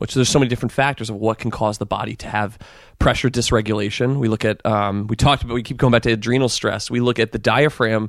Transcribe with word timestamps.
which 0.00 0.14
there's 0.14 0.30
so 0.30 0.38
many 0.38 0.48
different 0.48 0.72
factors 0.72 1.10
of 1.10 1.16
what 1.16 1.38
can 1.38 1.50
cause 1.50 1.76
the 1.76 1.84
body 1.84 2.16
to 2.16 2.26
have 2.26 2.58
pressure 2.98 3.28
dysregulation. 3.28 4.18
We 4.18 4.28
look 4.28 4.46
at, 4.46 4.64
um, 4.64 5.06
we 5.08 5.14
talked 5.14 5.42
about, 5.42 5.52
we 5.52 5.62
keep 5.62 5.76
going 5.76 5.90
back 5.90 6.02
to 6.02 6.12
adrenal 6.12 6.48
stress. 6.48 6.90
We 6.90 7.00
look 7.00 7.18
at 7.18 7.32
the 7.32 7.38
diaphragm 7.38 8.08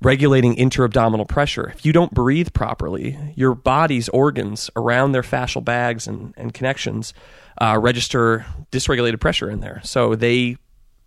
regulating 0.00 0.54
intra-abdominal 0.54 1.26
pressure. 1.26 1.70
If 1.76 1.84
you 1.84 1.92
don't 1.92 2.14
breathe 2.14 2.54
properly, 2.54 3.18
your 3.36 3.54
body's 3.54 4.08
organs 4.08 4.70
around 4.76 5.12
their 5.12 5.20
fascial 5.20 5.62
bags 5.62 6.06
and, 6.06 6.32
and 6.38 6.54
connections 6.54 7.12
uh, 7.60 7.78
register 7.78 8.46
dysregulated 8.72 9.20
pressure 9.20 9.50
in 9.50 9.60
there. 9.60 9.82
So 9.84 10.14
they 10.14 10.56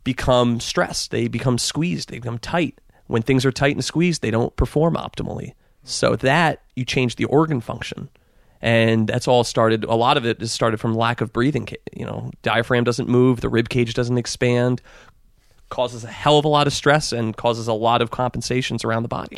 become 0.04 0.59
stressed, 0.59 1.09
they 1.09 1.27
become 1.27 1.57
squeezed, 1.57 2.09
they 2.09 2.20
become 2.20 2.38
tight. 2.38 2.79
When 3.07 3.23
things 3.23 3.48
are 3.48 3.52
tight 3.52 3.75
and 3.75 3.84
squeezed, 3.84 4.21
they 4.21 4.29
don't 4.29 4.55
perform 4.55 4.93
optimally. 4.93 5.54
So 5.84 6.16
that 6.18 6.61
you 6.75 6.86
change 6.86 7.16
the 7.16 7.25
organ 7.25 7.61
function 7.61 8.09
and 8.61 9.07
that's 9.07 9.27
all 9.27 9.43
started 9.43 9.83
a 9.83 9.95
lot 9.95 10.17
of 10.17 10.25
it 10.25 10.41
is 10.41 10.51
started 10.51 10.79
from 10.79 10.93
lack 10.95 11.21
of 11.21 11.31
breathing 11.31 11.67
you 11.95 12.05
know 12.05 12.31
diaphragm 12.41 12.84
doesn't 12.84 13.07
move 13.07 13.41
the 13.41 13.49
rib 13.49 13.70
cage 13.70 13.93
doesn't 13.93 14.17
expand 14.17 14.81
causes 15.70 16.03
a 16.03 16.07
hell 16.07 16.38
of 16.38 16.45
a 16.45 16.48
lot 16.48 16.67
of 16.67 16.73
stress 16.73 17.12
and 17.12 17.35
causes 17.35 17.67
a 17.67 17.73
lot 17.73 18.01
of 18.01 18.12
compensations 18.12 18.84
around 18.85 19.03
the 19.03 19.09
body. 19.09 19.35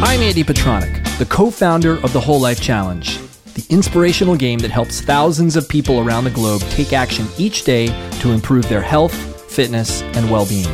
I'm 0.00 0.20
Andy 0.22 0.44
Petranek, 0.44 1.18
the 1.18 1.26
co-founder 1.26 1.94
of 2.04 2.12
the 2.12 2.20
Whole 2.20 2.40
Life 2.40 2.60
Challenge 2.60 3.18
the 3.54 3.74
inspirational 3.74 4.36
game 4.36 4.60
that 4.60 4.70
helps 4.70 5.00
thousands 5.00 5.56
of 5.56 5.68
people 5.68 5.98
around 5.98 6.22
the 6.22 6.30
globe 6.30 6.60
take 6.70 6.92
action 6.92 7.26
each 7.38 7.64
day 7.64 7.88
to 8.20 8.30
improve 8.30 8.68
their 8.68 8.80
health 8.80 9.37
fitness, 9.58 10.02
and 10.14 10.30
well 10.30 10.46
being. 10.46 10.68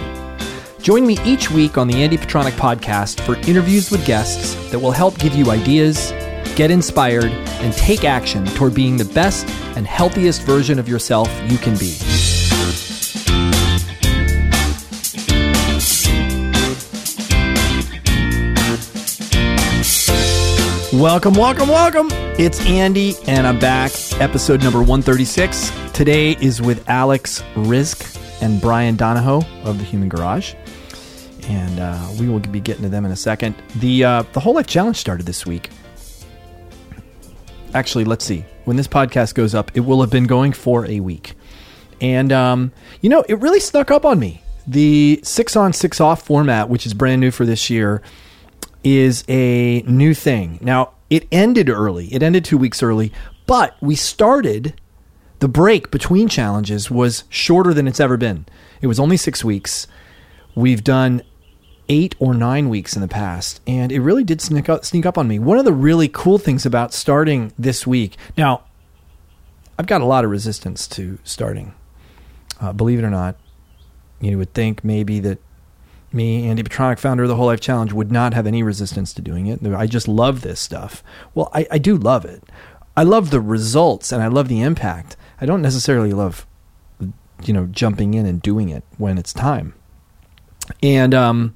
Join 0.82 1.06
me 1.06 1.16
each 1.24 1.50
week 1.50 1.78
on 1.78 1.88
the 1.88 2.02
Andy 2.02 2.18
Petranek 2.18 2.52
podcast 2.52 3.18
for 3.20 3.36
interviews 3.48 3.90
with 3.90 4.04
guests 4.04 4.56
that 4.70 4.78
will 4.78 4.90
help 4.90 5.18
give 5.18 5.34
you 5.34 5.50
ideas, 5.50 6.12
get 6.54 6.70
inspired, 6.70 7.32
and 7.64 7.72
take 7.72 8.04
action 8.04 8.44
toward 8.44 8.74
being 8.74 8.98
the 8.98 9.06
best 9.06 9.48
and 9.78 9.86
healthiest 9.86 10.42
version 10.42 10.78
of 10.78 10.86
yourself 10.86 11.30
you 11.50 11.56
can 11.56 11.78
be. 11.78 11.96
Welcome, 20.92 21.32
welcome, 21.32 21.70
welcome. 21.70 22.08
It's 22.38 22.60
Andy, 22.66 23.14
and 23.26 23.46
I'm 23.46 23.58
back. 23.58 23.92
Episode 24.20 24.62
number 24.62 24.80
136. 24.80 25.72
Today 25.94 26.32
is 26.32 26.60
with 26.60 26.86
Alex 26.86 27.40
Rizk 27.54 28.20
and 28.44 28.60
Brian 28.60 28.94
Donahoe 28.94 29.40
of 29.64 29.78
the 29.78 29.84
Human 29.84 30.10
Garage. 30.10 30.54
And 31.48 31.80
uh, 31.80 32.08
we 32.20 32.28
will 32.28 32.40
be 32.40 32.60
getting 32.60 32.82
to 32.82 32.90
them 32.90 33.06
in 33.06 33.10
a 33.10 33.16
second. 33.16 33.54
The 33.76 34.04
uh, 34.04 34.22
the 34.32 34.40
whole 34.40 34.54
life 34.54 34.66
challenge 34.66 34.98
started 34.98 35.24
this 35.24 35.46
week. 35.46 35.70
Actually, 37.72 38.04
let's 38.04 38.24
see. 38.24 38.44
When 38.66 38.76
this 38.76 38.86
podcast 38.86 39.34
goes 39.34 39.54
up, 39.54 39.70
it 39.74 39.80
will 39.80 40.00
have 40.02 40.10
been 40.10 40.26
going 40.26 40.52
for 40.52 40.86
a 40.86 41.00
week. 41.00 41.34
And 42.00 42.32
um, 42.32 42.72
you 43.00 43.08
know, 43.08 43.24
it 43.28 43.40
really 43.40 43.60
snuck 43.60 43.90
up 43.90 44.04
on 44.04 44.18
me. 44.18 44.42
The 44.66 45.20
six 45.22 45.56
on 45.56 45.72
six 45.72 46.00
off 46.00 46.22
format, 46.22 46.68
which 46.68 46.84
is 46.86 46.92
brand 46.92 47.20
new 47.22 47.30
for 47.30 47.46
this 47.46 47.70
year, 47.70 48.02
is 48.82 49.24
a 49.26 49.82
new 49.82 50.12
thing. 50.12 50.58
Now, 50.60 50.92
it 51.08 51.26
ended 51.32 51.70
early. 51.70 52.12
It 52.12 52.22
ended 52.22 52.44
two 52.44 52.58
weeks 52.58 52.82
early, 52.82 53.10
but 53.46 53.76
we 53.80 53.94
started 53.96 54.74
the 55.44 55.48
break 55.48 55.90
between 55.90 56.26
challenges 56.26 56.90
was 56.90 57.24
shorter 57.28 57.74
than 57.74 57.86
it's 57.86 58.00
ever 58.00 58.16
been. 58.16 58.46
It 58.80 58.86
was 58.86 58.98
only 58.98 59.18
six 59.18 59.44
weeks. 59.44 59.86
We've 60.54 60.82
done 60.82 61.20
eight 61.90 62.14
or 62.18 62.32
nine 62.32 62.70
weeks 62.70 62.96
in 62.96 63.02
the 63.02 63.08
past, 63.08 63.60
and 63.66 63.92
it 63.92 64.00
really 64.00 64.24
did 64.24 64.40
sneak 64.40 64.70
up, 64.70 64.86
sneak 64.86 65.04
up 65.04 65.18
on 65.18 65.28
me. 65.28 65.38
One 65.38 65.58
of 65.58 65.66
the 65.66 65.72
really 65.74 66.08
cool 66.08 66.38
things 66.38 66.64
about 66.64 66.94
starting 66.94 67.52
this 67.58 67.86
week 67.86 68.16
now, 68.38 68.62
I've 69.78 69.86
got 69.86 70.00
a 70.00 70.06
lot 70.06 70.24
of 70.24 70.30
resistance 70.30 70.88
to 70.88 71.18
starting. 71.24 71.74
Uh, 72.58 72.72
believe 72.72 72.98
it 72.98 73.04
or 73.04 73.10
not, 73.10 73.36
you 74.22 74.38
would 74.38 74.54
think 74.54 74.82
maybe 74.82 75.20
that 75.20 75.40
me, 76.10 76.48
Andy 76.48 76.62
Petranek, 76.62 76.98
founder 76.98 77.24
of 77.24 77.28
the 77.28 77.36
Whole 77.36 77.48
Life 77.48 77.60
Challenge, 77.60 77.92
would 77.92 78.10
not 78.10 78.32
have 78.32 78.46
any 78.46 78.62
resistance 78.62 79.12
to 79.12 79.20
doing 79.20 79.46
it. 79.46 79.62
I 79.74 79.86
just 79.86 80.08
love 80.08 80.40
this 80.40 80.58
stuff. 80.58 81.04
Well, 81.34 81.50
I, 81.52 81.66
I 81.70 81.76
do 81.76 81.98
love 81.98 82.24
it. 82.24 82.44
I 82.96 83.02
love 83.02 83.28
the 83.28 83.42
results 83.42 84.10
and 84.10 84.22
I 84.22 84.28
love 84.28 84.48
the 84.48 84.62
impact. 84.62 85.18
I 85.40 85.46
don't 85.46 85.62
necessarily 85.62 86.12
love, 86.12 86.46
you 87.44 87.52
know, 87.52 87.66
jumping 87.66 88.14
in 88.14 88.26
and 88.26 88.40
doing 88.40 88.68
it 88.68 88.84
when 88.98 89.18
it's 89.18 89.32
time. 89.32 89.74
And 90.82 91.14
um, 91.14 91.54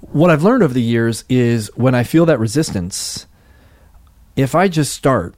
what 0.00 0.30
I've 0.30 0.42
learned 0.42 0.62
over 0.62 0.74
the 0.74 0.82
years 0.82 1.24
is 1.28 1.70
when 1.76 1.94
I 1.94 2.04
feel 2.04 2.26
that 2.26 2.38
resistance, 2.38 3.26
if 4.36 4.54
I 4.54 4.68
just 4.68 4.94
start, 4.94 5.34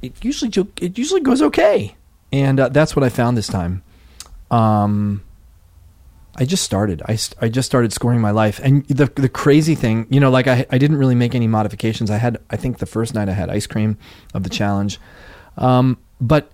it 0.00 0.24
usually 0.24 0.50
it 0.80 0.98
usually 0.98 1.20
goes 1.20 1.40
okay, 1.40 1.96
and 2.32 2.58
uh, 2.58 2.68
that's 2.68 2.96
what 2.96 3.04
I 3.04 3.08
found 3.08 3.36
this 3.36 3.46
time. 3.46 3.82
Um, 4.50 5.22
I 6.34 6.44
just 6.44 6.64
started. 6.64 7.02
I, 7.06 7.18
I 7.40 7.48
just 7.48 7.66
started 7.66 7.92
scoring 7.92 8.20
my 8.20 8.32
life, 8.32 8.60
and 8.62 8.86
the 8.88 9.06
the 9.06 9.28
crazy 9.28 9.74
thing, 9.74 10.06
you 10.10 10.18
know, 10.18 10.30
like 10.30 10.48
I 10.48 10.66
I 10.70 10.78
didn't 10.78 10.96
really 10.96 11.14
make 11.14 11.34
any 11.34 11.46
modifications. 11.46 12.10
I 12.10 12.16
had 12.16 12.38
I 12.50 12.56
think 12.56 12.78
the 12.78 12.86
first 12.86 13.14
night 13.14 13.28
I 13.28 13.32
had 13.32 13.48
ice 13.48 13.66
cream 13.66 13.96
of 14.34 14.42
the 14.42 14.50
challenge, 14.50 14.98
um, 15.56 15.98
but 16.22 16.52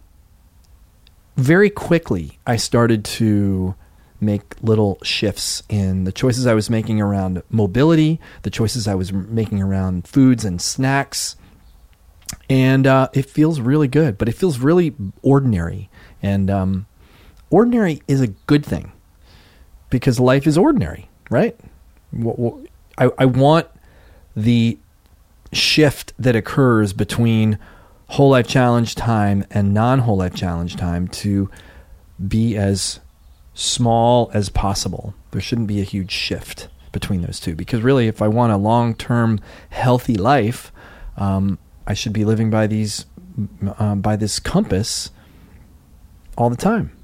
very 1.36 1.68
quickly, 1.68 2.38
I 2.46 2.56
started 2.56 3.04
to 3.04 3.74
make 4.18 4.56
little 4.62 4.98
shifts 5.02 5.62
in 5.68 6.04
the 6.04 6.10
choices 6.10 6.46
I 6.46 6.54
was 6.54 6.70
making 6.70 7.02
around 7.02 7.42
mobility, 7.50 8.18
the 8.42 8.50
choices 8.50 8.88
I 8.88 8.94
was 8.94 9.12
making 9.12 9.62
around 9.62 10.08
foods 10.08 10.44
and 10.44 10.60
snacks. 10.60 11.36
And 12.48 12.86
uh, 12.86 13.08
it 13.12 13.26
feels 13.26 13.60
really 13.60 13.88
good, 13.88 14.16
but 14.16 14.28
it 14.28 14.32
feels 14.32 14.58
really 14.58 14.94
ordinary. 15.22 15.90
And 16.22 16.50
um, 16.50 16.86
ordinary 17.50 18.02
is 18.08 18.22
a 18.22 18.28
good 18.28 18.64
thing 18.64 18.92
because 19.90 20.18
life 20.18 20.46
is 20.46 20.56
ordinary, 20.56 21.10
right? 21.30 21.56
I, 22.96 23.10
I 23.18 23.26
want 23.26 23.68
the 24.34 24.78
shift 25.52 26.14
that 26.18 26.34
occurs 26.34 26.94
between 26.94 27.58
whole 28.08 28.30
life 28.30 28.48
challenge 28.48 28.94
time 28.94 29.44
and 29.50 29.72
non 29.74 30.00
whole 30.00 30.16
life 30.16 30.34
challenge 30.34 30.76
time 30.76 31.08
to 31.08 31.50
be 32.26 32.56
as 32.56 33.00
small 33.54 34.30
as 34.34 34.48
possible. 34.48 35.14
There 35.30 35.40
shouldn't 35.40 35.68
be 35.68 35.80
a 35.80 35.84
huge 35.84 36.10
shift 36.10 36.68
between 36.90 37.22
those 37.22 37.38
two 37.38 37.54
because 37.54 37.82
really, 37.82 38.08
if 38.08 38.22
I 38.22 38.28
want 38.28 38.52
a 38.52 38.56
long 38.56 38.94
term 38.94 39.40
healthy 39.70 40.16
life, 40.16 40.72
um, 41.16 41.58
I 41.86 41.94
should 41.94 42.12
be 42.12 42.24
living 42.24 42.50
by 42.50 42.66
these 42.66 43.06
uh, 43.78 43.94
by 43.94 44.16
this 44.16 44.38
compass 44.38 45.10
all 46.36 46.50
the 46.50 46.56
time, 46.56 46.96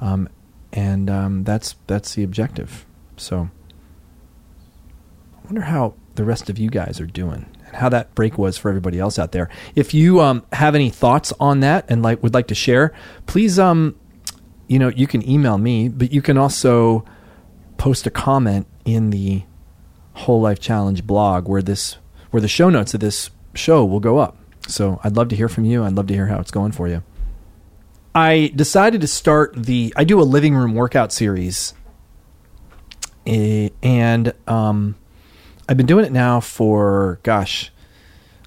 um, 0.00 0.28
and 0.72 1.10
um, 1.10 1.44
that's 1.44 1.76
that's 1.86 2.14
the 2.14 2.22
objective. 2.22 2.86
So, 3.16 3.50
I 5.34 5.46
wonder 5.46 5.62
how 5.62 5.94
the 6.14 6.24
rest 6.24 6.48
of 6.48 6.58
you 6.58 6.70
guys 6.70 7.00
are 7.00 7.06
doing 7.06 7.46
how 7.74 7.88
that 7.88 8.14
break 8.14 8.38
was 8.38 8.56
for 8.56 8.68
everybody 8.68 8.98
else 8.98 9.18
out 9.18 9.32
there. 9.32 9.48
If 9.74 9.94
you 9.94 10.20
um, 10.20 10.44
have 10.52 10.74
any 10.74 10.90
thoughts 10.90 11.32
on 11.38 11.60
that 11.60 11.84
and 11.88 12.02
like 12.02 12.22
would 12.22 12.34
like 12.34 12.48
to 12.48 12.54
share, 12.54 12.92
please 13.26 13.58
um, 13.58 13.96
you 14.68 14.78
know, 14.78 14.88
you 14.88 15.06
can 15.06 15.28
email 15.28 15.58
me, 15.58 15.88
but 15.88 16.12
you 16.12 16.22
can 16.22 16.36
also 16.36 17.04
post 17.76 18.06
a 18.06 18.10
comment 18.10 18.66
in 18.84 19.10
the 19.10 19.42
Whole 20.14 20.40
Life 20.40 20.60
Challenge 20.60 21.06
blog 21.06 21.48
where 21.48 21.62
this 21.62 21.98
where 22.30 22.40
the 22.40 22.48
show 22.48 22.70
notes 22.70 22.94
of 22.94 23.00
this 23.00 23.30
show 23.54 23.84
will 23.84 24.00
go 24.00 24.18
up. 24.18 24.36
So 24.66 25.00
I'd 25.04 25.16
love 25.16 25.28
to 25.28 25.36
hear 25.36 25.48
from 25.48 25.64
you. 25.64 25.84
I'd 25.84 25.94
love 25.94 26.08
to 26.08 26.14
hear 26.14 26.26
how 26.26 26.38
it's 26.40 26.50
going 26.50 26.72
for 26.72 26.88
you. 26.88 27.02
I 28.14 28.50
decided 28.54 29.02
to 29.02 29.06
start 29.06 29.54
the 29.54 29.92
I 29.96 30.04
do 30.04 30.20
a 30.20 30.24
living 30.24 30.54
room 30.54 30.74
workout 30.74 31.12
series, 31.12 31.74
eh, 33.26 33.68
and 33.82 34.32
um, 34.46 34.96
I've 35.68 35.76
been 35.76 35.86
doing 35.86 36.04
it 36.04 36.12
now 36.12 36.40
for 36.40 37.18
gosh, 37.22 37.72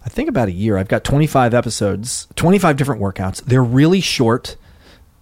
I 0.05 0.09
think 0.09 0.29
about 0.29 0.47
a 0.47 0.53
year. 0.53 0.77
I've 0.77 0.87
got 0.87 1.03
25 1.03 1.53
episodes, 1.53 2.27
25 2.35 2.77
different 2.77 3.01
workouts. 3.01 3.43
They're 3.43 3.63
really 3.63 4.01
short. 4.01 4.55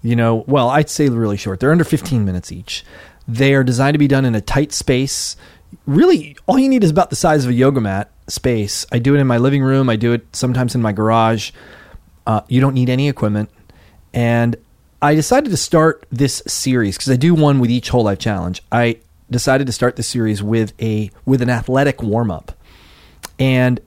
You 0.03 0.15
know, 0.15 0.45
well, 0.47 0.69
I'd 0.69 0.89
say 0.89 1.09
really 1.09 1.37
short. 1.37 1.59
They're 1.59 1.71
under 1.71 1.83
15 1.83 2.23
minutes 2.23 2.51
each. 2.51 2.85
They 3.27 3.53
are 3.55 3.63
designed 3.63 3.95
to 3.95 3.99
be 3.99 4.07
done 4.07 4.25
in 4.25 4.35
a 4.35 4.41
tight 4.41 4.71
space. 4.71 5.35
Really, 5.85 6.37
all 6.45 6.59
you 6.59 6.69
need 6.69 6.83
is 6.83 6.91
about 6.91 7.09
the 7.09 7.15
size 7.15 7.43
of 7.43 7.49
a 7.49 7.53
yoga 7.53 7.81
mat 7.81 8.11
space. 8.27 8.85
I 8.91 8.99
do 8.99 9.15
it 9.15 9.19
in 9.19 9.27
my 9.27 9.37
living 9.37 9.63
room. 9.63 9.89
I 9.89 9.95
do 9.95 10.13
it 10.13 10.33
sometimes 10.33 10.75
in 10.75 10.81
my 10.81 10.91
garage. 10.91 11.51
Uh, 12.25 12.41
you 12.47 12.61
don't 12.61 12.73
need 12.73 12.89
any 12.89 13.09
equipment. 13.09 13.49
And 14.13 14.55
I 15.01 15.15
decided 15.15 15.49
to 15.49 15.57
start 15.57 16.05
this 16.11 16.41
series 16.47 16.97
because 16.97 17.11
I 17.11 17.17
do 17.17 17.33
one 17.33 17.59
with 17.59 17.69
each 17.69 17.89
whole 17.89 18.03
life 18.03 18.19
challenge. 18.19 18.61
I 18.71 18.99
decided 19.29 19.67
to 19.67 19.73
start 19.73 19.95
the 19.95 20.03
series 20.03 20.41
with 20.41 20.73
a 20.81 21.11
with 21.25 21.41
an 21.41 21.49
athletic 21.49 22.01
warm 22.01 22.31
up, 22.31 22.53
and 23.37 23.79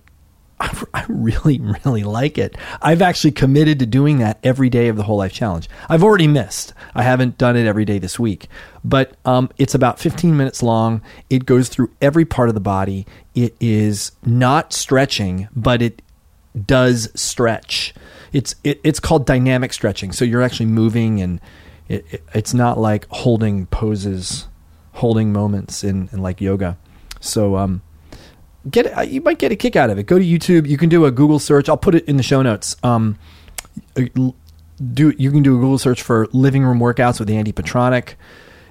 I, 0.60 0.82
I 0.92 1.04
really, 1.08 1.58
really 1.84 2.04
like 2.04 2.38
it. 2.38 2.56
I've 2.82 3.02
actually 3.02 3.32
committed 3.32 3.78
to 3.78 3.86
doing 3.86 4.18
that 4.18 4.38
every 4.44 4.68
day 4.68 4.88
of 4.88 4.96
the 4.96 5.02
whole 5.04 5.16
life 5.16 5.32
challenge. 5.32 5.68
I've 5.88 6.04
already 6.04 6.26
missed. 6.26 6.74
I 6.94 7.02
haven't 7.02 7.38
done 7.38 7.56
it 7.56 7.66
every 7.66 7.84
day 7.84 7.98
this 7.98 8.18
week, 8.18 8.48
but 8.84 9.16
um, 9.24 9.50
it's 9.56 9.74
about 9.74 9.98
15 9.98 10.36
minutes 10.36 10.62
long. 10.62 11.00
It 11.30 11.46
goes 11.46 11.68
through 11.68 11.90
every 12.00 12.24
part 12.24 12.48
of 12.48 12.54
the 12.54 12.60
body. 12.60 13.06
It 13.34 13.56
is 13.60 14.12
not 14.24 14.72
stretching, 14.72 15.48
but 15.56 15.80
it 15.80 16.02
does 16.66 17.10
stretch. 17.18 17.94
It's 18.32 18.54
it, 18.62 18.80
it's 18.84 19.00
called 19.00 19.26
dynamic 19.26 19.72
stretching. 19.72 20.12
So 20.12 20.24
you're 20.24 20.42
actually 20.42 20.66
moving, 20.66 21.20
and 21.20 21.40
it, 21.88 22.04
it, 22.10 22.22
it's 22.34 22.54
not 22.54 22.78
like 22.78 23.06
holding 23.08 23.66
poses, 23.66 24.46
holding 24.92 25.32
moments 25.32 25.84
in, 25.84 26.08
in 26.12 26.20
like 26.20 26.40
yoga. 26.40 26.76
So 27.20 27.56
um, 27.56 27.82
get 28.68 28.86
uh, 28.96 29.02
you 29.02 29.20
might 29.20 29.38
get 29.38 29.52
a 29.52 29.56
kick 29.56 29.76
out 29.76 29.90
of 29.90 29.98
it. 29.98 30.04
Go 30.04 30.18
to 30.18 30.24
YouTube. 30.24 30.68
You 30.68 30.76
can 30.76 30.88
do 30.88 31.04
a 31.04 31.10
Google 31.10 31.38
search. 31.38 31.68
I'll 31.68 31.76
put 31.76 31.94
it 31.94 32.04
in 32.06 32.16
the 32.16 32.22
show 32.22 32.42
notes. 32.42 32.76
Um, 32.82 33.18
uh, 33.96 34.02
do 34.92 35.14
you 35.18 35.30
can 35.30 35.42
do 35.42 35.56
a 35.56 35.58
Google 35.58 35.78
search 35.78 36.02
for 36.02 36.26
living 36.32 36.64
room 36.64 36.78
workouts 36.78 37.20
with 37.20 37.30
Andy 37.30 37.52
Petranek. 37.52 38.14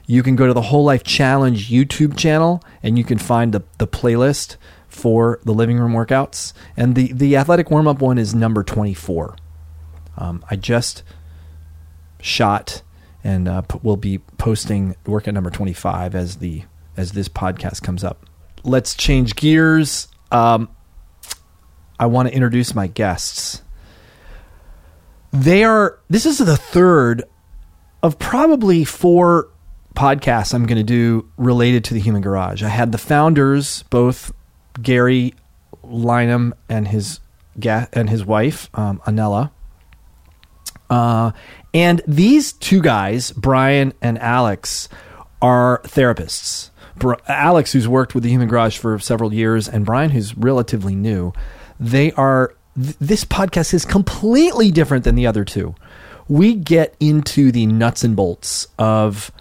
You 0.08 0.24
can 0.24 0.36
go 0.36 0.48
to 0.48 0.54
the 0.54 0.64
Whole 0.64 0.84
Life 0.84 1.04
Challenge 1.04 1.70
YouTube 1.70 2.18
channel 2.18 2.64
and 2.82 2.98
you 2.98 3.04
can 3.04 3.20
find 3.20 3.54
the, 3.54 3.62
the 3.78 3.88
playlist 3.88 4.58
for 4.88 5.40
the 5.44 5.52
living 5.54 5.78
room 5.78 5.94
workouts. 5.94 6.52
And 6.76 6.96
the, 6.96 7.14
the 7.14 7.38
athletic 7.38 7.70
warm 7.70 7.88
up 7.88 8.02
one 8.02 8.18
is 8.18 8.34
number 8.34 8.64
24. 8.64 9.36
Um, 10.18 10.44
I 10.50 10.56
just 10.56 11.04
shot 12.20 12.82
and 13.30 13.48
uh, 13.48 13.62
we'll 13.84 13.98
be 13.98 14.18
posting 14.38 14.96
work 15.06 15.28
at 15.28 15.34
number 15.34 15.50
25 15.50 16.16
as 16.16 16.38
the 16.38 16.64
as 16.98 17.12
this 17.14 17.30
podcast 17.30 17.82
comes 17.82 18.04
up 18.04 18.26
let's 18.64 18.96
change 18.96 19.36
gears. 19.36 20.08
Um, 20.32 20.70
I 22.00 22.06
want 22.06 22.30
to 22.30 22.34
introduce 22.34 22.74
my 22.74 22.88
guests. 22.88 23.62
They 25.32 25.64
are, 25.64 26.00
this 26.10 26.26
is 26.26 26.40
the 26.40 26.58
third 26.58 27.24
of 28.02 28.18
probably 28.18 28.84
four 28.84 29.50
podcasts 29.96 30.54
I'm 30.54 30.66
going 30.66 30.78
to 30.78 30.84
do 30.84 31.30
related 31.38 31.84
to 31.86 31.94
the 31.94 32.00
human 32.00 32.22
garage. 32.22 32.64
I 32.64 32.70
had 32.70 32.92
the 32.92 32.98
founders, 32.98 33.84
both 33.90 34.32
Garry 34.82 35.34
Lineham 35.84 36.54
and 36.70 36.88
his 36.88 37.20
and 37.62 38.10
his 38.10 38.24
wife, 38.24 38.70
um, 38.74 39.02
Anela. 39.06 39.52
Uh, 40.90 41.32
and 41.74 42.02
these 42.08 42.54
two 42.54 42.82
guys, 42.82 43.32
Brian 43.32 43.94
and 44.02 44.18
Alex, 44.20 44.90
are 45.42 45.82
therapists. 45.84 46.70
Alex, 47.28 47.72
who's 47.72 47.88
worked 47.88 48.14
with 48.14 48.24
the 48.24 48.30
Human 48.30 48.48
Garage 48.48 48.78
for 48.78 49.00
several 49.00 49.34
years, 49.34 49.70
and 49.70 49.86
Brian, 49.86 50.10
who's 50.12 50.38
relatively 50.38 50.96
new, 50.96 51.34
they 51.80 52.12
are. 52.14 52.56
Th- 52.76 52.96
this 53.00 53.26
podcast 53.26 53.74
is 53.74 53.86
completely 53.86 54.72
different 54.72 55.04
than 55.04 55.16
the 55.16 55.28
other 55.28 55.46
two. 55.46 55.76
We 56.28 56.56
get 56.56 56.96
into 57.00 57.52
the 57.52 57.66
nuts 57.66 58.04
and 58.04 58.16
bolts 58.16 58.68
of 58.78 59.32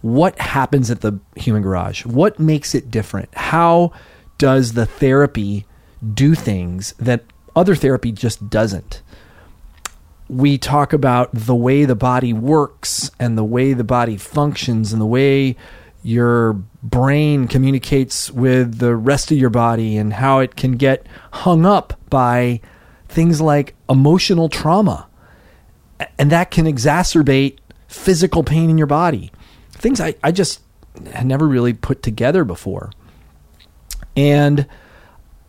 what 0.00 0.38
happens 0.38 0.90
at 0.90 1.00
the 1.00 1.18
Human 1.36 1.62
Garage, 1.62 2.04
what 2.04 2.38
makes 2.38 2.74
it 2.74 2.90
different, 2.90 3.28
how 3.34 3.92
does 4.38 4.72
the 4.72 4.86
therapy 4.86 5.64
do 6.12 6.34
things 6.34 6.92
that 6.98 7.24
other 7.56 7.74
therapy 7.74 8.12
just 8.12 8.50
doesn't. 8.50 9.02
We 10.28 10.58
talk 10.58 10.92
about 10.92 11.30
the 11.32 11.54
way 11.54 11.84
the 11.84 11.94
body 11.94 12.32
works 12.32 13.10
and 13.20 13.36
the 13.36 13.44
way 13.44 13.72
the 13.72 13.84
body 13.84 14.16
functions 14.16 14.92
and 14.92 15.00
the 15.00 15.06
way 15.06 15.56
your 16.02 16.54
brain 16.82 17.48
communicates 17.48 18.30
with 18.30 18.78
the 18.78 18.94
rest 18.94 19.30
of 19.30 19.38
your 19.38 19.50
body 19.50 19.96
and 19.96 20.12
how 20.12 20.38
it 20.40 20.54
can 20.56 20.72
get 20.72 21.06
hung 21.32 21.64
up 21.64 21.98
by 22.10 22.60
things 23.08 23.40
like 23.40 23.74
emotional 23.88 24.48
trauma. 24.48 25.08
And 26.18 26.30
that 26.30 26.50
can 26.50 26.66
exacerbate 26.66 27.58
physical 27.88 28.42
pain 28.42 28.68
in 28.68 28.76
your 28.76 28.86
body. 28.86 29.30
Things 29.72 30.00
I, 30.00 30.14
I 30.22 30.32
just 30.32 30.60
had 31.12 31.26
never 31.26 31.46
really 31.46 31.72
put 31.72 32.02
together 32.02 32.44
before. 32.44 32.90
And 34.16 34.66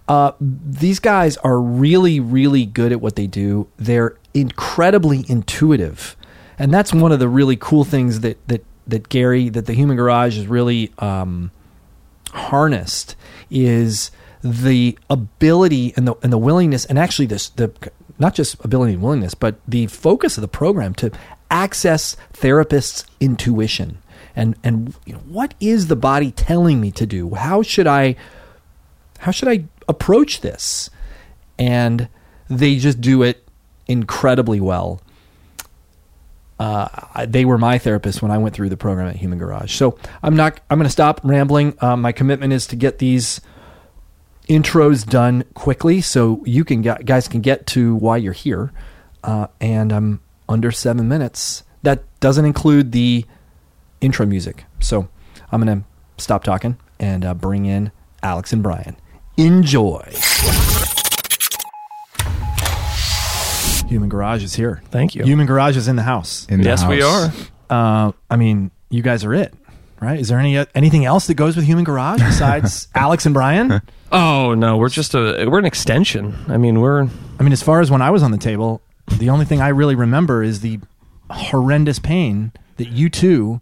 uh, 0.08 0.34
these 0.40 1.00
guys 1.00 1.38
are 1.38 1.60
really, 1.60 2.20
really 2.20 2.66
good 2.66 2.92
at 2.92 3.02
what 3.02 3.16
they 3.16 3.28
do. 3.28 3.68
They're 3.78 4.18
incredibly 4.36 5.26
intuitive. 5.28 6.16
And 6.60 6.74
that's 6.74 6.94
one 6.94 7.12
of 7.12 7.20
the 7.20 7.28
really 7.28 7.56
cool 7.56 7.84
things 7.84 8.20
that, 8.20 8.48
that 8.48 8.64
that 8.88 9.10
Garry 9.10 9.50
that 9.50 9.66
the 9.66 9.74
Human 9.74 9.98
Garage 9.98 10.38
is 10.38 10.48
really 10.48 10.92
um, 11.00 11.52
harnessed 12.32 13.16
is 13.50 14.12
the 14.44 14.98
ability 15.10 15.94
and 15.96 16.08
the 16.08 16.16
and 16.22 16.32
the 16.32 16.38
willingness 16.38 16.86
and 16.86 17.00
actually 17.00 17.26
this 17.26 17.50
the 17.50 17.72
not 18.20 18.36
just 18.36 18.64
ability 18.64 18.94
and 18.94 19.02
willingness 19.02 19.34
but 19.34 19.56
the 19.68 19.88
focus 19.88 20.38
of 20.38 20.42
the 20.42 20.48
program 20.48 20.94
to 20.94 21.12
access 21.50 22.16
therapists 22.34 23.06
intuition. 23.20 23.98
And 24.36 24.56
and 24.64 24.96
you 25.06 25.14
know, 25.14 25.20
what 25.20 25.54
is 25.60 25.88
the 25.88 25.96
body 25.96 26.32
telling 26.32 26.80
me 26.80 26.92
to 26.92 27.06
do? 27.06 27.34
How 27.36 27.62
should 27.62 27.88
i 27.88 28.16
how 29.20 29.32
should 29.32 29.48
i 29.48 29.66
approach 29.88 30.42
this? 30.42 30.90
And 31.58 32.10
they 32.50 32.76
just 32.76 33.02
do 33.02 33.24
it 33.24 33.45
incredibly 33.88 34.60
well 34.60 35.02
uh, 36.60 37.26
they 37.28 37.44
were 37.44 37.58
my 37.58 37.78
therapist 37.78 38.22
when 38.22 38.32
I 38.32 38.38
went 38.38 38.56
through 38.56 38.70
the 38.70 38.78
program 38.78 39.08
at 39.08 39.18
Human 39.18 39.38
Garage. 39.38 39.74
So 39.74 39.98
I'm 40.24 40.36
not. 40.36 40.60
I'm 40.70 40.78
going 40.78 40.88
to 40.88 40.92
stop 40.92 41.22
rambling. 41.24 41.76
Uh, 41.82 41.98
my 41.98 42.12
commitment 42.12 42.54
is 42.54 42.66
to 42.68 42.76
get 42.76 43.00
these 43.00 43.42
intros 44.48 45.06
done 45.06 45.44
quickly, 45.54 46.02
so 46.02 46.42
you 46.46 46.64
can 46.64 46.82
get, 46.82 47.06
guys 47.06 47.28
can 47.28 47.42
get 47.42 47.68
to 47.68 47.96
why 47.96 48.18
you're 48.18 48.34
here. 48.34 48.72
Uh, 49.24 49.48
and 49.60 49.92
I'm 49.92 50.22
under 50.48 50.72
seven 50.72 51.08
minutes. 51.08 51.64
That 51.82 52.04
doesn't 52.20 52.46
include 52.46 52.92
the 52.92 53.26
intro 54.00 54.26
music. 54.26 54.66
So 54.80 55.10
I'm 55.52 55.62
going 55.62 55.82
to 55.82 56.24
stop 56.24 56.44
talking 56.44 56.78
and 57.00 57.26
uh, 57.26 57.34
bring 57.34 57.66
in 57.66 57.92
Alex 58.24 58.54
and 58.54 58.64
Brian. 58.64 58.96
Enjoy. 59.36 60.14
Human 63.88 64.10
Garage 64.10 64.44
is 64.44 64.56
here. 64.56 64.82
Thank 64.90 65.16
you. 65.16 65.24
Human 65.24 65.46
Garage 65.46 65.78
is 65.78 65.88
in 65.88 65.96
the 65.96 66.04
house. 66.04 66.46
In 66.50 66.62
the 66.62 66.66
yes, 66.66 66.86
we 66.86 67.02
are. 67.02 67.32
Uh, 67.70 68.12
I 68.30 68.36
mean, 68.36 68.72
you 68.90 69.02
guys 69.02 69.24
are 69.24 69.34
it, 69.34 69.54
right? 70.02 70.20
Is 70.20 70.28
there 70.28 70.40
any 70.40 70.58
anything 70.76 71.06
else 71.06 71.28
that 71.28 71.36
goes 71.36 71.56
with 71.56 71.66
Human 71.66 71.84
Garage 71.84 72.20
besides 72.22 72.88
Alex 72.96 73.26
and 73.26 73.34
Brian? 73.34 73.82
Oh 74.12 74.54
no, 74.54 74.78
we're 74.78 74.90
just 74.90 75.14
a 75.14 75.46
we're 75.48 75.60
an 75.60 75.66
extension. 75.66 76.36
I 76.48 76.58
mean, 76.58 76.82
we're 76.82 77.08
I 77.40 77.44
mean, 77.44 77.54
as 77.54 77.62
far 77.64 77.82
as 77.82 77.90
when 77.92 78.02
I 78.02 78.12
was 78.12 78.24
on 78.24 78.32
the 78.32 78.38
table, 78.38 78.82
the 79.18 79.30
only 79.30 79.46
thing 79.46 79.62
I 79.62 79.70
really 79.70 79.96
remember 79.96 80.44
is 80.44 80.62
the 80.62 80.80
horrendous 81.30 82.00
pain 82.00 82.52
that 82.78 82.90
you 82.90 83.10
two 83.10 83.62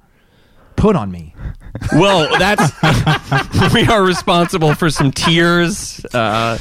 put 0.76 0.96
on 0.96 1.12
me. 1.12 1.36
well. 1.94 2.38
That's 2.38 2.72
we 3.74 3.86
are 3.88 4.04
responsible 4.04 4.74
for 4.76 4.90
some 4.90 5.12
tears. 5.12 6.04
Uh, 6.14 6.58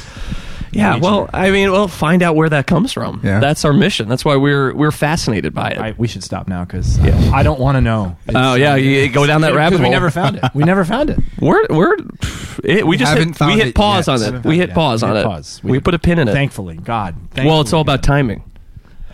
yeah, 0.73 0.97
well, 0.97 1.29
I 1.33 1.51
mean, 1.51 1.71
well, 1.71 1.87
find 1.87 2.21
out 2.23 2.35
where 2.35 2.49
that 2.49 2.67
comes 2.67 2.91
from. 2.93 3.21
Yeah. 3.23 3.39
That's 3.39 3.63
our 3.65 3.73
mission. 3.73 4.07
That's 4.09 4.25
why 4.25 4.35
we're 4.35 4.73
we're 4.73 4.91
fascinated 4.91 5.53
by 5.53 5.71
it. 5.71 5.77
I, 5.77 5.95
we 5.97 6.07
should 6.07 6.23
stop 6.23 6.47
now 6.47 6.65
because 6.65 6.99
I 6.99 7.43
don't 7.43 7.59
want 7.59 7.75
to 7.77 7.81
know. 7.81 8.17
oh 8.33 8.55
yeah, 8.55 8.75
you 8.75 9.09
go 9.09 9.25
down 9.25 9.41
that 9.41 9.53
rabbit 9.55 9.79
hole. 9.79 9.87
we 9.87 9.91
never 9.91 10.09
found 10.11 10.37
it. 10.37 10.43
We 10.53 10.63
never 10.63 10.83
found 10.85 11.09
it. 11.09 11.19
We're 11.39 11.65
we're 11.69 11.95
it, 12.63 12.87
we 12.87 12.97
just 12.97 13.17
hit, 13.17 13.39
we 13.41 13.59
hit 13.59 13.75
pause 13.75 14.07
yet. 14.07 14.21
on 14.27 14.35
it. 14.35 14.45
We 14.45 14.57
hit 14.57 14.69
yet. 14.69 14.75
pause 14.75 15.03
We 15.03 15.09
on 15.09 15.15
hit 15.15 15.21
it. 15.21 15.27
pause. 15.27 15.61
We, 15.63 15.71
We- 15.73 15.79
put 15.79 15.93
a 15.93 15.99
pin 15.99 16.19
in 16.19 16.27
it. 16.27 16.33
Thankfully, 16.33 16.77
God. 16.77 17.15
well, 17.37 17.61
it's 17.61 17.73
all 17.73 17.83
thankfully. 17.83 17.95
about 17.95 18.03
timing. 18.03 18.43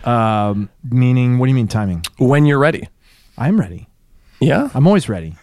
Um, 0.04 0.70
meaning, 0.88 1.38
what 1.38 1.46
do 1.46 1.50
you 1.50 1.56
mean 1.56 1.68
timing? 1.68 2.04
When 2.18 2.46
you're 2.46 2.58
ready. 2.58 2.88
I'm 3.36 3.58
ready. 3.58 3.88
Yeah. 4.40 4.68
I'm 4.74 4.86
always 4.86 5.08
ready. 5.08 5.36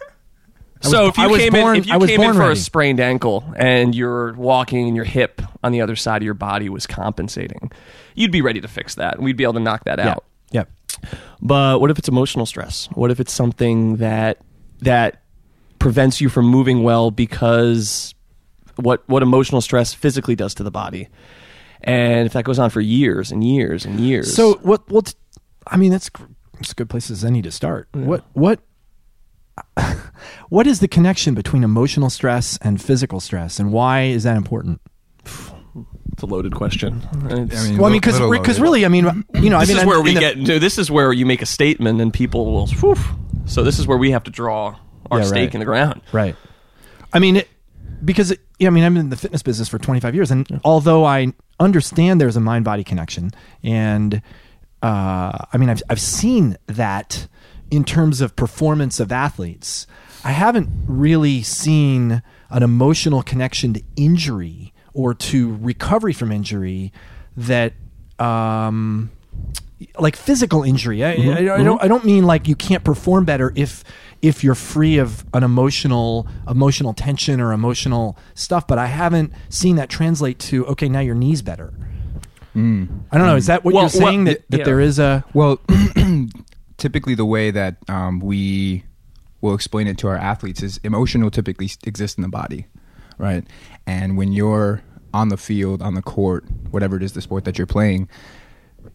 I 0.83 0.87
so 0.89 1.01
was- 1.01 1.09
if 1.09 1.17
you 1.17 1.23
I 1.35 1.37
came 1.37 1.53
born- 1.53 1.75
in, 1.75 1.81
if 1.81 1.87
you 1.87 1.93
I 1.93 1.97
was 1.97 2.09
came 2.09 2.21
in 2.21 2.25
born 2.27 2.35
for 2.35 2.51
a 2.51 2.55
sprained 2.55 2.99
ankle 2.99 3.43
and 3.55 3.93
you're 3.95 4.33
walking 4.33 4.87
and 4.87 4.95
your 4.95 5.05
hip 5.05 5.41
on 5.63 5.71
the 5.71 5.81
other 5.81 5.95
side 5.95 6.17
of 6.21 6.25
your 6.25 6.33
body 6.33 6.69
was 6.69 6.85
compensating, 6.87 7.71
you'd 8.15 8.31
be 8.31 8.41
ready 8.41 8.61
to 8.61 8.67
fix 8.67 8.95
that. 8.95 9.15
and 9.15 9.23
We'd 9.23 9.37
be 9.37 9.43
able 9.43 9.53
to 9.53 9.59
knock 9.59 9.85
that 9.85 9.99
out. 9.99 10.23
Yeah. 10.51 10.63
But 11.41 11.79
what 11.81 11.91
if 11.91 11.99
it's 11.99 12.07
emotional 12.07 12.45
stress? 12.45 12.87
What 12.93 13.11
if 13.11 13.19
it's 13.19 13.31
something 13.33 13.97
that 13.97 14.39
that 14.81 15.21
prevents 15.79 16.21
you 16.21 16.29
from 16.29 16.45
moving 16.47 16.81
well 16.83 17.11
because 17.11 18.15
what 18.77 19.03
what 19.07 19.21
emotional 19.21 19.61
stress 19.61 19.93
physically 19.93 20.35
does 20.35 20.55
to 20.55 20.63
the 20.63 20.71
body? 20.71 21.07
And 21.81 22.25
if 22.25 22.33
that 22.33 22.43
goes 22.45 22.57
on 22.57 22.71
for 22.71 22.81
years 22.81 23.31
and 23.31 23.43
years 23.43 23.85
and 23.85 23.99
years, 23.99 24.33
So 24.35 24.55
what? 24.63 24.89
What? 24.89 25.13
I 25.67 25.77
mean, 25.77 25.91
that's 25.91 26.09
it's 26.59 26.71
a 26.71 26.75
good 26.75 26.89
place 26.89 27.11
as 27.11 27.23
any 27.23 27.43
to 27.43 27.51
start. 27.51 27.87
What? 27.91 28.23
What? 28.33 28.59
What 30.49 30.65
is 30.67 30.79
the 30.79 30.87
connection 30.87 31.33
between 31.35 31.63
emotional 31.63 32.09
stress 32.09 32.57
and 32.61 32.81
physical 32.81 33.19
stress, 33.19 33.59
and 33.59 33.71
why 33.71 34.03
is 34.03 34.23
that 34.23 34.37
important? 34.37 34.79
it's 36.13 36.23
a 36.23 36.25
loaded 36.25 36.55
question. 36.55 37.01
It's- 37.29 37.65
I 37.65 37.69
mean, 37.69 37.77
Well, 37.77 37.87
I 37.87 37.89
mean, 37.91 37.99
because 38.01 38.13
little 38.19 38.31
because 38.31 38.57
loaded. 38.57 38.61
really, 38.63 38.85
I 38.85 38.87
mean, 38.89 39.23
you 39.35 39.49
know, 39.51 39.59
this 39.59 39.69
I 39.69 39.73
mean, 39.73 39.81
is 39.81 39.85
where 39.85 39.97
in 39.99 40.03
we 40.03 40.13
the- 40.15 40.19
get. 40.19 40.37
No, 40.37 40.57
this 40.57 40.77
is 40.79 40.89
where 40.89 41.13
you 41.13 41.25
make 41.27 41.41
a 41.41 41.45
statement 41.45 42.01
and 42.01 42.11
people 42.13 42.45
will. 42.51 42.67
Whew. 42.67 42.95
So 43.45 43.61
this 43.63 43.77
is 43.77 43.85
where 43.85 43.97
we 43.97 44.11
have 44.11 44.23
to 44.23 44.31
draw 44.31 44.75
our 45.11 45.19
Yeah, 45.19 45.25
stake 45.25 45.39
right. 45.49 45.53
in 45.55 45.59
the 45.59 45.65
ground. 45.65 46.01
right. 46.11 46.35
I 47.13 47.19
mean, 47.19 47.35
it, 47.37 47.49
because 48.03 48.33
yeah, 48.57 48.67
I 48.67 48.71
mean, 48.71 48.83
I'm 48.83 48.97
in 48.97 49.09
the 49.09 49.15
fitness 49.15 49.43
business 49.43 49.69
for 49.69 49.77
25 49.77 50.15
years, 50.15 50.31
and 50.31 50.47
although 50.63 51.05
I 51.05 51.33
understand 51.59 52.19
there's 52.19 52.35
a 52.35 52.41
mind 52.41 52.65
body 52.65 52.83
connection, 52.83 53.31
and 53.63 54.21
uh, 54.81 55.37
I 55.53 55.57
mean, 55.57 55.69
I've 55.69 55.83
I've 55.89 56.01
seen 56.01 56.57
that 56.67 57.27
in 57.71 57.83
terms 57.83 58.21
of 58.21 58.35
performance 58.35 58.99
of 58.99 59.11
athletes. 59.11 59.87
I 60.23 60.31
haven't 60.31 60.69
really 60.87 61.41
seen 61.41 62.21
an 62.49 62.63
emotional 62.63 63.23
connection 63.23 63.73
to 63.73 63.83
injury 63.95 64.73
or 64.93 65.13
to 65.13 65.55
recovery 65.57 66.13
from 66.13 66.31
injury 66.31 66.91
that 67.35 67.73
um, 68.19 69.11
like 69.99 70.15
physical 70.15 70.63
injury. 70.63 71.05
I, 71.05 71.15
mm-hmm. 71.15 71.29
I, 71.29 71.33
I 71.33 71.43
don't. 71.43 71.77
Mm-hmm. 71.77 71.85
I 71.85 71.87
don't 71.87 72.05
mean 72.05 72.25
like 72.25 72.47
you 72.47 72.55
can't 72.55 72.83
perform 72.83 73.25
better 73.25 73.53
if 73.55 73.83
if 74.21 74.43
you're 74.43 74.55
free 74.55 74.97
of 74.97 75.25
an 75.33 75.43
emotional 75.43 76.27
emotional 76.47 76.93
tension 76.93 77.39
or 77.39 77.53
emotional 77.53 78.17
stuff. 78.33 78.65
But 78.67 78.79
I 78.79 78.87
haven't 78.87 79.33
seen 79.49 79.75
that 79.75 79.89
translate 79.89 80.39
to 80.39 80.65
okay. 80.67 80.89
Now 80.89 81.01
your 81.01 81.15
knees 81.15 81.41
better. 81.41 81.73
Mm. 82.55 83.03
I 83.11 83.17
don't 83.19 83.27
know. 83.27 83.35
Is 83.35 83.45
that 83.45 83.63
what 83.63 83.75
Well, 83.75 83.83
you're 83.83 83.89
saying? 83.89 84.25
well, 84.25 84.33
that 84.33 84.49
that 84.49 84.57
yeah. 84.59 84.63
there 84.63 84.79
is 84.79 84.97
a 84.97 85.23
Well, 85.33 85.59
typically 86.77 87.15
the 87.15 87.25
way 87.25 87.51
that 87.51 87.77
um, 87.87 88.19
we 88.19 88.83
will 89.41 89.53
explain 89.53 89.87
it 89.87 89.97
to 89.99 90.07
our 90.07 90.17
athletes 90.17 90.63
is 90.63 90.79
emotion 90.83 91.23
will 91.23 91.31
typically 91.31 91.69
exist 91.85 92.17
in 92.17 92.21
the 92.21 92.29
body, 92.29 92.67
right? 93.17 93.45
And 93.85 94.17
when 94.17 94.31
you're 94.31 94.81
on 95.13 95.29
the 95.29 95.37
field, 95.37 95.81
on 95.81 95.93
the 95.93 96.01
court, 96.01 96.45
whatever 96.71 96.97
it 96.97 97.03
is 97.03 97.13
the 97.13 97.21
sport 97.21 97.45
that 97.45 97.57
you're 97.57 97.67
playing, 97.67 98.09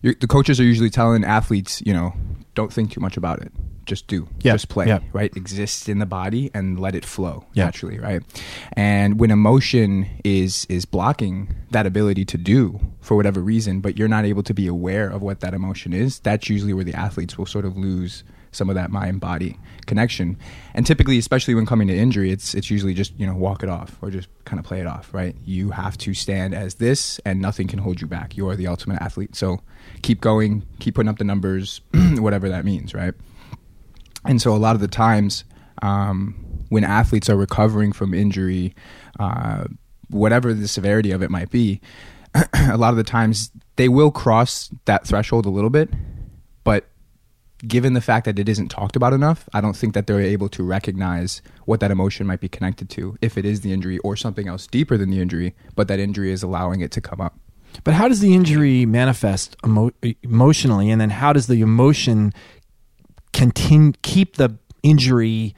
you're, 0.01 0.15
the 0.15 0.27
coaches 0.27 0.59
are 0.59 0.65
usually 0.65 0.91
telling 0.91 1.25
athletes, 1.25 1.83
you 1.85 1.93
know, 1.93 2.15
don't 2.55 2.73
think 2.73 2.93
too 2.93 3.01
much 3.01 3.17
about 3.17 3.41
it. 3.43 3.53
Just 3.85 4.07
do. 4.07 4.29
Just 4.53 4.69
play, 4.69 4.87
right? 5.13 5.37
Exists 5.37 5.89
in 5.89 5.99
the 5.99 6.07
body 6.07 6.51
and 6.55 6.79
let 6.79 6.95
it 6.95 7.05
flow 7.05 7.45
naturally, 7.65 7.99
right? 7.99 8.23
And 8.75 9.19
when 9.19 9.31
emotion 9.33 10.07
is 10.23 10.67
is 10.69 10.85
blocking 10.85 11.53
that 11.73 11.85
ability 11.85 12.25
to 12.27 12.39
do 12.39 12.79
for 13.01 13.17
whatever 13.17 13.41
reason, 13.41 13.81
but 13.81 13.99
you're 13.99 14.09
not 14.09 14.25
able 14.25 14.45
to 14.45 14.55
be 14.55 14.69
aware 14.69 15.09
of 15.09 15.21
what 15.21 15.41
that 15.41 15.53
emotion 15.53 15.93
is, 15.93 16.21
that's 16.21 16.49
usually 16.49 16.73
where 16.73 16.85
the 16.85 16.95
athletes 16.95 17.37
will 17.37 17.47
sort 17.47 17.65
of 17.65 17.77
lose 17.77 18.23
some 18.53 18.69
of 18.69 18.75
that 18.77 18.91
mind 18.91 19.21
body 19.21 19.59
connection. 19.87 20.39
And 20.75 20.87
typically, 20.87 21.19
especially 21.19 21.55
when 21.55 21.67
coming 21.67 21.89
to 21.89 21.97
injury, 21.97 22.31
it's 22.31 22.55
it's 22.55 22.71
usually 22.71 22.95
just 22.95 23.19
you 23.19 23.27
know 23.27 23.35
walk 23.35 23.63
it 23.63 23.69
off 23.69 23.97
or 24.01 24.11
just 24.11 24.29
kind 24.45 24.61
of 24.61 24.65
play 24.65 24.81
it 24.81 24.87
off, 24.87 25.13
right? 25.13 25.35
You 25.45 25.71
have 25.71 25.99
to 25.99 26.15
stand 26.15 26.55
as 26.55 26.75
this, 26.75 27.19
and 27.25 27.41
nothing 27.41 27.67
can 27.67 27.81
hold 27.81 28.01
you 28.01 28.07
back. 28.07 28.37
You 28.37 28.49
are 28.49 28.57
the 28.57 28.69
ultimate 28.69 29.03
athlete, 29.03 29.35
so 29.35 29.61
keep 30.03 30.21
going, 30.21 30.63
keep 30.79 30.95
putting 30.95 31.09
up 31.09 31.19
the 31.19 31.25
numbers, 31.25 31.81
whatever 32.15 32.49
that 32.49 32.65
means, 32.65 32.95
right? 32.95 33.15
And 34.25 34.41
so 34.41 34.55
a 34.55 34.59
lot 34.59 34.75
of 34.77 34.81
the 34.81 34.89
times 34.89 35.45
um, 35.83 36.35
when 36.69 36.85
athletes 36.85 37.29
are 37.29 37.37
recovering 37.37 37.93
from 37.93 38.15
injury, 38.15 38.75
uh, 39.19 39.65
whatever 40.09 40.55
the 40.55 40.69
severity 40.69 41.11
of 41.11 41.23
it 41.23 41.31
might 41.31 41.51
be, 41.51 41.81
a 42.55 42.77
lot 42.77 42.91
of 42.91 42.97
the 42.97 43.05
times 43.05 43.51
they 43.77 43.89
will 43.89 44.11
cross 44.11 44.71
that 44.85 45.07
threshold 45.07 45.45
a 45.45 45.51
little 45.51 45.71
bit, 45.71 45.91
but 46.65 46.89
given 47.67 47.93
the 47.95 48.01
fact 48.01 48.25
that 48.25 48.39
it 48.39 48.49
isn't 48.49 48.69
talked 48.69 48.97
about 48.97 49.13
enough, 49.13 49.49
I 49.53 49.61
don't 49.61 49.77
think 49.77 49.95
that 49.95 50.07
they're 50.07 50.21
able 50.21 50.49
to 50.51 50.63
recognize 50.65 51.43
what 51.65 51.81
that 51.81 51.91
emotion 51.91 52.27
might 52.27 52.41
be 52.41 52.49
connected 52.49 52.91
to, 52.91 53.17
if 53.23 53.39
it 53.39 53.45
is 53.45 53.61
the 53.61 53.73
injury 53.73 53.99
or 53.99 54.17
something 54.17 54.49
else 54.49 54.67
deeper 54.67 54.97
than 54.97 55.11
the 55.11 55.21
injury, 55.21 55.55
but 55.77 55.87
that 55.89 56.01
injury 56.01 56.33
is 56.33 56.43
allowing 56.43 56.81
it 56.81 56.91
to 56.93 57.01
come 57.01 57.21
up. 57.21 57.39
But 57.85 57.95
how 57.95 58.09
does 58.09 58.21
the 58.21 58.35
injury 58.35 58.85
manifest 58.85 59.57
emo- 59.65 59.93
emotionally, 60.23 60.91
and 60.91 61.01
then 61.01 61.11
how 61.11 61.33
does 61.33 61.47
the 61.47 61.61
emotion 61.63 62.33
continue 63.33 63.93
keep 64.03 64.37
the 64.37 64.57
injury 64.83 65.55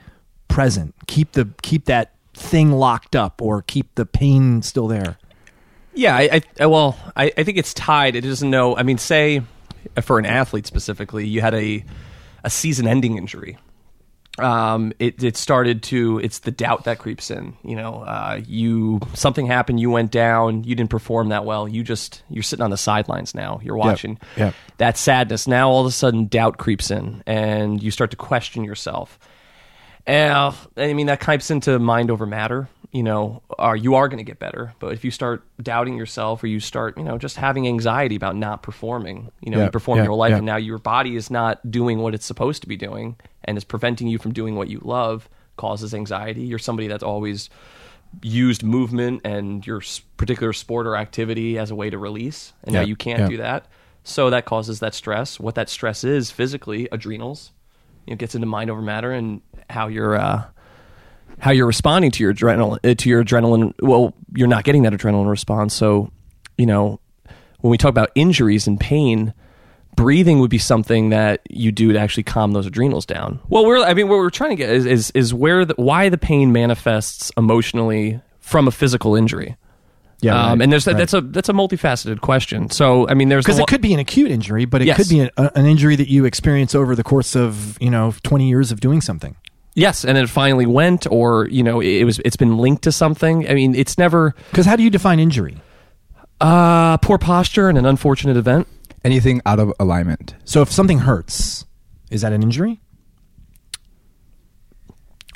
present, 0.47 0.93
keep 1.07 1.33
the 1.33 1.49
keep 1.61 1.85
that 1.85 2.13
thing 2.33 2.71
locked 2.71 3.15
up, 3.15 3.41
or 3.41 3.61
keep 3.61 3.93
the 3.95 4.05
pain 4.05 4.61
still 4.61 4.87
there? 4.87 5.17
Yeah, 5.93 6.15
I, 6.15 6.21
I 6.31 6.41
I- 6.61 6.65
well, 6.67 6.97
I, 7.15 7.31
I 7.37 7.43
think 7.43 7.57
it's 7.57 7.73
tied. 7.73 8.15
It 8.15 8.21
doesn't 8.21 8.49
know. 8.49 8.77
I 8.77 8.83
mean, 8.83 8.97
say 8.97 9.41
for 10.01 10.19
an 10.19 10.25
athlete 10.25 10.65
specifically, 10.65 11.27
you 11.27 11.41
had 11.41 11.53
a 11.53 11.83
a 12.43 12.49
season-ending 12.49 13.17
injury. 13.17 13.57
Um, 14.37 14.91
it 14.99 15.23
it 15.23 15.37
started 15.37 15.81
to. 15.83 16.19
It's 16.19 16.39
the 16.39 16.51
doubt 16.51 16.83
that 16.83 16.99
creeps 16.99 17.31
in. 17.31 17.55
You 17.63 17.77
know, 17.77 18.01
uh, 18.01 18.41
you 18.45 18.99
something 19.13 19.47
happened. 19.47 19.79
You 19.79 19.89
went 19.89 20.11
down. 20.11 20.65
You 20.65 20.75
didn't 20.75 20.89
perform 20.89 21.29
that 21.29 21.45
well. 21.45 21.67
You 21.67 21.83
just 21.83 22.21
you're 22.29 22.43
sitting 22.43 22.63
on 22.63 22.69
the 22.69 22.77
sidelines 22.77 23.33
now. 23.33 23.61
You're 23.63 23.77
watching. 23.77 24.19
yep. 24.35 24.53
That 24.77 24.97
sadness. 24.97 25.47
Now 25.47 25.69
all 25.69 25.81
of 25.81 25.87
a 25.87 25.91
sudden, 25.91 26.25
doubt 26.27 26.57
creeps 26.57 26.91
in, 26.91 27.23
and 27.25 27.81
you 27.81 27.91
start 27.91 28.11
to 28.11 28.17
question 28.17 28.65
yourself. 28.65 29.17
And 30.05 30.53
I 30.75 30.93
mean 30.93 31.07
that 31.07 31.21
types 31.21 31.49
into 31.49 31.79
mind 31.79 32.11
over 32.11 32.25
matter. 32.25 32.67
You 32.91 33.03
know, 33.03 33.41
are 33.57 33.75
you 33.75 33.95
are 33.95 34.07
going 34.07 34.17
to 34.19 34.23
get 34.23 34.39
better, 34.39 34.73
but 34.79 34.93
if 34.93 35.03
you 35.03 35.11
start 35.11 35.43
doubting 35.61 35.97
yourself, 35.97 36.43
or 36.43 36.47
you 36.47 36.59
start, 36.59 36.97
you 36.97 37.03
know, 37.03 37.17
just 37.17 37.35
having 37.35 37.67
anxiety 37.67 38.15
about 38.15 38.35
not 38.35 38.63
performing, 38.63 39.31
you 39.41 39.51
know, 39.51 39.57
Yeah, 39.59 39.65
you 39.65 39.71
perform 39.71 39.97
yeah, 39.97 40.05
your 40.05 40.15
life, 40.15 40.31
yeah. 40.31 40.37
and 40.37 40.45
now 40.45 40.57
your 40.57 40.77
body 40.77 41.15
is 41.15 41.29
not 41.29 41.69
doing 41.69 41.99
what 41.99 42.13
it's 42.13 42.25
supposed 42.25 42.61
to 42.61 42.67
be 42.67 42.77
doing, 42.77 43.15
and 43.43 43.57
is 43.57 43.63
preventing 43.63 44.07
you 44.07 44.17
from 44.17 44.33
doing 44.33 44.55
what 44.55 44.69
you 44.69 44.79
love, 44.83 45.29
causes 45.57 45.93
anxiety. 45.93 46.41
You're 46.41 46.59
somebody 46.59 46.87
that's 46.87 47.03
always 47.03 47.49
used 48.21 48.63
movement 48.63 49.21
and 49.25 49.65
your 49.65 49.81
particular 50.17 50.53
sport 50.53 50.87
or 50.87 50.95
activity 50.95 51.57
as 51.57 51.71
a 51.71 51.75
way 51.75 51.89
to 51.89 51.97
release, 51.97 52.53
and 52.63 52.73
now 52.73 52.81
you 52.81 52.95
can't 52.95 53.29
do 53.29 53.37
that. 53.37 53.67
So 54.03 54.29
that 54.29 54.45
causes 54.45 54.79
that 54.79 54.93
stress. 54.93 55.39
What 55.39 55.55
that 55.55 55.67
stress 55.69 56.03
is 56.03 56.29
physically, 56.31 56.87
adrenals, 56.91 57.51
you 58.05 58.13
know, 58.13 58.17
gets 58.17 58.35
into 58.35 58.47
mind 58.47 58.69
over 58.69 58.81
matter 58.81 59.11
and 59.11 59.41
how 59.69 59.87
you're 59.87 60.15
uh, 60.15 60.45
how 61.39 61.51
you're 61.51 61.67
responding 61.67 62.11
to 62.11 62.23
your 62.23 62.33
adrenaline 62.33 62.79
uh, 62.83 62.95
to 62.95 63.09
your 63.09 63.23
adrenaline. 63.23 63.73
Well, 63.81 64.13
you're 64.35 64.47
not 64.47 64.63
getting 64.63 64.83
that 64.83 64.93
adrenaline 64.93 65.29
response. 65.29 65.73
So, 65.73 66.11
you 66.57 66.65
know, 66.65 66.99
when 67.59 67.71
we 67.71 67.77
talk 67.77 67.89
about 67.89 68.11
injuries 68.15 68.67
and 68.67 68.79
pain, 68.79 69.33
breathing 69.95 70.39
would 70.39 70.49
be 70.49 70.57
something 70.57 71.09
that 71.09 71.41
you 71.49 71.71
do 71.71 71.93
to 71.93 71.99
actually 71.99 72.23
calm 72.23 72.51
those 72.51 72.65
adrenals 72.65 73.05
down. 73.05 73.39
Well, 73.49 73.65
we're 73.65 73.83
I 73.83 73.93
mean, 73.93 74.07
what 74.07 74.17
we're 74.17 74.29
trying 74.29 74.51
to 74.51 74.55
get 74.55 74.69
is 74.69 74.85
is, 74.85 75.11
is 75.11 75.33
where 75.33 75.65
the, 75.65 75.73
why 75.77 76.09
the 76.09 76.17
pain 76.17 76.51
manifests 76.51 77.31
emotionally 77.37 78.21
from 78.39 78.67
a 78.67 78.71
physical 78.71 79.15
injury. 79.15 79.57
Yeah, 80.21 80.33
um, 80.33 80.59
right, 80.59 80.63
and 80.63 80.71
there's 80.71 80.87
right. 80.87 80.95
that's 80.95 81.13
a 81.13 81.21
that's 81.21 81.49
a 81.49 81.53
multifaceted 81.53 82.21
question. 82.21 82.69
So, 82.69 83.07
I 83.07 83.13
mean, 83.13 83.29
there's 83.29 83.45
because 83.45 83.59
a 83.59 83.63
it 83.63 83.67
could 83.67 83.81
be 83.81 83.93
an 83.93 83.99
acute 83.99 84.31
injury, 84.31 84.65
but 84.65 84.81
it 84.81 84.85
Yes. 84.85 84.97
could 84.97 85.09
be 85.09 85.19
an, 85.19 85.65
injury 85.65 85.95
that 85.97 86.09
you 86.09 86.25
experience 86.25 86.73
over 86.73 86.95
the 86.95 87.03
course 87.03 87.35
of 87.35 87.77
you 87.81 87.89
know 87.89 88.13
twenty 88.23 88.47
years 88.47 88.71
of 88.71 88.79
doing 88.79 89.01
something. 89.01 89.35
Yes, 89.75 90.03
and 90.03 90.17
it 90.17 90.27
finally 90.29 90.65
went, 90.65 91.05
or 91.11 91.47
you 91.49 91.61
know, 91.63 91.79
it, 91.79 92.01
it 92.01 92.03
was 92.05 92.19
it's 92.25 92.35
been 92.35 92.57
linked 92.57 92.83
to 92.83 92.91
something. 92.91 93.47
I 93.47 93.53
mean, 93.53 93.75
it's 93.75 93.97
never 93.97 94.33
Because 94.49 94.65
how 94.65 94.75
do 94.75 94.83
you 94.83 94.89
define 94.89 95.19
injury? 95.19 95.57
uh, 96.41 96.97
poor 96.97 97.17
posture 97.17 97.69
and 97.69 97.77
an 97.77 97.85
unfortunate 97.85 98.35
event. 98.35 98.67
Anything 99.03 99.41
out 99.45 99.59
of 99.59 99.71
alignment. 99.79 100.35
So 100.43 100.61
if 100.61 100.71
something 100.71 100.99
hurts, 100.99 101.65
is 102.11 102.21
that 102.21 102.33
an 102.33 102.41
injury? 102.43 102.81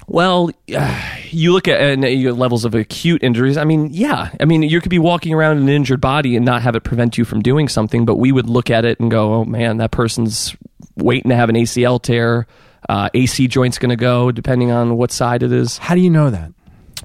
Well, 0.08 0.50
you 1.30 1.54
look 1.54 1.68
at 1.68 2.04
uh, 2.04 2.08
your 2.08 2.34
levels 2.34 2.66
of 2.66 2.74
acute 2.76 3.24
injuries. 3.24 3.58
I 3.58 3.64
mean, 3.64 3.90
yeah. 3.94 4.32
I 4.40 4.46
mean, 4.46 4.64
you 4.64 4.82
could 4.82 4.90
be 4.90 5.00
walking 5.00 5.34
around 5.34 5.58
in 5.58 5.64
an 5.64 5.70
injured 5.70 6.02
body 6.02 6.36
and 6.36 6.46
not 6.46 6.64
have 6.64 6.76
it 6.76 6.84
prevent 6.84 7.18
you 7.18 7.26
from 7.26 7.42
doing 7.42 7.68
something, 7.68 8.06
but 8.06 8.16
we 8.16 8.32
would 8.32 8.50
look 8.50 8.70
at 8.70 8.86
it 8.86 9.00
and 9.00 9.12
go, 9.12 9.34
oh 9.36 9.46
man, 9.46 9.78
that 9.78 9.92
person's 9.92 10.56
waiting 10.96 11.30
to 11.30 11.36
have 11.36 11.50
an 11.50 11.56
ACL 11.56 12.02
tear. 12.02 12.48
Uh, 12.88 13.10
AC 13.14 13.48
joint's 13.48 13.78
going 13.78 13.90
to 13.90 13.96
go, 13.96 14.32
depending 14.32 14.72
on 14.72 14.96
what 14.98 15.12
side 15.12 15.44
it 15.44 15.52
is. 15.52 15.78
How 15.78 15.96
do 15.96 16.02
you 16.02 16.10
know 16.10 16.30
that? 16.30 16.52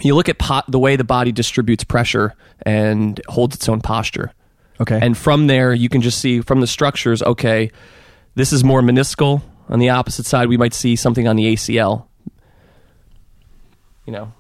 You 0.01 0.15
look 0.15 0.29
at 0.29 0.39
po- 0.39 0.63
the 0.69 0.79
way 0.79 0.97
the 0.97 1.05
body 1.05 1.33
distributes 1.33 1.85
pressure 1.85 2.35
and 2.63 3.21
holds 3.29 3.57
its 3.57 3.69
own 3.69 3.81
posture. 3.81 4.33
Okay, 4.81 4.99
And 5.01 5.17
from 5.17 5.47
there, 5.47 5.73
you 5.73 5.89
can 5.89 6.01
just 6.01 6.19
see 6.19 6.41
from 6.41 6.61
the 6.61 6.67
structures, 6.67 7.23
okay, 7.23 7.71
this 8.35 8.53
is 8.53 8.65
more 8.65 8.83
meniscal. 8.83 9.41
On 9.69 9.79
the 9.79 9.91
opposite 9.91 10.27
side, 10.27 10.49
we 10.49 10.57
might 10.57 10.75
see 10.75 10.97
something 10.97 11.29
on 11.29 11.37
the 11.37 11.45
ACL. 11.55 12.07
You 14.07 14.13
know, 14.13 14.33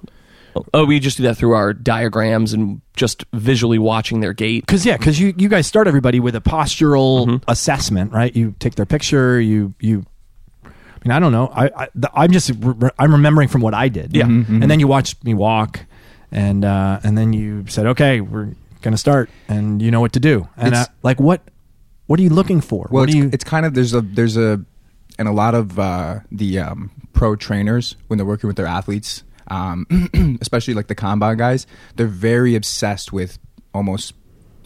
oh, 0.74 0.84
we 0.84 0.98
just 1.00 1.16
do 1.16 1.22
that 1.22 1.36
through 1.36 1.54
our 1.54 1.72
diagrams 1.72 2.52
and 2.52 2.82
just 2.96 3.24
visually 3.32 3.78
watching 3.78 4.20
their 4.20 4.32
gait. 4.34 4.66
because 4.66 4.84
yeah, 4.84 4.96
because 4.96 5.18
you 5.18 5.32
you 5.38 5.48
guys 5.48 5.66
start 5.66 5.86
everybody 5.88 6.20
with 6.20 6.34
a 6.36 6.40
postural 6.40 7.26
Mm-hmm. 7.26 7.50
assessment, 7.50 8.12
right? 8.12 8.34
You 8.34 8.54
take 8.58 8.74
their 8.74 8.86
picture, 8.86 9.40
you 9.40 9.72
you. 9.80 10.04
I 11.04 11.08
mean, 11.08 11.16
I 11.16 11.20
don't 11.20 11.32
know. 11.32 11.48
I, 11.54 11.70
I 11.84 11.88
the- 11.94 12.10
I'm 12.14 12.32
just 12.32 12.50
re- 12.58 12.90
I'm 12.98 13.12
remembering 13.12 13.48
from 13.48 13.60
what 13.60 13.74
I 13.74 13.88
did. 13.88 14.14
Yeah. 14.16 14.24
and 14.24 14.70
then 14.70 14.80
you 14.80 14.88
watched 14.88 15.22
me 15.24 15.34
walk, 15.34 15.80
and 16.32 16.64
uh, 16.64 17.00
and 17.04 17.16
then 17.18 17.32
you 17.32 17.64
said, 17.68 17.86
okay, 17.86 18.20
we're 18.20 18.54
gonna 18.82 18.96
start, 18.96 19.30
and 19.48 19.80
you 19.82 19.90
know 19.90 20.00
what 20.00 20.12
to 20.14 20.20
do. 20.20 20.48
And 20.56 20.68
It's- 20.68 20.86
uh, 20.86 20.90
like 21.02 21.20
what 21.20 21.42
what 22.06 22.18
are 22.20 22.22
you 22.22 22.30
looking 22.30 22.60
for? 22.60 22.88
Well, 22.90 23.02
what 23.02 23.08
it's, 23.08 23.12
do 23.16 23.18
you? 23.24 23.30
it's 23.32 23.44
kind 23.44 23.64
of 23.66 23.74
there's 23.74 23.94
a 23.94 24.00
there's 24.00 24.36
a 24.36 24.60
and 25.18 25.28
a 25.28 25.32
lot 25.32 25.54
of 25.54 25.78
uh, 25.78 26.20
the 26.32 26.58
um, 26.58 26.90
pro 27.12 27.36
trainers 27.36 27.96
when 28.08 28.16
they're 28.18 28.26
working 28.26 28.48
with 28.48 28.56
their 28.56 28.66
athletes, 28.66 29.22
um, 29.48 29.86
especially 30.40 30.74
like 30.74 30.88
the 30.88 30.94
combine 30.94 31.36
guys, 31.36 31.66
they're 31.96 32.06
very 32.06 32.54
obsessed 32.56 33.12
with 33.12 33.38
almost 33.72 34.14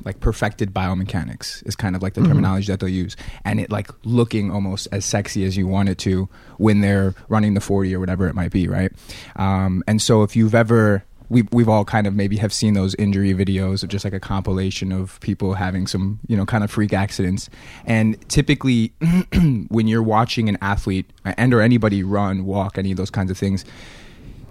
like 0.04 0.20
perfected 0.20 0.74
biomechanics 0.74 1.66
is 1.66 1.76
kind 1.76 1.96
of 1.96 2.02
like 2.02 2.14
the 2.14 2.22
terminology 2.22 2.66
that 2.72 2.80
they'll 2.80 2.88
use, 2.88 3.16
and 3.44 3.60
it 3.60 3.70
like 3.70 3.90
looking 4.04 4.50
almost 4.50 4.88
as 4.92 5.04
sexy 5.04 5.44
as 5.44 5.56
you 5.56 5.66
want 5.66 5.88
it 5.88 5.98
to 5.98 6.28
when 6.58 6.80
they're 6.80 7.14
running 7.28 7.54
the 7.54 7.60
forty 7.60 7.94
or 7.94 8.00
whatever 8.00 8.28
it 8.28 8.34
might 8.34 8.52
be, 8.52 8.68
right? 8.68 8.92
Um, 9.36 9.82
and 9.86 10.00
so 10.00 10.22
if 10.22 10.36
you've 10.36 10.54
ever 10.54 11.04
we've 11.28 11.48
we've 11.52 11.68
all 11.68 11.84
kind 11.84 12.06
of 12.06 12.14
maybe 12.14 12.36
have 12.36 12.52
seen 12.52 12.74
those 12.74 12.94
injury 12.96 13.34
videos 13.34 13.82
of 13.82 13.88
just 13.88 14.04
like 14.04 14.14
a 14.14 14.20
compilation 14.20 14.92
of 14.92 15.20
people 15.20 15.54
having 15.54 15.86
some 15.86 16.18
you 16.26 16.36
know 16.36 16.46
kind 16.46 16.64
of 16.64 16.70
freak 16.70 16.92
accidents. 16.92 17.48
And 17.84 18.16
typically, 18.28 18.92
when 19.68 19.86
you're 19.86 20.02
watching 20.02 20.48
an 20.48 20.58
athlete 20.60 21.10
and 21.24 21.52
or 21.52 21.60
anybody 21.60 22.02
run, 22.02 22.44
walk, 22.44 22.78
any 22.78 22.90
of 22.90 22.96
those 22.96 23.10
kinds 23.10 23.30
of 23.30 23.38
things, 23.38 23.64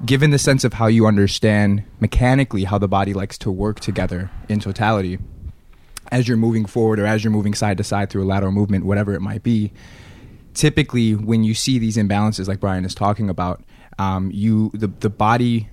given 0.06 0.32
the 0.32 0.40
sense 0.40 0.64
of 0.64 0.74
how 0.74 0.88
you 0.88 1.06
understand 1.06 1.84
mechanically 2.00 2.64
how 2.64 2.78
the 2.78 2.88
body 2.88 3.14
likes 3.14 3.38
to 3.40 3.52
work 3.52 3.80
together 3.80 4.30
in 4.50 4.60
totality, 4.60 5.18
as 6.12 6.28
you're 6.28 6.38
moving 6.38 6.66
forward 6.66 7.00
or 7.00 7.06
as 7.06 7.24
you're 7.24 7.32
moving 7.32 7.54
side 7.54 7.78
to 7.78 7.84
side 7.84 8.10
through 8.10 8.24
a 8.24 8.26
lateral 8.26 8.52
movement, 8.52 8.86
whatever 8.86 9.14
it 9.14 9.22
might 9.22 9.44
be, 9.44 9.72
typically 10.54 11.16
when 11.16 11.44
you 11.44 11.54
see 11.54 11.80
these 11.80 11.98
imbalances 11.98 12.48
like 12.48 12.60
Brian 12.60 12.86
is 12.86 12.96
talking 12.96 13.30
about, 13.30 13.64
um, 14.00 14.32
you 14.34 14.70
the 14.74 14.88
the 14.88 15.10
body 15.10 15.70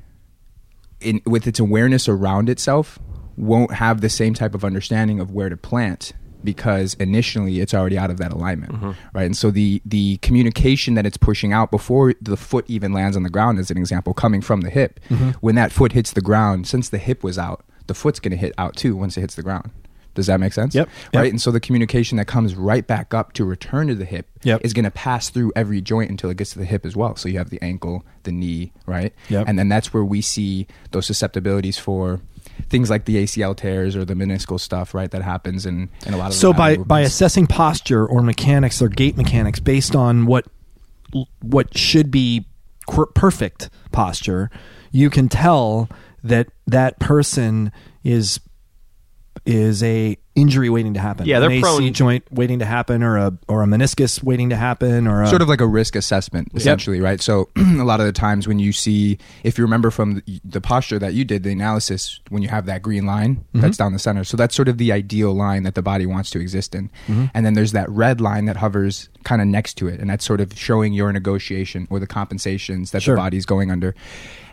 in, 1.01 1.21
with 1.27 1.47
its 1.47 1.59
awareness 1.59 2.09
around 2.09 2.49
itself 2.49 2.99
won't 3.37 3.73
have 3.75 4.01
the 4.01 4.09
same 4.09 4.33
type 4.35 4.55
of 4.55 4.65
understanding 4.65 5.21
of 5.21 5.31
where 5.33 5.49
to 5.49 5.57
plant 5.57 6.13
because 6.43 6.95
initially 6.95 7.61
it's 7.61 7.73
already 7.75 7.97
out 7.99 8.11
of 8.11 8.19
that 8.19 8.33
alignment 8.33 8.73
Mm-hmm. 8.73 8.91
right 9.13 9.25
and 9.27 9.37
so 9.37 9.51
the 9.51 9.83
the 9.85 10.19
communication 10.19 10.95
that 10.95 11.05
it's 11.07 11.17
pushing 11.17 11.53
out 11.53 11.71
before 11.71 12.15
the 12.21 12.37
foot 12.37 12.65
even 12.69 12.93
lands 12.93 13.17
on 13.17 13.23
the 13.25 13.31
ground 13.31 13.59
as 13.59 13.71
an 13.71 13.77
example 13.79 14.15
coming 14.15 14.41
from 14.41 14.61
the 14.61 14.71
hip 14.71 15.01
Mm-hmm. 15.11 15.31
when 15.41 15.55
that 15.57 15.73
foot 15.73 15.93
hits 15.93 16.13
the 16.13 16.21
ground 16.21 16.67
since 16.67 16.89
the 16.91 16.99
hip 16.99 17.25
was 17.25 17.39
out 17.39 17.65
the 17.87 17.95
foot's 17.95 18.21
going 18.21 18.31
to 18.31 18.37
hit 18.37 18.53
out 18.57 18.77
too 18.77 18.95
once 18.97 19.17
it 19.17 19.21
hits 19.23 19.35
the 19.35 19.43
ground 19.43 19.71
does 20.15 20.27
that 20.27 20.41
make 20.41 20.53
sense 20.53 20.75
Yep, 20.75 20.89
right 21.15 21.25
yep. 21.25 21.31
and 21.31 21.41
so 21.41 21.51
the 21.51 21.61
communication 21.61 22.17
that 22.19 22.27
comes 22.27 22.55
right 22.55 22.87
back 22.87 23.13
up 23.15 23.33
to 23.35 23.45
return 23.45 23.89
to 23.89 23.95
the 23.95 24.05
hip 24.05 24.29
Yep. 24.43 24.61
is 24.65 24.73
going 24.73 24.85
to 24.85 24.91
pass 24.91 25.31
through 25.31 25.53
every 25.57 25.81
joint 25.81 26.11
until 26.11 26.31
it 26.31 26.37
gets 26.37 26.53
to 26.53 26.59
the 26.59 26.65
hip 26.65 26.85
as 26.87 26.95
well 26.97 27.17
so 27.17 27.29
you 27.29 27.39
have 27.39 27.51
the 27.51 27.61
ankle 27.63 28.05
the 28.25 28.33
knee 28.33 28.73
right 28.87 29.13
Yep. 29.29 29.47
and 29.49 29.59
then 29.59 29.69
that's 29.69 29.93
where 29.95 30.05
we 30.05 30.21
see 30.21 30.67
those 30.93 31.07
susceptibilities 31.07 31.79
for 31.79 32.21
things 32.69 32.89
like 32.91 33.05
the 33.07 33.17
ACL 33.17 33.57
tears 33.57 33.97
or 33.97 34.05
the 34.05 34.15
meniscal 34.15 34.61
stuff, 34.61 34.95
right? 34.95 35.11
That 35.11 35.23
happens 35.23 35.67
in, 35.67 35.89
in 36.07 36.15
a 36.15 36.17
lot 36.17 36.29
of 36.29 36.35
So 36.35 36.53
by 36.53 36.77
by 36.77 37.01
assessing 37.01 37.47
posture 37.49 38.07
or 38.07 38.23
mechanics 38.23 38.81
or 38.81 38.89
gait 38.89 39.17
mechanics 39.17 39.59
based 39.59 39.97
on 39.97 40.27
what 40.27 40.47
what 41.43 41.77
should 41.77 42.11
be 42.11 42.47
perfect 43.15 43.71
posture, 43.93 44.51
you 44.93 45.11
can 45.11 45.29
tell 45.29 45.89
that 46.23 46.49
that 46.67 46.99
person 47.01 47.73
is 48.05 48.41
is 49.47 49.83
a 49.83 50.17
injury 50.35 50.69
waiting 50.69 50.95
to 50.95 51.01
happen. 51.01 51.27
Yeah, 51.27 51.39
they're 51.39 51.51
an 51.51 51.57
AC 51.57 51.63
prone- 51.63 51.93
joint 51.93 52.25
waiting 52.33 52.59
to 52.59 52.65
happen, 52.65 53.03
or 53.03 53.17
a 53.17 53.39
or 53.49 53.63
a 53.63 53.67
meniscus 53.67 54.23
waiting 54.23 54.51
to 54.51 54.57
happen, 54.57 55.07
or 55.07 55.23
a, 55.23 55.29
sort 55.29 55.43
of 55.43 55.49
like 55.49 55.61
a 55.61 55.67
risk 55.67 55.97
assessment 55.97 56.49
essentially 56.55 57.01
right? 57.01 57.21
So 57.21 57.51
a 57.57 57.85
lot 57.85 58.01
of 58.01 58.07
the 58.07 58.13
times 58.13 58.49
when 58.49 58.59
you 58.59 58.73
see 58.73 59.19
if 59.43 59.59
you 59.59 59.65
remember 59.65 59.91
from 59.91 60.23
the, 60.27 60.41
the 60.45 60.61
posture 60.61 60.99
that 60.99 61.15
you 61.15 61.25
did 61.25 61.43
the 61.43 61.53
analysis 61.53 62.21
when 62.31 62.43
you 62.43 62.49
have 62.49 62.67
that 62.67 62.83
green 62.83 63.07
line 63.07 63.37
mm-hmm. 63.37 63.61
that's 63.61 63.77
down 63.77 63.93
the 63.93 63.99
center. 63.99 64.25
So 64.25 64.37
that's 64.37 64.55
sort 64.55 64.69
of 64.69 64.79
the 64.79 64.93
ideal 64.93 65.33
line 65.35 65.63
that 65.65 65.75
the 65.75 65.83
body 65.83 66.07
wants 66.07 66.31
to 66.31 66.41
exist 66.41 66.75
in. 66.75 66.89
Mm-hmm. 67.07 67.27
And 67.35 67.47
then 67.47 67.55
there's 67.55 67.73
that 67.73 67.89
red 67.91 68.21
line 68.21 68.47
that 68.47 68.57
hovers 68.57 69.09
kind 69.25 69.43
of 69.43 69.49
next 69.49 69.75
to 69.75 69.89
it 69.89 70.01
and 70.01 70.09
that's 70.09 70.25
sort 70.25 70.41
of 70.41 70.57
showing 70.59 70.93
your 70.93 71.13
negotiation 71.13 71.87
or 71.91 71.99
the 71.99 72.07
compensations 72.07 72.91
that 72.91 73.03
Sure. 73.03 73.15
the 73.15 73.21
body's 73.21 73.47
going 73.47 73.71
under. 73.71 73.95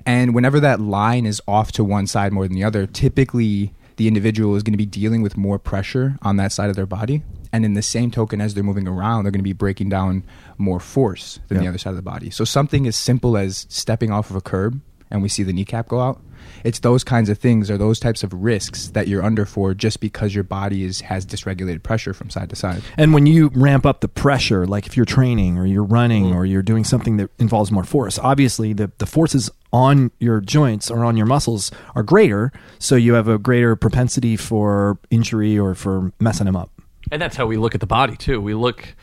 And 0.05 0.33
whenever 0.33 0.60
that 0.60 0.79
line 0.79 1.25
is 1.25 1.41
off 1.48 1.71
to 1.74 1.83
one 1.83 2.07
side 2.07 2.33
more 2.33 2.48
than 2.48 2.55
the 2.55 2.63
other 2.63 2.88
typically 2.88 3.74
the 4.01 4.08
individual 4.08 4.55
is 4.55 4.63
going 4.63 4.74
to 4.74 4.77
be 4.77 4.86
dealing 4.88 5.22
with 5.22 5.38
more 5.38 5.60
pressure 5.60 6.17
on 6.24 6.38
that 6.38 6.51
side 6.51 6.72
of 6.72 6.75
their 6.75 6.88
body. 6.88 7.22
And 7.53 7.63
in 7.63 7.75
the 7.75 7.84
same 7.84 8.10
token, 8.10 8.41
as 8.41 8.55
they're 8.55 8.63
moving 8.63 8.88
around, 8.88 9.24
they're 9.24 9.31
going 9.31 9.41
to 9.41 9.43
be 9.43 9.53
breaking 9.53 9.89
down 9.89 10.24
more 10.58 10.79
force 10.79 11.39
than 11.50 11.60
the 11.60 11.67
other 11.67 11.77
side 11.77 11.91
of 11.91 11.98
the 11.98 12.01
body. 12.01 12.31
So 12.31 12.43
something 12.43 12.88
as 12.88 12.96
simple 12.96 13.38
as 13.38 13.67
stepping 13.70 14.10
off 14.10 14.31
of 14.31 14.36
a 14.36 14.41
curb 14.41 14.81
and 15.12 15.22
we 15.22 15.29
see 15.29 15.43
the 15.43 15.53
kneecap 15.53 15.88
go 15.88 16.00
out. 16.00 16.20
It's 16.63 16.79
those 16.79 17.03
kinds 17.03 17.29
of 17.29 17.38
things 17.38 17.69
or 17.69 17.77
those 17.77 18.00
types 18.00 18.24
of 18.24 18.33
risks 18.33 18.89
that 18.89 19.07
you're 19.07 19.24
under 19.24 19.45
for 19.45 19.74
just 19.74 20.00
because 20.00 20.33
your 20.33 20.43
body 20.43 20.83
is 20.83 21.01
has 21.01 21.25
dysregulated 21.25 21.83
pressure 21.83 22.13
from 22.13 22.29
side 22.29 22.50
to 22.50 22.55
side. 22.55 22.81
And 22.98 23.13
when 23.13 23.25
you 23.25 23.50
ramp 23.53 23.86
up 23.86 24.01
the 24.01 24.07
pressure, 24.07 24.65
like 24.67 24.86
if 24.86 24.95
you're 24.95 25.05
training 25.05 25.57
or 25.57 25.65
you're 25.65 25.83
running 25.83 26.12
Mm-hmm. 26.12 26.36
or 26.36 26.45
you're 26.45 26.62
doing 26.62 26.83
something 26.83 27.17
that 27.17 27.29
involves 27.39 27.71
more 27.71 27.83
force, 27.83 28.19
obviously 28.19 28.74
the, 28.74 28.91
the 28.98 29.05
forces 29.05 29.50
on 29.71 30.12
your 30.19 30.41
joints 30.41 30.91
or 30.91 31.05
on 31.05 31.15
your 31.17 31.25
muscles 31.25 31.71
are 31.95 32.03
greater. 32.03 32.51
So 32.79 32.95
you 32.95 33.13
have 33.13 33.27
a 33.27 33.38
greater 33.38 33.75
propensity 33.75 34.36
for 34.36 34.99
injury 35.10 35.58
or 35.58 35.73
for 35.73 36.12
messing 36.19 36.45
them 36.45 36.56
up. 36.56 36.69
And 37.12 37.21
that's 37.21 37.36
how 37.36 37.45
we 37.45 37.58
look 37.58 37.73
at 37.73 37.82
the 37.82 37.88
body 37.88 38.15
too. 38.15 38.39
We 38.41 38.54
look, 38.54 38.95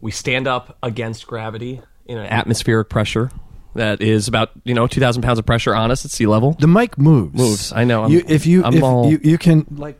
we 0.00 0.10
stand 0.10 0.46
up 0.46 0.78
against 0.82 1.26
gravity 1.26 1.82
in 2.06 2.18
an 2.18 2.26
atmospheric 2.26 2.88
pressure 2.88 3.30
that 3.76 4.00
is 4.02 4.28
about 4.28 4.50
you 4.64 4.74
know 4.74 4.86
two 4.86 5.00
thousand 5.00 5.22
pounds 5.22 5.38
of 5.38 5.46
pressure 5.46 5.74
on 5.74 5.90
us 5.90 6.04
at 6.04 6.10
sea 6.10 6.26
level. 6.26 6.52
The 6.52 6.66
mic 6.66 6.98
moves. 6.98 7.34
Moves. 7.34 7.72
I 7.72 7.84
know. 7.84 8.02
I'm- 8.02 8.10
you, 8.10 8.22
if 8.26 8.46
you 8.46 8.64
I'm 8.64 8.74
if 8.74 8.82
all- 8.82 9.10
you, 9.10 9.20
you 9.22 9.38
can 9.38 9.66
like 9.70 9.98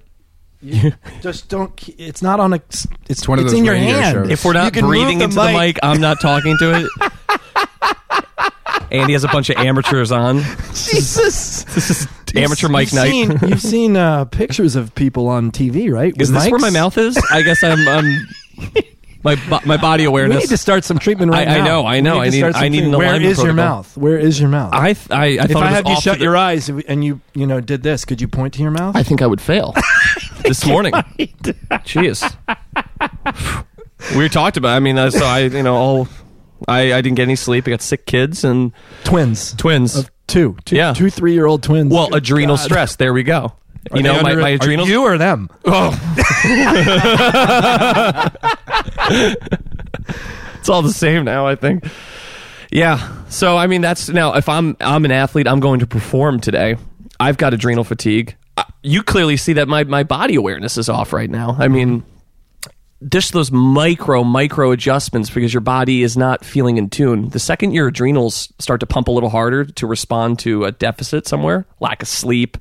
you 0.61 0.93
just 1.21 1.49
don't. 1.49 1.73
It's 1.99 2.23
not 2.23 2.41
on 2.41 2.53
a. 2.55 2.57
It's 2.57 2.87
it's, 3.09 3.29
one 3.29 3.39
of 3.39 3.45
it's 3.45 3.53
those 3.53 3.59
in 3.61 3.65
your 3.65 3.75
hand. 3.77 4.15
shows. 4.15 4.31
If 4.31 4.45
we're 4.45 4.55
not 4.55 4.73
can 4.73 4.85
move 4.85 4.91
breathing 4.93 5.21
into 5.21 5.37
the 5.37 5.53
mic, 5.53 5.79
I'm 5.83 6.01
not 6.01 6.21
talking 6.21 6.57
to 6.59 6.87
it. 7.01 7.13
Andy 8.91 9.13
has 9.15 9.25
a 9.25 9.29
bunch 9.29 9.51
of 9.51 9.57
amateurs 9.57 10.13
on. 10.13 10.39
Jesus. 10.69 11.65
This 11.65 11.91
is 11.91 12.09
amateur 12.35 12.69
mic 12.69 12.93
you've 12.93 12.95
night. 12.95 13.11
Seen, 13.11 13.39
you've 13.49 13.61
seen 13.61 13.97
uh, 13.97 14.25
pictures 14.27 14.77
of 14.77 14.95
people 14.95 15.29
on 15.29 15.51
TV, 15.51 15.93
right? 15.93 16.13
is 16.21 16.31
with 16.33 16.41
this 16.43 16.51
where 16.51 16.61
my 16.61 16.71
mouth 16.71 16.97
is? 16.97 17.19
I 17.31 17.43
guess 17.43 17.63
I'm. 17.63 17.87
I'm 17.89 18.27
my 19.35 19.61
my 19.65 19.77
body 19.77 20.05
awareness. 20.05 20.37
We 20.37 20.41
need 20.43 20.49
to 20.51 20.57
start 20.57 20.85
some 20.85 20.99
treatment 20.99 21.33
right 21.33 21.47
I- 21.49 21.59
I 21.59 21.65
know, 21.65 21.85
I 21.87 22.01
know. 22.01 22.15
to 22.15 22.21
I 22.21 22.29
need- 22.31 22.43
I 22.45 22.69
need 22.69 22.85
an 22.85 22.91
treatment. 22.93 22.99
Where 22.99 23.07
alignment 23.09 23.33
is 23.33 23.43
your 23.43 23.53
mouth? 23.55 23.97
Where 23.97 24.19
is 24.19 24.39
your 24.41 24.49
mouth? 24.49 24.73
I 24.73 24.93
th- 24.93 25.11
I, 25.11 25.25
I 25.25 25.29
if 25.45 25.51
thought 25.51 25.63
I 25.63 25.67
it 25.67 25.71
was 25.71 25.75
had 25.75 25.89
you 25.89 26.01
shut 26.01 26.19
the- 26.19 26.25
your 26.25 26.37
eyes 26.37 26.69
and 26.69 27.05
you 27.05 27.21
you 27.35 27.47
know 27.47 27.61
did 27.61 27.83
this, 27.83 28.05
could 28.05 28.21
you 28.21 28.29
point 28.29 28.55
to 28.55 28.63
your 28.63 28.71
mouth? 28.71 28.95
I 28.97 29.03
think 29.03 29.23
I 29.23 29.27
would 29.27 29.41
fail 29.41 29.75
this 30.43 30.65
morning. 30.67 30.93
Jeez. 30.95 32.23
we 34.17 34.29
talked 34.29 34.57
about. 34.57 34.77
I 34.77 34.81
mean, 34.81 34.99
uh, 34.99 35.11
so 35.11 35.25
I, 35.25 35.41
you 35.41 35.63
know, 35.63 35.75
all 35.77 36.09
I, 36.69 36.93
I 36.95 37.01
didn't 37.01 37.17
get 37.17 37.23
any 37.25 37.37
sleep. 37.37 37.67
I 37.67 37.71
got 37.71 37.83
sick 37.83 38.07
kids 38.07 38.45
and 38.45 38.73
twins, 39.05 39.55
twins. 39.55 39.97
of 39.97 40.11
two, 40.27 40.57
two, 40.65 40.77
Yeah. 40.77 40.93
two 40.95 41.11
three 41.11 41.33
year 41.35 41.47
old 41.47 41.63
twins. 41.63 41.93
well, 41.93 42.09
Good 42.09 42.19
adrenal 42.19 42.57
God. 42.57 42.63
stress. 42.65 42.97
There 42.97 43.13
we 43.13 43.23
go. 43.23 43.53
You 43.95 44.03
know, 44.03 44.21
my, 44.23 44.35
my 44.35 44.49
adrenals. 44.51 44.89
you 44.89 45.03
or 45.03 45.17
them? 45.19 45.49
Oh. 45.65 45.91
it's 50.59 50.69
all 50.69 50.83
the 50.83 50.93
same 50.93 51.25
now. 51.25 51.47
I 51.47 51.55
think. 51.55 51.85
Yeah. 52.71 53.13
So 53.29 53.57
I 53.57 53.67
mean, 53.67 53.81
that's 53.81 54.09
now. 54.09 54.35
If 54.35 54.49
I'm 54.49 54.77
I'm 54.81 55.05
an 55.05 55.13
athlete, 55.13 55.47
I'm 55.49 55.61
going 55.61 55.81
to 55.81 55.87
perform 55.87 56.41
today. 56.41 56.77
I've 57.19 57.39
got 57.39 57.55
adrenal 57.55 57.85
fatigue. 57.85 58.37
Uh, 58.57 58.65
You 58.83 59.03
clearly 59.03 59.37
see 59.37 59.55
that 59.55 59.69
my 59.69 59.85
my 59.85 60.03
body 60.03 60.35
awareness 60.35 60.77
is 60.79 60.89
off 60.89 61.13
right 61.13 61.31
now. 61.31 61.57
I 61.59 61.69
mean, 61.69 62.05
just 63.09 63.33
those 63.33 63.51
micro 63.53 64.25
micro 64.25 64.73
adjustments 64.73 65.31
because 65.31 65.53
your 65.55 65.61
body 65.61 66.03
is 66.03 66.17
not 66.17 66.45
feeling 66.45 66.77
in 66.79 66.91
tune. 66.91 67.29
The 67.29 67.39
second 67.39 67.73
your 67.73 67.89
adrenals 67.89 68.53
start 68.59 68.81
to 68.81 68.87
pump 68.87 69.09
a 69.09 69.13
little 69.13 69.31
harder 69.31 69.65
to 69.65 69.87
respond 69.87 70.39
to 70.41 70.65
a 70.65 70.73
deficit 70.73 71.27
somewhere, 71.27 71.67
lack 71.81 72.03
of 72.03 72.09
sleep, 72.09 72.59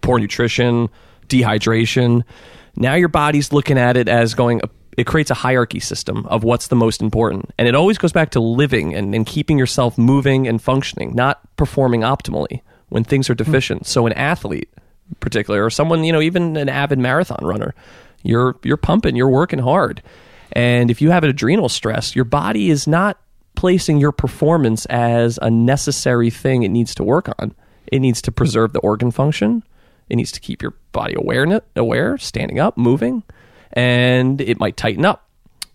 poor 0.00 0.18
nutrition, 0.18 0.88
dehydration, 1.28 2.22
now 2.76 2.94
your 2.94 3.08
body's 3.08 3.52
looking 3.52 3.78
at 3.78 3.96
it 3.96 4.08
as 4.08 4.34
going 4.34 4.60
it 4.96 5.06
creates 5.06 5.30
a 5.30 5.34
hierarchy 5.34 5.80
system 5.80 6.24
of 6.26 6.42
what's 6.42 6.68
the 6.68 6.76
most 6.76 7.02
important. 7.02 7.50
And 7.58 7.68
it 7.68 7.74
always 7.74 7.98
goes 7.98 8.12
back 8.12 8.30
to 8.30 8.40
living 8.40 8.94
and, 8.94 9.14
and 9.14 9.26
keeping 9.26 9.58
yourself 9.58 9.98
moving 9.98 10.48
and 10.48 10.60
functioning, 10.60 11.14
not 11.14 11.38
performing 11.56 12.00
optimally 12.00 12.62
when 12.88 13.04
things 13.04 13.28
are 13.28 13.34
hmm. 13.34 13.44
deficient. 13.44 13.86
So 13.86 14.06
an 14.06 14.12
athlete 14.14 14.70
in 15.08 15.16
particular, 15.20 15.64
or 15.64 15.70
someone, 15.70 16.02
you 16.04 16.12
know, 16.12 16.20
even 16.20 16.56
an 16.56 16.68
avid 16.68 16.98
marathon 16.98 17.44
runner, 17.44 17.74
you're 18.22 18.56
you're 18.62 18.76
pumping, 18.76 19.16
you're 19.16 19.28
working 19.28 19.60
hard. 19.60 20.02
And 20.52 20.90
if 20.90 21.02
you 21.02 21.10
have 21.10 21.24
an 21.24 21.30
adrenal 21.30 21.68
stress, 21.68 22.16
your 22.16 22.24
body 22.24 22.70
is 22.70 22.86
not 22.86 23.18
placing 23.54 23.98
your 23.98 24.12
performance 24.12 24.86
as 24.86 25.38
a 25.42 25.50
necessary 25.50 26.30
thing 26.30 26.62
it 26.62 26.68
needs 26.68 26.94
to 26.94 27.04
work 27.04 27.28
on. 27.38 27.54
It 27.86 28.00
needs 28.00 28.20
to 28.22 28.32
preserve 28.32 28.72
the 28.72 28.80
organ 28.80 29.10
function. 29.10 29.62
It 30.08 30.16
needs 30.16 30.32
to 30.32 30.40
keep 30.40 30.62
your 30.62 30.74
body 30.92 31.14
aware, 31.16 31.60
aware, 31.74 32.16
standing 32.18 32.58
up, 32.58 32.76
moving, 32.76 33.22
and 33.72 34.40
it 34.40 34.58
might 34.60 34.76
tighten 34.76 35.04
up 35.04 35.28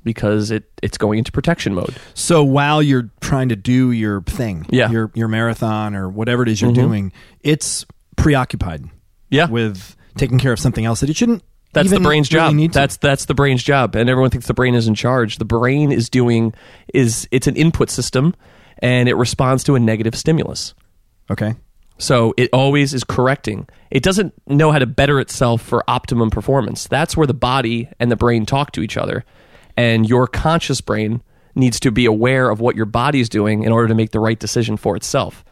because 0.03 0.49
it 0.51 0.63
it's 0.81 0.97
going 0.97 1.19
into 1.19 1.31
protection 1.31 1.73
mode. 1.75 1.95
So 2.13 2.43
while 2.43 2.81
you're 2.81 3.09
trying 3.21 3.49
to 3.49 3.55
do 3.55 3.91
your 3.91 4.21
thing, 4.21 4.65
Yeah. 4.69 4.85
Mm-hmm. 4.85 4.93
your 4.93 5.11
your 5.13 5.27
marathon 5.27 5.95
or 5.95 6.09
whatever 6.09 6.43
it 6.43 6.49
is 6.49 6.61
you're 6.61 6.71
doing, 6.73 7.11
it's 7.41 7.85
preoccupied 8.15 8.85
Yeah, 9.29 9.47
with 9.49 9.95
taking 10.17 10.39
care 10.39 10.51
of 10.53 10.59
something 10.59 10.85
else 10.85 11.01
that 11.01 11.09
it 11.09 11.15
shouldn't. 11.15 11.43
That's 11.73 11.89
the 11.89 11.99
brain's 12.01 12.27
job. 12.27 12.53
That's 12.73 12.97
that's 12.97 13.25
the 13.25 13.33
brain's 13.33 13.63
job, 13.63 13.95
and 13.95 14.09
everyone 14.09 14.29
thinks 14.29 14.47
the 14.47 14.53
brain 14.53 14.75
is 14.75 14.87
in 14.87 14.95
charge. 14.95 15.37
The 15.37 15.45
brain 15.45 15.91
is 15.91 16.09
doing 16.09 16.53
is 16.93 17.27
it's 17.31 17.47
an 17.47 17.55
input 17.55 17.89
system, 17.89 18.33
and 18.79 19.07
it 19.07 19.13
responds 19.15 19.63
to 19.65 19.75
a 19.75 19.79
negative 19.79 20.15
stimulus. 20.15 20.73
okay. 21.29 21.55
So 22.01 22.33
it 22.35 22.49
always 22.51 22.95
is 22.95 23.03
correcting. 23.03 23.69
It 23.91 24.01
doesn't 24.01 24.33
know 24.47 24.71
how 24.71 24.79
to 24.79 24.87
better 24.87 25.19
itself 25.19 25.61
for 25.61 25.83
optimum 25.87 26.31
performance. 26.31 26.87
That's 26.87 27.15
where 27.15 27.27
the 27.27 27.33
body 27.35 27.89
and 27.99 28.11
the 28.11 28.15
brain 28.15 28.47
talk 28.47 28.71
to 28.71 28.81
each 28.81 28.97
other, 28.97 29.23
and 29.77 30.09
your 30.09 30.25
conscious 30.25 30.81
brain 30.81 31.21
needs 31.53 31.79
to 31.81 31.91
be 31.91 32.05
aware 32.05 32.49
of 32.49 32.59
what 32.59 32.75
your 32.75 32.87
body's 32.87 33.29
doing 33.29 33.63
in 33.63 33.71
order 33.71 33.87
to 33.87 33.93
make 33.93 34.11
the 34.11 34.19
right 34.19 34.39
decision 34.39 34.77
for 34.77 34.95
itself. 34.95 35.45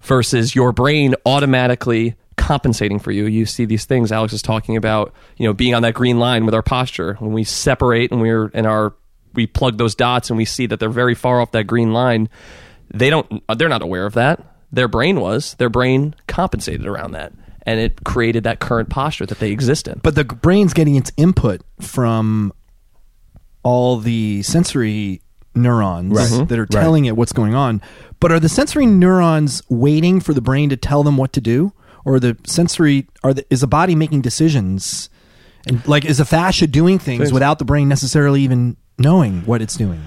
versus 0.00 0.54
your 0.54 0.72
brain 0.72 1.14
automatically 1.26 2.14
compensating 2.36 2.98
for 2.98 3.10
you. 3.10 3.26
You 3.26 3.46
see 3.46 3.64
these 3.64 3.84
things 3.84 4.12
Alex 4.12 4.32
is 4.32 4.42
talking 4.42 4.76
about, 4.76 5.12
you 5.36 5.46
know, 5.46 5.52
being 5.52 5.74
on 5.74 5.82
that 5.82 5.94
green 5.94 6.18
line 6.18 6.44
with 6.44 6.54
our 6.54 6.62
posture. 6.62 7.14
When 7.14 7.32
we 7.32 7.44
separate 7.44 8.12
and 8.12 8.20
we're 8.20 8.48
in 8.48 8.66
our 8.66 8.94
we 9.34 9.46
plug 9.46 9.76
those 9.76 9.94
dots 9.94 10.30
and 10.30 10.36
we 10.36 10.44
see 10.44 10.66
that 10.66 10.80
they're 10.80 10.88
very 10.88 11.14
far 11.14 11.40
off 11.40 11.52
that 11.52 11.64
green 11.66 11.92
line, 11.92 12.28
they 12.92 13.10
don't 13.10 13.42
they're 13.56 13.68
not 13.68 13.82
aware 13.82 14.06
of 14.06 14.14
that. 14.14 14.44
Their 14.72 14.88
brain 14.88 15.20
was. 15.20 15.54
Their 15.54 15.70
brain 15.70 16.14
compensated 16.26 16.86
around 16.86 17.12
that 17.12 17.32
and 17.66 17.78
it 17.80 18.02
created 18.04 18.44
that 18.44 18.60
current 18.60 18.88
posture 18.88 19.26
that 19.26 19.38
they 19.40 19.50
exist 19.50 19.88
in. 19.88 20.00
But 20.02 20.14
the 20.14 20.24
brain's 20.24 20.72
getting 20.72 20.96
its 20.96 21.12
input 21.16 21.60
from 21.80 22.52
all 23.62 23.98
the 23.98 24.42
sensory 24.42 25.20
neurons 25.54 26.12
Right. 26.14 26.28
Mhm. 26.30 26.48
that 26.48 26.58
are 26.58 26.62
Right. 26.62 26.70
telling 26.70 27.04
it 27.06 27.16
what's 27.16 27.32
going 27.32 27.54
on. 27.54 27.82
But 28.20 28.32
are 28.32 28.40
the 28.40 28.48
sensory 28.48 28.86
neurons 28.86 29.62
waiting 29.68 30.20
for 30.20 30.32
the 30.32 30.40
brain 30.40 30.68
to 30.70 30.76
tell 30.76 31.02
them 31.02 31.16
what 31.16 31.32
to 31.34 31.40
do, 31.40 31.72
or 32.04 32.18
the 32.20 32.36
sensory 32.46 33.06
are 33.22 33.34
the, 33.34 33.44
is 33.50 33.60
the 33.60 33.66
body 33.66 33.94
making 33.94 34.20
decisions? 34.22 35.10
And 35.66 35.86
like, 35.86 36.04
is 36.04 36.18
the 36.18 36.24
fascia 36.24 36.66
doing 36.66 36.98
things 36.98 37.18
Things. 37.24 37.32
without 37.32 37.58
the 37.58 37.64
brain 37.64 37.88
necessarily 37.88 38.40
even 38.42 38.76
knowing 38.98 39.42
what 39.44 39.60
it's 39.60 39.76
doing? 39.76 40.00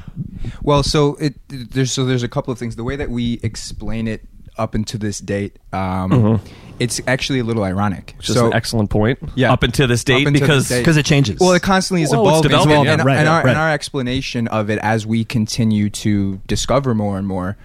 Well, 0.64 0.82
so 0.84 1.16
it 1.20 1.36
there's 1.50 1.92
so 1.92 2.06
there's 2.06 2.24
a 2.24 2.28
couple 2.30 2.52
of 2.52 2.58
things. 2.58 2.76
The 2.76 2.84
way 2.84 2.96
that 2.96 3.10
we 3.12 3.40
explain 3.44 4.08
it 4.08 4.26
up 4.58 4.76
until 4.76 5.00
this 5.00 5.20
date, 5.20 5.58
um, 5.74 6.42
it's 6.80 7.02
actually 7.08 7.40
a 7.40 7.44
little 7.44 7.64
ironic. 7.64 8.16
Which 8.18 8.28
so 8.28 8.48
an 8.48 8.54
excellent 8.54 8.90
point. 8.90 9.20
Yeah. 9.36 9.52
Up 9.52 9.64
until 9.64 9.88
this 9.88 10.04
date, 10.04 10.28
until 10.28 10.42
because 10.42 10.68
this 10.68 10.78
date. 10.78 10.82
Because 10.82 10.98
it 10.98 11.06
changes. 11.06 11.40
Well, 11.40 11.54
it 11.54 11.62
constantly 11.62 12.04
is 12.04 12.12
Well, 12.12 12.22
it's 12.22 12.46
evolving. 12.46 12.50
developing, 12.50 12.88
and, 12.88 13.06
right, 13.06 13.18
and 13.18 13.28
our, 13.28 13.44
right. 13.44 13.50
and 13.50 13.58
our 13.58 13.72
explanation 13.72 14.48
of 14.48 14.70
it 14.70 14.80
as 14.80 15.06
we 15.06 15.24
continue 15.24 15.90
to 15.90 16.42
discover 16.48 16.96
more 16.96 17.18
and 17.18 17.28
more 17.28 17.58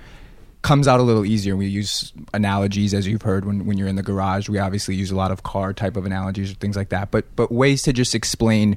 comes 0.63 0.89
out 0.89 0.99
a 0.99 1.03
little 1.03 1.25
easier. 1.25 1.57
We 1.57 1.67
use 1.67 2.13
analogies, 2.35 2.93
as 2.93 3.07
you've 3.07 3.23
heard, 3.23 3.45
when, 3.45 3.67
when 3.67 3.79
you're 3.79 3.87
in 3.87 3.97
the 3.97 4.03
garage. 4.03 4.49
We 4.49 4.59
obviously 4.59 4.97
use 4.97 5.13
a 5.13 5.17
lot 5.17 5.31
of 5.31 5.45
car 5.45 5.73
type 5.73 5.97
of 5.97 6.05
analogies 6.07 6.51
or 6.51 6.55
things 6.55 6.77
like 6.77 6.89
that. 6.89 7.11
But 7.11 7.25
but 7.37 7.53
ways 7.53 7.83
to 7.83 7.93
just 7.93 8.15
explain 8.15 8.77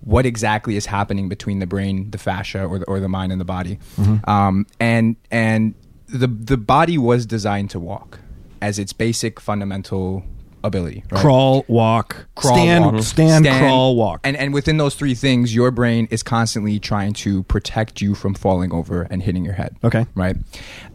what 0.00 0.26
exactly 0.26 0.74
is 0.74 0.84
happening 0.84 1.28
between 1.28 1.60
the 1.60 1.66
brain, 1.66 2.10
the 2.10 2.18
fascia, 2.18 2.64
or 2.66 2.80
the, 2.80 2.84
or 2.86 2.98
the 2.98 3.08
mind 3.08 3.30
and 3.30 3.40
the 3.40 3.44
body. 3.44 3.78
Um, 4.24 4.66
and 4.80 5.14
and 5.30 5.74
the 6.08 6.26
the 6.26 6.56
body 6.56 6.98
was 6.98 7.26
designed 7.26 7.70
to 7.70 7.80
walk 7.80 8.20
as 8.60 8.78
its 8.78 8.92
basic 8.92 9.40
fundamental 9.40 10.24
ability. 10.64 11.02
Right? 11.10 11.20
crawl, 11.20 11.64
walk, 11.66 12.28
crawl, 12.36 12.54
stand, 12.54 12.84
walk. 12.84 13.02
stand, 13.02 13.46
crawl, 13.46 13.96
walk. 13.96 14.20
And 14.24 14.36
and 14.36 14.54
within 14.54 14.76
those 14.76 14.94
three 14.94 15.14
things, 15.14 15.54
your 15.54 15.70
brain 15.70 16.06
is 16.10 16.22
constantly 16.22 16.78
trying 16.78 17.12
to 17.14 17.42
protect 17.44 18.00
you 18.00 18.14
from 18.14 18.34
falling 18.34 18.72
over 18.72 19.02
and 19.10 19.22
hitting 19.22 19.44
your 19.44 19.54
head. 19.54 19.76
Okay. 19.82 20.06
Right. 20.14 20.36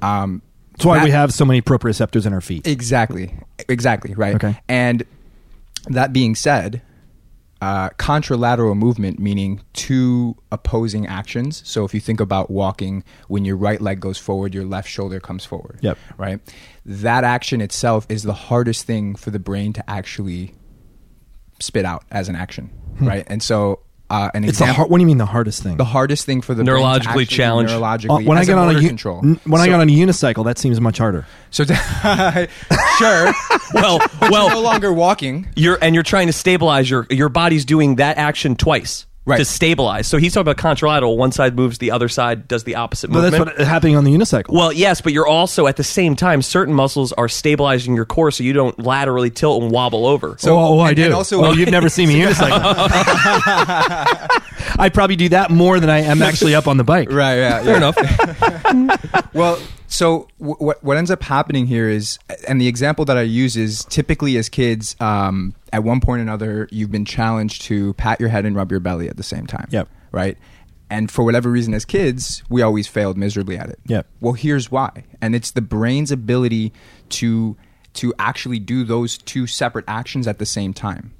Um, 0.01 0.41
That's 0.71 0.85
why 0.85 0.97
that- 0.99 1.03
we 1.05 1.11
have 1.11 1.33
so 1.33 1.45
many 1.45 1.61
proprioceptors 1.61 2.25
in 2.25 2.33
our 2.33 2.41
feet. 2.41 2.65
exactly 2.67 3.33
exactly 3.67 4.13
right. 4.13 4.35
Okay. 4.35 4.59
And 4.67 5.03
that 5.87 6.13
being 6.13 6.35
said. 6.35 6.81
Uh, 7.59 7.89
contralateral 7.91 8.77
movement 8.77 9.17
meaning 9.17 9.61
two 9.73 10.35
opposing 10.51 11.07
actions. 11.07 11.63
So 11.65 11.85
if 11.85 11.93
you 11.93 11.99
think 11.99 12.19
about 12.19 12.51
walking, 12.51 13.03
when 13.27 13.45
your 13.45 13.57
right 13.57 13.81
leg 13.81 13.99
goes 13.99 14.19
forward, 14.19 14.53
your 14.53 14.65
left 14.65 14.87
shoulder 14.87 15.19
comes 15.19 15.43
forward. 15.43 15.79
Yep. 15.81 15.97
Right. 16.17 16.39
That 16.85 17.23
action 17.23 17.59
itself 17.61 18.05
is 18.09 18.23
the 18.23 18.33
hardest 18.33 18.85
thing 18.85 19.15
for 19.15 19.31
the 19.31 19.39
brain 19.39 19.73
to 19.73 19.89
actually 19.89 20.53
spit 21.59 21.83
out 21.83 22.03
as 22.11 22.29
an 22.29 22.35
action. 22.35 22.69
Right. 22.99 23.25
And 23.27 23.41
so 23.41 23.79
uh, 24.09 24.29
an 24.33 24.43
it's 24.43 24.57
the 24.59 24.63
example. 24.63 24.75
hard, 24.75 24.89
what 24.91 24.97
do 24.97 25.01
you 25.01 25.07
mean 25.07 25.17
the 25.17 25.25
hardest 25.25 25.63
thing? 25.63 25.77
the 25.77 25.83
hardest 25.85 26.25
thing 26.25 26.41
for 26.41 26.53
the 26.53 26.63
brain 26.63 26.77
to 26.77 26.81
Neurologically 26.83 27.27
challenged. 27.27 27.73
Neurologically, 27.73 28.23
Uh, 28.23 28.27
when 28.27 28.37
I 28.37 28.41
as 28.41 28.47
get 28.47 28.57
on 28.57 28.75
a 28.75 28.79
control. 28.79 29.19
n- 29.23 29.39
when 29.45 29.61
I 29.61 29.65
So- 29.65 29.71
get 29.71 29.79
on 29.81 29.89
a 29.89 29.91
unicycle, 29.91 30.45
that 30.45 30.57
seems 30.57 30.79
much 30.79 30.97
harder. 30.97 31.25
so 31.51 31.63
to- 31.65 31.75
sure, 32.97 33.33
well, 33.73 33.99
you're 34.21 34.49
no 34.49 34.61
longer 34.61 34.93
walking. 34.93 35.47
you're 35.55 35.77
and 35.81 35.93
you're 35.93 36.03
trying 36.03 36.27
to 36.27 36.33
stabilize 36.33 36.89
your 36.89 37.05
your 37.09 37.29
body's 37.29 37.65
doing 37.65 37.95
that 37.97 38.17
action 38.17 38.55
twice 38.55 39.05
Right. 39.27 39.37
to 39.37 39.45
stabilize. 39.45 40.07
So 40.07 40.17
he's 40.17 40.33
talking 40.33 40.49
about 40.49 40.57
contralateral. 40.57 41.17
One 41.17 41.33
side 41.33 41.55
moves, 41.55 41.79
the 41.79 41.91
other 41.91 42.07
side 42.07 42.47
does 42.47 42.63
the 42.63 42.75
opposite 42.75 43.09
But 43.11 43.23
movement. 43.23 43.45
that's 43.45 43.57
what's 43.59 43.69
happening 43.69 43.97
on 43.97 44.05
the 44.05 44.11
unicycle. 44.15 44.49
well, 44.53 44.71
yes, 44.71 45.01
but 45.01 45.11
you're 45.11 45.27
also 45.27 45.67
at 45.67 45.75
the 45.75 45.83
same 45.83 46.15
time 46.15 46.41
certain 46.41 46.73
muscles 46.73 47.11
are 47.13 47.27
stabilizing 47.27 47.95
your 47.95 48.05
core 48.05 48.31
so 48.31 48.43
you 48.43 48.53
don't 48.53 48.79
laterally 48.79 49.29
tilt 49.29 49.61
and 49.63 49.71
wobble 49.71 50.05
over. 50.05 50.37
So, 50.39 50.57
oh, 50.57 50.75
oh, 50.75 50.79
I 50.79 50.89
and- 50.89 50.95
do. 50.95 51.03
and 51.05 51.13
also- 51.13 51.43
oh, 51.43 51.51
you've 51.51 51.71
never 51.71 51.89
seen 51.89 52.07
me 52.07 52.15
unicycle. 52.21 52.51
I 54.79 54.89
probably 54.93 55.15
do 55.15 55.29
that 55.29 55.49
more 55.51 55.79
than 55.79 55.89
I 55.89 55.99
am 55.99 56.21
actually 56.21 56.55
up 56.55 56.67
on 56.67 56.77
the 56.77 56.83
bike. 56.83 57.11
Right. 57.11 57.35
Yeah. 57.35 57.63
Fair 57.63 57.77
enough. 57.77 59.13
Well, 59.33 59.59
so 59.87 60.27
w- 60.39 60.57
what 60.57 60.83
what 60.83 60.97
ends 60.97 61.09
up 61.09 61.23
happening 61.23 61.65
here 61.65 61.89
is, 61.89 62.19
and 62.47 62.59
the 62.61 62.67
example 62.67 63.05
that 63.05 63.17
I 63.17 63.21
use 63.21 63.55
is 63.57 63.85
typically 63.85 64.37
as 64.37 64.49
kids, 64.49 64.95
um, 64.99 65.55
at 65.73 65.83
one 65.83 66.01
point 66.01 66.19
or 66.19 66.23
another, 66.23 66.67
you've 66.71 66.91
been 66.91 67.05
challenged 67.05 67.63
to 67.63 67.93
pat 67.93 68.19
your 68.19 68.29
head 68.29 68.45
and 68.45 68.55
rub 68.55 68.71
your 68.71 68.79
belly 68.79 69.09
at 69.09 69.17
the 69.17 69.23
same 69.23 69.47
time. 69.47 69.67
Yep. 69.71 69.87
Right. 70.11 70.37
And 70.89 71.11
for 71.11 71.23
whatever 71.23 71.49
reason, 71.49 71.73
as 71.73 71.83
kids, 71.83 72.43
we 72.49 72.61
always 72.61 72.87
failed 72.87 73.17
miserably 73.17 73.57
at 73.57 73.69
it. 73.69 73.79
Yep. 73.87 74.07
Well, 74.21 74.33
here's 74.33 74.71
why, 74.71 75.03
and 75.21 75.35
it's 75.35 75.51
the 75.51 75.61
brain's 75.61 76.11
ability 76.11 76.73
to 77.09 77.57
to 77.93 78.13
actually 78.19 78.59
do 78.59 78.83
those 78.83 79.17
two 79.17 79.47
separate 79.47 79.85
actions 79.87 80.27
at 80.27 80.37
the 80.37 80.45
same 80.45 80.73
time. 80.73 81.13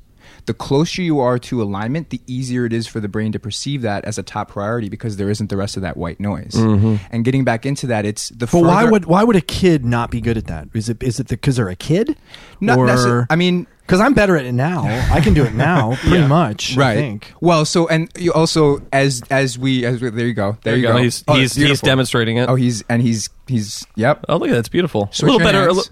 The 0.47 0.53
closer 0.53 1.01
you 1.01 1.19
are 1.19 1.37
to 1.39 1.61
alignment, 1.61 2.09
the 2.09 2.21
easier 2.25 2.65
it 2.65 2.73
is 2.73 2.87
for 2.87 2.99
the 2.99 3.07
brain 3.09 3.31
to 3.33 3.39
perceive 3.39 3.81
that 3.83 4.03
as 4.05 4.17
a 4.17 4.23
top 4.23 4.49
priority 4.49 4.87
because 4.89 5.17
there 5.17 5.29
isn't 5.29 5.49
the 5.49 5.57
rest 5.57 5.75
of 5.75 5.81
that 5.83 5.97
white 5.97 6.19
noise. 6.19 6.53
Mm-hmm. 6.53 6.95
And 7.11 7.23
getting 7.25 7.43
back 7.43 7.65
into 7.65 7.85
that, 7.87 8.05
it's 8.05 8.29
the. 8.29 8.47
But 8.47 8.61
why 8.63 8.85
would 8.85 9.05
why 9.05 9.23
would 9.23 9.35
a 9.35 9.41
kid 9.41 9.83
not 9.85 10.09
be 10.09 10.21
good 10.21 10.37
at 10.37 10.47
that? 10.47 10.69
Is 10.73 10.87
it 10.89 11.03
is 11.03 11.19
it 11.19 11.27
because 11.27 11.57
they're 11.57 11.67
a 11.69 11.75
kid? 11.75 12.17
Not 12.61 12.79
or 12.79 12.87
necessar- 12.87 13.27
I 13.29 13.35
mean, 13.35 13.67
because 13.81 13.99
I'm 13.99 14.13
better 14.13 14.37
at 14.37 14.45
it 14.45 14.53
now. 14.53 14.83
I 15.11 15.19
can 15.21 15.33
do 15.33 15.43
it 15.43 15.53
now, 15.53 15.95
pretty 15.99 16.17
Yeah. 16.19 16.27
much. 16.27 16.75
right? 16.77 16.91
I 16.91 16.95
think. 16.95 17.33
Well, 17.41 17.65
so 17.65 17.87
and 17.89 18.09
you 18.17 18.31
also 18.31 18.81
as 18.93 19.21
as 19.29 19.59
we 19.59 19.85
as 19.85 20.01
we, 20.01 20.09
there 20.11 20.27
you 20.27 20.33
go, 20.33 20.51
there, 20.63 20.71
There 20.71 20.75
you 20.77 20.81
you 20.83 20.87
go. 20.87 20.93
go. 20.93 21.03
He's 21.03 21.23
Oh, 21.27 21.33
he's 21.35 21.55
he's 21.55 21.81
demonstrating 21.81 22.37
it. 22.37 22.47
Oh, 22.49 22.55
he's 22.55 22.83
and 22.89 23.01
he's 23.01 23.29
he's 23.47 23.85
yep. 23.95 24.23
Oh, 24.29 24.37
look 24.37 24.47
at 24.49 24.53
that. 24.53 24.59
It's 24.59 24.69
beautiful. 24.69 25.09
Switch 25.11 25.23
a 25.23 25.25
little 25.33 25.39
better. 25.39 25.67
a 25.67 25.73
li- 25.73 25.83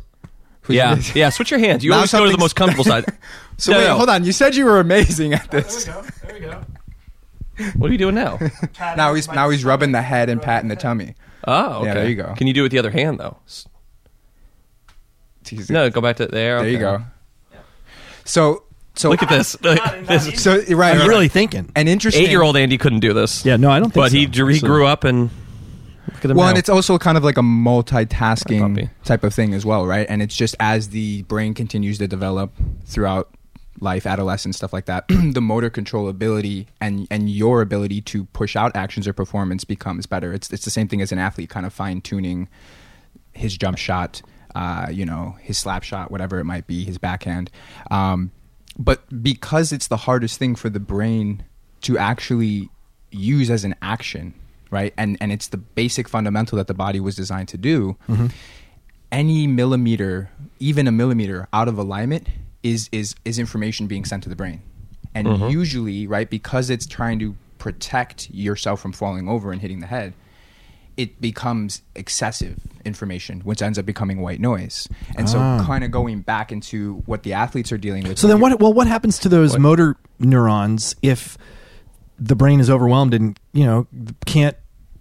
yeah, 0.67 0.99
yeah. 1.13 1.29
Switch 1.29 1.51
your 1.51 1.59
hands. 1.59 1.83
You 1.83 1.91
Now 1.91 1.97
always 1.97 2.11
go 2.11 2.25
to 2.25 2.31
the 2.31 2.37
most 2.37 2.55
comfortable 2.55 2.83
side. 2.85 3.05
So 3.57 3.71
No, 3.71 3.77
wait, 3.77 3.83
no. 3.87 3.95
hold 3.95 4.09
on. 4.09 4.25
You 4.25 4.33
said 4.33 4.53
you 4.53 4.65
were 4.65 4.81
amazing 4.81 5.33
at 5.33 5.49
this. 5.49 5.87
Oh, 5.87 6.05
there 6.25 6.33
we 6.33 6.39
go. 6.41 6.49
There 6.49 6.61
we 7.57 7.63
go. 7.65 7.71
What 7.79 7.89
are 7.89 7.93
you 7.93 7.97
doing 7.97 8.15
now? 8.15 8.37
now 8.97 9.13
he's 9.13 9.29
now 9.29 9.49
he's 9.49 9.63
rubbing 9.63 9.93
the 9.93 10.01
head 10.01 10.29
and 10.29 10.41
patting 10.41 10.67
the 10.67 10.75
tummy. 10.75 11.15
Oh, 11.47 11.77
okay. 11.77 11.85
Yeah, 11.87 11.93
there 11.93 12.09
you 12.09 12.15
go. 12.15 12.33
Can 12.35 12.47
you 12.47 12.53
do 12.53 12.61
it 12.61 12.63
with 12.63 12.71
the 12.73 12.79
other 12.79 12.91
hand 12.91 13.17
though? 13.17 13.37
S- 13.45 13.65
He's- 15.47 15.69
No, 15.69 15.89
go 15.89 16.01
back 16.01 16.17
to 16.17 16.25
there. 16.25 16.59
there 16.59 16.67
you 16.69 16.85
okay. 16.85 17.03
go. 17.53 17.59
So 18.25 18.63
so 18.95 19.09
Look 19.09 19.23
at 19.23 19.29
this. 19.29 19.53
this 19.61 20.41
So 20.43 20.55
right, 20.55 20.93
I'm 20.93 20.99
right. 20.99 21.07
really 21.07 21.27
thinking. 21.29 21.71
and 21.75 21.87
interesting. 21.87 22.23
eight-year-old 22.23 22.57
Andy 22.57 22.77
couldn't 22.77 22.99
do 23.01 23.13
this. 23.13 23.45
Yeah, 23.45 23.55
no, 23.57 23.69
I 23.71 23.79
don't 23.79 23.91
think 23.93 24.03
but 24.03 24.11
so. 24.11 24.17
he 24.17 24.25
he 24.25 24.59
So- 24.59 24.67
grew 24.67 24.85
up 24.85 25.03
and 25.05 25.29
at 26.25 26.31
him 26.31 26.37
Well, 26.37 26.49
and 26.49 26.57
it's 26.57 26.69
also 26.69 26.97
kind 26.97 27.17
of 27.17 27.23
like 27.23 27.37
a 27.37 27.41
multitasking 27.41 28.75
puppy. 28.75 28.89
type 29.03 29.23
of 29.23 29.33
thing 29.33 29.53
as 29.53 29.65
well, 29.65 29.85
right? 29.85 30.05
And 30.09 30.21
it's 30.21 30.35
just 30.35 30.55
as 30.59 30.89
the 30.89 31.23
brain 31.23 31.53
continues 31.53 31.97
to 31.99 32.07
develop 32.07 32.53
throughout 32.85 33.29
life, 33.79 34.05
adolescence, 34.05 34.57
stuff 34.57 34.73
like 34.73 34.85
that, 34.85 35.05
the 35.09 35.41
motor 35.41 35.69
control 35.69 36.07
ability 36.07 36.67
and 36.79 37.07
and 37.11 37.29
your 37.29 37.61
ability 37.61 38.01
to 38.01 38.25
push 38.25 38.55
out 38.55 38.75
actions 38.75 39.07
or 39.07 39.13
performance 39.13 39.63
becomes 39.63 40.05
better. 40.05 40.33
It's 40.33 40.51
it's 40.51 40.65
the 40.65 40.71
same 40.71 40.87
thing 40.87 41.01
as 41.01 41.11
an 41.11 41.19
athlete 41.19 41.49
kind 41.49 41.65
of 41.65 41.73
fine 41.73 42.01
tuning 42.01 42.47
his 43.33 43.57
jump 43.57 43.77
shot, 43.77 44.21
uh, 44.55 44.87
you 44.91 45.05
know, 45.05 45.35
his 45.41 45.57
slap 45.57 45.83
shot, 45.83 46.09
whatever 46.11 46.39
it 46.39 46.45
might 46.45 46.67
be, 46.67 46.85
his 46.85 46.97
backhand. 46.97 47.51
Um, 47.91 48.31
but 48.77 49.23
because 49.23 49.71
it's 49.71 49.87
the 49.87 49.97
hardest 49.97 50.39
thing 50.39 50.55
for 50.55 50.69
the 50.69 50.79
brain 50.79 51.43
to 51.81 51.97
actually 51.97 52.69
use 53.11 53.49
as 53.49 53.63
an 53.63 53.75
action, 53.81 54.33
right? 54.79 54.93
And 54.97 55.17
and 55.21 55.31
it's 55.31 55.47
the 55.47 55.57
basic 55.81 56.05
fundamental 56.15 56.57
that 56.57 56.67
the 56.67 56.73
body 56.85 56.99
was 56.99 57.15
designed 57.15 57.47
to 57.55 57.57
do. 57.71 57.95
Any 59.11 59.47
millimeter, 59.47 60.29
even 60.59 60.87
a 60.87 60.91
millimeter 60.91 61.47
out 61.53 61.67
of 61.67 61.77
alignment 61.77 62.27
is 62.63 62.89
is 62.91 63.15
is 63.23 63.39
information 63.39 63.87
being 63.87 64.03
sent 64.05 64.23
to 64.23 64.29
the 64.29 64.35
brain. 64.35 64.59
And 65.13 65.25
usually, 65.49 66.07
right, 66.07 66.29
because 66.29 66.69
it's 66.69 66.85
trying 66.85 67.19
to 67.19 67.35
protect 67.57 68.29
yourself 68.31 68.81
from 68.81 68.91
falling 68.91 69.29
over 69.29 69.53
and 69.53 69.61
hitting 69.61 69.79
the 69.79 69.87
head, 69.87 70.13
it 70.97 71.21
becomes 71.21 71.81
excessive 71.95 72.59
information, 72.83 73.39
which 73.41 73.61
ends 73.61 73.79
up 73.79 73.85
becoming 73.85 74.19
white 74.21 74.41
noise. 74.41 74.89
And 75.15 75.29
so, 75.29 75.39
Ah. 75.39 75.63
kind 75.65 75.83
of 75.85 75.91
going 75.91 76.19
back 76.19 76.51
into 76.51 77.01
what 77.05 77.23
the 77.23 77.31
athletes 77.33 77.71
are 77.71 77.77
dealing 77.77 78.03
with. 78.03 78.19
So 78.19 78.27
then, 78.27 78.41
what? 78.41 78.59
Well, 78.59 78.73
what 78.73 78.87
happens 78.87 79.17
to 79.19 79.29
those 79.29 79.51
What? 79.53 79.61
motor 79.61 79.95
neurons 80.19 80.95
if 81.01 81.37
the 82.19 82.35
brain 82.35 82.59
is 82.59 82.69
overwhelmed 82.69 83.13
and 83.13 83.39
you 83.53 83.65
know 83.65 83.87
can't 84.25 84.57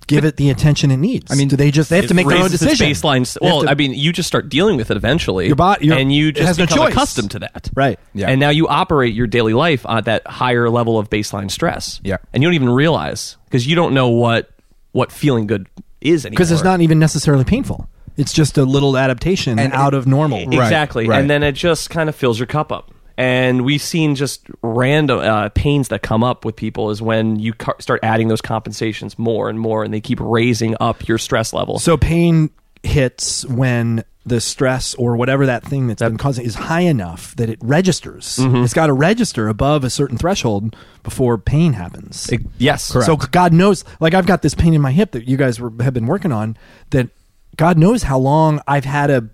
give 0.07 0.25
it 0.25 0.37
the 0.37 0.51
attention 0.51 0.91
it 0.91 0.97
needs? 0.99 1.31
I 1.31 1.35
mean, 1.35 1.49
do 1.49 1.57
they 1.57 1.71
just 1.71 1.91
they 1.91 1.97
have 1.97 2.07
to 2.09 2.15
make 2.15 2.27
their 2.27 2.39
own 2.39 2.51
decision? 2.51 2.89
Baseline. 2.89 3.37
Well, 3.41 3.63
to- 3.63 3.71
I 3.71 3.75
mean, 3.75 3.95
you 3.95 4.13
just 4.13 4.27
start 4.27 4.49
dealing 4.49 4.77
with 4.77 4.91
it 4.91 4.97
eventually. 4.97 5.47
Your 5.47 5.57
body- 5.57 5.87
your- 5.87 5.97
and 5.99 6.13
you 6.13 6.33
just 6.33 6.47
has 6.47 6.59
no 6.59 6.67
become 6.67 6.87
accustomed 6.89 7.31
to 7.33 7.39
that. 7.41 7.71
right? 7.75 7.99
Yeah. 8.15 8.29
And 8.29 8.41
now 8.41 8.51
you 8.51 8.69
operate 8.69 9.15
your 9.15 9.27
daily 9.27 9.55
life 9.55 9.85
at 9.89 10.05
that 10.07 10.27
higher 10.27 10.69
level 10.71 10.99
of 10.99 11.11
baseline 11.11 11.51
stress. 11.51 12.01
Yeah. 12.05 12.17
And 12.33 12.43
you 12.43 12.49
don't 12.49 12.55
even 12.55 12.71
realize 12.71 13.37
because 13.47 13.67
you 13.67 13.75
don't 13.75 13.95
know 13.95 14.09
what 14.09 14.51
what 14.93 15.11
feeling 15.11 15.47
good 15.47 15.69
is 16.01 16.25
anymore. 16.25 16.37
Because 16.37 16.53
it's 16.53 16.63
not 16.65 16.81
even 16.81 16.99
necessarily 16.99 17.45
painful. 17.45 17.89
It's 18.17 18.33
just 18.33 18.57
a 18.59 18.65
little 18.65 18.97
adaptation 18.97 19.59
And 19.59 19.73
out 19.73 19.93
of 19.93 20.07
normal. 20.07 20.45
Right, 20.47 20.53
Exactly. 20.55 21.09
right. 21.09 21.19
And 21.21 21.29
then 21.29 21.43
it 21.43 21.53
just 21.53 21.91
kind 21.91 22.09
of 22.09 22.15
fills 22.15 22.39
your 22.39 22.47
cup 22.47 22.71
up. 22.71 22.93
And 23.17 23.65
we've 23.65 23.83
seen 23.83 24.15
just 24.17 24.47
random 24.63 25.21
uh, 25.21 25.49
pains 25.51 25.89
that 25.89 26.03
come 26.03 26.25
up 26.25 26.45
with 26.45 26.57
people 26.57 26.91
is 26.91 27.01
when 27.01 27.39
you 27.39 27.53
ca- 27.55 27.75
start 27.79 28.01
adding 28.03 28.29
those 28.29 28.41
compensations 28.41 29.19
more 29.19 29.49
and 29.49 29.59
more, 29.61 29.85
and 29.85 29.95
they 29.95 30.01
keep 30.01 30.19
raising 30.21 30.75
up 30.81 31.07
your 31.07 31.19
stress 31.19 31.53
level. 31.53 31.79
So 31.79 31.97
pain 31.97 32.51
hits 32.83 33.45
when 33.47 34.05
the 34.27 34.41
stress 34.41 34.95
or 34.95 35.17
whatever 35.17 35.47
that 35.47 35.63
thing 35.63 35.87
that's 35.87 36.01
been 36.01 36.17
causing 36.17 36.47
is 36.47 36.55
high 36.55 36.81
enough 36.81 37.37
that 37.37 37.51
it 37.51 37.59
registers. 37.63 38.39
Mm-hmm. 38.39 38.65
It's 38.65 38.73
got 38.73 38.87
to 38.87 38.93
register 38.95 39.49
above 39.49 39.85
a 39.85 39.91
certain 39.91 40.17
threshold 40.17 40.75
before 41.03 41.37
pain 41.39 41.75
happens. 41.75 42.33
It- 42.33 42.41
yes, 42.59 42.91
correct. 42.91 43.07
So 43.07 43.17
God 43.17 43.53
knows, 43.53 43.85
like 44.01 44.15
I've 44.15 44.27
got 44.27 44.41
this 44.43 44.55
pain 44.55 44.73
in 44.75 44.81
my 44.81 44.93
hip 44.93 45.13
that 45.13 45.29
you 45.29 45.37
guys 45.37 45.61
were, 45.61 45.71
have 45.83 45.93
been 45.95 46.07
working 46.07 46.33
on. 46.33 46.57
That 46.91 47.11
God 47.57 47.77
knows 47.79 48.03
how 48.05 48.19
long 48.19 48.61
I've 48.67 48.87
had 48.87 49.11
a 49.11 49.29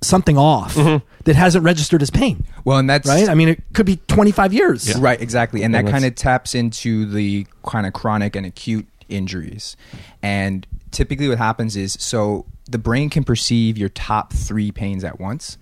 something 0.00 0.38
off 0.38 0.74
Mm-hmm. 0.74 1.04
that 1.24 1.36
hasn't 1.36 1.64
registered 1.64 2.02
as 2.02 2.10
pain. 2.10 2.44
Well, 2.64 2.78
and 2.78 2.88
that's 2.88 3.08
Right? 3.08 3.28
I 3.28 3.34
mean, 3.34 3.48
it 3.48 3.62
could 3.72 3.86
be 3.86 3.96
25 4.08 4.52
years. 4.52 4.96
Right, 4.98 5.20
exactly. 5.20 5.62
And 5.62 5.74
that 5.74 5.86
kind 5.86 6.04
of 6.04 6.14
taps 6.14 6.54
into 6.54 7.04
the 7.06 7.46
kind 7.66 7.86
of 7.86 7.92
chronic 7.92 8.36
and 8.36 8.46
acute 8.46 8.86
injuries. 9.08 9.76
And 10.22 10.66
typically 10.90 11.28
what 11.28 11.38
happens 11.38 11.76
is 11.76 11.94
so 11.98 12.46
the 12.70 12.78
brain 12.78 13.10
can 13.10 13.24
perceive 13.24 13.76
your 13.78 13.88
top 13.88 14.32
three 14.32 14.70
pains 14.70 15.02
at 15.04 15.18
once. 15.18 15.58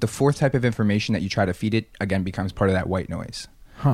The 0.00 0.06
fourth 0.06 0.38
type 0.38 0.54
of 0.54 0.64
information 0.64 1.12
that 1.14 1.22
you 1.22 1.28
try 1.28 1.44
to 1.44 1.54
feed 1.54 1.74
it 1.74 1.88
again 2.00 2.22
becomes 2.22 2.52
part 2.52 2.70
of 2.70 2.74
that 2.74 2.88
white 2.88 3.08
noise. 3.08 3.48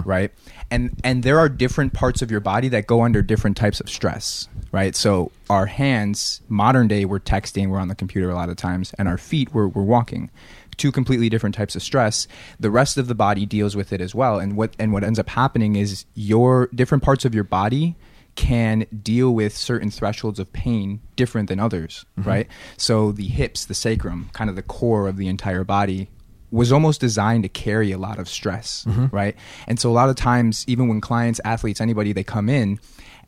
Right? 0.05 0.33
And 0.71 0.99
and 1.05 1.23
there 1.23 1.39
are 1.39 1.49
different 1.49 1.93
parts 1.93 2.23
of 2.23 2.31
your 2.31 2.41
body 2.41 2.69
that 2.69 2.87
go 2.87 3.03
under 3.03 3.23
different 3.23 3.57
types 3.57 3.81
of 3.81 3.89
stress. 3.89 4.49
Right? 4.73 4.97
So 4.97 5.31
our 5.49 5.67
hands, 5.67 6.41
modern 6.49 6.89
day 6.89 7.05
we're 7.05 7.21
texting, 7.21 7.69
we're 7.69 7.79
on 7.79 7.89
the 7.89 7.95
computer 7.95 8.31
a 8.31 8.35
lot 8.35 8.49
of 8.49 8.57
times, 8.57 8.93
and 8.99 9.09
our 9.09 9.19
feet 9.19 9.53
we're 9.55 9.69
we're 9.69 9.83
walking 9.83 10.31
two 10.77 10.93
completely 10.93 11.29
different 11.29 11.55
types 11.55 11.77
of 11.77 11.83
stress 11.83 12.27
the 12.59 12.71
rest 12.71 12.97
of 12.97 13.07
the 13.07 13.15
body 13.15 13.47
deals 13.47 13.77
with 13.77 13.93
it 13.93 14.01
as 14.01 14.15
well 14.15 14.39
and 14.39 14.57
what 14.57 14.75
and 14.79 14.93
what 14.93 15.05
ends 15.05 15.19
up 15.19 15.29
happening 15.29 15.77
is 15.77 16.05
your 16.15 16.69
different 16.75 17.03
parts 17.03 17.25
of 17.25 17.35
your 17.35 17.45
body 17.45 17.97
can 18.35 18.85
deal 19.03 19.33
with 19.33 19.57
certain 19.57 19.91
thresholds 19.91 20.41
of 20.41 20.53
pain 20.53 21.01
different 21.15 21.49
than 21.49 21.61
others 21.61 22.05
mm-hmm. 22.19 22.29
right 22.29 22.49
so 22.77 23.13
the 23.13 23.29
hips 23.29 23.65
the 23.65 23.75
sacrum 23.75 24.29
kind 24.33 24.51
of 24.51 24.57
the 24.57 24.63
core 24.63 25.09
of 25.09 25.17
the 25.17 25.29
entire 25.29 25.65
body 25.65 26.09
was 26.55 26.71
almost 26.73 27.01
designed 27.01 27.43
to 27.43 27.49
carry 27.49 27.91
a 27.93 27.99
lot 27.99 28.19
of 28.19 28.27
stress 28.29 28.87
right 29.13 29.35
and 29.69 29.77
so 29.81 29.91
a 29.91 29.97
lot 30.01 30.09
of 30.09 30.17
times 30.17 30.65
even 30.67 30.89
when 30.89 31.01
clients 31.01 31.41
athletes 31.45 31.81
anybody 31.81 32.13
they 32.13 32.25
come 32.25 32.49
in 32.49 32.79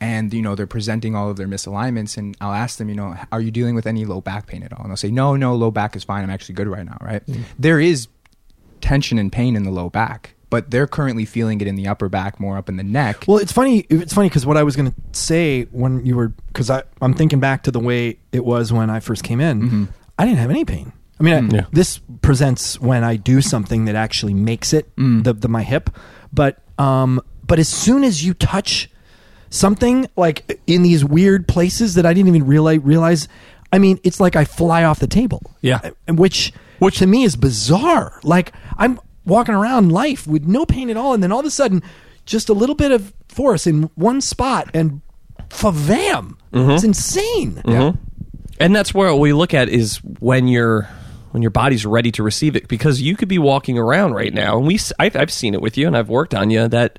and 0.00 0.32
you 0.32 0.42
know 0.42 0.54
they're 0.54 0.66
presenting 0.78 1.14
all 1.16 1.28
of 1.30 1.36
their 1.36 1.48
misalignments 1.48 2.16
and 2.16 2.36
i'll 2.40 2.52
ask 2.64 2.78
them 2.78 2.88
you 2.88 2.94
know 2.94 3.16
are 3.32 3.40
you 3.40 3.50
dealing 3.50 3.74
with 3.74 3.86
any 3.86 4.04
low 4.04 4.20
back 4.20 4.46
pain 4.46 4.62
at 4.62 4.72
all 4.72 4.82
and 4.82 4.90
they'll 4.90 4.96
say 5.06 5.10
no 5.10 5.36
no 5.36 5.54
low 5.54 5.70
back 5.70 5.96
is 5.96 6.04
fine 6.04 6.22
i'm 6.22 6.30
actually 6.30 6.54
good 6.54 6.68
right 6.68 6.86
now 6.86 6.96
right 7.00 7.22
there 7.58 7.80
is 7.80 8.08
tension 8.80 9.18
and 9.18 9.32
pain 9.32 9.56
in 9.56 9.62
the 9.64 9.70
low 9.70 9.88
back 9.90 10.34
but 10.48 10.70
they're 10.70 10.86
currently 10.86 11.24
feeling 11.24 11.60
it 11.60 11.66
in 11.66 11.74
the 11.74 11.88
upper 11.88 12.08
back 12.08 12.38
more 12.38 12.56
up 12.56 12.68
in 12.68 12.76
the 12.76 12.84
neck 12.84 13.24
Well, 13.26 13.38
it's 13.38 13.50
funny. 13.52 13.80
It's 13.90 14.14
funny 14.14 14.28
because 14.28 14.46
what 14.46 14.56
I 14.56 14.62
was 14.62 14.76
going 14.76 14.92
to 14.92 14.96
say 15.12 15.64
when 15.72 16.06
you 16.06 16.14
were 16.14 16.28
because 16.28 16.70
I'm 16.70 17.14
thinking 17.14 17.40
back 17.40 17.64
to 17.64 17.72
the 17.72 17.80
way 17.80 18.18
it 18.30 18.44
was 18.44 18.72
when 18.72 18.88
I 18.88 19.00
first 19.00 19.24
came 19.24 19.40
in. 19.40 19.62
Mm-hmm. 19.62 19.84
I 20.18 20.24
didn't 20.24 20.38
have 20.38 20.50
any 20.50 20.64
pain. 20.64 20.92
I 21.18 21.22
mean, 21.22 21.34
I, 21.34 21.40
Mm. 21.40 21.52
Yeah. 21.52 21.64
this 21.72 21.98
presents 22.22 22.80
when 22.80 23.02
I 23.04 23.16
do 23.16 23.40
something 23.40 23.86
that 23.86 23.94
actually 23.94 24.34
makes 24.34 24.72
it 24.72 24.94
Mm. 24.96 25.24
the, 25.24 25.32
the 25.32 25.48
my 25.48 25.62
hip, 25.62 25.90
but 26.32 26.58
um, 26.78 27.20
but 27.46 27.58
as 27.58 27.68
soon 27.68 28.04
as 28.04 28.24
you 28.24 28.34
touch 28.34 28.90
something 29.50 30.06
like 30.16 30.60
in 30.66 30.82
these 30.82 31.04
weird 31.04 31.46
places 31.48 31.94
that 31.94 32.04
I 32.04 32.12
didn't 32.12 32.28
even 32.28 32.46
realize 32.46 32.80
realize. 32.82 33.28
I 33.72 33.78
mean, 33.78 33.98
it's 34.04 34.20
like 34.20 34.36
I 34.36 34.44
fly 34.44 34.84
off 34.84 35.00
the 35.00 35.06
table. 35.08 35.42
Yeah. 35.60 35.80
and 36.06 36.18
which 36.18 36.52
which 36.78 36.98
to 36.98 37.06
me 37.06 37.24
is 37.24 37.34
bizarre. 37.36 38.20
Like 38.22 38.52
I'm 38.78 39.00
walking 39.24 39.54
around 39.54 39.90
life 39.92 40.26
with 40.26 40.44
no 40.44 40.64
pain 40.66 40.88
at 40.90 40.96
all, 40.96 41.14
and 41.14 41.22
then 41.22 41.32
all 41.32 41.40
of 41.40 41.46
a 41.46 41.50
sudden, 41.50 41.82
just 42.26 42.48
a 42.48 42.52
little 42.52 42.74
bit 42.76 42.92
of 42.92 43.12
force 43.28 43.66
in 43.66 43.84
one 43.94 44.20
spot, 44.20 44.68
and 44.74 45.00
favam, 45.48 46.36
it's 46.52 46.84
insane. 46.84 47.60
Yeah, 47.66 47.92
and 48.60 48.74
that's 48.74 48.92
where 48.94 49.14
we 49.14 49.32
look 49.32 49.52
at 49.54 49.68
is 49.68 49.96
when 50.20 50.46
you're 50.48 50.88
when 51.36 51.42
your 51.42 51.50
body's 51.50 51.84
ready 51.84 52.10
to 52.10 52.22
receive 52.22 52.56
it 52.56 52.66
because 52.66 53.02
you 53.02 53.14
could 53.14 53.28
be 53.28 53.38
walking 53.38 53.76
around 53.76 54.14
right 54.14 54.32
now 54.32 54.56
and 54.56 54.66
we 54.66 54.78
I've, 54.98 55.14
I've 55.14 55.30
seen 55.30 55.52
it 55.52 55.60
with 55.60 55.76
you 55.76 55.86
and 55.86 55.94
I've 55.94 56.08
worked 56.08 56.34
on 56.34 56.48
you 56.48 56.66
that 56.68 56.98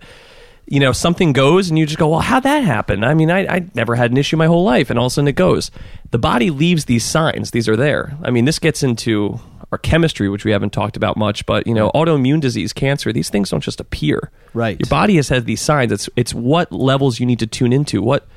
you 0.67 0.79
know 0.79 0.91
something 0.91 1.33
goes 1.33 1.69
and 1.69 1.79
you 1.79 1.87
just 1.87 1.97
go 1.97 2.09
well 2.09 2.19
how'd 2.19 2.43
that 2.43 2.63
happen? 2.63 3.03
I 3.03 3.15
mean 3.15 3.31
I, 3.31 3.47
I 3.47 3.65
never 3.73 3.95
had 3.95 4.11
an 4.11 4.17
issue 4.17 4.37
my 4.37 4.45
whole 4.45 4.63
life 4.63 4.91
and 4.91 4.99
all 4.99 5.07
of 5.07 5.11
a 5.11 5.13
sudden 5.15 5.27
it 5.27 5.33
goes. 5.33 5.71
The 6.11 6.19
body 6.19 6.51
leaves 6.51 6.85
these 6.85 7.03
signs. 7.03 7.49
These 7.49 7.67
are 7.67 7.75
there. 7.75 8.15
I 8.21 8.29
mean 8.29 8.45
this 8.45 8.59
gets 8.59 8.83
into 8.83 9.39
our 9.71 9.79
chemistry 9.79 10.29
which 10.29 10.45
we 10.45 10.51
haven't 10.51 10.71
talked 10.71 10.97
about 10.97 11.17
much 11.17 11.43
but 11.47 11.65
you 11.65 11.73
know 11.73 11.89
autoimmune 11.95 12.39
disease 12.39 12.73
cancer 12.73 13.11
these 13.11 13.31
things 13.31 13.49
don't 13.49 13.63
just 13.63 13.79
appear. 13.79 14.29
Right. 14.53 14.79
your 14.79 14.87
body 14.87 15.15
has 15.15 15.29
had 15.29 15.47
these 15.47 15.61
signs. 15.61 15.91
It's 15.91 16.11
it's 16.15 16.31
what 16.31 16.71
levels 16.71 17.19
you 17.19 17.25
need 17.25 17.39
to 17.39 17.47
tune 17.47 17.73
into 17.73 18.03
what 18.03 18.27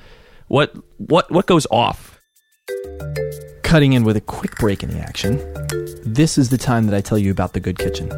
what 0.48 0.74
what 0.96 1.30
what 1.30 1.44
goes 1.44 1.66
off 1.70 2.18
Cutting 3.70 3.92
in 3.92 4.02
with 4.02 4.16
a 4.16 4.20
quick 4.20 4.56
break 4.56 4.82
in 4.82 4.90
the 4.90 4.98
action. 4.98 5.36
This 6.04 6.38
is 6.38 6.50
the 6.50 6.58
time 6.58 6.86
that 6.86 6.96
I 6.96 7.00
tell 7.00 7.16
you 7.16 7.30
about 7.30 7.52
the 7.52 7.60
Good 7.60 7.78
Kitchen. 7.78 8.10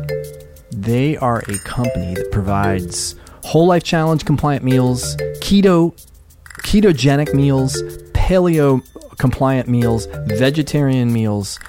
They 0.70 1.18
are 1.18 1.40
a 1.40 1.58
company 1.58 2.14
that 2.14 2.30
provides 2.32 3.16
whole 3.44 3.66
life 3.66 3.82
challenge 3.82 4.24
compliant 4.24 4.64
meals, 4.64 5.14
keto 5.42 5.92
ketogenic 6.62 7.34
meals, 7.34 7.82
paleo 8.14 8.80
compliant 9.18 9.68
meals, 9.68 10.06
vegetarian 10.24 11.12
meals. 11.12 11.60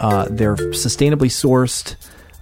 Uh, 0.00 0.28
they're 0.30 0.54
sustainably 0.54 1.26
sourced, 1.26 1.96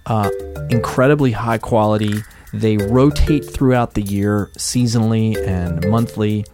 uh, 0.04 0.28
incredibly 0.68 1.32
high 1.32 1.56
quality. 1.56 2.12
They 2.52 2.76
rotate 2.76 3.46
throughout 3.46 3.94
the 3.94 4.02
year, 4.02 4.50
seasonally 4.58 5.34
and 5.48 5.88
monthly. 5.88 6.44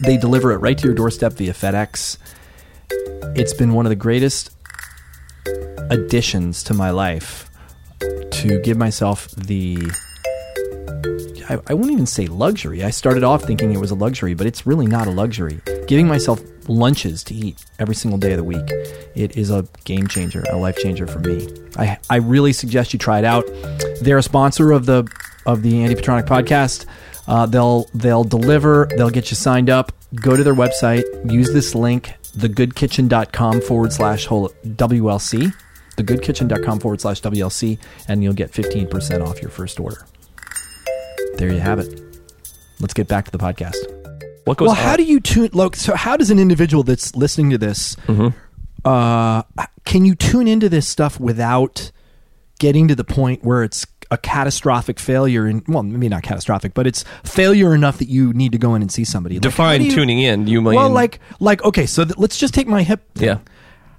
They 0.00 0.16
deliver 0.16 0.50
it 0.50 0.56
right 0.56 0.76
to 0.78 0.86
your 0.88 0.96
doorstep 0.96 1.34
via 1.34 1.52
FedEx. 1.52 2.18
It's 3.34 3.54
been 3.54 3.72
one 3.72 3.86
of 3.86 3.90
the 3.90 3.96
greatest 3.96 4.50
additions 5.90 6.62
to 6.64 6.74
my 6.74 6.90
life 6.90 7.50
to 7.98 8.60
give 8.62 8.76
myself 8.76 9.28
the 9.32 9.90
I, 11.50 11.58
I 11.66 11.74
wouldn't 11.74 11.92
even 11.92 12.06
say 12.06 12.26
luxury. 12.26 12.84
I 12.84 12.90
started 12.90 13.24
off 13.24 13.42
thinking 13.42 13.72
it 13.72 13.80
was 13.80 13.90
a 13.90 13.96
luxury, 13.96 14.34
but 14.34 14.46
it's 14.46 14.66
really 14.66 14.86
not 14.86 15.08
a 15.08 15.10
luxury. 15.10 15.60
Giving 15.88 16.06
myself 16.06 16.40
lunches 16.68 17.24
to 17.24 17.34
eat 17.34 17.64
every 17.80 17.96
single 17.96 18.18
day 18.18 18.32
of 18.32 18.36
the 18.36 18.44
week, 18.44 18.70
it 19.16 19.36
is 19.36 19.50
a 19.50 19.66
game 19.84 20.06
changer, 20.06 20.44
a 20.50 20.56
life 20.56 20.76
changer 20.76 21.08
for 21.08 21.18
me. 21.18 21.48
I, 21.76 21.98
I 22.08 22.16
really 22.16 22.52
suggest 22.52 22.92
you 22.92 22.98
try 23.00 23.18
it 23.18 23.24
out. 23.24 23.44
They're 24.00 24.18
a 24.18 24.22
sponsor 24.22 24.70
of 24.70 24.86
the 24.86 25.10
of 25.46 25.62
the 25.62 25.82
Andy 25.82 25.96
Petranek 25.96 26.26
podcast. 26.26 26.86
Uh, 27.26 27.46
they'll 27.46 27.86
they'll 27.94 28.24
deliver. 28.24 28.88
They'll 28.96 29.10
get 29.10 29.30
you 29.30 29.36
signed 29.36 29.70
up. 29.70 29.92
Go 30.14 30.36
to 30.36 30.44
their 30.44 30.54
website. 30.54 31.04
Use 31.30 31.52
this 31.52 31.74
link, 31.74 32.12
thegoodkitchen.com 32.36 33.60
forward 33.62 33.92
slash 33.92 34.26
whole- 34.26 34.50
WLC. 34.64 35.52
Thegoodkitchen.com 35.96 36.80
forward 36.80 37.00
slash 37.00 37.20
WLC, 37.20 37.78
and 38.08 38.22
you'll 38.22 38.32
get 38.32 38.52
15% 38.52 39.26
off 39.26 39.40
your 39.42 39.50
first 39.50 39.78
order 39.80 40.04
there 41.36 41.50
you 41.52 41.58
have 41.60 41.78
it. 41.78 41.98
Let's 42.80 42.92
get 42.92 43.08
back 43.08 43.24
to 43.24 43.30
the 43.30 43.38
podcast. 43.38 43.76
what 44.44 44.58
goes 44.58 44.66
Well, 44.68 44.76
on 44.76 44.82
how 44.82 44.96
do 44.96 45.04
you 45.04 45.20
tune? 45.20 45.48
Look, 45.54 45.74
so 45.74 45.94
how 45.94 46.16
does 46.18 46.30
an 46.30 46.38
individual 46.38 46.82
that's 46.82 47.14
listening 47.16 47.48
to 47.50 47.58
this, 47.58 47.94
Mm-hmm. 48.06 48.28
uh, 48.86 49.42
can 49.86 50.04
you 50.04 50.14
tune 50.14 50.46
into 50.46 50.68
this 50.68 50.86
stuff 50.86 51.18
without 51.18 51.92
getting 52.58 52.88
to 52.88 52.94
the 52.94 53.04
point 53.04 53.42
where 53.42 53.62
it's 53.64 53.86
a 54.10 54.18
catastrophic 54.18 54.98
failure? 54.98 55.46
And 55.46 55.62
well, 55.68 55.82
maybe 55.82 56.08
not 56.08 56.22
catastrophic, 56.22 56.74
but 56.74 56.86
it's 56.86 57.04
failure 57.24 57.74
enough 57.74 57.98
that 57.98 58.08
you 58.08 58.32
need 58.32 58.52
to 58.52 58.58
go 58.58 58.74
in 58.74 58.82
and 58.82 58.90
see 58.90 59.04
somebody. 59.04 59.36
Like, 59.36 59.42
define 59.42 59.82
you- 59.82 59.90
tuning 59.90 60.18
in 60.20 60.46
you 60.46 60.60
mean 60.62 60.74
Well, 60.74 60.90
like, 60.90 61.20
like 61.38 61.62
okay, 61.64 61.86
so 61.86 62.04
th- 62.04 62.16
let's 62.18 62.36
just 62.38 62.54
take 62.54 62.66
my 62.66 62.82
hip. 62.82 63.02
thing. 63.14 63.28
yeah 63.28 63.38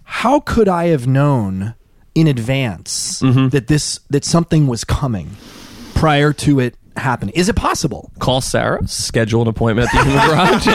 How 0.04 0.40
could 0.40 0.68
I 0.68 0.88
have 0.88 1.08
known 1.08 1.76
in 2.14 2.28
advance 2.28 3.22
Mm-hmm. 3.22 3.50
that 3.50 3.68
this 3.68 4.00
that 4.10 4.26
something 4.26 4.68
was 4.68 4.84
coming 4.84 5.32
prior 5.94 6.34
to 6.34 6.60
it 6.60 6.76
happening? 6.98 7.34
Is 7.36 7.48
it 7.48 7.56
possible? 7.56 8.12
call 8.20 8.42
Sarah, 8.42 8.86
schedule 8.88 9.42
an 9.44 9.48
appointment 9.48 9.88
at 9.94 9.96
the 9.96 10.04
Human 10.10 10.28
Garage. 10.28 10.68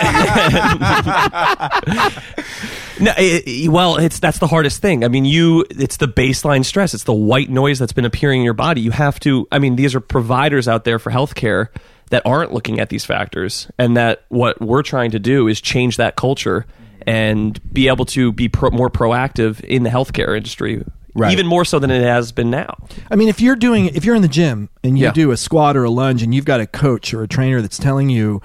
no, 3.00 3.12
it, 3.16 3.68
well, 3.70 3.96
it's 3.96 4.18
that's 4.18 4.38
the 4.38 4.46
hardest 4.46 4.80
thing. 4.82 5.04
I 5.04 5.08
mean, 5.08 5.24
you 5.24 5.64
it's 5.70 5.96
the 5.98 6.08
baseline 6.08 6.64
stress. 6.64 6.94
It's 6.94 7.04
the 7.04 7.12
white 7.14 7.50
noise 7.50 7.78
that's 7.78 7.92
been 7.92 8.04
appearing 8.04 8.40
in 8.40 8.44
your 8.44 8.54
body. 8.54 8.80
You 8.80 8.90
have 8.92 9.18
to. 9.20 9.46
I 9.52 9.58
mean, 9.58 9.76
these 9.76 9.94
are 9.94 10.00
providers 10.00 10.68
out 10.68 10.84
there 10.84 10.98
for 10.98 11.10
healthcare 11.10 11.68
that 12.10 12.22
aren't 12.24 12.52
looking 12.52 12.78
at 12.80 12.88
these 12.88 13.04
factors, 13.04 13.68
and 13.78 13.96
that 13.96 14.24
what 14.28 14.60
we're 14.60 14.82
trying 14.82 15.10
to 15.12 15.18
do 15.18 15.48
is 15.48 15.60
change 15.60 15.96
that 15.96 16.16
culture 16.16 16.66
and 17.06 17.60
be 17.72 17.88
able 17.88 18.04
to 18.04 18.32
be 18.32 18.48
pro, 18.48 18.70
more 18.70 18.90
proactive 18.90 19.60
in 19.60 19.82
the 19.82 19.90
healthcare 19.90 20.36
industry. 20.36 20.84
Right. 21.14 21.32
Even 21.32 21.46
more 21.46 21.64
so 21.64 21.78
than 21.78 21.90
it 21.90 22.02
has 22.02 22.30
been 22.30 22.50
now. 22.50 22.76
I 23.10 23.16
mean, 23.16 23.28
if 23.28 23.40
you're 23.40 23.56
doing, 23.56 23.86
if 23.86 24.04
you're 24.04 24.14
in 24.16 24.20
the 24.22 24.28
gym 24.28 24.68
and 24.84 24.98
you 24.98 25.04
Yeah. 25.06 25.12
do 25.12 25.30
a 25.30 25.36
squat 25.38 25.74
or 25.76 25.84
a 25.84 25.90
lunge, 25.90 26.22
and 26.22 26.34
you've 26.34 26.44
got 26.44 26.60
a 26.60 26.66
coach 26.66 27.14
or 27.14 27.22
a 27.22 27.28
trainer 27.28 27.62
that's 27.62 27.78
telling 27.78 28.10
you 28.10 28.42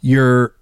you're 0.00 0.54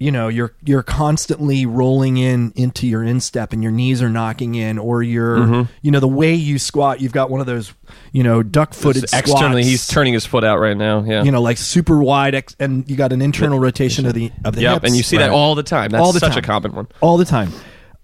you 0.00 0.10
know 0.10 0.28
you're 0.28 0.54
you're 0.64 0.82
constantly 0.82 1.66
rolling 1.66 2.16
in 2.16 2.52
into 2.56 2.86
your 2.86 3.04
instep 3.04 3.52
and 3.52 3.62
your 3.62 3.70
knees 3.70 4.00
are 4.02 4.08
knocking 4.08 4.54
in 4.54 4.78
or 4.78 5.02
you're 5.02 5.36
Mm-hmm. 5.38 5.72
you 5.82 5.90
know 5.90 6.00
the 6.00 6.08
way 6.08 6.34
you 6.34 6.58
squat 6.58 7.00
you've 7.02 7.12
got 7.12 7.28
one 7.30 7.40
of 7.40 7.46
those 7.46 7.72
you 8.10 8.22
know 8.22 8.42
duck 8.42 8.72
footed 8.72 9.04
Externally, 9.12 9.62
he's 9.62 9.86
turning 9.86 10.14
his 10.14 10.24
foot 10.24 10.42
out 10.42 10.58
right 10.58 10.76
now. 10.76 11.02
Yeah. 11.04 11.22
you 11.22 11.30
know 11.30 11.42
like 11.42 11.58
super 11.58 11.98
wide 12.02 12.34
ex- 12.34 12.56
and 12.58 12.88
you 12.90 12.96
got 12.96 13.12
an 13.12 13.20
internal 13.20 13.58
rotation 13.60 14.06
of 14.06 14.14
the 14.14 14.32
of 14.44 14.54
the 14.54 14.62
Yep, 14.62 14.72
hips 14.72 14.84
and 14.86 14.96
you 14.96 15.02
see 15.02 15.18
that 15.18 15.30
all 15.30 15.54
the 15.54 15.62
time. 15.62 15.90
That's 15.90 16.02
All 16.02 16.12
the 16.12 16.20
such 16.20 16.30
time. 16.32 16.38
a 16.38 16.46
common 16.46 16.72
one. 16.74 16.88
all 17.02 17.18
the 17.18 17.24
time 17.26 17.52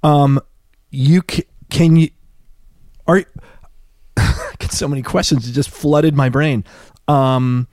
um 0.03 0.39
you 0.91 1.23
ca- 1.23 1.49
can 1.71 1.97
you 1.97 2.11
are 3.07 3.25
I 4.19 4.53
get 4.59 4.71
so 4.73 4.87
many 4.87 5.01
questions 5.03 5.49
it 5.49 5.53
just 5.53 5.71
flooded 5.71 6.15
my 6.15 6.29
brain 6.29 6.65
um 7.09 7.69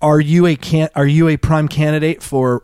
are 0.00 0.20
you 0.20 0.46
a 0.46 0.56
can 0.56 0.88
are 0.94 1.06
you 1.06 1.28
a 1.28 1.36
prime 1.36 1.68
candidate 1.68 2.22
for 2.22 2.62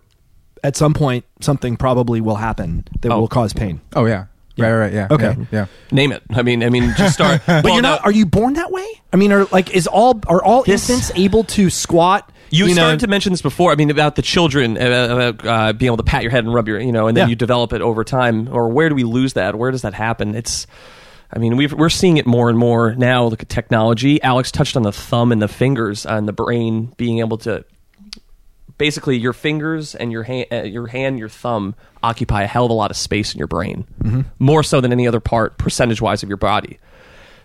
at 0.63 0.77
some 0.77 0.95
point 0.95 1.25
something 1.41 1.77
probably 1.77 2.21
will 2.21 2.37
happen 2.37 2.87
that 3.01 3.11
Oh. 3.13 3.21
will 3.21 3.29
cause 3.29 3.53
pain 3.53 3.81
Oh 3.95 4.07
yeah. 4.07 4.27
Right, 4.57 4.73
right, 4.73 4.93
yeah. 4.93 5.09
Okay. 5.11 5.35
Yeah. 5.37 5.47
yeah. 5.51 5.67
Name 5.91 6.13
it. 6.13 6.23
I 6.31 6.43
mean, 6.43 6.63
I 6.63 6.69
mean, 6.71 6.95
just 6.97 7.15
start. 7.15 7.43
but 7.47 7.65
you're 7.73 7.83
not 7.83 8.05
are 8.05 8.13
you 8.13 8.25
born 8.25 8.53
that 8.55 8.71
way 8.71 8.87
i 9.13 9.17
mean 9.17 9.33
are 9.33 9.47
like 9.47 9.75
is 9.75 9.89
all 9.89 10.21
are 10.29 10.43
all 10.43 10.63
This- 10.63 10.89
infants 10.89 11.11
able 11.17 11.43
to 11.45 11.71
squat 11.71 12.31
You, 12.51 12.69
know, 12.69 12.75
started 12.75 13.01
to 13.01 13.09
mention 13.09 13.33
this 13.33 13.43
before. 13.43 13.73
I 13.73 13.75
mean, 13.75 13.91
about 13.91 14.15
the 14.15 14.23
children, 14.23 14.79
uh, 14.79 15.09
about 15.11 15.45
uh, 15.47 15.73
being 15.73 15.89
able 15.89 15.97
to 15.97 16.05
pat 16.05 16.23
your 16.23 16.31
head 16.31 16.45
and 16.45 16.55
rub 16.55 16.69
your, 16.69 16.79
you 16.79 16.93
know, 16.93 17.09
and 17.09 17.17
then 17.17 17.27
Yeah. 17.27 17.31
you 17.31 17.35
develop 17.37 17.73
it 17.73 17.81
over 17.83 18.05
time. 18.05 18.49
Or 18.53 18.69
where 18.69 18.89
do 18.89 18.95
we 18.95 19.03
lose 19.03 19.33
that? 19.33 19.57
Where 19.57 19.73
does 19.73 19.83
that 19.83 19.93
happen? 19.95 20.37
It's, 20.37 20.69
I 21.35 21.39
mean, 21.39 21.57
we've, 21.57 21.73
we're 21.73 21.91
seeing 21.91 22.17
it 22.17 22.27
more 22.27 22.49
and 22.49 22.57
more 22.57 22.95
now. 22.95 23.25
Look 23.25 23.43
at 23.43 23.49
technology. 23.49 24.23
Alex 24.23 24.53
touched 24.53 24.77
on 24.77 24.85
the 24.85 24.93
thumb 24.93 25.33
and 25.33 25.43
the 25.43 25.49
fingers 25.49 26.07
and 26.07 26.29
the 26.29 26.33
brain 26.33 26.95
being 26.97 27.19
able 27.19 27.39
to. 27.39 27.65
Basically, 28.79 29.17
your 29.17 29.33
fingers 29.33 29.95
and 29.95 30.11
your 30.11 30.25
hand, 30.25 30.47
uh, 30.53 30.63
your 30.63 30.87
hand, 30.89 31.19
your 31.19 31.29
thumb 31.29 31.75
occupy 32.03 32.43
a 32.43 32.47
hell 32.47 32.65
of 32.65 32.71
a 32.71 32.75
lot 32.75 32.91
of 32.91 32.97
space 32.97 33.33
in 33.35 33.39
your 33.39 33.47
brain, 33.47 33.87
Mm-hmm. 34.03 34.21
more 34.39 34.63
so 34.63 34.81
than 34.81 34.91
any 34.93 35.07
other 35.09 35.21
part, 35.21 35.59
percentage-wise, 35.59 36.23
of 36.23 36.29
your 36.29 36.39
body. 36.39 36.79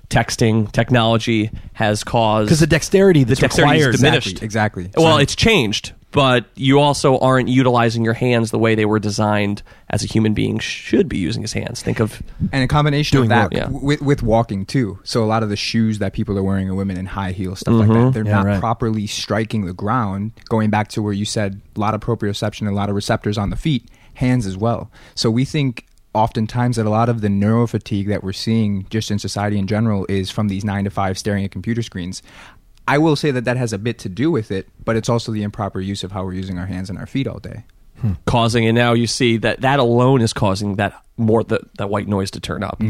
Texting 0.09 0.71
technology 0.71 1.51
has 1.73 2.03
caused 2.03 2.47
because 2.47 2.61
the 2.61 2.67
dexterity 2.67 3.23
that's 3.25 3.39
dexterity 3.39 3.77
is 3.77 3.85
required 3.85 3.97
diminished. 3.97 4.41
Exactly. 4.41 4.85
exactly. 4.85 5.03
Well, 5.03 5.17
it's 5.19 5.35
changed, 5.35 5.93
but 6.11 6.45
you 6.55 6.79
also 6.79 7.19
aren't 7.19 7.49
utilizing 7.49 8.03
your 8.03 8.13
hands 8.13 8.51
the 8.51 8.57
way 8.57 8.75
they 8.75 8.85
were 8.85 8.99
designed 8.99 9.61
as 9.89 10.03
a 10.03 10.07
human 10.07 10.33
being 10.33 10.57
should 10.59 11.07
be 11.07 11.17
using 11.17 11.41
his 11.41 11.53
hands. 11.53 11.81
Think 11.81 11.99
of 11.99 12.21
and 12.51 12.63
a 12.63 12.67
combination 12.67 13.17
of 13.19 13.29
that 13.29 13.51
work, 13.51 13.53
yeah. 13.53 13.69
with, 13.69 14.01
with 14.01 14.23
walking 14.23 14.65
too. 14.65 14.99
So 15.03 15.23
a 15.23 15.27
lot 15.27 15.43
of 15.43 15.49
the 15.49 15.55
shoes 15.55 15.99
that 15.99 16.13
people 16.13 16.37
are 16.37 16.43
wearing 16.43 16.69
are 16.69 16.75
women 16.75 16.97
in 16.97 17.05
high 17.05 17.31
heels, 17.31 17.59
stuff 17.59 17.75
like 17.75 17.87
that. 17.87 17.93
Mm-hmm. 17.93 18.11
They're 18.11 18.25
Yeah, 18.25 18.35
not 18.37 18.45
right. 18.45 18.59
properly 18.59 19.05
striking 19.07 19.65
the 19.65 19.73
ground. 19.73 20.31
Going 20.49 20.69
back 20.69 20.87
to 20.89 21.01
where 21.01 21.13
you 21.13 21.25
said 21.25 21.61
a 21.75 21.79
lot 21.79 21.93
of 21.93 22.01
proprioception, 22.01 22.67
a 22.67 22.71
lot 22.71 22.89
of 22.89 22.95
receptors 22.95 23.37
on 23.37 23.49
the 23.51 23.55
feet, 23.55 23.87
hands 24.15 24.45
as 24.45 24.57
well. 24.57 24.91
So 25.15 25.29
we 25.29 25.45
think 25.45 25.85
oftentimes 26.15 26.77
that 26.77 26.87
a 26.87 26.89
lot 26.89 27.07
of 27.07 27.21
the 27.21 27.27
neurofatigue 27.27 28.07
that 28.07 28.23
we're 28.23 28.33
seeing 28.33 28.87
just 28.89 29.11
in 29.11 29.19
society 29.19 29.59
in 29.59 29.67
general 29.67 30.07
is 30.09 30.31
from 30.31 30.47
these 30.47 30.65
nine 30.65 30.83
to 30.85 30.89
five 30.89 31.19
staring 31.19 31.45
at 31.45 31.51
computer 31.51 31.83
screens. 31.83 32.23
I 32.95 32.97
will 32.97 33.15
say 33.15 33.31
that 33.31 33.45
that 33.45 33.57
has 33.57 33.71
a 33.73 33.77
bit 33.77 33.99
to 33.99 34.09
do 34.09 34.31
with 34.31 34.51
it, 34.51 34.67
but 34.83 34.95
it's 34.95 35.09
also 35.09 35.31
the 35.31 35.43
improper 35.43 35.79
use 35.81 36.03
of 36.03 36.11
how 36.11 36.23
we're 36.25 36.33
using 36.33 36.57
our 36.57 36.65
hands 36.65 36.89
and 36.89 36.97
our 36.99 37.05
feet 37.07 37.27
all 37.27 37.39
day. 37.39 37.63
causing, 38.25 38.65
and 38.65 38.75
now 38.75 38.93
you 38.93 39.07
see 39.07 39.37
that 39.37 39.61
that 39.61 39.79
alone 39.79 40.21
is 40.21 40.33
causing 40.33 40.75
that 40.77 40.93
more 41.17 41.43
the, 41.43 41.59
that 41.77 41.89
white 41.89 42.07
noise 42.07 42.31
to 42.31 42.39
turn 42.39 42.63
up. 42.63 42.81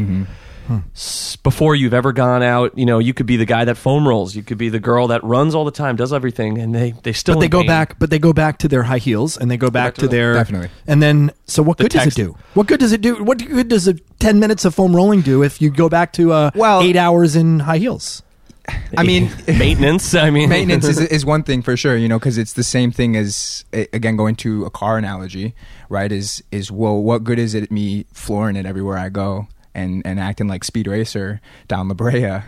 S- 0.94 1.34
Before 1.42 1.74
you've 1.74 1.94
ever 1.94 2.12
gone 2.12 2.44
out, 2.44 2.78
you 2.78 2.86
know, 2.86 3.00
you 3.00 3.12
could 3.12 3.26
be 3.26 3.36
the 3.36 3.44
guy 3.44 3.64
that 3.64 3.76
foam 3.76 4.06
rolls. 4.06 4.36
You 4.36 4.44
could 4.44 4.56
be 4.58 4.68
the 4.68 4.78
girl 4.78 5.08
that 5.08 5.24
runs 5.24 5.52
all 5.54 5.64
the 5.64 5.72
time, 5.72 5.96
does 5.96 6.12
everything, 6.12 6.58
and 6.58 6.72
they 6.72 6.92
they 7.02 7.12
still. 7.12 7.34
but 7.34 7.40
they 7.40 7.48
go 7.48 7.58
pain. 7.60 7.66
back 7.66 7.98
but 7.98 8.10
they 8.10 8.20
go 8.20 8.32
back 8.32 8.58
to 8.58 8.68
their 8.68 8.84
high 8.84 8.98
heels 8.98 9.36
and 9.36 9.50
they 9.50 9.56
go 9.56 9.66
back, 9.68 9.86
back 9.86 9.94
to 9.96 10.00
to 10.02 10.08
their 10.08 10.34
Definitely. 10.34 10.68
and 10.86 11.02
then 11.02 11.32
so 11.46 11.62
what 11.64 11.78
The 11.78 11.84
good 11.84 11.92
does 11.92 12.06
it 12.06 12.14
do 12.14 12.36
what 12.54 12.68
good 12.68 12.78
does 12.78 12.92
it 12.92 13.00
do 13.00 13.24
what 13.24 13.38
good 13.38 13.66
does 13.68 13.88
a 13.88 13.94
10 13.94 14.38
minutes 14.38 14.64
of 14.64 14.72
foam 14.74 14.94
rolling 14.94 15.22
do 15.22 15.42
if 15.42 15.60
you 15.60 15.70
go 15.70 15.88
back 15.88 16.12
to 16.14 16.32
uh 16.32 16.50
Well- 16.54 16.82
8 16.82 16.94
hours 16.96 17.34
in 17.34 17.60
high 17.60 17.78
heels 17.78 18.22
I 18.96 19.02
mean, 19.02 19.30
maintenance. 19.46 20.14
I 20.14 20.30
mean, 20.30 20.48
maintenance 20.48 20.86
is, 20.86 21.00
is 21.00 21.24
one 21.24 21.42
thing 21.42 21.62
for 21.62 21.76
sure 21.76 21.96
you 21.96 22.08
know 22.08 22.18
because 22.18 22.38
it's 22.38 22.54
the 22.54 22.64
same 22.64 22.90
thing 22.90 23.16
as 23.16 23.64
again 23.72 24.16
going 24.16 24.36
to 24.36 24.64
a 24.64 24.70
car 24.70 24.98
analogy 24.98 25.54
right 25.88 26.10
is 26.10 26.42
is 26.50 26.70
well 26.70 27.00
what 27.00 27.24
good 27.24 27.38
is 27.38 27.54
it 27.54 27.70
me 27.70 28.04
flooring 28.12 28.56
it 28.56 28.66
everywhere 28.66 28.98
i 28.98 29.08
go 29.08 29.46
and 29.74 30.02
and 30.04 30.18
acting 30.18 30.48
like 30.48 30.64
speed 30.64 30.86
racer 30.86 31.40
down 31.68 31.88
la 31.88 31.94
brea 31.94 32.40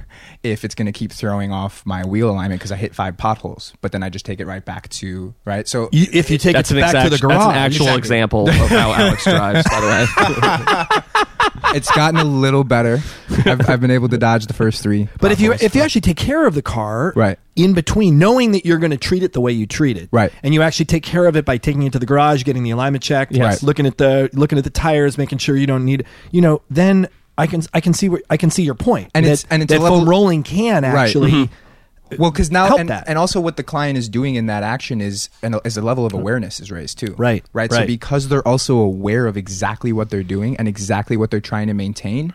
if 0.42 0.64
it's 0.64 0.74
going 0.74 0.86
to 0.86 0.92
keep 0.92 1.12
throwing 1.12 1.52
off 1.52 1.84
my 1.86 2.04
wheel 2.04 2.30
alignment 2.30 2.60
because 2.60 2.72
i 2.72 2.76
hit 2.76 2.94
five 2.94 3.16
potholes 3.16 3.72
but 3.80 3.92
then 3.92 4.02
i 4.02 4.08
just 4.08 4.24
take 4.24 4.40
it 4.40 4.46
right 4.46 4.64
back 4.64 4.88
to 4.88 5.34
right 5.44 5.68
so 5.68 5.88
you, 5.92 6.06
if 6.12 6.30
you 6.30 6.38
take 6.38 6.50
it 6.56 6.68
back 6.74 6.88
exact, 6.94 7.04
to 7.04 7.10
the 7.10 7.18
garage 7.18 7.38
That's 7.38 7.46
an 7.46 7.54
actual 7.56 7.86
Exactly. 7.86 7.98
example 7.98 8.48
of 8.48 8.54
how 8.54 8.92
Alex 8.92 9.24
drives. 9.32 9.68
By 9.70 9.80
the 9.80 9.86
way, 9.86 11.74
it's 11.76 11.90
gotten 11.92 12.18
a 12.20 12.24
little 12.24 12.64
better 12.64 12.98
I've, 13.44 13.68
I've 13.68 13.80
been 13.80 13.90
able 13.90 14.08
to 14.10 14.18
dodge 14.18 14.46
the 14.46 14.52
first 14.54 14.82
three 14.82 15.08
but 15.20 15.32
if 15.32 15.40
you 15.40 15.52
if 15.54 15.74
you 15.74 15.82
actually 15.82 16.00
take 16.02 16.16
care 16.16 16.46
of 16.46 16.54
the 16.54 16.62
car 16.62 17.12
Right. 17.16 17.38
In 17.56 17.74
between 17.74 18.18
knowing 18.18 18.52
that 18.52 18.64
you're 18.64 18.78
going 18.78 18.90
to 18.90 18.96
treat 18.96 19.22
it 19.22 19.32
the 19.34 19.40
way 19.40 19.52
you 19.52 19.66
treat 19.66 19.96
it 19.96 20.08
Right. 20.12 20.32
and 20.42 20.54
you 20.54 20.62
actually 20.62 20.86
take 20.86 21.02
care 21.02 21.26
of 21.26 21.36
it 21.36 21.44
by 21.44 21.58
taking 21.58 21.82
it 21.82 21.92
to 21.92 21.98
the 21.98 22.06
garage 22.06 22.44
getting 22.44 22.62
the 22.62 22.70
alignment 22.70 23.02
checked 23.04 23.32
Yes. 23.32 23.40
Right. 23.44 23.62
looking 23.62 23.86
at 23.86 23.98
the 23.98 24.30
looking 24.32 24.56
at 24.58 24.64
the 24.64 24.70
tires 24.70 25.18
making 25.18 25.38
sure 25.38 25.56
you 25.56 25.66
don't 25.66 25.84
need 25.84 26.04
you 26.30 26.40
know 26.40 26.62
then 26.70 27.08
I 27.36 27.46
can 27.46 27.62
I 27.74 27.80
can 27.80 27.92
see 27.94 28.08
what 28.08 28.22
I 28.30 28.36
can 28.36 28.50
see 28.50 28.62
your 28.62 28.74
point 28.74 29.10
And 29.14 29.26
that, 29.26 29.30
it's- 29.32 29.46
and 29.50 29.62
it's 29.62 29.70
that 29.72 29.80
a 29.80 29.82
level- 29.82 29.98
foam 30.00 30.08
rolling 30.08 30.42
can 30.42 30.82
Right. 30.82 30.94
actually 30.94 31.30
mm-hmm. 31.32 32.16
well 32.22 32.30
because 32.30 32.50
now 32.50 32.76
and, 32.76 32.88
that. 32.88 33.04
and 33.06 33.18
also 33.18 33.40
what 33.40 33.56
the 33.56 33.62
client 33.62 33.98
is 33.98 34.08
doing 34.08 34.34
in 34.34 34.46
that 34.46 34.62
action 34.62 35.00
is 35.00 35.28
and 35.42 35.56
is 35.64 35.76
a 35.76 35.82
level 35.82 36.04
of 36.06 36.12
awareness 36.14 36.60
is 36.60 36.70
raised 36.70 36.98
too 36.98 37.14
Right, 37.18 37.44
right 37.52 37.70
so 37.72 37.86
because 37.86 38.28
they're 38.28 38.46
also 38.46 38.76
aware 38.78 39.26
of 39.26 39.36
exactly 39.36 39.92
what 39.92 40.10
they're 40.10 40.22
doing 40.22 40.56
and 40.56 40.68
exactly 40.68 41.16
what 41.16 41.30
they're 41.30 41.40
trying 41.40 41.66
to 41.68 41.74
maintain 41.74 42.32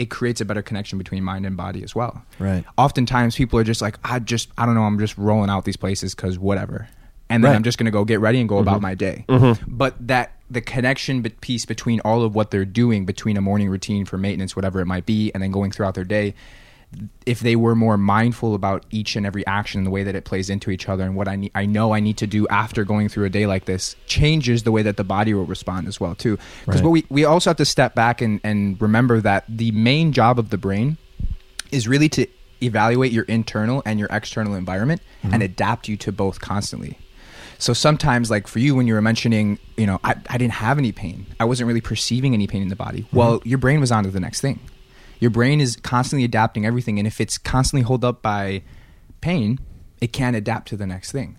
it 0.00 0.08
creates 0.08 0.40
a 0.40 0.44
better 0.46 0.62
connection 0.62 0.96
between 0.96 1.22
mind 1.22 1.44
and 1.44 1.56
body 1.56 1.84
as 1.84 1.94
well. 1.94 2.22
Right. 2.38 2.64
oftentimes 2.78 3.36
people 3.36 3.58
are 3.58 3.64
just 3.64 3.82
like 3.82 3.96
i 4.02 4.18
just 4.18 4.48
i 4.56 4.64
don't 4.64 4.74
know 4.74 4.82
i'm 4.84 4.98
just 4.98 5.16
rolling 5.18 5.50
out 5.50 5.64
these 5.64 5.76
places 5.76 6.14
because 6.14 6.38
whatever. 6.38 6.88
And 7.28 7.44
then 7.44 7.50
Right. 7.50 7.56
i'm 7.56 7.62
just 7.62 7.78
going 7.78 7.84
to 7.84 7.92
go 7.92 8.04
get 8.04 8.18
ready 8.18 8.40
and 8.40 8.48
go 8.48 8.58
about 8.58 8.76
mm-hmm. 8.76 8.82
my 8.82 8.94
day. 8.94 9.24
Mm-hmm. 9.28 9.76
But 9.76 9.94
that 10.08 10.32
the 10.50 10.60
connection 10.60 11.22
piece 11.22 11.64
between 11.66 12.00
all 12.00 12.22
of 12.22 12.34
what 12.34 12.50
they're 12.50 12.64
doing 12.64 13.04
between 13.04 13.36
a 13.36 13.40
morning 13.40 13.68
routine 13.68 14.04
for 14.04 14.18
maintenance 14.18 14.56
whatever 14.56 14.80
it 14.80 14.86
might 14.86 15.06
be 15.06 15.30
and 15.32 15.42
then 15.42 15.52
going 15.52 15.70
throughout 15.70 15.94
their 15.94 16.04
day 16.04 16.34
if 17.24 17.40
they 17.40 17.54
were 17.54 17.74
more 17.74 17.96
mindful 17.96 18.54
about 18.54 18.84
each 18.90 19.14
and 19.14 19.24
every 19.24 19.46
action 19.46 19.78
and 19.78 19.86
the 19.86 19.90
way 19.90 20.02
that 20.02 20.14
it 20.14 20.24
plays 20.24 20.50
into 20.50 20.70
each 20.70 20.88
other 20.88 21.04
and 21.04 21.14
what 21.14 21.28
I 21.28 21.36
need, 21.36 21.52
I 21.54 21.66
know 21.66 21.92
I 21.92 22.00
need 22.00 22.16
to 22.18 22.26
do 22.26 22.48
after 22.48 22.84
going 22.84 23.08
through 23.08 23.26
a 23.26 23.30
day 23.30 23.46
like 23.46 23.66
this 23.66 23.94
changes 24.06 24.64
the 24.64 24.72
way 24.72 24.82
that 24.82 24.96
the 24.96 25.04
body 25.04 25.32
will 25.32 25.44
respond 25.44 25.86
as 25.86 26.00
well 26.00 26.14
too. 26.14 26.38
Because 26.64 26.80
Right. 26.80 26.84
what 26.84 26.90
we 26.90 27.06
we 27.08 27.24
also 27.24 27.50
have 27.50 27.56
to 27.58 27.64
step 27.64 27.94
back 27.94 28.20
and 28.20 28.40
and 28.42 28.80
remember 28.80 29.20
that 29.20 29.44
the 29.48 29.70
main 29.70 30.12
job 30.12 30.38
of 30.38 30.50
the 30.50 30.58
brain 30.58 30.96
is 31.70 31.86
really 31.86 32.08
to 32.10 32.26
evaluate 32.62 33.12
your 33.12 33.24
internal 33.24 33.82
and 33.86 33.98
your 33.98 34.08
external 34.10 34.54
environment 34.54 35.00
mm-hmm. 35.22 35.34
and 35.34 35.42
adapt 35.42 35.88
you 35.88 35.96
to 35.96 36.12
both 36.12 36.40
constantly. 36.40 36.98
So 37.58 37.74
sometimes, 37.74 38.30
like 38.30 38.46
for 38.46 38.58
you, 38.58 38.74
when 38.74 38.86
you 38.86 38.94
were 38.94 39.02
mentioning, 39.02 39.58
you 39.76 39.86
know, 39.86 40.00
I, 40.02 40.14
I 40.30 40.38
didn't 40.38 40.54
have 40.54 40.78
any 40.78 40.92
pain. 40.92 41.26
I 41.38 41.44
wasn't 41.44 41.68
really 41.68 41.82
perceiving 41.82 42.32
any 42.32 42.46
pain 42.46 42.62
in 42.62 42.68
the 42.68 42.76
body. 42.76 43.02
Mm-hmm. 43.02 43.16
Well, 43.16 43.42
your 43.44 43.58
brain 43.58 43.80
was 43.80 43.92
on 43.92 44.04
to 44.04 44.10
the 44.10 44.20
next 44.20 44.40
thing. 44.40 44.60
Your 45.20 45.30
brain 45.30 45.60
is 45.60 45.76
constantly 45.76 46.24
adapting 46.24 46.66
everything. 46.66 46.98
And 46.98 47.06
if 47.06 47.20
it's 47.20 47.38
constantly 47.38 47.86
held 47.86 48.04
up 48.04 48.22
by 48.22 48.62
pain, 49.20 49.60
it 50.00 50.12
can't 50.12 50.34
adapt 50.34 50.68
to 50.68 50.76
the 50.76 50.86
next 50.86 51.12
thing. 51.12 51.36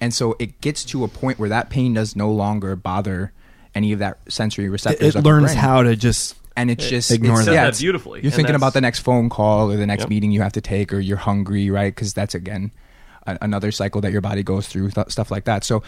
And 0.00 0.14
so 0.14 0.36
it 0.38 0.60
gets 0.60 0.84
to 0.86 1.04
a 1.04 1.08
point 1.08 1.38
where 1.38 1.48
that 1.48 1.68
pain 1.70 1.94
does 1.94 2.14
no 2.16 2.30
longer 2.30 2.76
bother 2.76 3.32
any 3.74 3.92
of 3.92 3.98
that 3.98 4.18
sensory 4.28 4.66
it, 4.66 4.70
receptors. 4.70 5.08
it 5.14 5.18
of 5.18 5.24
your 5.24 5.34
learns 5.40 5.52
how 5.54 5.82
to 5.82 5.96
just 5.96 6.36
and 6.56 6.70
it's 6.70 6.88
just 6.88 7.10
ignore 7.10 7.38
it's, 7.38 7.46
that. 7.46 7.52
yeah, 7.52 7.62
it's- 7.64 7.76
that 7.78 7.82
beautifully, 7.82 8.20
You're 8.20 8.26
and 8.28 8.34
thinking 8.34 8.54
about 8.54 8.72
the 8.72 8.80
next 8.80 9.00
phone 9.00 9.28
call 9.28 9.70
or 9.70 9.76
the 9.76 9.86
next 9.86 10.02
Yep. 10.02 10.08
meeting 10.08 10.30
you 10.30 10.40
have 10.40 10.52
to 10.52 10.62
take, 10.62 10.92
or 10.92 10.98
you're 11.00 11.18
hungry, 11.18 11.68
right? 11.70 11.94
Because 11.94 12.14
that's 12.14 12.34
again 12.34 12.70
a, 13.26 13.36
another 13.42 13.70
cycle 13.70 14.00
that 14.02 14.12
your 14.12 14.22
body 14.22 14.42
goes 14.42 14.66
through, 14.66 14.90
th- 14.92 15.10
stuff 15.10 15.30
like 15.30 15.44
that. 15.44 15.64
So 15.64 15.82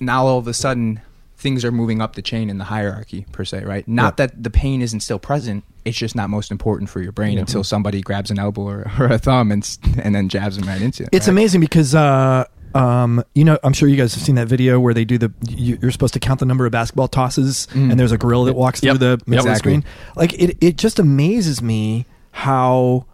now 0.00 0.26
all 0.26 0.38
of 0.38 0.46
a 0.46 0.52
sudden 0.52 1.00
things 1.38 1.64
are 1.64 1.72
moving 1.72 2.02
up 2.02 2.16
the 2.16 2.22
chain 2.22 2.50
in 2.50 2.58
the 2.58 2.64
hierarchy 2.64 3.24
per 3.32 3.44
se, 3.46 3.64
right? 3.64 3.86
Not 3.88 4.18
that 4.18 4.42
the 4.42 4.50
pain 4.50 4.82
isn't 4.82 5.00
still 5.00 5.18
present; 5.18 5.64
it's 5.84 5.96
just 5.98 6.14
not 6.14 6.30
most 6.30 6.50
important 6.50 6.90
for 6.90 7.00
your 7.00 7.12
brain 7.12 7.38
until 7.38 7.64
somebody 7.64 8.00
grabs 8.00 8.30
an 8.30 8.38
elbow 8.38 8.62
or, 8.62 8.90
or 8.98 9.06
a 9.06 9.18
thumb 9.18 9.50
and 9.52 9.78
and 10.02 10.14
then 10.14 10.28
jabs 10.28 10.56
them 10.56 10.66
right 10.68 10.80
into 10.82 11.02
it. 11.04 11.08
It's 11.12 11.26
right? 11.26 11.32
amazing 11.32 11.60
because 11.60 11.94
uh, 11.94 12.44
um, 12.74 13.24
you 13.34 13.44
know 13.44 13.58
I'm 13.64 13.72
sure 13.72 13.88
you 13.88 13.96
guys 13.96 14.14
have 14.14 14.22
seen 14.22 14.34
that 14.36 14.46
video 14.48 14.78
where 14.80 14.94
they 14.94 15.04
do 15.04 15.18
the 15.18 15.32
you, 15.48 15.78
you're 15.82 15.90
supposed 15.90 16.14
to 16.14 16.20
count 16.20 16.40
the 16.40 16.46
number 16.46 16.66
of 16.66 16.72
basketball 16.72 17.08
tosses 17.08 17.66
Mm. 17.72 17.90
and 17.90 17.98
there's 18.00 18.12
a 18.12 18.18
gorilla 18.18 18.46
that 18.46 18.54
walks 18.54 18.82
Yep. 18.82 18.92
through 18.98 18.98
the 18.98 19.22
middle 19.26 19.44
the 19.44 19.50
Exactly. 19.50 19.72
screen. 19.72 19.84
Like 20.16 20.32
it, 20.34 20.56
it 20.60 20.76
just 20.76 20.98
amazes 20.98 21.60
me 21.62 22.06
how 22.32 23.06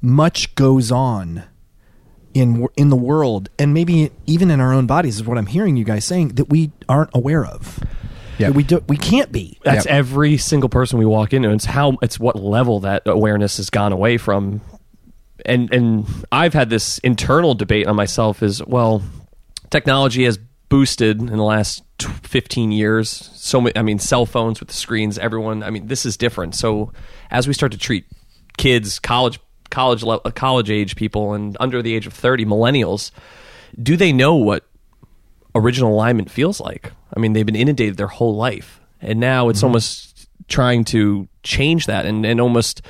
much 0.00 0.54
goes 0.54 0.92
on 0.92 1.44
in 2.34 2.66
in 2.76 2.88
the 2.88 2.96
world 2.96 3.48
and 3.58 3.72
maybe 3.74 4.10
even 4.26 4.50
in 4.50 4.60
our 4.60 4.72
own 4.72 4.86
bodies 4.86 5.16
is 5.16 5.24
what 5.24 5.38
I'm 5.38 5.46
hearing 5.46 5.76
you 5.76 5.84
guys 5.84 6.04
saying 6.04 6.28
that 6.30 6.48
we 6.50 6.70
aren't 6.88 7.10
aware 7.14 7.44
of. 7.44 7.80
That 8.38 8.54
we 8.54 8.62
do, 8.62 8.82
we 8.88 8.96
can't 8.96 9.30
be. 9.32 9.58
That's 9.64 9.86
Yep. 9.86 9.94
every 9.94 10.36
single 10.36 10.68
person 10.68 10.98
we 10.98 11.04
walk 11.06 11.32
into. 11.32 11.50
It's 11.50 11.64
how 11.64 11.96
it's 12.02 12.18
what 12.18 12.36
level 12.36 12.80
that 12.80 13.02
awareness 13.06 13.56
has 13.58 13.70
gone 13.70 13.92
away 13.92 14.16
from. 14.16 14.60
And 15.46 15.72
and 15.72 16.06
I've 16.32 16.54
had 16.54 16.70
this 16.70 16.98
internal 16.98 17.54
debate 17.54 17.86
on 17.86 17.96
myself 17.96 18.42
is 18.42 18.64
well, 18.64 19.02
technology 19.70 20.24
has 20.24 20.38
boosted 20.68 21.18
in 21.20 21.26
the 21.26 21.42
last 21.42 21.82
15 22.00 22.72
years. 22.72 23.30
So 23.34 23.60
many, 23.60 23.76
I 23.76 23.82
mean, 23.82 23.98
cell 23.98 24.26
phones 24.26 24.60
with 24.60 24.68
the 24.68 24.74
screens, 24.74 25.18
everyone, 25.18 25.62
I 25.62 25.70
mean, 25.70 25.86
this 25.86 26.04
is 26.04 26.16
different. 26.16 26.54
So 26.54 26.92
as 27.30 27.48
we 27.48 27.54
start 27.54 27.72
to 27.72 27.78
treat 27.78 28.04
kids, 28.58 28.98
college, 28.98 29.40
college, 29.70 30.04
uh, 30.04 30.18
college 30.34 30.70
age 30.70 30.94
people 30.94 31.32
and 31.32 31.56
under 31.58 31.80
the 31.80 31.94
age 31.94 32.06
of 32.06 32.12
30, 32.12 32.44
millennials, 32.44 33.10
do 33.82 33.96
they 33.96 34.12
know 34.12 34.34
what 34.34 34.67
original 35.54 35.92
alignment 35.92 36.30
feels 36.30 36.60
like? 36.60 36.92
I 37.14 37.20
mean, 37.20 37.32
they've 37.32 37.46
been 37.46 37.56
inundated 37.56 37.96
their 37.96 38.06
whole 38.06 38.36
life. 38.36 38.80
And 39.00 39.20
now 39.20 39.48
it's 39.48 39.62
almost 39.62 40.28
trying 40.48 40.84
to 40.84 41.28
change 41.42 41.86
that 41.86 42.06
and, 42.06 42.26
and 42.26 42.40
almost 42.40 42.82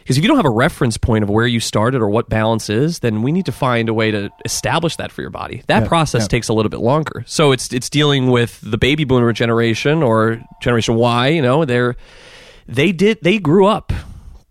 because 0.00 0.18
if 0.18 0.24
you 0.24 0.28
don't 0.28 0.38
have 0.38 0.46
a 0.46 0.50
reference 0.50 0.96
point 0.96 1.22
of 1.22 1.30
where 1.30 1.46
you 1.46 1.60
started 1.60 2.00
or 2.00 2.08
what 2.08 2.28
balance 2.28 2.68
is, 2.68 2.98
then 2.98 3.22
we 3.22 3.30
need 3.30 3.46
to 3.46 3.52
find 3.52 3.88
a 3.88 3.94
way 3.94 4.10
to 4.10 4.28
establish 4.44 4.96
that 4.96 5.12
for 5.12 5.20
your 5.20 5.30
body. 5.30 5.62
That 5.68 5.86
process 5.86 6.22
yeah. 6.22 6.28
takes 6.28 6.48
a 6.48 6.52
little 6.52 6.68
bit 6.68 6.80
longer. 6.80 7.22
So 7.28 7.52
it's 7.52 7.72
it's 7.72 7.88
dealing 7.88 8.28
with 8.28 8.60
the 8.60 8.76
baby 8.76 9.04
boomer 9.04 9.32
generation 9.32 10.02
or 10.02 10.40
generation 10.60 10.96
Y, 10.96 11.28
you 11.28 11.42
know, 11.42 11.64
they're 11.64 11.94
they 12.66 12.90
did 12.90 13.18
they 13.22 13.38
grew 13.38 13.66
up 13.66 13.92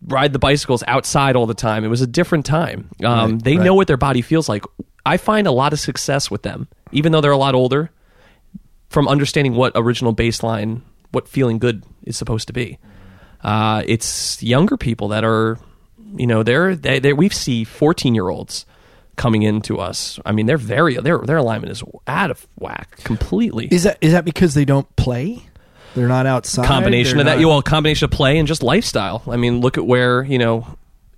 ride 0.08 0.32
the 0.32 0.40
bicycles 0.40 0.84
outside 0.88 1.36
all 1.36 1.46
the 1.46 1.54
time. 1.54 1.84
It 1.84 1.90
was 1.90 2.02
a 2.02 2.08
different 2.08 2.46
time. 2.46 2.90
Um, 3.04 3.34
Right, 3.34 3.44
they 3.44 3.58
right. 3.58 3.66
know 3.66 3.74
what 3.74 3.88
their 3.88 3.98
body 3.98 4.22
feels 4.22 4.48
like. 4.48 4.64
I 5.06 5.18
find 5.18 5.48
a 5.48 5.52
lot 5.52 5.74
of 5.74 5.80
success 5.80 6.30
with 6.32 6.44
them, 6.44 6.68
even 6.92 7.12
though 7.12 7.22
they're 7.22 7.32
a 7.32 7.38
lot 7.38 7.56
older, 7.56 7.92
from 8.90 9.08
understanding 9.08 9.54
what 9.56 9.72
original 9.76 10.14
baseline, 10.16 10.82
what 11.12 11.28
feeling 11.28 11.60
good 11.60 11.84
is 12.04 12.18
supposed 12.18 12.48
to 12.48 12.54
be. 12.54 12.78
Uh, 13.44 13.84
it's 13.86 14.42
younger 14.44 14.78
people 14.78 15.10
that 15.10 15.24
are, 15.24 15.58
you 16.18 16.28
know, 16.28 16.44
they're 16.44 16.76
they, 16.76 17.00
they 17.00 17.14
we 17.14 17.30
see 17.30 17.64
fourteen 17.64 18.14
year 18.16 18.30
olds 18.30 18.66
coming 19.16 19.44
into 19.44 19.78
us. 19.78 20.20
I 20.26 20.32
mean, 20.32 20.46
they're 20.46 20.58
very 20.58 20.96
their 20.96 21.20
their 21.20 21.38
alignment 21.38 21.72
is 21.72 21.84
out 22.08 22.32
of 22.32 22.46
whack 22.58 22.98
completely. 23.04 23.68
Is 23.72 23.84
that 23.84 23.98
is 24.02 24.12
that 24.12 24.26
because 24.26 24.54
they 24.54 24.66
don't 24.66 24.94
play? 24.96 25.44
They're 25.96 26.08
not 26.08 26.26
outside. 26.26 26.66
combination 26.68 27.20
of 27.20 27.26
that, 27.26 27.40
not- 27.40 27.48
well, 27.48 27.62
combination 27.62 28.06
of 28.06 28.12
play 28.12 28.38
and 28.38 28.48
just 28.48 28.62
lifestyle. 28.62 29.24
I 29.28 29.38
mean, 29.38 29.62
look 29.62 29.78
at 29.78 29.86
where 29.86 30.24
you 30.24 30.38
know. 30.38 30.68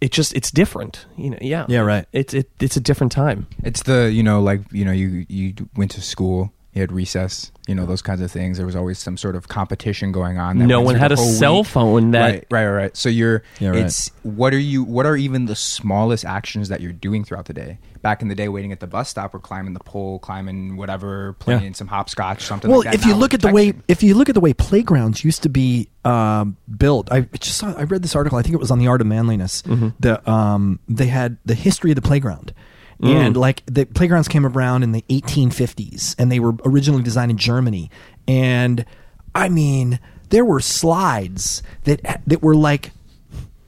It 0.02 0.12
just 0.12 0.34
it's 0.36 0.50
different, 0.52 1.06
you 1.16 1.30
know. 1.30 1.38
Yeah, 1.42 1.66
Yeah, 1.70 1.82
right. 1.82 2.06
It's 2.12 2.34
it, 2.34 2.50
it's 2.60 2.76
a 2.76 2.82
different 2.82 3.12
time. 3.12 3.48
It's 3.64 3.84
the 3.84 4.12
you 4.12 4.24
know 4.24 4.42
like 4.42 4.62
you 4.72 4.84
know 4.84 4.92
you 4.92 5.26
you 5.30 5.54
went 5.76 5.92
to 5.92 6.02
school, 6.02 6.52
you 6.74 6.82
had 6.82 6.92
recess, 6.92 7.51
you 7.68 7.76
know 7.76 7.86
those 7.86 8.02
kinds 8.02 8.22
of 8.22 8.32
things. 8.32 8.58
There 8.58 8.66
was 8.66 8.76
always 8.76 8.98
some 9.00 9.18
sort 9.18 9.36
of 9.36 9.48
competition 9.48 10.12
going 10.12 10.38
on. 10.40 10.58
that 10.58 10.66
No 10.66 10.82
one 10.82 10.96
had 10.96 11.12
a 11.12 11.16
whole 11.16 11.26
cell 11.26 11.58
week. 11.60 11.68
phone 11.68 12.12
that 12.12 12.22
right, 12.22 12.46
right, 12.50 12.66
right, 12.66 12.72
right. 12.84 12.98
So 12.98 13.08
you're 13.10 13.44
Yeah, 13.60 13.70
right. 13.70 13.80
it's 13.86 14.10
what 14.24 14.54
are 14.54 14.60
you 14.60 14.84
what 14.84 15.06
are 15.06 15.16
even 15.16 15.46
the 15.46 15.56
smallest 15.56 16.26
actions 16.26 16.70
that 16.70 16.82
you're 16.82 16.92
doing 16.92 17.24
throughout 17.24 17.46
the 17.46 17.54
day? 17.54 17.78
Back 18.02 18.24
in 18.24 18.30
the 18.30 18.36
day, 18.36 18.48
waiting 18.50 18.72
at 18.72 18.80
the 18.80 18.88
bus 18.88 19.10
stop 19.10 19.36
or 19.36 19.40
climbing 19.40 19.74
the 19.74 19.80
pole, 19.80 20.18
climbing 20.18 20.76
whatever, 20.76 21.34
playing 21.34 21.76
some 21.76 21.88
hopscotch, 21.88 22.42
something. 22.42 22.70
Well, 22.72 22.80
like 22.80 22.86
that. 22.86 22.96
if 22.96 23.06
you 23.06 23.14
look 23.14 23.36
at 23.36 23.44
we're 23.44 23.50
the 23.52 23.56
way 23.56 23.74
if 23.88 24.02
you 24.02 24.16
look 24.16 24.28
at 24.28 24.34
the 24.34 24.42
way 24.42 24.54
playgrounds 24.54 25.24
used 25.24 25.44
to 25.44 25.50
be 25.50 25.88
um, 26.04 26.58
built, 26.78 27.12
I 27.12 27.22
just 27.40 27.60
saw, 27.60 27.74
I 27.76 27.84
read 27.84 28.02
this 28.02 28.16
article. 28.16 28.40
I 28.40 28.42
think 28.42 28.56
it 28.56 28.60
was 28.60 28.72
on 28.72 28.80
the 28.80 28.88
Art 28.88 29.02
of 29.02 29.08
Manliness. 29.08 29.62
Mm-hmm. 29.62 29.90
The 30.00 30.28
um, 30.30 30.80
they 30.90 31.06
had 31.08 31.38
the 31.46 31.54
history 31.54 31.92
of 31.92 31.96
the 31.96 32.02
playground, 32.02 32.56
Mm. 33.02 33.16
and 33.28 33.38
like 33.38 33.64
the 33.66 33.86
playgrounds 33.86 34.28
came 34.28 34.46
around 34.46 34.84
in 34.84 34.92
the 34.92 35.04
1850s, 35.10 36.16
and 36.20 36.32
they 36.32 36.40
were 36.40 36.54
originally 36.66 37.04
designed 37.04 37.32
in 37.32 37.38
Germany. 37.38 37.90
And 38.28 38.86
I 39.34 39.50
mean, 39.50 40.00
there 40.30 40.46
were 40.46 40.60
slides 40.60 41.64
that 41.86 42.22
that 42.28 42.42
were 42.42 42.56
like 42.56 42.92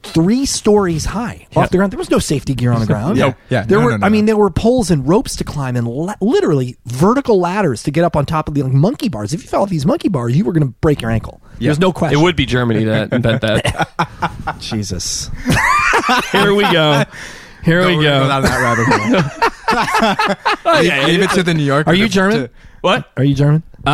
three 0.04 0.46
stories 0.46 1.06
high 1.06 1.48
off 1.56 1.70
the 1.70 1.78
ground. 1.78 1.92
There 1.94 1.98
was 1.98 2.10
no 2.12 2.20
safety 2.20 2.54
gear 2.54 2.72
on 2.74 2.82
the 2.82 2.86
ground. 2.94 3.18
Yeah, 3.18 3.34
yeah. 3.50 3.64
There 3.64 3.80
No, 3.80 3.86
were. 3.86 3.92
no, 3.92 3.98
no, 3.98 4.06
I 4.06 4.10
mean, 4.10 4.26
there 4.26 4.36
were 4.36 4.50
poles 4.50 4.92
and 4.92 5.08
ropes 5.08 5.38
to 5.38 5.44
climb, 5.46 5.76
and 5.78 5.88
la- 5.88 6.16
literally 6.20 6.76
vertical 6.86 7.40
ladders 7.40 7.84
to 7.84 7.92
get 7.92 8.04
up 8.04 8.16
on 8.18 8.26
top 8.26 8.48
of 8.50 8.54
the 8.54 8.64
like, 8.64 8.74
monkey 8.74 9.08
bars. 9.08 9.34
If 9.34 9.42
you 9.44 9.48
fell 9.48 9.62
off 9.64 9.70
these 9.70 9.86
monkey 9.86 10.10
bars, 10.10 10.36
you 10.36 10.44
were 10.44 10.52
going 10.52 10.68
to 10.68 10.74
break 10.82 11.02
your 11.02 11.10
ankle. 11.10 11.42
There's 11.60 11.80
no 11.80 11.94
question. 11.94 12.20
it 12.20 12.22
would 12.22 12.36
be 12.36 12.46
Germany 12.46 12.84
that 12.84 13.14
invent 13.14 13.42
that. 13.44 14.58
Jesus. 14.60 15.30
Here 16.34 16.54
we 16.54 16.64
go. 16.72 17.04
Here 17.64 17.82
Don't 17.82 17.98
we 17.98 18.04
go 18.04 18.22
go. 18.22 18.28
down 18.28 18.42
that 18.44 18.60
rabbit 18.62 18.86
hole. 20.66 20.84
yeah, 20.84 21.06
Leave 21.08 21.22
it 21.22 21.30
to 21.32 21.44
the 21.44 21.54
New 21.54 21.64
York. 21.64 21.88
Are 21.88 21.94
you 21.96 22.08
German? 22.10 22.50
What? 22.82 23.10
Are 23.18 23.24
you 23.24 23.36
German? 23.36 23.64
Uh, 23.86 23.90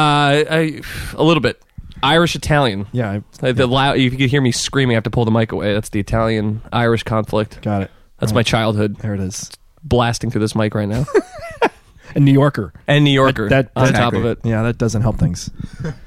I, 0.49 0.81
a 1.13 1.23
little 1.23 1.41
bit. 1.41 1.61
Irish 2.01 2.35
Italian. 2.35 2.87
Yeah, 2.91 3.11
I 3.11 3.21
Like 3.41 3.55
the 3.57 3.67
loud, 3.67 3.97
if 3.97 4.03
you 4.13 4.17
could 4.17 4.29
hear 4.29 4.41
me 4.41 4.51
screaming, 4.51 4.95
I 4.95 4.97
have 4.97 5.03
to 5.03 5.09
pull 5.09 5.25
the 5.25 5.31
mic 5.31 5.51
away. 5.51 5.73
That's 5.73 5.89
the 5.89 5.99
Italian 5.99 6.61
Irish 6.71 7.03
conflict. 7.03 7.61
got 7.61 7.81
it. 7.83 7.91
That's 8.19 8.33
my 8.33 8.43
childhood. 8.43 8.97
There 8.97 9.13
it 9.13 9.19
is. 9.19 9.49
Blasting 9.83 10.31
through 10.31 10.41
this 10.41 10.55
mic 10.55 10.73
right 10.75 10.87
now. 10.87 11.05
A 12.15 12.19
New 12.19 12.31
Yorker. 12.33 12.73
and 12.87 13.03
New 13.05 13.11
Yorker 13.11 13.49
That- 13.49 13.73
that- 13.75 13.79
on 13.81 13.93
top 13.93 14.13
Exactly. 14.13 14.19
of 14.19 14.25
it. 14.25 14.39
Yeah, 14.43 14.63
that 14.63 14.77
doesn't 14.77 15.01
help 15.01 15.17
things. 15.19 15.49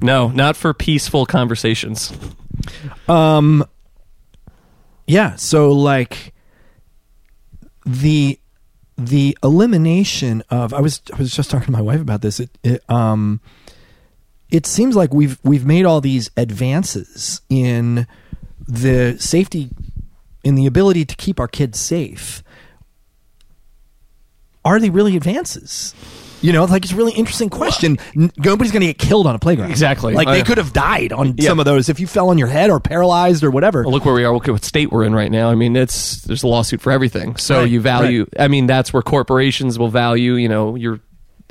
No, 0.00 0.28
not 0.30 0.56
for 0.56 0.74
peaceful 0.74 1.26
conversations. 1.26 2.12
Um, 3.06 3.64
yeah. 5.06 5.36
So 5.36 5.70
like 5.70 6.34
the 7.84 8.38
the 8.96 9.36
elimination 9.42 10.42
of 10.50 10.74
I 10.74 10.80
was 10.80 11.02
I 11.12 11.16
was 11.18 11.34
just 11.34 11.50
talking 11.50 11.66
to 11.66 11.72
my 11.72 11.80
wife 11.80 12.00
about 12.00 12.22
this. 12.22 12.40
It, 12.40 12.50
it 12.62 12.90
um 12.90 13.40
it 14.50 14.66
seems 14.66 14.94
like 14.94 15.12
we've 15.12 15.38
we've 15.42 15.66
made 15.66 15.84
all 15.84 16.00
these 16.00 16.30
advances 16.36 17.40
in 17.48 18.06
the 18.68 19.16
safety 19.18 19.70
in 20.44 20.54
the 20.54 20.66
ability 20.66 21.04
to 21.04 21.16
keep 21.16 21.40
our 21.40 21.48
kids 21.48 21.78
safe. 21.80 22.42
Are 24.64 24.78
they 24.78 24.90
really 24.90 25.16
advances? 25.16 25.94
You 26.42 26.52
know, 26.52 26.64
like 26.64 26.84
it's 26.84 26.92
a 26.92 26.96
really 26.96 27.12
interesting 27.12 27.48
question. 27.48 27.98
N- 28.16 28.32
Nobody's 28.36 28.72
going 28.72 28.80
to 28.80 28.86
get 28.88 28.98
killed 28.98 29.26
on 29.26 29.34
a 29.34 29.38
playground. 29.38 29.70
Exactly. 29.70 30.12
Like 30.14 30.28
they 30.28 30.42
could 30.42 30.58
have 30.58 30.72
died 30.72 31.12
on 31.12 31.34
Yeah. 31.38 31.48
some 31.48 31.58
of 31.60 31.64
those 31.64 31.88
if 31.88 32.00
you 32.00 32.06
fell 32.06 32.28
on 32.30 32.36
your 32.38 32.48
head 32.48 32.68
or 32.70 32.80
paralyzed 32.80 33.44
or 33.44 33.50
whatever. 33.50 33.82
Well, 33.82 33.92
look 33.92 34.04
where 34.04 34.14
we 34.14 34.24
are. 34.24 34.34
Look 34.34 34.48
at 34.48 34.52
what 34.52 34.64
state 34.64 34.90
we're 34.92 35.04
in 35.04 35.14
right 35.14 35.30
now. 35.30 35.50
I 35.50 35.54
mean, 35.54 35.76
it's 35.76 36.20
there's 36.22 36.42
a 36.42 36.48
lawsuit 36.48 36.80
for 36.80 36.90
everything. 36.92 37.36
So 37.36 37.60
Right, 37.60 37.70
you 37.70 37.80
value. 37.80 38.26
I 38.38 38.48
mean, 38.48 38.66
that's 38.66 38.92
where 38.92 39.02
corporations 39.02 39.78
will 39.78 39.88
value. 39.88 40.34
You 40.34 40.48
know, 40.48 40.74
your. 40.74 41.00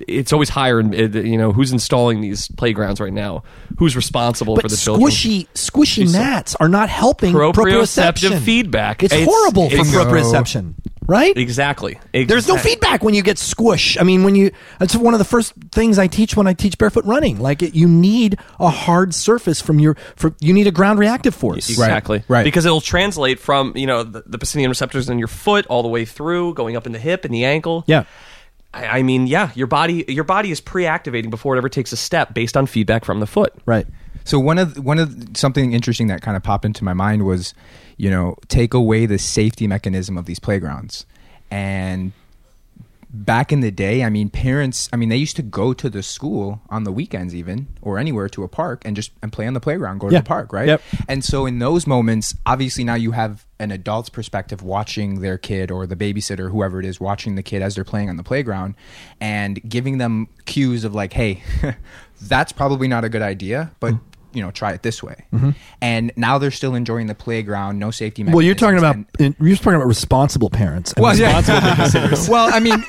It's 0.07 0.33
always 0.33 0.49
higher. 0.49 0.79
in- 0.79 0.93
uh, 0.95 1.19
You 1.19 1.37
know, 1.37 1.51
who's 1.51 1.71
installing 1.71 2.21
these 2.21 2.47
playgrounds 2.57 2.99
right 2.99 3.13
now? 3.13 3.43
Who's 3.77 3.95
responsible 3.95 4.55
but 4.55 4.63
for 4.63 4.67
the 4.69 4.75
children? 4.77 5.09
squishy, 5.11 5.47
squishy 5.53 6.11
mats 6.11 6.55
are 6.55 6.67
not 6.67 6.89
helping 6.89 7.33
Proprioceptive 7.33 7.53
proprioception. 8.13 8.39
feedback. 8.41 9.03
It's, 9.03 9.13
It's- 9.13 9.27
horrible 9.29 9.69
for 9.69 9.75
it's- 9.75 9.93
proprioception, 9.93 10.73
right? 11.11 11.35
Exactly. 11.35 11.99
There's 12.13 12.47
no 12.47 12.55
feedback 12.55 13.03
when 13.03 13.13
you 13.13 13.21
get 13.21 13.37
squish. 13.37 13.97
I 13.99 14.03
mean, 14.03 14.23
when 14.23 14.33
you 14.33 14.51
that's 14.79 14.95
one 14.95 15.13
of 15.13 15.17
the 15.17 15.25
first 15.25 15.53
things 15.73 15.99
I 15.99 16.07
teach 16.07 16.37
when 16.37 16.47
I 16.47 16.53
teach 16.53 16.77
barefoot 16.77 17.03
running. 17.03 17.37
Like 17.37 17.61
it, 17.61 17.75
you 17.75 17.85
need 17.85 18.39
a 18.61 18.69
hard 18.69 19.13
surface 19.13 19.61
from 19.61 19.79
your 19.79 19.95
for 20.15 20.33
you 20.39 20.53
need 20.53 20.67
a 20.67 20.71
ground 20.71 20.99
reactive 20.99 21.35
force. 21.35 21.69
Exactly. 21.69 22.23
right. 22.29 22.45
Because 22.45 22.65
it'll 22.65 22.79
translate 22.79 23.39
from, 23.39 23.75
you 23.75 23.87
know, 23.87 24.03
the, 24.03 24.23
the 24.25 24.37
Pacinian 24.37 24.69
receptors 24.69 25.09
in 25.09 25.19
your 25.19 25.27
foot 25.27 25.65
all 25.67 25.83
the 25.83 25.89
way 25.89 26.05
through, 26.05 26.53
going 26.53 26.77
up 26.77 26.85
in 26.85 26.93
the 26.93 26.99
hip 26.99 27.25
and 27.25 27.33
the 27.33 27.43
ankle. 27.43 27.83
Yeah. 27.87 28.05
I, 28.73 28.99
I 28.99 29.03
mean, 29.03 29.27
yeah, 29.27 29.51
your 29.53 29.67
body 29.67 30.05
your 30.07 30.23
body 30.23 30.49
is 30.49 30.61
pre-activating 30.61 31.29
before 31.29 31.55
it 31.55 31.57
ever 31.57 31.67
takes 31.67 31.91
a 31.91 31.97
step 31.97 32.33
based 32.33 32.55
on 32.55 32.67
feedback 32.67 33.03
from 33.03 33.19
the 33.19 33.27
foot. 33.27 33.53
Right. 33.65 33.85
So 34.23 34.39
one 34.39 34.57
of 34.57 34.77
one 34.77 34.99
of 34.99 35.35
something 35.35 35.73
interesting 35.73 36.07
that 36.07 36.21
kind 36.21 36.37
of 36.37 36.43
popped 36.43 36.65
into 36.65 36.83
my 36.83 36.93
mind 36.93 37.25
was, 37.25 37.53
you 37.97 38.09
know, 38.09 38.35
take 38.47 38.73
away 38.73 39.05
the 39.05 39.17
safety 39.17 39.67
mechanism 39.67 40.17
of 40.17 40.25
these 40.25 40.39
playgrounds, 40.39 41.05
and 41.49 42.11
back 43.13 43.51
in 43.51 43.59
the 43.59 43.71
day, 43.71 44.03
I 44.03 44.09
mean, 44.09 44.29
parents, 44.29 44.89
I 44.93 44.95
mean, 44.95 45.09
they 45.09 45.17
used 45.17 45.35
to 45.35 45.41
go 45.41 45.73
to 45.73 45.89
the 45.89 46.01
school 46.01 46.61
on 46.69 46.85
the 46.85 46.91
weekends, 46.91 47.35
even 47.35 47.67
or 47.81 47.97
anywhere 47.99 48.29
to 48.29 48.43
a 48.43 48.47
park, 48.47 48.81
and 48.85 48.95
just 48.95 49.11
and 49.21 49.31
play 49.31 49.47
on 49.47 49.53
the 49.53 49.59
playground, 49.59 49.99
go 49.99 50.07
to 50.07 50.13
Yeah. 50.13 50.21
the 50.21 50.25
park, 50.27 50.53
right? 50.53 50.67
Yep. 50.67 50.81
And 51.07 51.23
so 51.23 51.45
in 51.45 51.59
those 51.59 51.85
moments, 51.85 52.35
obviously 52.45 52.83
now 52.83 52.95
you 52.95 53.11
have 53.11 53.45
an 53.59 53.71
adult's 53.71 54.09
perspective 54.09 54.63
watching 54.63 55.21
their 55.21 55.37
kid 55.37 55.71
or 55.71 55.85
the 55.85 55.95
babysitter, 55.95 56.51
whoever 56.51 56.79
it 56.79 56.85
is, 56.85 56.99
watching 56.99 57.35
the 57.35 57.43
kid 57.43 57.61
as 57.61 57.75
they're 57.75 57.83
playing 57.83 58.09
on 58.09 58.17
the 58.17 58.23
playground 58.23 58.75
and 59.19 59.61
giving 59.69 59.97
them 59.97 60.27
cues 60.45 60.83
of 60.83 60.95
like, 60.95 61.13
hey, 61.13 61.43
that's 62.21 62.51
probably 62.51 62.87
not 62.87 63.03
a 63.03 63.09
good 63.09 63.21
idea, 63.21 63.71
but 63.79 63.93
mm. 63.93 63.99
You 64.33 64.41
know, 64.41 64.51
try 64.51 64.71
it 64.73 64.83
this 64.83 65.01
way. 65.03 65.25
Mm-hmm. 65.33 65.51
And 65.81 66.11
now 66.15 66.37
they're 66.37 66.51
still 66.51 66.75
enjoying 66.75 67.07
the 67.07 67.15
playground, 67.15 67.79
no 67.79 67.91
safety 67.91 68.23
Well, 68.23 68.41
you're 68.41 68.55
talking 68.55 68.77
about 68.77 68.95
and- 69.19 69.35
you're 69.39 69.55
talking 69.55 69.75
about 69.75 69.87
responsible 69.87 70.49
parents. 70.49 70.93
and 70.93 71.03
well, 71.03 71.11
responsible 71.13 71.59
babysitters. 71.59 72.29
well, 72.29 72.53
I 72.53 72.59
mean, 72.59 72.83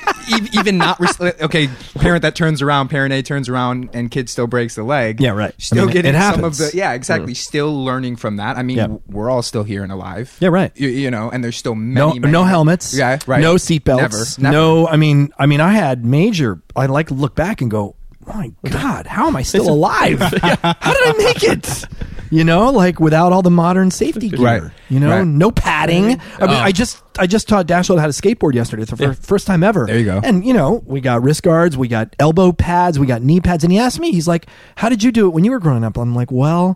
even 0.53 0.77
not 0.77 0.99
res- 0.99 1.19
okay. 1.21 1.69
Parent 1.95 2.21
that 2.21 2.35
turns 2.35 2.61
around, 2.61 2.89
parent 2.89 3.13
A 3.13 3.21
turns 3.21 3.49
around, 3.49 3.89
and 3.93 4.09
kid 4.11 4.29
still 4.29 4.47
breaks 4.47 4.75
the 4.75 4.83
leg. 4.83 5.19
Yeah, 5.21 5.31
right. 5.31 5.51
I 5.51 5.61
Still 5.61 5.85
mean, 5.85 5.93
getting 5.93 6.15
it 6.15 6.19
some 6.21 6.43
of 6.43 6.57
the 6.57 6.71
yeah, 6.73 6.93
exactly. 6.93 7.33
Mm. 7.33 7.37
Still 7.37 7.83
learning 7.83 8.15
from 8.17 8.37
that. 8.37 8.57
I 8.57 8.63
mean, 8.63 8.77
Yeah. 8.77 8.87
we're 9.07 9.29
all 9.29 9.41
still 9.41 9.63
here 9.63 9.83
and 9.83 9.91
alive. 9.91 10.35
Yeah, 10.39 10.49
right. 10.49 10.71
You, 10.75 10.87
you 10.89 11.11
know, 11.11 11.29
and 11.29 11.43
there's 11.43 11.57
still 11.57 11.75
no 11.75 12.07
many, 12.09 12.19
many 12.19 12.31
no 12.31 12.43
helmets. 12.43 12.93
Yeah, 12.95 13.19
right. 13.27 13.41
No 13.41 13.55
seatbelts. 13.55 14.39
No, 14.39 14.87
I 14.87 14.95
mean, 14.97 15.31
I 15.37 15.45
mean, 15.45 15.61
I 15.61 15.73
had 15.73 16.05
major. 16.05 16.61
I 16.75 16.85
like 16.87 17.07
to 17.07 17.13
look 17.13 17.35
back 17.35 17.61
and 17.61 17.69
go, 17.69 17.95
my 18.27 18.51
God, 18.69 19.07
how 19.07 19.27
am 19.27 19.35
I 19.35 19.41
still 19.43 19.69
alive? 19.69 20.19
How 20.41 20.93
did 20.93 21.07
I 21.07 21.13
make 21.17 21.43
it? 21.43 21.85
You 22.31 22.43
know, 22.43 22.71
like 22.71 22.99
without 22.99 23.31
all 23.31 23.43
the 23.43 23.51
modern 23.51 23.91
safety 23.91 24.29
gear. 24.29 24.39
Right. 24.39 24.63
You 24.89 24.99
know, 24.99 25.09
Right. 25.09 25.27
no 25.27 25.51
padding. 25.51 26.05
I, 26.05 26.07
mean, 26.09 26.19
Oh. 26.41 26.47
I 26.47 26.71
just 26.71 27.03
I 27.19 27.27
just 27.27 27.47
taught 27.47 27.67
Dashwood 27.67 27.99
how 27.99 28.07
to 28.07 28.11
skateboard 28.11 28.55
yesterday. 28.55 28.81
It's 28.83 28.91
the 28.91 28.97
fir- 28.97 29.13
first 29.13 29.45
time 29.45 29.61
ever. 29.61 29.85
There 29.85 29.99
you 29.99 30.05
go. 30.05 30.19
And 30.23 30.43
you 30.43 30.53
know, 30.53 30.81
we 30.87 30.99
got 30.99 31.21
wrist 31.21 31.43
guards, 31.43 31.77
we 31.77 31.87
got 31.87 32.15
elbow 32.19 32.51
pads, 32.51 32.97
we 32.97 33.05
got 33.05 33.21
knee 33.21 33.39
pads. 33.39 33.63
And 33.63 33.71
he 33.71 33.77
asked 33.77 33.99
me, 33.99 34.11
he's 34.11 34.27
like, 34.27 34.47
"How 34.77 34.89
did 34.89 35.03
you 35.03 35.11
do 35.11 35.27
it 35.27 35.29
when 35.29 35.43
you 35.45 35.51
were 35.51 35.59
growing 35.59 35.83
up?" 35.83 35.95
I'm 35.95 36.15
like, 36.15 36.31
"Well, 36.31 36.75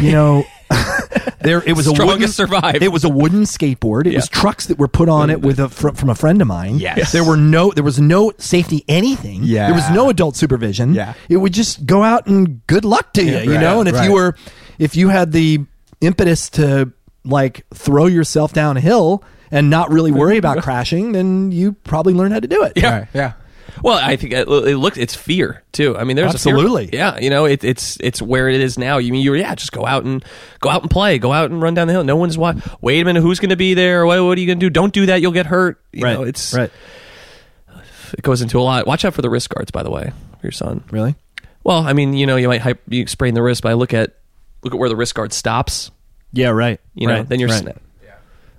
you 0.00 0.12
know." 0.12 0.44
there 1.40 1.62
it 1.66 1.74
was 1.74 1.86
a 1.86 1.90
Strongest 1.90 2.08
wooden, 2.08 2.28
survive. 2.28 2.82
It 2.82 2.90
was 2.90 3.04
a 3.04 3.08
wooden 3.08 3.42
skateboard. 3.42 4.06
It 4.06 4.14
was 4.14 4.28
trucks 4.28 4.66
that 4.66 4.78
were 4.78 4.88
put 4.88 5.08
on 5.08 5.30
it 5.30 5.40
with 5.40 5.60
a 5.60 5.68
fr- 5.68 5.90
from 5.90 6.08
a 6.08 6.14
friend 6.14 6.40
of 6.40 6.48
mine. 6.48 6.78
Yes. 6.78 7.12
There 7.12 7.24
were 7.24 7.36
no 7.36 7.70
there 7.70 7.84
was 7.84 8.00
no 8.00 8.32
safety 8.38 8.84
anything. 8.88 9.42
Yeah. 9.42 9.66
There 9.66 9.74
was 9.74 9.88
no 9.90 10.08
adult 10.08 10.36
supervision. 10.36 10.94
Yeah. 10.94 11.14
It 11.28 11.36
would 11.36 11.52
just 11.52 11.86
go 11.86 12.02
out 12.02 12.26
and 12.26 12.66
good 12.66 12.84
luck 12.84 13.12
to 13.14 13.24
you, 13.24 13.38
you 13.38 13.52
right, 13.52 13.60
know? 13.60 13.80
And 13.80 13.88
if 13.88 13.94
right. 13.94 14.04
you 14.04 14.12
were 14.14 14.36
if 14.78 14.96
you 14.96 15.08
had 15.08 15.32
the 15.32 15.64
impetus 16.00 16.50
to 16.50 16.92
like 17.24 17.66
throw 17.74 18.06
yourself 18.06 18.52
down 18.52 18.76
a 18.76 18.80
hill 18.80 19.22
and 19.50 19.70
not 19.70 19.90
really 19.90 20.10
worry 20.10 20.38
about 20.38 20.58
crashing, 20.62 21.12
then 21.12 21.52
you 21.52 21.72
probably 21.72 22.14
learned 22.14 22.32
how 22.32 22.40
to 22.40 22.48
do 22.48 22.64
it. 22.64 22.72
Yeah. 22.76 22.98
Right. 22.98 23.08
Yeah. 23.12 23.32
Well, 23.82 23.98
I 23.98 24.16
think 24.16 24.34
uh, 24.34 24.44
it, 24.48 24.48
it 24.68 24.76
looks 24.76 24.96
it's 24.96 25.14
fear 25.14 25.62
too. 25.72 25.96
I 25.96 26.04
mean, 26.04 26.16
there's 26.16 26.34
Absolutely. 26.34 26.84
A 26.84 26.88
fear, 26.88 27.00
yeah, 27.00 27.18
you 27.18 27.30
know, 27.30 27.44
it, 27.44 27.64
it's 27.64 27.98
it's 28.00 28.22
where 28.22 28.48
it 28.48 28.60
is 28.60 28.78
now. 28.78 28.98
You 28.98 29.12
mean 29.12 29.22
you 29.22 29.34
yeah, 29.34 29.54
just 29.54 29.72
go 29.72 29.86
out 29.86 30.04
and 30.04 30.24
go 30.60 30.70
out 30.70 30.82
and 30.82 30.90
play, 30.90 31.18
go 31.18 31.32
out 31.32 31.50
and 31.50 31.60
run 31.60 31.74
down 31.74 31.86
the 31.88 31.92
hill. 31.92 32.04
No 32.04 32.16
one's 32.16 32.38
what. 32.38 32.56
Wait 32.82 33.00
a 33.00 33.04
minute, 33.04 33.20
who's 33.22 33.40
going 33.40 33.50
to 33.50 33.56
be 33.56 33.74
there? 33.74 34.06
What, 34.06 34.22
what 34.24 34.38
are 34.38 34.40
you 34.40 34.46
going 34.46 34.60
to 34.60 34.66
do? 34.66 34.70
Don't 34.70 34.92
do 34.92 35.06
that. 35.06 35.20
You'll 35.20 35.32
get 35.32 35.46
hurt. 35.46 35.82
You 35.92 36.04
right. 36.04 36.14
know, 36.14 36.22
it's 36.22 36.54
right. 36.54 36.70
it 38.12 38.22
goes 38.22 38.42
into 38.42 38.58
a 38.58 38.62
lot. 38.62 38.86
Watch 38.86 39.04
out 39.04 39.14
for 39.14 39.22
the 39.22 39.30
wrist 39.30 39.50
guards, 39.50 39.70
by 39.70 39.82
the 39.82 39.90
way, 39.90 40.12
for 40.40 40.46
your 40.46 40.52
son. 40.52 40.84
Really? 40.90 41.14
Well, 41.64 41.86
I 41.86 41.94
mean, 41.94 42.14
you 42.14 42.26
know, 42.26 42.36
you 42.36 42.48
might 42.48 42.60
hype, 42.60 42.82
you 42.88 43.06
sprain 43.06 43.34
the 43.34 43.42
wrist, 43.42 43.62
but 43.62 43.70
I 43.70 43.74
look 43.74 43.94
at 43.94 44.14
look 44.62 44.74
at 44.74 44.78
where 44.78 44.88
the 44.88 44.96
wrist 44.96 45.14
guard 45.14 45.32
stops. 45.32 45.90
Yeah, 46.32 46.50
right. 46.50 46.80
You 46.94 47.08
know, 47.08 47.14
right. 47.14 47.28
then 47.28 47.40
you're 47.40 47.48
right. 47.48 47.60
snap. 47.62 47.80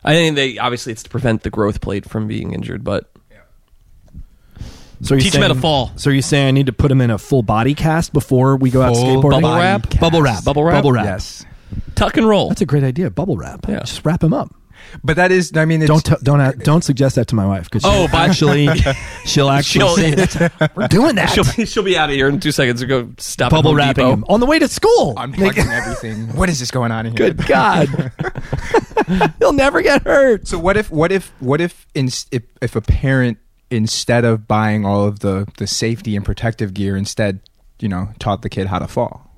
I 0.06 0.14
think 0.14 0.36
they 0.36 0.60
obviously 0.60 0.92
it's 0.92 1.02
to 1.04 1.10
prevent 1.10 1.42
the 1.42 1.50
growth 1.50 1.82
plate 1.82 2.08
from 2.08 2.28
being 2.28 2.54
injured, 2.54 2.84
but 2.84 3.12
So 5.02 5.14
you're 5.16 5.22
Teach 5.22 5.36
'em 5.36 5.42
how 5.42 5.48
to 5.50 5.56
fall. 5.56 5.92
So 5.96 6.10
you're 6.10 6.22
saying 6.22 6.48
I 6.48 6.52
need 6.52 6.66
to 6.68 6.74
put 6.74 6.92
him 6.92 7.02
in 7.02 7.12
a 7.12 7.18
full 7.18 7.44
body 7.44 7.74
cast 7.74 8.14
before 8.14 8.56
we 8.58 8.70
go 8.70 8.82
out 8.82 8.96
Full 8.96 9.04
skateboarding? 9.22 9.42
bubble 9.42 9.56
wrap? 9.58 9.90
cast. 9.90 10.00
Bubble 10.02 10.22
wrap. 10.22 10.44
Bubble 10.44 10.64
wrap? 10.64 10.76
Bubble 10.76 10.92
wrap. 10.94 11.06
Yes. 11.06 11.46
tuck 11.96 12.18
and 12.18 12.28
roll. 12.28 12.50
That's 12.50 12.62
a 12.62 12.66
great 12.66 12.84
idea. 12.84 13.10
Bubble 13.10 13.38
wrap. 13.38 13.66
Yeah. 13.68 13.80
Just 13.80 14.06
wrap 14.06 14.24
him 14.24 14.34
up. 14.34 14.54
But 15.04 15.16
that 15.16 15.32
is, 15.32 15.52
I 15.58 15.66
mean, 15.66 15.82
it's, 15.82 15.90
Don't 15.90 16.06
t- 16.06 16.16
don't 16.24 16.40
a- 16.40 16.54
don't 16.54 16.84
suggest 16.84 17.16
that 17.16 17.28
to 17.30 17.36
my 17.36 17.46
wife 17.46 17.64
because 17.66 17.82
Oh, 17.84 18.08
but- 18.12 18.30
actually 18.30 18.68
she'll 19.26 19.50
actually 19.50 19.80
She'll- 19.80 19.96
say 19.96 20.12
that's, 20.16 20.76
we're 20.76 20.88
doing 20.88 21.16
that. 21.16 21.32
She'll 21.32 21.44
be, 21.56 21.66
she'll 21.66 21.82
be 21.84 21.98
out 21.98 22.10
of 22.10 22.16
here 22.16 22.30
in 22.30 22.40
two 22.40 22.52
seconds 22.52 22.82
to 22.82 22.86
go 22.88 23.10
stop 23.18 23.50
Bubble 23.52 23.72
Home 23.72 23.78
wrapping 23.78 24.08
him 24.08 24.26
on 24.30 24.40
the 24.42 24.46
way 24.46 24.60
to 24.60 24.68
school. 24.68 25.16
I'm 25.18 25.34
unplugging 25.34 25.70
everything. 25.72 26.28
What 26.38 26.50
is 26.50 26.60
this 26.60 26.70
going 26.72 26.92
on 26.92 27.08
in 27.08 27.18
here? 27.18 27.32
Good 27.34 27.48
God, 27.48 28.12
he'll 29.40 29.54
never 29.54 29.82
get 29.82 30.04
hurt. 30.04 30.48
So 30.48 30.60
what 30.60 30.78
if 30.78 30.92
what 30.92 31.12
if 31.12 31.32
what 31.40 31.62
if 31.62 31.88
in, 31.96 32.08
if 32.32 32.44
if 32.62 32.76
a 32.76 32.82
parent 32.82 33.38
instead 33.72 34.26
of 34.26 34.48
buying 34.48 34.86
all 34.86 35.06
of 35.06 35.20
the 35.20 35.48
the 35.58 35.68
safety 35.68 36.16
and 36.16 36.24
protective 36.26 36.74
gear 36.74 36.96
instead 36.96 37.40
you 37.80 37.90
know 37.90 38.10
taught 38.20 38.42
the 38.42 38.50
kid 38.50 38.68
how 38.68 38.80
to 38.80 38.88
fall 38.88 39.30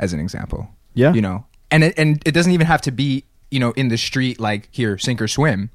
as 0.00 0.12
an 0.12 0.20
example 0.20 0.68
Yeah. 0.94 1.12
you 1.12 1.20
know 1.22 1.44
and 1.70 1.84
it, 1.84 1.94
and 1.98 2.20
it 2.26 2.32
doesn't 2.32 2.52
even 2.52 2.66
have 2.66 2.82
to 2.82 2.90
be 2.90 3.24
you 3.50 3.60
know 3.60 3.70
in 3.72 3.88
the 3.88 3.96
street 3.98 4.40
like 4.40 4.68
here 4.72 4.98
sink 4.98 5.22
or 5.22 5.28
swim 5.28 5.70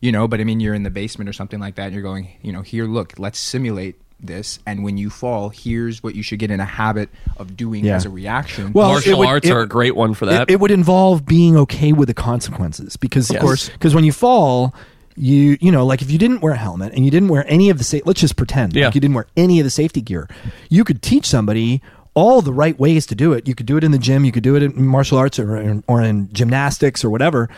you 0.00 0.10
know 0.12 0.26
but 0.26 0.40
I 0.40 0.44
mean 0.44 0.58
you're 0.60 0.74
in 0.74 0.82
the 0.82 0.90
basement 0.90 1.30
or 1.30 1.32
something 1.32 1.60
like 1.60 1.76
that 1.76 1.84
and 1.86 1.94
you're 1.94 2.02
going 2.02 2.28
you 2.42 2.52
know 2.52 2.62
here 2.62 2.86
look 2.86 3.18
let's 3.18 3.38
simulate 3.38 3.96
this 4.24 4.58
and 4.66 4.84
when 4.84 4.96
you 4.98 5.10
fall 5.10 5.48
here's 5.48 6.02
what 6.02 6.14
you 6.14 6.22
should 6.22 6.38
get 6.38 6.50
in 6.50 6.60
a 6.60 6.64
habit 6.64 7.10
of 7.38 7.56
doing 7.56 7.84
Yeah. 7.84 7.96
as 7.96 8.04
a 8.04 8.10
reaction 8.10 8.72
Well, 8.72 8.88
Martial 8.90 9.18
would- 9.20 9.28
arts 9.28 9.48
it- 9.48 9.52
are 9.52 9.60
a 9.62 9.66
great 9.68 9.96
one 9.96 10.14
for 10.14 10.26
that. 10.26 10.42
It, 10.42 10.54
it 10.54 10.60
would 10.60 10.70
involve 10.70 11.26
being 11.26 11.56
okay 11.56 11.92
with 11.92 12.06
the 12.08 12.14
consequences 12.14 12.96
because, 12.96 13.30
Of 13.30 13.38
course. 13.40 13.68
because 13.70 13.96
when 13.96 14.04
you 14.04 14.12
fall, 14.12 14.74
you 15.16 15.56
you 15.60 15.70
know, 15.72 15.84
like 15.86 16.02
if 16.02 16.10
you 16.10 16.18
didn't 16.18 16.40
wear 16.40 16.52
a 16.52 16.56
helmet 16.56 16.92
and 16.94 17.04
you 17.04 17.10
didn't 17.10 17.28
wear 17.28 17.44
any 17.48 17.70
of 17.70 17.78
the 17.78 17.84
sa- 17.84 17.98
let's 18.04 18.20
just 18.20 18.36
pretend 18.36 18.74
Yeah. 18.74 18.86
like 18.86 18.94
you 18.94 19.00
didn't 19.00 19.14
wear 19.14 19.26
any 19.36 19.60
of 19.60 19.64
the 19.64 19.70
safety 19.70 20.00
gear, 20.00 20.28
you 20.70 20.84
could 20.84 21.02
teach 21.02 21.26
somebody 21.26 21.80
all 22.14 22.42
the 22.42 22.52
right 22.52 22.78
ways 22.78 23.06
to 23.06 23.14
do 23.14 23.32
it. 23.32 23.48
You 23.48 23.54
could 23.54 23.66
do 23.66 23.76
it 23.76 23.84
in 23.84 23.90
the 23.90 23.98
gym, 23.98 24.24
you 24.24 24.32
could 24.32 24.42
do 24.42 24.54
it 24.56 24.62
in 24.62 24.86
martial 24.86 25.16
arts 25.18 25.38
or 25.38 25.56
in, 25.56 25.82
or 25.86 26.02
in 26.02 26.30
gymnastics 26.32 27.04
or 27.04 27.10
whatever, 27.10 27.48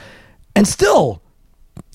and 0.55 0.67
still 0.69 1.21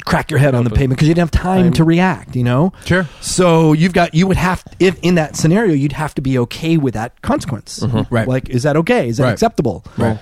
crack 0.05 0.30
your 0.30 0.39
head 0.39 0.53
on 0.55 0.64
the 0.66 0.70
pavement 0.70 0.97
because 0.97 1.07
you 1.07 1.14
didn't 1.14 1.32
have 1.34 1.41
time 1.43 1.72
to 1.72 1.84
react. 1.86 2.36
You 2.36 2.43
know, 2.43 2.74
Sure. 2.86 3.07
So 3.22 3.72
you've 3.74 3.93
got 3.93 4.14
you 4.14 4.28
would 4.28 4.38
have 4.38 4.64
if 4.80 4.99
in 5.01 5.16
that 5.16 5.36
scenario 5.38 5.74
you'd 5.74 5.93
have 5.93 6.14
to 6.16 6.22
be 6.22 6.38
okay 6.39 6.76
with 6.78 6.93
that 6.95 7.22
consequence. 7.22 7.80
Mm-hmm. 7.80 8.14
Right. 8.14 8.28
Like, 8.28 8.49
is 8.49 8.64
that 8.64 8.76
okay? 8.78 9.07
Is 9.07 9.18
that 9.18 9.24
Right. 9.24 9.34
acceptable? 9.34 9.86
Right. 9.97 10.20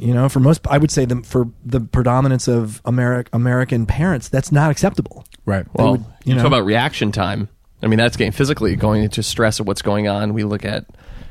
You 0.00 0.14
know, 0.14 0.28
for 0.28 0.40
most, 0.40 0.66
I 0.68 0.78
would 0.78 0.90
say 0.90 1.04
them 1.04 1.22
for 1.22 1.48
the 1.64 1.80
predominance 1.80 2.48
of 2.48 2.80
Ameri- 2.84 3.26
American 3.32 3.86
parents, 3.86 4.28
that's 4.28 4.50
not 4.50 4.70
acceptable. 4.70 5.24
right 5.46 5.66
well, 5.74 5.92
would- 5.92 6.00
you 6.24 6.30
you 6.30 6.34
know. 6.34 6.42
talk 6.42 6.48
about 6.48 6.64
reaction 6.64 7.12
time. 7.12 7.48
I 7.82 7.86
mean, 7.86 7.98
that's 7.98 8.16
getting 8.16 8.32
physically 8.32 8.76
going 8.76 9.02
into 9.04 9.22
stress 9.22 9.60
of 9.60 9.66
what's 9.66 9.82
going 9.82 10.06
on. 10.08 10.34
We 10.34 10.44
look 10.44 10.64
at 10.64 10.84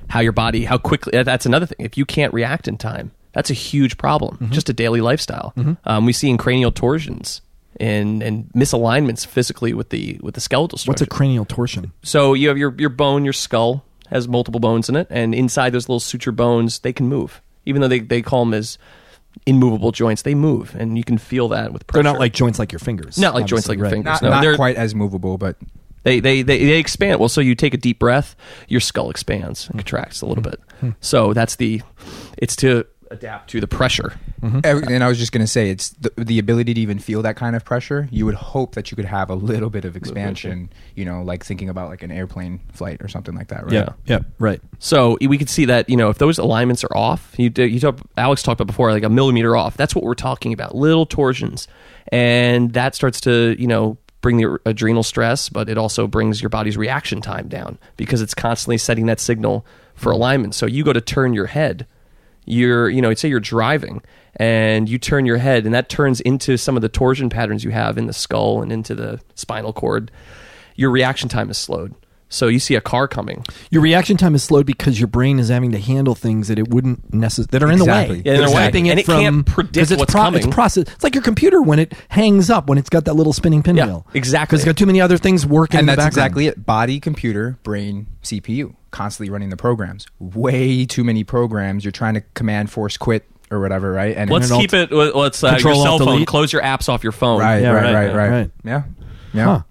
how 0.07 0.20
your 0.20 0.32
body, 0.32 0.65
how 0.65 0.78
quickly. 0.78 1.22
That's 1.24 1.45
another 1.45 1.65
thing. 1.67 1.78
If 1.80 1.97
you 1.97 2.05
can't 2.05 2.34
react 2.34 2.67
in 2.67 2.78
time, 2.78 3.11
that's 3.34 3.51
a 3.51 3.53
huge 3.53 3.97
problem. 3.97 4.36
Mm-hmm. 4.36 4.51
Just 4.51 4.70
a 4.70 4.74
daily 4.74 5.01
lifestyle. 5.01 5.53
Um, 5.86 6.05
we 6.05 6.13
see 6.13 6.30
in 6.30 6.38
cranial 6.38 6.72
torsions 6.72 7.41
and 7.80 8.24
and 8.24 8.49
misalignments 8.55 9.26
physically 9.28 9.74
with 9.74 9.89
the 9.89 10.20
with 10.24 10.34
the 10.36 10.41
skeletal 10.41 10.78
structure. 10.78 11.03
What's 11.03 11.13
a 11.13 11.17
cranial 11.17 11.45
torsion? 11.45 11.91
So 12.01 12.34
you 12.34 12.47
have 12.49 12.57
your 12.57 12.74
your 12.80 12.89
bone, 12.89 13.24
your 13.24 13.34
skull 13.34 13.86
has 14.09 14.28
multiple 14.28 14.59
bones 14.59 14.89
in 14.89 14.95
it, 14.95 15.05
and 15.11 15.36
inside 15.36 15.72
those 15.72 15.88
little 15.88 15.99
suture 15.99 16.32
bones, 16.32 16.80
they 16.80 16.93
can 16.93 17.07
move. 17.07 17.41
Even 17.70 17.82
though 17.82 17.88
they, 17.88 17.99
they 17.99 18.22
call 18.22 18.43
them 18.43 18.53
as 18.53 18.78
immovable 19.45 19.91
joints, 19.91 20.24
they 20.24 20.36
move, 20.36 20.76
and 20.76 20.97
you 20.97 21.03
can 21.03 21.17
feel 21.17 21.47
that 21.49 21.72
with 21.72 21.88
pressure. 21.88 22.03
They're 22.03 22.11
not 22.11 22.20
like 22.20 22.34
joints 22.34 22.59
like 22.59 22.72
your 22.72 22.80
fingers. 22.80 23.17
Not 23.17 23.36
like 23.36 23.45
joints 23.45 23.70
like 23.70 23.78
your 23.78 23.86
right. 23.86 23.93
fingers. 23.93 24.05
not, 24.05 24.22
No, 24.22 24.30
not 24.30 24.41
they're- 24.41 24.55
quite 24.55 24.76
as 24.76 24.93
movable 24.95 25.38
but 25.38 25.55
they, 26.03 26.20
they 26.20 26.41
they 26.41 26.57
they 26.65 26.80
expand. 26.80 27.20
Well, 27.20 27.30
so 27.30 27.41
you 27.41 27.55
take 27.55 27.74
a 27.74 27.78
deep 27.78 27.99
breath, 27.99 28.36
your 28.67 28.80
skull 28.80 29.09
expands 29.09 29.65
and 29.65 29.76
hmm. 29.76 29.80
contracts 29.80 30.22
a 30.22 30.26
little 30.26 30.43
hmm. 30.43 30.49
bit. 30.49 30.93
So 31.01 31.34
that's 31.34 31.57
the 31.57 31.82
it's 32.38 32.55
to 32.57 32.86
adapt 33.11 33.49
to 33.51 33.59
the 33.59 33.67
pressure. 33.67 34.13
Mm-hmm. 34.42 34.60
Every- 34.64 34.94
And 34.94 35.04
I 35.04 35.08
was 35.08 35.18
just 35.18 35.32
going 35.32 35.42
to 35.44 35.48
say, 35.48 35.70
it's 35.70 35.90
the, 35.90 36.12
the 36.18 36.40
ability 36.40 36.74
to 36.74 36.82
even 36.82 37.00
feel 37.00 37.22
that 37.24 37.36
kind 37.36 37.56
of 37.56 37.66
pressure. 37.66 38.08
You 38.12 38.26
would 38.26 38.36
hope 38.36 38.76
that 38.76 38.92
you 38.92 38.96
could 38.96 39.06
have 39.06 39.30
a 39.30 39.36
little 39.36 39.70
bit 39.70 39.86
of 39.86 39.96
expansion, 39.96 40.72
you 40.96 41.06
know, 41.06 41.22
like 41.24 41.44
thinking 41.44 41.70
about 41.70 41.90
like 41.90 42.04
an 42.04 42.12
airplane 42.12 42.60
flight 42.72 43.02
or 43.02 43.08
something 43.08 43.36
like 43.36 43.50
that, 43.50 43.64
right? 43.64 43.74
Yeah. 43.74 43.90
Yeah, 44.06 44.20
right. 44.40 44.62
So 44.80 45.18
we 45.22 45.38
could 45.38 45.50
see 45.50 45.66
that 45.66 45.90
you 45.90 45.98
know 45.98 46.10
if 46.10 46.18
those 46.18 46.38
alignments 46.38 46.84
are 46.84 46.96
off, 46.96 47.34
you 47.38 47.52
you 47.56 47.80
talk, 47.80 48.00
Alex 48.18 48.42
talked 48.44 48.60
about 48.62 48.68
before 48.68 48.92
like 48.92 49.04
a 49.04 49.10
millimeter 49.10 49.56
off. 49.56 49.76
That's 49.78 49.94
what 49.94 50.04
we're 50.04 50.14
talking 50.16 50.54
about, 50.54 50.76
little 50.76 51.06
torsions, 51.06 51.68
and 52.10 52.74
that 52.74 52.96
starts 52.96 53.22
to 53.22 53.56
you 53.60 53.68
know 53.68 53.98
bring 54.22 54.38
the 54.38 54.60
adrenal 54.66 55.04
stress, 55.04 55.48
but 55.50 55.70
it 55.70 55.78
also 55.78 56.06
brings 56.08 56.42
your 56.42 56.50
body's 56.50 56.76
reaction 56.76 57.22
time 57.22 57.48
down 57.48 57.78
because 57.96 58.22
it's 58.22 58.34
constantly 58.34 58.78
setting 58.78 59.06
that 59.06 59.20
signal 59.20 59.66
for 59.96 60.12
alignment. 60.12 60.54
So 60.56 60.66
you 60.66 60.84
go 60.84 60.92
to 60.92 61.02
turn 61.02 61.34
your 61.34 61.46
head, 61.48 61.86
you're 62.46 62.90
you 62.90 63.02
know 63.02 63.14
say 63.14 63.30
you're 63.30 63.40
driving 63.40 64.02
and 64.36 64.88
you 64.89 64.97
turn 64.97 65.25
your 65.25 65.38
head 65.38 65.65
and 65.65 65.73
that 65.73 65.89
turns 65.89 66.21
into 66.21 66.57
some 66.57 66.75
of 66.75 66.82
the 66.82 66.89
torsion 66.89 67.30
patterns 67.30 67.63
you 67.63 67.71
have 67.71 67.97
in 67.97 68.05
the 68.07 68.13
skull 68.13 68.61
and 68.61 68.71
into 68.71 68.95
the 68.95 69.19
spinal 69.36 69.73
cord. 69.73 70.11
Your 70.75 70.91
reaction 70.91 71.30
time 71.30 71.49
is 71.49 71.57
slowed. 71.57 71.93
So 72.32 72.47
you 72.47 72.59
see 72.59 72.75
a 72.75 72.82
car 72.82 73.07
coming. 73.07 73.43
Your 73.71 73.82
reaction 73.82 74.15
time 74.15 74.36
is 74.36 74.43
slowed 74.43 74.67
because 74.67 74.99
your 74.99 75.07
brain 75.07 75.39
is 75.39 75.49
having 75.49 75.71
to 75.71 75.80
handle 75.80 76.13
things 76.13 76.47
that 76.49 76.59
it 76.59 76.67
wouldn't 76.67 77.11
necessarily 77.11 77.49
that 77.53 77.63
are 77.63 77.71
in 77.71 77.80
Exactly. 77.82 78.21
the 78.21 78.21
way. 78.21 78.21
Yeah, 78.23 78.34
in 78.38 78.43
It's 78.43 78.51
the 78.51 78.55
way. 78.55 78.65
keeping 78.67 78.89
And 78.91 78.99
it 78.99 79.01
it 79.01 79.05
can't 79.07 79.36
from 79.36 79.43
predict 79.45 79.75
'cause 79.77 79.91
it's 79.91 79.99
what's 79.99 80.13
It's 80.13 80.21
coming. 80.21 80.51
process. 80.51 80.84
It's 80.93 81.03
like 81.03 81.15
your 81.15 81.23
computer 81.23 81.59
when 81.59 81.80
it 81.80 81.93
hangs 82.09 82.51
up 82.51 82.69
when 82.69 82.77
it's 82.77 82.89
got 82.89 83.05
that 83.05 83.15
little 83.15 83.34
spinning 83.34 83.63
pinwheel. 83.63 84.05
exactly. 84.13 84.45
Because 84.57 84.59
it's 84.61 84.65
got 84.67 84.77
too 84.77 84.86
many 84.86 85.01
other 85.01 85.17
things 85.17 85.43
working. 85.43 85.80
And 85.80 85.89
in 85.89 85.95
that's 85.95 85.97
background. 86.05 86.27
exactly 86.27 86.47
it. 86.47 86.65
Body, 86.67 86.99
computer, 86.99 87.57
brain, 87.63 88.05
CPU, 88.21 88.75
constantly 88.91 89.32
running 89.34 89.49
the 89.49 89.57
programs. 89.57 90.05
Way 90.19 90.86
too 90.86 91.03
many 91.03 91.23
programs. 91.23 91.84
You're 91.84 91.91
trying 91.91 92.13
to 92.13 92.21
command 92.36 92.69
force 92.69 92.95
quit 92.95 93.25
or 93.52 93.60
whatever, 93.60 93.91
right? 93.91 94.16
And 94.16 94.30
Let's 94.30 94.52
an 94.52 94.60
keep 94.60 94.74
it. 94.74 94.91
Let's 94.91 95.43
uh, 95.43 95.58
your 95.62 95.76
cell 95.76 96.00
phone. 96.00 96.26
Close 96.26 96.54
your 96.54 96.62
apps 96.62 96.89
off 96.89 97.04
your 97.04 97.12
phone. 97.12 97.39
right, 97.39 97.62
Yeah, 97.62 97.72
right, 97.72 97.84
right, 97.84 97.93
right, 97.93 98.16
right, 98.16 98.30
right. 98.30 98.52
Yeah, 98.64 98.84
yeah. 99.34 99.45
Huh. 99.45 99.62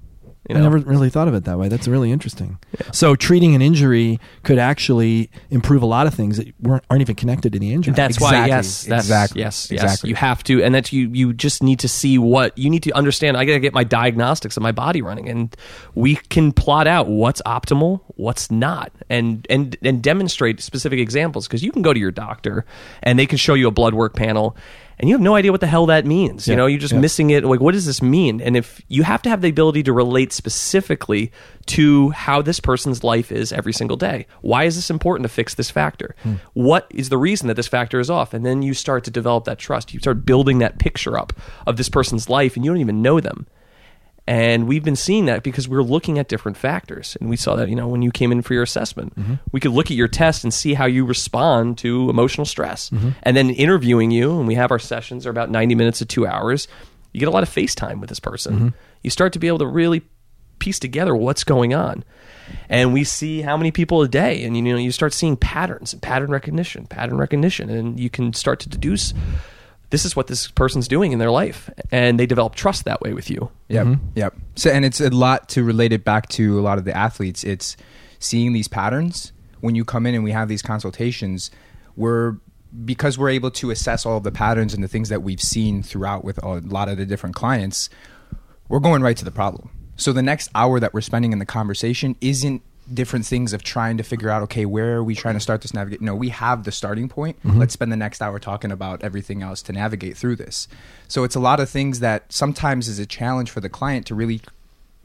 You 0.48 0.56
I 0.56 0.60
never 0.60 0.78
really 0.78 1.10
thought 1.10 1.28
of 1.28 1.34
it 1.34 1.44
that 1.44 1.58
way. 1.58 1.68
That's 1.68 1.86
really 1.86 2.10
interesting. 2.10 2.58
So 2.92 3.14
treating 3.14 3.54
an 3.54 3.60
injury 3.60 4.18
could 4.44 4.58
actually 4.58 5.30
improve 5.50 5.82
a 5.82 5.86
lot 5.86 6.06
of 6.06 6.14
things 6.14 6.38
that 6.38 6.48
weren't 6.60 6.84
aren't 6.88 7.02
even 7.02 7.16
connected 7.16 7.52
to 7.52 7.58
the 7.58 7.72
injury. 7.72 7.92
That's 7.94 8.18
why, 8.18 8.28
Exactly. 8.30 8.48
yes, 8.50 8.84
that's, 8.84 9.04
Exactly. 9.06 9.40
yes, 9.42 9.70
yes. 9.70 9.82
Exactly. 9.82 10.08
You 10.10 10.16
have 10.16 10.42
to, 10.44 10.62
and 10.64 10.74
that's 10.74 10.92
you. 10.92 11.10
You 11.12 11.32
just 11.34 11.62
need 11.62 11.80
to 11.80 11.88
see 11.88 12.16
what 12.16 12.56
you 12.56 12.70
need 12.70 12.82
to 12.84 12.92
understand. 12.92 13.36
I 13.36 13.44
got 13.44 13.52
to 13.52 13.60
get 13.60 13.74
my 13.74 13.84
diagnostics 13.84 14.56
of 14.56 14.62
my 14.62 14.72
body 14.72 15.02
running, 15.02 15.28
and 15.28 15.54
we 15.94 16.16
can 16.16 16.52
plot 16.52 16.86
out 16.86 17.08
what's 17.08 17.42
optimal, 17.42 18.00
what's 18.16 18.50
not, 18.50 18.90
and 19.10 19.46
and 19.50 19.76
and 19.82 20.02
demonstrate 20.02 20.60
specific 20.62 20.98
examples. 20.98 21.46
Because 21.46 21.62
you 21.62 21.72
can 21.72 21.82
go 21.82 21.92
to 21.92 22.00
your 22.00 22.10
doctor, 22.10 22.64
and 23.02 23.18
they 23.18 23.26
can 23.26 23.36
show 23.36 23.52
you 23.54 23.68
a 23.68 23.70
blood 23.70 23.92
work 23.92 24.14
panel, 24.16 24.56
and 24.98 25.08
you 25.08 25.14
have 25.14 25.20
no 25.20 25.34
idea 25.34 25.52
what 25.52 25.60
the 25.60 25.66
hell 25.66 25.86
that 25.86 26.06
means. 26.06 26.48
You 26.48 26.56
know, 26.56 26.66
you're 26.66 26.80
just 26.80 26.94
yeah. 26.94 27.00
missing 27.00 27.30
it. 27.30 27.44
Like, 27.44 27.60
what 27.60 27.72
does 27.72 27.86
this 27.86 28.02
mean? 28.02 28.40
And 28.40 28.56
if 28.56 28.82
you 28.88 29.04
have 29.04 29.22
to 29.22 29.30
have 29.30 29.40
the 29.40 29.48
ability 29.48 29.84
to 29.84 29.92
relate 29.92 30.32
specifically 30.32 31.30
to 31.66 32.10
how 32.10 32.42
this 32.42 32.58
person's 32.60 33.04
life 33.04 33.30
is 33.30 33.52
every 33.52 33.72
single 33.72 33.96
day. 33.96 34.26
Why 34.40 34.64
is 34.64 34.74
this 34.74 34.90
important 34.90 35.24
to 35.24 35.28
fix 35.28 35.54
this 35.54 35.70
factor? 35.70 36.16
Hmm. 36.22 36.34
What 36.54 36.86
is 36.90 37.10
the 37.10 37.18
reason 37.18 37.46
that 37.48 37.54
this 37.54 37.68
factor 37.68 38.00
is 38.00 38.10
off? 38.10 38.34
And 38.34 38.44
then 38.44 38.62
you 38.62 38.74
start 38.74 39.04
to 39.04 39.10
develop 39.10 39.44
that 39.44 39.58
trust. 39.58 39.92
You 39.92 40.00
start 40.00 40.24
building 40.24 40.58
that 40.58 40.78
picture 40.78 41.16
up 41.16 41.32
of 41.66 41.76
this 41.76 41.88
person's 41.88 42.28
life, 42.28 42.56
and 42.56 42.64
you 42.64 42.70
don't 42.70 42.80
even 42.80 43.02
know 43.02 43.20
them. 43.20 43.46
And 44.28 44.68
we've 44.68 44.84
been 44.84 44.94
seeing 44.94 45.24
that 45.24 45.42
because 45.42 45.70
we're 45.70 45.82
looking 45.82 46.18
at 46.18 46.28
different 46.28 46.58
factors. 46.58 47.16
And 47.18 47.30
we 47.30 47.36
saw 47.38 47.56
that, 47.56 47.70
you 47.70 47.74
know, 47.74 47.88
when 47.88 48.02
you 48.02 48.10
came 48.10 48.30
in 48.30 48.42
for 48.42 48.52
your 48.52 48.62
assessment, 48.62 49.18
mm-hmm. 49.18 49.36
we 49.52 49.58
could 49.58 49.70
look 49.72 49.86
at 49.86 49.96
your 49.96 50.06
test 50.06 50.44
and 50.44 50.52
see 50.52 50.74
how 50.74 50.84
you 50.84 51.06
respond 51.06 51.78
to 51.78 52.10
emotional 52.10 52.44
stress. 52.44 52.90
Mm-hmm. 52.90 53.08
And 53.22 53.34
then 53.34 53.48
interviewing 53.48 54.10
you, 54.10 54.38
and 54.38 54.46
we 54.46 54.54
have 54.54 54.70
our 54.70 54.78
sessions 54.78 55.26
are 55.26 55.30
about 55.30 55.50
90 55.50 55.74
minutes 55.76 56.00
to 56.00 56.04
two 56.04 56.26
hours, 56.26 56.68
you 57.14 57.20
get 57.20 57.28
a 57.28 57.32
lot 57.32 57.42
of 57.42 57.48
FaceTime 57.48 58.00
with 58.00 58.10
this 58.10 58.20
person. 58.20 58.54
Mm-hmm. 58.54 58.68
You 59.02 59.08
start 59.08 59.32
to 59.32 59.38
be 59.38 59.48
able 59.48 59.60
to 59.60 59.66
really 59.66 60.02
piece 60.58 60.78
together 60.78 61.16
what's 61.16 61.42
going 61.42 61.72
on. 61.72 62.04
And 62.68 62.92
we 62.92 63.04
see 63.04 63.40
how 63.40 63.56
many 63.56 63.70
people 63.70 64.02
a 64.02 64.08
day, 64.08 64.44
and 64.44 64.54
you 64.54 64.62
know, 64.62 64.76
you 64.76 64.92
start 64.92 65.14
seeing 65.14 65.38
patterns 65.38 65.94
and 65.94 66.02
pattern 66.02 66.30
recognition, 66.30 66.86
pattern 66.86 67.16
recognition, 67.16 67.70
and 67.70 67.98
you 67.98 68.10
can 68.10 68.34
start 68.34 68.60
to 68.60 68.68
deduce 68.68 69.14
this 69.90 70.04
is 70.04 70.14
what 70.14 70.26
this 70.26 70.48
person's 70.48 70.88
doing 70.88 71.12
in 71.12 71.18
their 71.18 71.30
life. 71.30 71.70
And 71.90 72.18
they 72.18 72.26
develop 72.26 72.54
trust 72.54 72.84
that 72.84 73.00
way 73.00 73.12
with 73.12 73.30
you. 73.30 73.50
Yep. 73.68 73.86
Mm-hmm. 73.86 74.06
Yep. 74.14 74.36
So, 74.56 74.70
and 74.70 74.84
it's 74.84 75.00
a 75.00 75.10
lot 75.10 75.48
to 75.50 75.64
relate 75.64 75.92
it 75.92 76.04
back 76.04 76.28
to 76.30 76.58
a 76.58 76.62
lot 76.62 76.78
of 76.78 76.84
the 76.84 76.96
athletes. 76.96 77.44
It's 77.44 77.76
seeing 78.18 78.52
these 78.52 78.68
patterns 78.68 79.32
when 79.60 79.74
you 79.74 79.84
come 79.84 80.06
in 80.06 80.14
and 80.14 80.24
we 80.24 80.32
have 80.32 80.48
these 80.48 80.62
consultations. 80.62 81.50
We're 81.96 82.36
because 82.84 83.18
we're 83.18 83.30
able 83.30 83.50
to 83.50 83.70
assess 83.70 84.04
all 84.04 84.18
of 84.18 84.24
the 84.24 84.30
patterns 84.30 84.74
and 84.74 84.84
the 84.84 84.88
things 84.88 85.08
that 85.08 85.22
we've 85.22 85.40
seen 85.40 85.82
throughout 85.82 86.22
with 86.22 86.42
a 86.42 86.60
lot 86.60 86.88
of 86.88 86.98
the 86.98 87.06
different 87.06 87.34
clients. 87.34 87.88
We're 88.68 88.80
going 88.80 89.02
right 89.02 89.16
to 89.16 89.24
the 89.24 89.30
problem. 89.30 89.70
So 89.96 90.12
the 90.12 90.22
next 90.22 90.50
hour 90.54 90.78
that 90.78 90.92
we're 90.92 91.00
spending 91.00 91.32
in 91.32 91.38
the 91.38 91.46
conversation 91.46 92.14
isn't 92.20 92.62
different 92.92 93.26
things 93.26 93.52
of 93.52 93.62
trying 93.62 93.96
to 93.98 94.02
figure 94.02 94.30
out 94.30 94.42
okay 94.42 94.64
where 94.64 94.96
are 94.96 95.04
we 95.04 95.14
trying 95.14 95.34
to 95.34 95.40
start 95.40 95.60
this 95.60 95.74
navigate 95.74 96.00
no 96.00 96.14
we 96.14 96.30
have 96.30 96.64
the 96.64 96.72
starting 96.72 97.08
point. 97.08 97.38
Mm-hmm. 97.42 97.58
Let's 97.58 97.72
spend 97.72 97.92
the 97.92 97.96
next 97.96 98.22
hour 98.22 98.38
talking 98.38 98.70
about 98.70 99.02
everything 99.02 99.42
else 99.42 99.62
to 99.62 99.72
navigate 99.72 100.16
through 100.16 100.36
this. 100.36 100.68
So 101.06 101.24
it's 101.24 101.34
a 101.34 101.40
lot 101.40 101.60
of 101.60 101.68
things 101.68 102.00
that 102.00 102.32
sometimes 102.32 102.88
is 102.88 102.98
a 102.98 103.06
challenge 103.06 103.50
for 103.50 103.60
the 103.60 103.68
client 103.68 104.06
to 104.06 104.14
really 104.14 104.40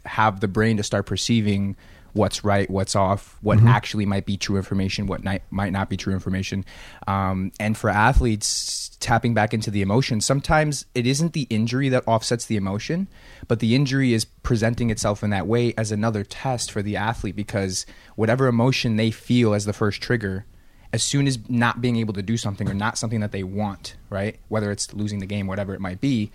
have 0.05 0.39
the 0.39 0.47
brain 0.47 0.77
to 0.77 0.83
start 0.83 1.05
perceiving 1.05 1.75
what's 2.13 2.43
right, 2.43 2.69
what's 2.69 2.95
off, 2.95 3.37
what 3.41 3.59
actually 3.63 4.05
might 4.05 4.25
be 4.25 4.37
true 4.37 4.55
information, 4.55 5.07
what 5.07 5.23
ni- 5.23 5.39
might 5.49 5.71
not 5.71 5.89
be 5.89 5.97
true 5.97 6.13
information. 6.13 6.63
Um, 7.07 7.51
and 7.59 7.75
for 7.77 7.89
athletes, 7.89 8.95
tapping 8.99 9.33
back 9.33 9.53
into 9.53 9.71
the 9.71 9.81
emotion, 9.81 10.21
sometimes 10.21 10.85
it 10.93 11.05
isn't 11.05 11.33
the 11.33 11.47
injury 11.49 11.89
that 11.89 12.03
offsets 12.07 12.45
the 12.45 12.55
emotion, 12.55 13.07
but 13.47 13.59
the 13.59 13.75
injury 13.75 14.13
is 14.13 14.25
presenting 14.25 14.89
itself 14.89 15.23
in 15.23 15.31
that 15.31 15.47
way 15.47 15.73
as 15.77 15.91
another 15.91 16.23
test 16.23 16.71
for 16.71 16.81
the 16.81 16.95
athlete 16.95 17.35
because 17.35 17.85
whatever 18.15 18.47
emotion 18.47 18.95
they 18.95 19.11
feel 19.11 19.53
as 19.53 19.65
the 19.65 19.73
first 19.73 20.01
trigger. 20.01 20.45
As 20.91 21.03
soon 21.03 21.25
as 21.25 21.39
not 21.49 21.81
being 21.81 21.95
able 21.95 22.13
to 22.13 22.21
do 22.21 22.37
something 22.37 22.69
or 22.69 22.75
not 22.75 22.99
something 22.99 23.21
that 23.21 23.31
they 23.31 23.41
want, 23.41 23.95
right? 24.11 24.37
Whether 24.47 24.71
it's 24.71 24.93
losing 24.93 25.17
the 25.17 25.25
game, 25.25 25.47
whatever 25.47 25.73
it 25.73 25.81
might 25.81 25.99
be, 25.99 26.31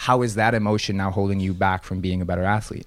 how 0.00 0.22
is 0.22 0.36
that 0.36 0.54
emotion 0.54 0.96
now 0.96 1.10
holding 1.10 1.40
you 1.40 1.52
back 1.52 1.84
from 1.84 2.00
being 2.00 2.22
a 2.22 2.24
better 2.24 2.42
athlete? 2.42 2.86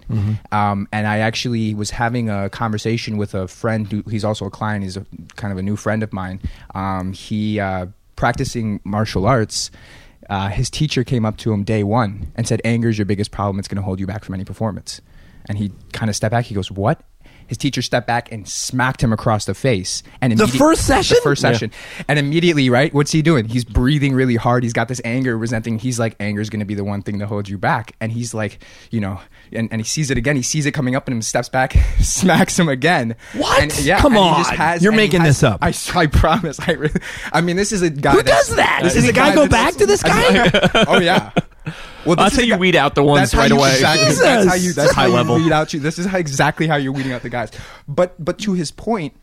Um, 0.52 0.88
and 0.92 1.06
I 1.06 1.20
actually 1.20 1.76
was 1.76 1.92
having 1.92 2.28
a 2.28 2.50
conversation 2.50 3.18
with 3.18 3.36
a 3.36 3.48
friend 3.48 3.86
who 3.92 4.02
he's 4.10 4.26
also 4.26 4.46
a 4.46 4.50
client. 4.50 4.84
He's 4.84 4.98
a, 4.98 5.06
kind 5.36 5.52
of 5.52 5.60
a 5.60 5.62
new 5.62 5.76
friend 5.76 6.02
of 6.02 6.12
mine. 6.12 6.42
Um, 6.74 7.14
he 7.14 7.60
uh, 7.60 7.86
practicing 8.16 8.80
martial 8.84 9.28
arts. 9.28 9.70
Uh, 10.28 10.50
his 10.50 10.72
teacher 10.72 11.04
came 11.04 11.24
up 11.24 11.38
to 11.38 11.54
him 11.54 11.64
day 11.64 11.84
one 11.84 12.32
and 12.36 12.48
said, 12.48 12.62
"Anger 12.66 12.90
is 12.90 12.98
your 12.98 13.06
biggest 13.06 13.30
problem. 13.30 13.60
It's 13.60 13.68
going 13.68 13.76
to 13.76 13.84
hold 13.84 14.00
you 14.00 14.08
back 14.08 14.24
from 14.24 14.34
any 14.34 14.44
performance." 14.44 15.00
And 15.48 15.60
he 15.60 15.72
kind 15.92 16.10
of 16.10 16.16
stepped 16.16 16.32
back. 16.32 16.46
He 16.46 16.56
goes, 16.56 16.72
"What?" 16.72 17.00
His 17.54 17.58
teacher 17.60 17.84
stepped 17.84 18.08
back 18.08 18.32
and 18.32 18.48
smacked 18.50 19.04
him 19.04 19.14
across 19.14 19.46
the 19.46 19.54
face. 19.54 20.02
And 20.22 20.36
The 20.36 20.48
first 20.48 20.88
session? 20.88 21.18
the 21.18 21.22
first 21.22 21.40
session, 21.40 21.72
and 22.08 22.18
immediately, 22.18 22.68
right? 22.72 22.92
What's 22.92 23.12
he 23.12 23.22
doing? 23.22 23.46
He's 23.46 23.64
breathing 23.64 24.16
really 24.16 24.38
hard. 24.38 24.64
He's 24.64 24.74
got 24.74 24.88
this 24.88 25.00
anger, 25.06 25.38
resenting. 25.38 25.78
He's 25.78 26.00
like, 26.00 26.16
anger 26.20 26.42
is 26.42 26.50
going 26.50 26.62
to 26.62 26.66
be 26.66 26.74
the 26.74 26.84
one 26.84 27.04
thing 27.04 27.20
that 27.20 27.28
holds 27.28 27.48
you 27.52 27.60
back. 27.60 27.96
And 28.02 28.12
he's 28.12 28.34
like, 28.34 28.58
you 28.90 29.00
know, 29.00 29.20
and, 29.52 29.70
and 29.72 29.80
he 29.80 29.86
sees 29.86 30.10
it 30.10 30.18
again. 30.18 30.36
He 30.36 30.42
sees 30.42 30.66
it 30.66 30.72
coming 30.72 30.96
up 30.96 31.08
and 31.08 31.14
him 31.14 31.22
steps 31.22 31.48
back, 31.48 31.74
smacks 32.02 32.58
him 32.58 32.68
again. 32.70 33.16
What? 33.36 33.62
And, 33.62 33.80
yeah, 33.86 34.00
Come 34.00 34.18
on. 34.18 34.44
has- 34.46 34.82
You're 34.82 34.94
making 34.94 35.22
has- 35.22 35.40
this 35.40 35.44
up. 35.44 35.60
I, 35.62 35.76
I 35.94 36.08
promise. 36.08 36.60
I, 36.60 36.72
really, 36.72 37.00
I 37.32 37.42
mean, 37.42 37.56
this 37.56 37.72
is 37.72 37.84
a 37.84 37.92
guy. 37.92 38.14
Who 38.14 38.24
that's- 38.24 38.48
does 38.48 38.56
that? 38.56 38.80
Uh, 38.82 38.84
this 38.86 38.94
Does 38.96 39.04
is 39.04 39.10
a 39.12 39.14
guy 39.14 39.36
go 39.36 39.48
back 39.48 39.76
to 39.76 39.86
this 39.86 40.02
guy? 40.02 40.50
oh 40.88 41.00
yeah. 41.00 41.32
Well, 42.06 42.16
That's 42.16 42.32
this 42.32 42.34
is 42.34 42.40
how 42.40 42.46
you 42.46 42.54
guy- 42.54 42.60
weed 42.60 42.76
out 42.76 42.96
the 42.96 43.04
ones 43.04 43.32
that's 43.32 43.32
how 43.34 43.40
right 43.40 43.50
you- 43.52 43.58
away. 43.58 43.74
Exactly. 43.74 44.06
Jesus. 44.06 44.22
That's 44.22 44.46
how 44.48 44.56
you. 44.56 44.74
That's 44.74 44.92
High 44.94 45.02
how 45.04 45.08
you 45.08 45.14
level. 45.14 45.36
weed 45.38 45.52
out 45.52 45.74
you. 45.74 45.80
This 45.80 45.98
is 46.00 46.06
how, 46.06 46.18
exactly 46.18 46.68
how 46.68 46.76
you're 46.76 46.92
weeding 46.92 47.12
out 47.14 47.22
the 47.22 47.30
guys. 47.30 47.52
But 47.88 48.24
but 48.24 48.38
to 48.40 48.54
his 48.54 48.72
point, 48.72 49.14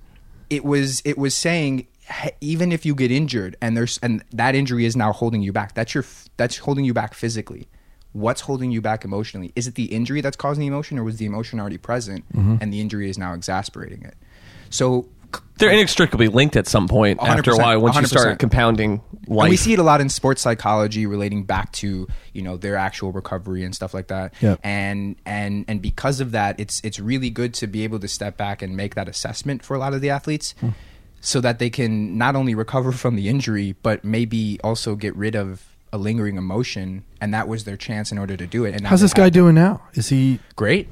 it 0.49 0.65
was 0.65 1.03
it 1.05 1.19
was 1.19 1.35
saying 1.35 1.87
even 2.41 2.73
if 2.73 2.85
you 2.85 2.95
get 2.95 3.11
injured 3.13 3.57
and 3.61 3.77
there's 3.77 3.99
and 4.03 4.25
that 4.33 4.55
injury 4.55 4.85
is 4.85 4.97
now 4.97 5.13
holding 5.13 5.43
you 5.43 5.53
back. 5.53 5.75
That's 5.75 5.95
your 5.95 6.05
that's 6.37 6.59
holding 6.59 6.85
you 6.85 6.95
back 6.95 7.15
physically. 7.15 7.69
What's 8.13 8.41
holding 8.41 8.73
you 8.73 8.81
back 8.81 9.05
emotionally? 9.05 9.53
Is 9.55 9.69
it 9.69 9.77
the 9.77 9.85
injury 9.85 10.21
that's 10.21 10.37
causing 10.37 10.63
the 10.63 10.67
emotion, 10.67 10.99
or 10.99 11.05
was 11.05 11.19
the 11.19 11.27
emotion 11.27 11.61
already 11.61 11.79
present 11.79 12.25
Mm-hmm. 12.33 12.57
and 12.61 12.73
the 12.73 12.81
injury 12.81 13.09
is 13.09 13.17
now 13.19 13.35
exasperating 13.35 14.03
it? 14.03 14.15
So 14.69 15.07
They're 15.59 15.71
inextricably 15.71 16.29
linked 16.29 16.57
at 16.57 16.67
some 16.67 16.89
point 16.89 17.21
after 17.21 17.51
a 17.51 17.55
100%, 17.55 17.59
while 17.59 17.81
once 17.83 17.97
you 18.01 18.07
start 18.07 18.37
100%. 18.37 18.39
compounding 18.39 19.03
life. 19.27 19.45
And 19.45 19.51
we 19.51 19.57
see 19.57 19.75
it 19.75 19.79
a 19.79 19.83
lot 19.83 20.01
in 20.01 20.09
sports 20.09 20.41
psychology 20.41 21.05
relating 21.05 21.45
back 21.45 21.71
to 21.73 22.09
you 22.33 22.41
know 22.43 22.57
their 22.57 22.77
actual 22.77 23.13
recovery 23.13 23.63
and 23.63 23.75
stuff 23.75 23.93
like 23.93 24.07
that. 24.09 24.33
Yep. 24.41 24.61
And 24.65 25.17
and 25.27 25.67
and 25.69 25.83
because 25.83 26.21
of 26.21 26.33
that, 26.33 26.59
it's 26.59 26.81
it's 26.83 26.99
really 26.99 27.29
good 27.29 27.53
to 27.55 27.67
be 27.67 27.85
able 27.85 27.99
to 27.99 28.09
step 28.09 28.39
back 28.39 28.63
and 28.63 28.75
make 28.75 28.95
that 28.95 29.07
assessment 29.09 29.63
for 29.63 29.77
a 29.77 29.79
lot 29.79 29.93
of 29.93 30.01
the 30.01 30.09
athletes, 30.09 30.55
Hmm. 30.61 30.71
so 31.21 31.43
that 31.43 31.59
they 31.59 31.69
can 31.69 32.17
not 32.17 32.37
only 32.37 32.55
recover 32.55 32.91
from 32.91 33.17
the 33.17 33.29
injury, 33.29 33.77
but 33.83 34.03
maybe 34.03 34.59
also 34.65 34.97
get 34.97 35.15
rid 35.15 35.37
of 35.37 35.70
a 35.93 35.99
lingering 35.99 36.37
emotion. 36.37 37.05
And 37.21 37.35
that 37.35 37.49
was 37.49 37.65
their 37.65 37.77
chance 37.77 38.11
in 38.13 38.19
order 38.19 38.37
to 38.37 38.47
do 38.47 38.65
it. 38.65 38.75
And 38.75 38.87
How's 38.87 39.01
this 39.01 39.13
guy 39.15 39.25
have- 39.25 39.33
doing 39.33 39.55
now? 39.55 39.83
Is 39.95 40.09
he 40.09 40.39
Great. 40.57 40.89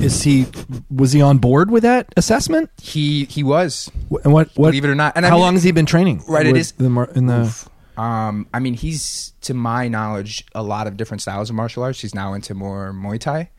is 0.00 0.22
he 0.22 0.46
was 0.90 1.12
he 1.12 1.22
on 1.22 1.38
board 1.38 1.70
with 1.70 1.82
that 1.84 2.12
assessment? 2.16 2.70
He 2.82 3.24
he 3.26 3.42
was 3.42 3.90
And 4.24 4.32
what 4.32 4.48
what 4.56 4.68
Believe 4.68 4.84
it 4.84 4.90
or 4.90 4.94
not. 4.94 5.12
And 5.16 5.24
I 5.24 5.28
how 5.28 5.36
mean- 5.36 5.42
long 5.42 5.54
has 5.54 5.62
he 5.62 5.72
been 5.72 5.86
training? 5.86 6.22
Right, 6.28 6.46
it 6.46 6.56
is 6.56 6.72
the 6.72 6.86
in 7.14 7.26
the 7.26 7.42
Oof. 7.42 7.68
Um, 7.96 8.46
I 8.54 8.58
mean, 8.58 8.72
he's 8.74 9.34
to 9.42 9.52
my 9.54 9.86
knowledge 9.86 10.46
a 10.54 10.62
lot 10.62 10.86
of 10.86 10.96
different 10.96 11.20
styles 11.20 11.50
of 11.50 11.56
martial 11.56 11.82
arts. 11.82 12.00
He's 12.00 12.14
now 12.14 12.32
into 12.32 12.54
more 12.54 12.90
Muay 12.94 13.20
Thai, 13.20 13.50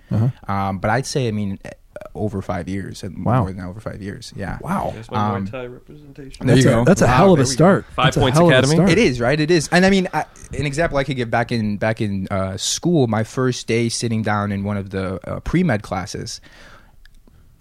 um, 0.47 0.79
but 0.79 0.89
I'd 0.89 1.05
say, 1.05 1.27
I 1.27 1.31
mean, 1.31 1.59
over 2.15 2.41
five 2.41 2.67
years, 2.67 3.03
and 3.03 3.23
Wow. 3.25 3.41
more 3.41 3.51
than 3.53 3.63
over 3.63 3.79
five 3.79 4.01
years. 4.01 4.33
Yeah, 4.35 4.57
wow. 4.61 4.93
Um, 5.09 5.45
representation. 5.45 6.45
There 6.47 6.55
That's 6.55 6.65
you 6.65 6.71
a, 6.71 6.75
go. 6.75 6.85
That's 6.85 7.01
a 7.01 7.05
Wow, 7.05 7.15
hell 7.17 7.33
of 7.33 7.39
a 7.39 7.45
start. 7.45 7.85
Five 7.95 8.05
That's 8.05 8.17
a 8.17 8.19
Points 8.19 8.37
hell 8.37 8.47
of 8.47 8.53
a 8.53 8.57
Academy? 8.57 8.75
start. 8.75 8.89
It 8.89 8.97
is 8.97 9.19
right. 9.19 9.39
It 9.39 9.51
is, 9.51 9.69
and 9.71 9.85
I 9.85 9.89
mean, 9.89 10.07
I, 10.13 10.25
an 10.57 10.65
example 10.65 10.97
I 10.97 11.03
could 11.03 11.15
give 11.15 11.29
back 11.31 11.51
in 11.51 11.77
back 11.77 12.01
in 12.01 12.27
uh, 12.29 12.57
school. 12.57 13.07
My 13.07 13.23
first 13.23 13.67
day 13.67 13.89
sitting 13.89 14.21
down 14.21 14.51
in 14.51 14.63
one 14.63 14.77
of 14.77 14.89
the 14.91 15.19
uh, 15.29 15.39
pre 15.41 15.63
med 15.63 15.81
classes. 15.83 16.39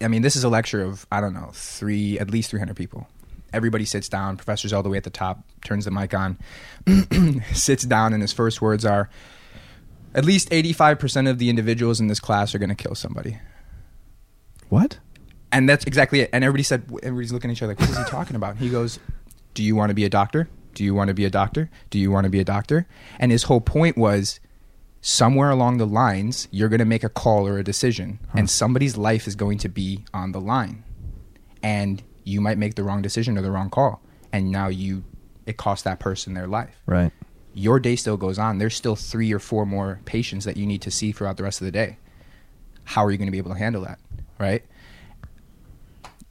I 0.01 0.07
mean, 0.09 0.21
this 0.21 0.35
is 0.35 0.43
a 0.43 0.49
lecture 0.49 0.81
of 0.83 1.05
I 1.11 1.21
don't 1.21 1.33
know 1.33 1.51
three, 1.53 2.19
at 2.19 2.29
least 2.29 2.49
three 2.49 2.59
hundred 2.59 2.75
people. 2.75 3.07
Everybody 3.53 3.85
sits 3.85 4.09
down. 4.09 4.35
Professor's 4.35 4.73
all 4.73 4.81
the 4.83 4.89
way 4.89 4.97
at 4.97 5.03
the 5.03 5.09
top. 5.11 5.39
Turns 5.63 5.85
the 5.85 5.91
mic 5.91 6.13
on. 6.13 6.37
sits 7.53 7.83
down, 7.83 8.11
and 8.11 8.21
his 8.21 8.33
first 8.33 8.61
words 8.61 8.83
are, 8.83 9.09
"At 10.15 10.25
least 10.25 10.51
eighty-five 10.51 10.97
percent 10.99 11.27
of 11.27 11.37
the 11.37 11.49
individuals 11.49 11.99
in 11.99 12.07
this 12.07 12.19
class 12.19 12.53
are 12.55 12.57
going 12.59 12.69
to 12.69 12.75
kill 12.75 12.95
somebody." 12.95 13.37
What? 14.73 14.97
And 15.51 15.69
that's 15.69 15.85
exactly 15.85 16.21
it. 16.21 16.31
And 16.33 16.43
everybody 16.43 16.63
said, 16.63 16.83
everybody's 17.03 17.31
looking 17.31 17.51
at 17.51 17.53
each 17.57 17.61
other 17.61 17.73
like, 17.73 17.79
what 17.79 17.91
is 17.91 17.97
he 17.97 18.03
talking 18.05 18.35
about? 18.35 18.57
He 18.57 18.69
goes, 18.69 18.97
Do 19.53 19.61
you 19.61 19.75
want 19.75 19.91
to 19.91 19.93
be 19.93 20.03
a 20.03 20.09
doctor? 20.09 20.49
Do 20.73 20.83
you 20.83 20.95
want 20.95 21.09
to 21.09 21.13
be 21.13 21.25
a 21.25 21.29
doctor? 21.29 21.69
Do 21.91 21.99
you 21.99 22.09
want 22.09 22.23
to 22.23 22.31
be 22.31 22.39
a 22.39 22.43
doctor? 22.43 22.87
And 23.19 23.31
his 23.31 23.43
whole 23.43 23.61
point 23.61 23.95
was 23.99 24.39
somewhere 24.99 25.51
along 25.51 25.77
the 25.77 25.85
lines, 25.85 26.47
you're 26.49 26.69
going 26.69 26.79
to 26.79 26.85
make 26.85 27.03
a 27.03 27.09
call 27.09 27.47
or 27.47 27.59
a 27.59 27.63
decision, 27.63 28.17
and 28.33 28.49
somebody's 28.49 28.97
life 28.97 29.27
is 29.27 29.35
going 29.35 29.59
to 29.59 29.69
be 29.69 30.05
on 30.11 30.31
the 30.31 30.41
line. 30.41 30.83
And 31.61 32.01
you 32.23 32.41
might 32.41 32.57
make 32.57 32.73
the 32.73 32.83
wrong 32.83 33.03
decision 33.03 33.37
or 33.37 33.43
the 33.43 33.51
wrong 33.51 33.69
call. 33.69 34.01
And 34.31 34.51
now 34.51 34.69
you, 34.69 35.03
it 35.45 35.57
costs 35.57 35.83
that 35.83 35.99
person 35.99 36.33
their 36.33 36.47
life 36.47 36.81
Right. 36.87 37.11
your 37.53 37.79
day 37.79 37.95
still 37.95 38.17
goes 38.17 38.39
on. 38.39 38.57
There's 38.57 38.75
still 38.75 38.95
three 38.95 39.31
or 39.31 39.39
four 39.39 39.67
more 39.67 39.99
patients 40.05 40.45
that 40.45 40.57
you 40.57 40.65
need 40.65 40.81
to 40.81 40.89
see 40.89 41.11
throughout 41.11 41.37
the 41.37 41.43
rest 41.43 41.61
of 41.61 41.65
the 41.65 41.71
day. 41.71 41.97
How 42.85 43.05
are 43.05 43.11
you 43.11 43.17
going 43.19 43.27
to 43.27 43.31
be 43.31 43.37
able 43.37 43.51
to 43.51 43.57
handle 43.59 43.83
that? 43.83 43.99
Right? 44.43 44.63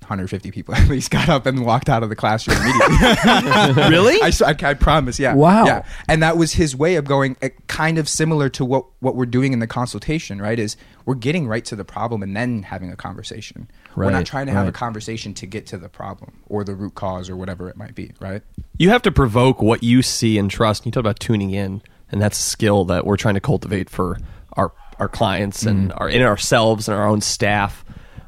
150 0.01 0.51
people 0.51 0.75
at 0.75 0.89
least 0.89 1.11
got 1.11 1.29
up 1.29 1.47
and 1.47 1.65
walked 1.65 1.89
out 1.89 2.03
of 2.03 2.09
the 2.09 2.17
classroom 2.17 2.59
immediately. 2.59 2.97
Really? 3.89 4.21
I 4.23 4.75
promise. 4.75 5.19
Yeah. 5.19 5.35
Wow. 5.35 5.65
Yeah. 5.65 5.85
And 6.09 6.23
that 6.23 6.37
was 6.37 6.53
his 6.53 6.75
way 6.77 6.97
of 6.97 7.05
going, 7.05 7.37
uh, 7.41 7.49
kind 7.69 7.99
of 7.99 8.09
similar 8.09 8.49
to 8.51 8.65
what 8.65 8.85
what 9.01 9.15
we're 9.17 9.27
doing 9.27 9.53
in 9.53 9.61
the 9.61 9.67
consultation. 9.67 10.43
Right? 10.43 10.59
Is 10.59 10.77
we're 11.07 11.15
getting 11.15 11.47
right 11.49 11.65
to 11.67 11.77
the 11.77 11.85
problem 11.85 12.23
and 12.23 12.37
then 12.37 12.63
having 12.65 12.91
a 12.91 12.97
conversation. 12.97 13.71
Right, 13.95 14.07
We're 14.07 14.13
not 14.13 14.27
trying 14.27 14.47
to 14.47 14.53
have 14.53 14.67
a 14.69 14.73
conversation 14.73 15.35
to 15.35 15.47
get 15.47 15.67
to 15.69 15.79
the 15.79 15.89
problem 15.89 16.33
or 16.49 16.65
the 16.65 16.75
root 16.75 16.95
cause 16.95 17.31
or 17.31 17.37
whatever 17.37 17.69
it 17.71 17.77
might 17.77 17.95
be. 17.95 18.13
Right? 18.21 18.43
You 18.79 18.91
have 18.91 19.03
to 19.03 19.13
provoke 19.13 19.63
what 19.63 19.83
you 19.83 20.03
see 20.03 20.37
and 20.37 20.51
trust. 20.51 20.85
You 20.85 20.93
talk 20.93 21.01
about 21.01 21.21
tuning 21.21 21.51
in, 21.53 21.81
and 22.11 22.21
that's 22.21 22.39
a 22.39 22.43
skill 22.43 22.85
that 22.87 23.07
we're 23.07 23.17
trying 23.17 23.35
to 23.35 23.41
cultivate 23.41 23.89
for 23.89 24.19
our 24.55 24.73
our 24.99 25.09
clients 25.09 25.63
and 25.65 25.91
Mm-hmm. 25.91 25.99
our 26.03 26.09
in 26.09 26.23
ourselves 26.23 26.89
and 26.89 26.99
our 26.99 27.07
own 27.07 27.21
staff. 27.21 27.85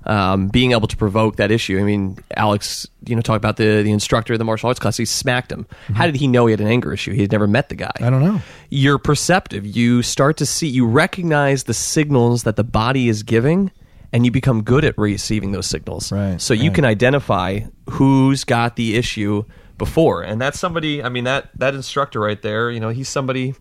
Um, 0.07 0.49
being 0.49 0.73
able 0.73 0.87
to 0.89 0.97
provoke 0.97 1.37
that 1.37 1.51
issue. 1.51 1.79
I 1.79 1.83
mean, 1.83 2.19
Alex, 2.37 2.87
you 3.07 3.17
know, 3.17 3.23
talk 3.23 3.37
about 3.37 3.57
the 3.57 3.83
the 3.83 3.91
instructor 3.91 4.35
of 4.35 4.39
the 4.39 4.45
martial 4.45 4.69
arts 4.69 4.79
class. 4.79 4.97
He 4.97 5.05
smacked 5.05 5.51
him. 5.51 5.67
How 5.95 6.07
did 6.07 6.17
he 6.17 6.27
know 6.27 6.47
he 6.47 6.53
had 6.53 6.61
an 6.61 6.67
anger 6.67 6.93
issue? 6.93 7.13
He 7.13 7.23
had 7.23 7.33
never 7.33 7.47
met 7.47 7.71
the 7.71 7.75
guy. 7.75 7.93
Mm-hmm. 7.97 8.05
I 8.05 8.11
don't 8.11 8.23
know. 8.23 8.41
You're 8.69 8.99
perceptive. 8.99 9.65
You 9.65 10.03
start 10.03 10.37
to 10.39 10.47
see. 10.47 10.69
You 10.69 10.87
recognize 10.87 11.65
the 11.65 11.75
signals 11.75 12.43
that 12.43 12.57
the 12.57 12.65
body 12.65 13.09
is 13.09 13.23
giving. 13.23 13.71
And 14.13 14.25
you 14.25 14.31
become 14.31 14.63
good 14.63 14.85
at 14.85 14.97
receiving 14.97 15.51
those 15.51 15.67
signals. 15.67 16.13
Right, 16.13 16.41
So 16.41 16.55
you 16.55 16.69
right. 16.69 16.75
can 16.77 16.85
identify 16.85 17.63
who's 17.91 18.45
got 18.45 18.77
the 18.77 18.95
issue 18.97 19.45
before 19.77 20.23
and 20.23 20.41
that's 20.41 20.59
somebody 20.59 21.03
i 21.03 21.09
mean 21.09 21.25
that 21.25 21.51
that 21.59 21.75
instructor 21.75 22.21
right 22.21 22.43
there 22.43 22.71
you 22.71 22.79
know 22.79 22.91
he's 22.91 23.09
somebody 23.09 23.55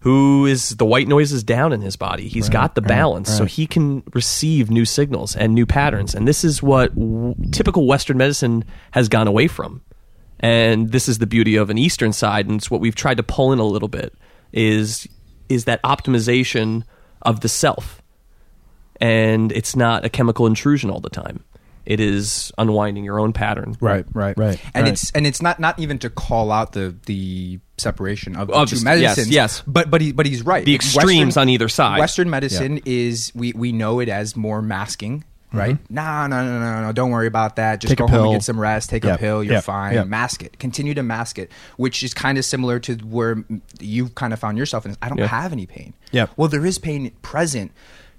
who 0.00 0.46
is 0.46 0.70
the 0.70 0.84
white 0.84 1.08
noise 1.08 1.32
is 1.32 1.42
down 1.42 1.72
in 1.72 1.80
his 1.80 1.96
body. 1.96 2.28
He's 2.28 2.48
got 2.48 2.74
the 2.74 2.82
balance 2.82 3.30
so 3.30 3.42
right. 3.44 3.50
he 3.50 3.66
can 3.66 4.02
receive 4.14 4.70
new 4.70 4.84
signals 4.84 5.34
and 5.34 5.54
new 5.54 5.66
patterns. 5.66 6.14
And 6.14 6.28
this 6.28 6.44
is 6.44 6.62
what 6.62 6.94
w- 6.94 7.34
typical 7.50 7.86
western 7.86 8.16
medicine 8.18 8.64
has 8.92 9.08
gone 9.08 9.26
away 9.26 9.48
from. 9.48 9.82
And 10.38 10.92
this 10.92 11.08
is 11.08 11.18
the 11.18 11.26
beauty 11.26 11.56
of 11.56 11.70
an 11.70 11.78
eastern 11.78 12.12
side 12.12 12.46
and 12.46 12.56
it's 12.56 12.70
what 12.70 12.80
we've 12.80 12.94
tried 12.94 13.16
to 13.16 13.22
pull 13.22 13.52
in 13.52 13.58
a 13.58 13.64
little 13.64 13.88
bit 13.88 14.14
is 14.52 15.08
is 15.48 15.64
that 15.64 15.82
optimization 15.82 16.82
of 17.22 17.40
the 17.40 17.48
self. 17.48 18.02
And 19.00 19.52
it's 19.52 19.76
not 19.76 20.04
a 20.04 20.08
chemical 20.08 20.46
intrusion 20.46 20.90
all 20.90 21.00
the 21.00 21.10
time. 21.10 21.44
It 21.84 22.00
is 22.00 22.50
unwinding 22.58 23.04
your 23.04 23.20
own 23.20 23.32
pattern. 23.32 23.76
Right, 23.80 24.04
right, 24.12 24.36
Right, 24.36 24.60
And 24.74 24.84
right. 24.84 24.92
it's 24.92 25.10
and 25.12 25.26
it's 25.26 25.40
not 25.40 25.60
not 25.60 25.78
even 25.78 25.98
to 26.00 26.10
call 26.10 26.50
out 26.50 26.72
the 26.72 26.96
the 27.06 27.60
separation 27.78 28.36
of, 28.36 28.50
Of 28.50 28.68
the 28.70 28.74
the- 28.76 28.80
two 28.80 28.84
medicines. 28.84 29.28
yes, 29.28 29.56
yes. 29.58 29.62
But 29.66 29.90
but 29.90 30.00
he 30.00 30.12
but 30.12 30.26
he's 30.26 30.42
right. 30.42 30.64
The 30.64 30.74
extremes 30.74 31.36
on 31.36 31.48
either 31.48 31.68
side. 31.68 31.98
Western 31.98 32.30
medicine 32.30 32.80
is 32.84 33.32
we 33.34 33.52
we 33.52 33.72
know 33.72 34.00
it 34.00 34.08
as 34.08 34.36
more 34.36 34.62
masking. 34.62 35.24
Right? 35.52 35.78
No, 35.88 36.26
no, 36.26 36.44
no, 36.44 36.58
no, 36.60 36.82
no. 36.82 36.92
Don't 36.92 37.10
worry 37.12 37.28
about 37.28 37.56
that. 37.56 37.80
Just 37.80 37.94
Mm-hmm. 37.94 38.04
Take 38.04 38.12
go 38.12 38.18
home 38.18 38.26
and 38.26 38.34
get 38.34 38.42
some 38.44 38.60
rest. 38.60 38.90
Take 38.90 39.04
Yep, 39.04 39.14
a 39.14 39.18
pill. 39.18 39.42
You're 39.44 39.54
yep, 39.54 39.64
fine. 39.64 39.94
yep. 39.94 40.06
Mask 40.06 40.42
it. 40.42 40.58
Continue 40.58 40.92
to 40.92 41.02
mask 41.02 41.38
it, 41.38 41.50
which 41.78 42.02
is 42.02 42.12
kind 42.12 42.36
of 42.36 42.44
similar 42.44 42.78
to 42.80 42.96
where 42.96 43.42
you've 43.80 44.14
kind 44.14 44.34
of 44.34 44.38
found 44.38 44.58
yourself 44.58 44.84
in. 44.84 44.96
I 45.00 45.08
don't 45.08 45.16
Yeah. 45.16 45.28
have 45.28 45.52
any 45.52 45.64
pain. 45.64 45.94
Yeah. 46.10 46.26
Well, 46.36 46.48
there 46.48 46.66
is 46.66 46.78
pain 46.78 47.10
present. 47.22 47.72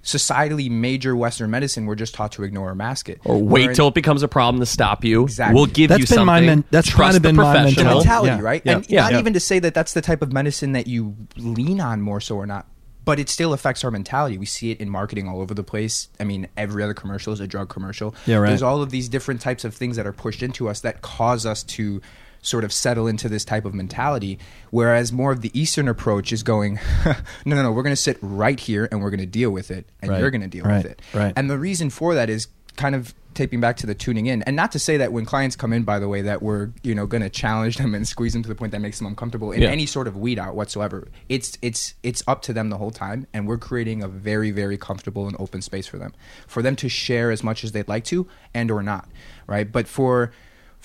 Societally, 0.08 0.70
major 0.72 1.18
Western 1.18 1.52
medicine, 1.52 1.86
we're 1.86 1.96
just 1.96 2.14
taught 2.16 2.32
to 2.32 2.44
ignore 2.44 2.70
or 2.70 2.76
mask 2.76 3.10
it. 3.10 3.20
or 3.26 3.38
wait 3.44 3.72
in- 3.72 3.76
till 3.76 3.90
it 3.90 3.94
becomes 3.94 4.24
a 4.24 4.28
problem 4.30 4.62
to 4.62 4.66
stop 4.66 5.04
you. 5.04 5.24
Exactly. 5.24 5.54
We'll 5.54 5.66
give 5.66 5.90
That's 5.90 6.00
you 6.00 6.06
been 6.06 6.16
something. 6.16 6.26
my 6.26 6.40
men- 6.40 6.64
that's 6.72 6.88
Trust 6.88 7.16
kinda 7.16 7.20
been 7.20 7.36
my 7.36 7.44
the 7.44 7.60
professional. 7.60 7.84
mentality. 7.96 8.08
mentality, 8.08 8.42
Yeah. 8.42 8.48
right? 8.50 8.62
Yeah. 8.66 8.72
And 8.78 8.86
Yeah. 8.90 9.02
not 9.02 9.12
Yeah. 9.12 9.20
even 9.20 9.34
to 9.34 9.40
say 9.42 9.60
that 9.60 9.74
that's 9.74 9.92
the 9.92 10.00
type 10.02 10.22
of 10.22 10.32
medicine 10.32 10.72
that 10.72 10.88
you 10.88 11.16
lean 11.36 11.82
on 11.82 12.02
more 12.02 12.22
so 12.22 12.38
or 12.38 12.46
not, 12.46 12.68
but 13.04 13.20
it 13.20 13.28
still 13.28 13.52
affects 13.52 13.84
our 13.84 13.92
mentality. 13.92 14.38
We 14.38 14.46
see 14.46 14.72
it 14.72 14.80
in 14.80 14.90
marketing 14.90 15.28
all 15.28 15.42
over 15.42 15.54
the 15.54 15.64
place. 15.64 16.08
I 16.22 16.24
mean, 16.24 16.48
every 16.56 16.84
other 16.84 16.94
commercial 16.94 17.34
is 17.34 17.42
a 17.42 17.48
drug 17.48 17.68
commercial. 17.68 18.16
Yeah, 18.26 18.38
right. 18.38 18.48
There's 18.48 18.64
all 18.64 18.82
of 18.82 18.92
these 18.92 19.10
different 19.10 19.42
types 19.42 19.66
of 19.66 19.74
things 19.74 19.98
that 19.98 20.08
are 20.08 20.14
pushed 20.14 20.42
into 20.42 20.70
us 20.70 20.80
that 20.82 21.02
cause 21.02 21.46
us 21.46 21.64
to 21.64 22.02
sort 22.48 22.64
of 22.64 22.72
settle 22.72 23.08
into 23.08 23.28
this 23.28 23.44
type 23.44 23.66
of 23.66 23.74
mentality 23.74 24.40
whereas 24.72 25.12
more 25.12 25.32
of 25.32 25.42
the 25.42 25.52
eastern 25.60 25.88
approach 25.88 26.32
is 26.32 26.44
going 26.44 26.80
no 27.46 27.56
no 27.56 27.64
no 27.64 27.72
we're 27.72 27.84
going 27.84 27.96
to 27.96 28.02
sit 28.02 28.18
right 28.22 28.60
here 28.60 28.88
and 28.92 29.02
we're 29.02 29.10
going 29.10 29.20
to 29.20 29.26
deal 29.26 29.52
with 29.52 29.70
it 29.72 29.86
and 30.02 30.12
Right. 30.12 30.20
you're 30.22 30.32
going 30.32 30.42
to 30.42 30.48
deal 30.48 30.64
Right. 30.66 30.78
with 30.84 30.92
it 30.94 31.02
Right. 31.14 31.34
and 31.36 31.50
the 31.50 31.58
reason 31.58 31.90
for 31.90 32.16
that 32.16 32.30
is 32.30 32.48
kind 32.78 32.96
of 32.96 33.14
taping 33.34 33.60
back 33.60 33.78
to 33.78 33.86
the 33.86 33.94
tuning 33.94 34.26
in 34.26 34.42
and 34.44 34.56
not 34.56 34.72
to 34.72 34.80
say 34.80 34.98
that 34.98 35.12
when 35.12 35.24
clients 35.26 35.56
come 35.56 35.72
in 35.72 35.84
by 35.84 36.00
the 36.00 36.08
way 36.08 36.22
that 36.24 36.42
we're 36.42 36.70
you 36.84 36.96
know 36.96 37.06
going 37.06 37.22
to 37.22 37.30
challenge 37.30 37.78
them 37.78 37.94
and 37.94 38.08
squeeze 38.08 38.34
them 38.34 38.42
to 38.42 38.50
the 38.50 38.56
point 38.56 38.72
that 38.72 38.82
makes 38.82 38.98
them 38.98 39.06
uncomfortable 39.08 39.52
in 39.52 39.62
Yeah. 39.62 39.70
any 39.70 39.86
sort 39.86 40.08
of 40.08 40.16
weed 40.18 40.40
out 40.40 40.56
whatsoever 40.56 41.08
it's 41.30 41.56
it's 41.62 41.94
it's 42.02 42.24
up 42.28 42.42
to 42.44 42.54
them 42.54 42.70
the 42.72 42.78
whole 42.78 42.90
time 42.92 43.28
and 43.34 43.48
we're 43.48 43.60
creating 43.60 44.02
a 44.02 44.08
very 44.08 44.50
very 44.52 44.78
comfortable 44.78 45.28
and 45.28 45.36
open 45.40 45.62
space 45.62 45.86
for 45.86 45.98
them 46.00 46.14
for 46.48 46.62
them 46.64 46.76
to 46.78 46.90
share 46.90 47.30
as 47.30 47.44
much 47.44 47.64
as 47.64 47.74
they'd 47.74 47.88
like 47.90 48.06
to 48.06 48.26
and 48.56 48.72
or 48.72 48.82
not 48.82 49.08
right 49.48 49.72
but 49.72 49.88
for 49.88 50.32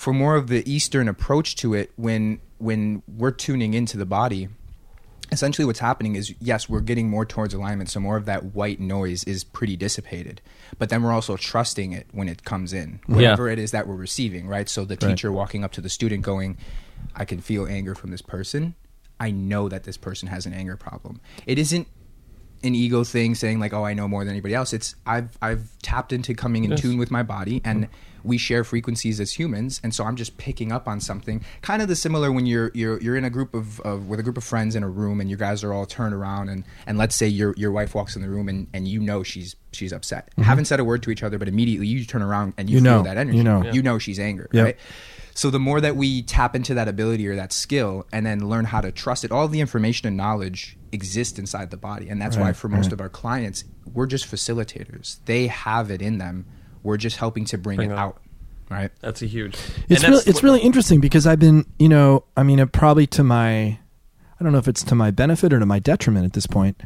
for 0.03 0.11
more 0.11 0.35
of 0.35 0.47
the 0.47 0.69
eastern 0.69 1.07
approach 1.07 1.55
to 1.55 1.73
it 1.73 1.89
when 1.95 2.41
when 2.57 3.01
we're 3.07 3.31
tuning 3.31 3.73
into 3.73 3.95
the 3.95 4.05
body 4.05 4.49
essentially 5.31 5.63
what's 5.63 5.79
happening 5.79 6.17
is 6.17 6.35
yes 6.41 6.67
we're 6.67 6.81
getting 6.81 7.09
more 7.09 7.25
towards 7.25 7.53
alignment 7.53 7.89
so 7.89 8.01
more 8.01 8.17
of 8.17 8.25
that 8.25 8.53
white 8.53 8.81
noise 8.81 9.23
is 9.23 9.45
pretty 9.45 9.77
dissipated. 9.77 10.41
But 10.77 10.89
then 10.89 11.03
we're 11.03 11.13
also 11.13 11.37
trusting 11.37 11.93
it 11.93 12.07
when 12.11 12.27
it 12.27 12.43
comes 12.43 12.73
in 12.73 12.99
whatever 13.05 13.47
it 13.47 13.57
is 13.57 13.71
that 13.71 13.87
we're 13.87 13.95
receiving 13.95 14.45
right? 14.45 14.67
So 14.67 14.83
the 14.83 14.97
teacher 14.97 15.31
walking 15.31 15.63
up 15.63 15.71
to 15.71 15.81
the 15.81 15.89
student 15.89 16.21
going 16.23 16.57
i 17.15 17.23
can 17.23 17.39
feel 17.39 17.65
anger 17.65 17.95
from 17.95 18.11
this 18.11 18.21
person. 18.21 18.75
I 19.21 19.31
know 19.31 19.69
that 19.69 19.85
this 19.85 19.95
person 19.95 20.27
has 20.27 20.45
an 20.45 20.53
anger 20.53 20.75
problem. 20.75 21.21
It 21.45 21.57
isn't 21.57 21.87
an 22.61 22.75
ego 22.75 23.05
thing 23.05 23.35
saying 23.35 23.59
like 23.59 23.71
oh 23.71 23.85
i 23.85 23.93
know 23.93 24.09
more 24.09 24.25
than 24.25 24.31
anybody 24.31 24.53
else. 24.53 24.73
It's 24.73 24.95
i've 25.05 25.37
i've 25.41 25.65
tapped 25.81 26.11
into 26.11 26.33
coming 26.33 26.65
in 26.65 26.71
Yes. 26.71 26.81
tune 26.81 26.97
with 26.97 27.09
my 27.09 27.23
body 27.23 27.61
and 27.63 27.85
mm-hmm. 27.85 27.93
We 28.23 28.37
share 28.37 28.63
frequencies 28.63 29.19
as 29.19 29.33
humans 29.33 29.79
and 29.83 29.93
so 29.93 30.03
i'm 30.03 30.15
just 30.15 30.37
picking 30.37 30.71
up 30.71 30.87
on 30.87 30.99
something 30.99 31.43
kind 31.61 31.81
of 31.81 31.87
the 31.87 31.95
similar 31.95 32.31
when 32.31 32.45
you're 32.45 32.71
you're 32.73 33.01
you're 33.01 33.17
in 33.17 33.25
a 33.25 33.29
group 33.29 33.53
of, 33.53 33.79
of 33.81 34.07
with 34.07 34.19
a 34.19 34.23
group 34.23 34.37
of 34.37 34.43
friends 34.43 34.75
in 34.75 34.83
a 34.83 34.89
room 34.89 35.19
and 35.21 35.29
you 35.29 35.37
guys 35.37 35.63
are 35.63 35.73
all 35.73 35.85
turned 35.85 36.13
around 36.13 36.49
and 36.49 36.63
and 36.87 36.97
let's 36.97 37.15
say 37.15 37.27
your 37.27 37.53
your 37.57 37.71
wife 37.71 37.95
walks 37.95 38.15
in 38.15 38.21
the 38.21 38.29
room 38.29 38.49
and 38.49 38.67
and 38.73 38.87
you 38.87 38.99
know 38.99 39.23
she's 39.23 39.55
she's 39.71 39.91
upset 39.93 40.29
mm-hmm. 40.31 40.43
haven't 40.43 40.65
said 40.65 40.79
a 40.79 40.83
word 40.83 41.03
to 41.03 41.11
each 41.11 41.23
other 41.23 41.37
but 41.37 41.47
immediately 41.47 41.87
you 41.87 42.05
turn 42.05 42.21
around 42.21 42.53
and 42.57 42.69
you, 42.69 42.77
You 42.77 42.83
feel 42.83 42.97
know. 42.97 43.03
that 43.03 43.17
energy 43.17 43.37
You 43.37 43.43
know. 43.43 43.63
you 43.71 43.81
know 43.81 43.99
she's 43.99 44.19
angry 44.19 44.47
Yep. 44.51 44.65
right 44.65 44.77
so 45.35 45.49
the 45.49 45.59
more 45.59 45.81
that 45.81 45.95
we 45.95 46.21
tap 46.21 46.55
into 46.55 46.73
that 46.75 46.87
ability 46.87 47.27
or 47.27 47.35
that 47.35 47.51
skill 47.51 48.05
and 48.11 48.25
then 48.25 48.47
learn 48.47 48.65
how 48.65 48.81
to 48.81 48.91
trust 48.91 49.23
it, 49.23 49.31
all 49.31 49.47
the 49.47 49.61
information 49.61 50.07
and 50.07 50.15
knowledge 50.15 50.77
exists 50.91 51.39
inside 51.39 51.71
the 51.71 51.77
body. 51.77 52.07
And 52.09 52.21
that's 52.21 52.37
why 52.37 52.53
for 52.53 52.69
most 52.69 52.85
right. 52.85 52.93
of 52.93 53.01
our 53.01 53.09
clients, 53.09 53.63
we're 53.91 54.05
just 54.05 54.29
facilitators. 54.29 55.17
They 55.25 55.47
have 55.47 55.89
it 55.89 56.01
in 56.01 56.19
them. 56.19 56.45
We're 56.83 56.97
just 56.97 57.17
helping 57.17 57.45
to 57.45 57.57
bring, 57.57 57.77
Bring 57.77 57.89
it 57.91 57.93
it 57.93 57.99
out. 57.99 58.21
Right. 58.69 58.91
That's 59.01 59.21
a 59.21 59.25
huge. 59.25 59.57
It's 59.89 60.03
really 60.03 60.23
it's 60.25 60.43
really 60.43 60.59
interesting 60.61 60.99
because 60.99 61.27
I've 61.27 61.39
been 61.39 61.65
you 61.79 61.89
know 61.89 62.23
I 62.35 62.43
mean 62.43 62.59
it 62.59 62.71
probably 62.71 63.05
to 63.07 63.23
my 63.23 63.57
I 63.59 64.43
don't 64.43 64.51
know 64.51 64.57
if 64.57 64.67
it's 64.67 64.83
to 64.83 64.95
my 64.95 65.11
benefit 65.11 65.53
or 65.53 65.59
to 65.59 65.65
my 65.65 65.79
detriment 65.79 66.25
at 66.25 66.33
this 66.33 66.47
point. 66.47 66.81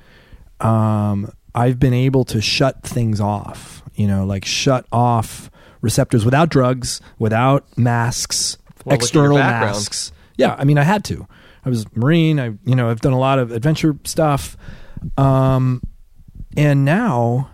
Um, 0.59 1.31
I've 1.55 1.79
been 1.79 1.93
able 1.93 2.25
to 2.25 2.41
shut 2.41 2.83
things 2.83 3.21
off, 3.21 3.83
you 3.95 4.07
know, 4.07 4.25
like 4.25 4.43
shut 4.45 4.85
off 4.91 5.49
receptors 5.81 6.25
without 6.25 6.49
drugs, 6.49 6.99
without 7.19 7.77
masks, 7.77 8.57
Well, 8.85 8.93
look 8.95 9.03
at 9.03 9.13
your 9.13 9.23
external 9.25 9.37
masks. 9.37 10.11
Yeah, 10.35 10.55
I 10.57 10.65
mean 10.65 10.77
I 10.77 10.83
had 10.83 11.03
to. 11.05 11.27
I 11.65 11.69
was 11.69 11.85
Marine. 11.95 12.39
I 12.39 12.45
you 12.65 12.75
know 12.75 12.89
I've 12.89 13.01
done 13.01 13.13
a 13.13 13.19
lot 13.19 13.39
of 13.39 13.51
adventure 13.51 13.97
stuff, 14.03 14.57
um, 15.17 15.81
and 16.55 16.85
now 16.85 17.49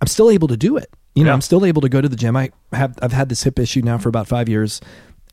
I'm 0.00 0.06
still 0.06 0.30
able 0.30 0.48
to 0.48 0.56
do 0.56 0.76
it. 0.76 0.90
You 1.20 1.24
know, 1.26 1.30
Yeah. 1.30 1.34
I'm 1.34 1.40
still 1.42 1.64
able 1.66 1.82
to 1.82 1.88
go 1.88 2.00
to 2.00 2.08
the 2.08 2.16
gym. 2.16 2.34
I 2.36 2.50
have 2.72 2.98
I've 3.02 3.12
had 3.12 3.28
this 3.28 3.42
hip 3.42 3.58
issue 3.58 3.82
now 3.82 3.98
for 3.98 4.08
about 4.08 4.26
five 4.26 4.48
years, 4.48 4.80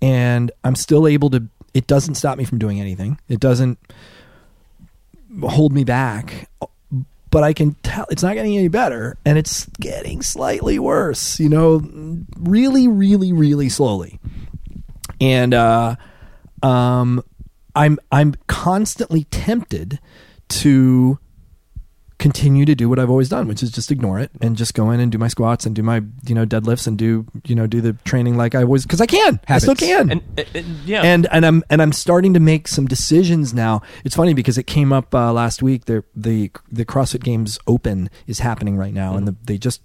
and 0.02 0.52
I'm 0.64 0.76
still 0.76 1.08
able 1.08 1.30
to. 1.32 1.48
It 1.74 1.88
doesn't 1.88 2.16
stop 2.16 2.38
me 2.38 2.44
from 2.44 2.58
doing 2.60 2.80
anything. 2.82 3.20
It 3.30 3.40
doesn't 3.40 3.78
hold 5.42 5.74
me 5.74 5.84
back. 5.84 6.50
But 7.30 7.44
I 7.44 7.54
can 7.54 7.76
tell 7.84 8.06
it's 8.10 8.24
not 8.24 8.36
getting 8.36 8.58
any 8.58 8.70
better, 8.70 9.18
and 9.26 9.38
it's 9.38 9.66
getting 9.80 10.22
slightly 10.22 10.80
worse. 10.80 11.40
You 11.40 11.50
know, 11.50 11.82
really, 12.38 12.88
really, 12.88 13.34
really 13.34 13.70
slowly. 13.70 14.20
And 15.20 15.54
uh, 15.54 15.96
um, 16.64 17.24
I'm 17.76 18.00
I'm 18.12 18.36
constantly 18.48 19.26
tempted 19.26 20.00
to 20.50 21.20
continue 22.20 22.65
to 22.65 22.74
do 22.74 22.89
what 22.89 22.97
I've 22.97 23.11
always 23.11 23.30
done, 23.30 23.47
which 23.47 23.61
is 23.61 23.70
just 23.70 23.91
ignore 23.91 24.18
it 24.20 24.32
and 24.41 24.57
just 24.57 24.74
go 24.74 24.89
in 24.89 24.99
and 24.99 25.11
do 25.11 25.20
my 25.20 25.28
squats 25.28 25.65
and 25.68 25.76
do 25.76 25.84
my 25.84 26.01
you 26.26 26.34
know 26.34 26.45
deadlifts 26.45 26.88
and 26.88 26.97
do 26.97 27.26
you 27.45 27.53
know 27.53 27.68
do 27.68 27.80
the 27.80 27.93
training 28.05 28.38
like 28.38 28.55
I 28.55 28.63
always 28.63 28.84
because 28.84 29.01
I 29.01 29.05
can 29.05 29.39
I 29.47 29.59
still 29.59 29.76
can 29.76 30.09
And, 30.11 30.24
and- 30.55 30.65
yeah. 30.86 31.03
and 31.03 31.28
and 31.32 31.45
I'm 31.45 31.63
and 31.70 31.82
I'm 31.82 31.91
starting 31.91 32.34
to 32.34 32.39
make 32.39 32.68
some 32.68 32.88
decisions 32.88 33.53
now. 33.53 33.82
It's 34.03 34.15
funny 34.15 34.34
because 34.34 34.57
it 34.57 34.63
came 34.63 34.91
up 34.91 35.13
uh, 35.13 35.32
last 35.32 35.61
week. 35.61 35.86
The 35.86 36.03
the 36.15 36.51
the 36.72 36.86
CrossFit 36.86 37.24
Games 37.24 37.59
Open 37.68 38.09
is 38.26 38.39
happening 38.39 38.78
right 38.78 38.93
now, 38.93 39.15
and 39.15 39.28
the, 39.28 39.36
they 39.43 39.57
just 39.59 39.82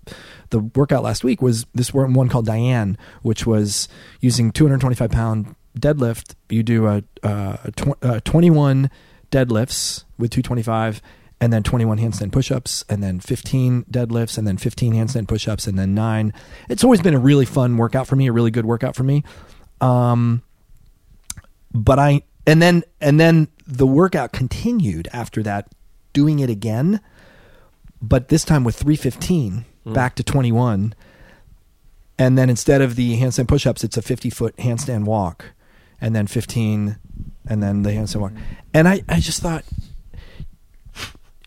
the 0.51 0.61
workout 0.61 1.03
last 1.03 1.25
week 1.25 1.43
was 1.43 1.67
this 1.75 1.93
one 1.93 2.29
called 2.29 2.47
Diane, 2.47 2.97
which 3.23 3.47
was 3.47 3.89
using 4.21 4.53
225 4.53 5.11
pound 5.11 5.55
deadlift. 5.79 6.35
You 6.49 6.63
do 6.63 6.87
a, 6.87 7.03
uh, 7.23 7.57
a 7.65 7.71
tw- 7.73 8.05
uh, 8.05 8.21
21 8.25 8.91
deadlifts 9.31 10.05
with 10.19 10.31
225. 10.31 11.01
And 11.43 11.53
then 11.53 11.65
21 11.65 11.99
handstand 11.99 12.31
push-ups 12.31 12.85
and 12.89 13.03
then 13.03 13.19
15 13.19 13.87
deadlifts 13.91 14.39
and 14.39 14.47
then 14.47 14.57
15 14.57 14.95
handstand 14.95 15.27
push-ups 15.27 15.67
and 15.67 15.77
then 15.77 15.93
9 15.93 16.33
it's 16.69 16.85
always 16.85 17.03
been 17.03 17.15
a 17.15 17.19
really 17.19 17.45
fun 17.45 17.77
workout 17.77 18.07
for 18.07 18.15
me 18.15 18.29
a 18.29 18.33
really 18.33 18.53
good 18.53 18.65
workout 18.65 18.95
for 18.95 19.03
me. 19.03 19.25
Um 19.81 20.43
but 21.75 21.99
i 21.99 22.23
and 22.47 22.63
then 22.63 22.85
and 23.01 23.19
then 23.19 23.49
the 23.67 23.89
workout 23.89 24.31
continued 24.33 25.09
after 25.13 25.43
that 25.43 25.69
doing 26.13 26.39
it 26.39 26.49
again 26.49 27.01
but 28.01 28.29
this 28.29 28.45
time 28.45 28.63
with 28.63 28.77
315 28.77 29.65
back 29.85 30.15
to 30.15 30.23
21 30.23 30.95
and 32.19 32.39
then 32.39 32.49
instead 32.51 32.81
of 32.81 32.95
the 32.95 33.19
handstand 33.19 33.49
push-ups 33.49 33.83
it's 33.83 33.97
a 33.97 34.03
50 34.03 34.31
foot 34.31 34.57
handstand 34.59 35.07
walk 35.07 35.47
and 36.01 36.15
then 36.15 36.29
15 36.29 36.99
and 37.49 37.63
then 37.63 37.83
the 37.83 37.91
handstand 37.91 38.21
walk. 38.21 38.33
And 38.73 38.87
i 38.87 39.03
i 39.09 39.19
just 39.19 39.43
thought 39.43 39.65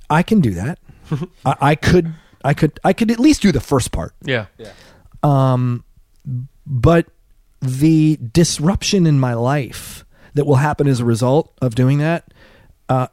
i 0.10 0.24
can 0.24 0.39
do 0.41 0.51
that 0.56 0.80
I, 1.45 1.56
I 1.72 1.76
could 1.76 2.14
i 2.43 2.53
could 2.53 2.80
i 2.84 2.93
could 2.93 3.12
at 3.12 3.20
least 3.20 3.41
do 3.41 3.51
the 3.51 3.60
first 3.62 3.91
part 3.91 4.14
Yeah. 4.24 4.45
um, 5.24 5.84
but 6.66 7.08
the 7.62 8.18
disruption 8.32 9.06
in 9.08 9.20
my 9.20 9.34
life 9.34 10.06
that 10.34 10.45
will 10.45 10.56
happen 10.58 10.88
as 10.88 10.99
a 10.99 11.06
result 11.06 11.51
of 11.62 11.74
doing 11.76 11.97
that, 11.99 12.32
uh, 12.89 13.08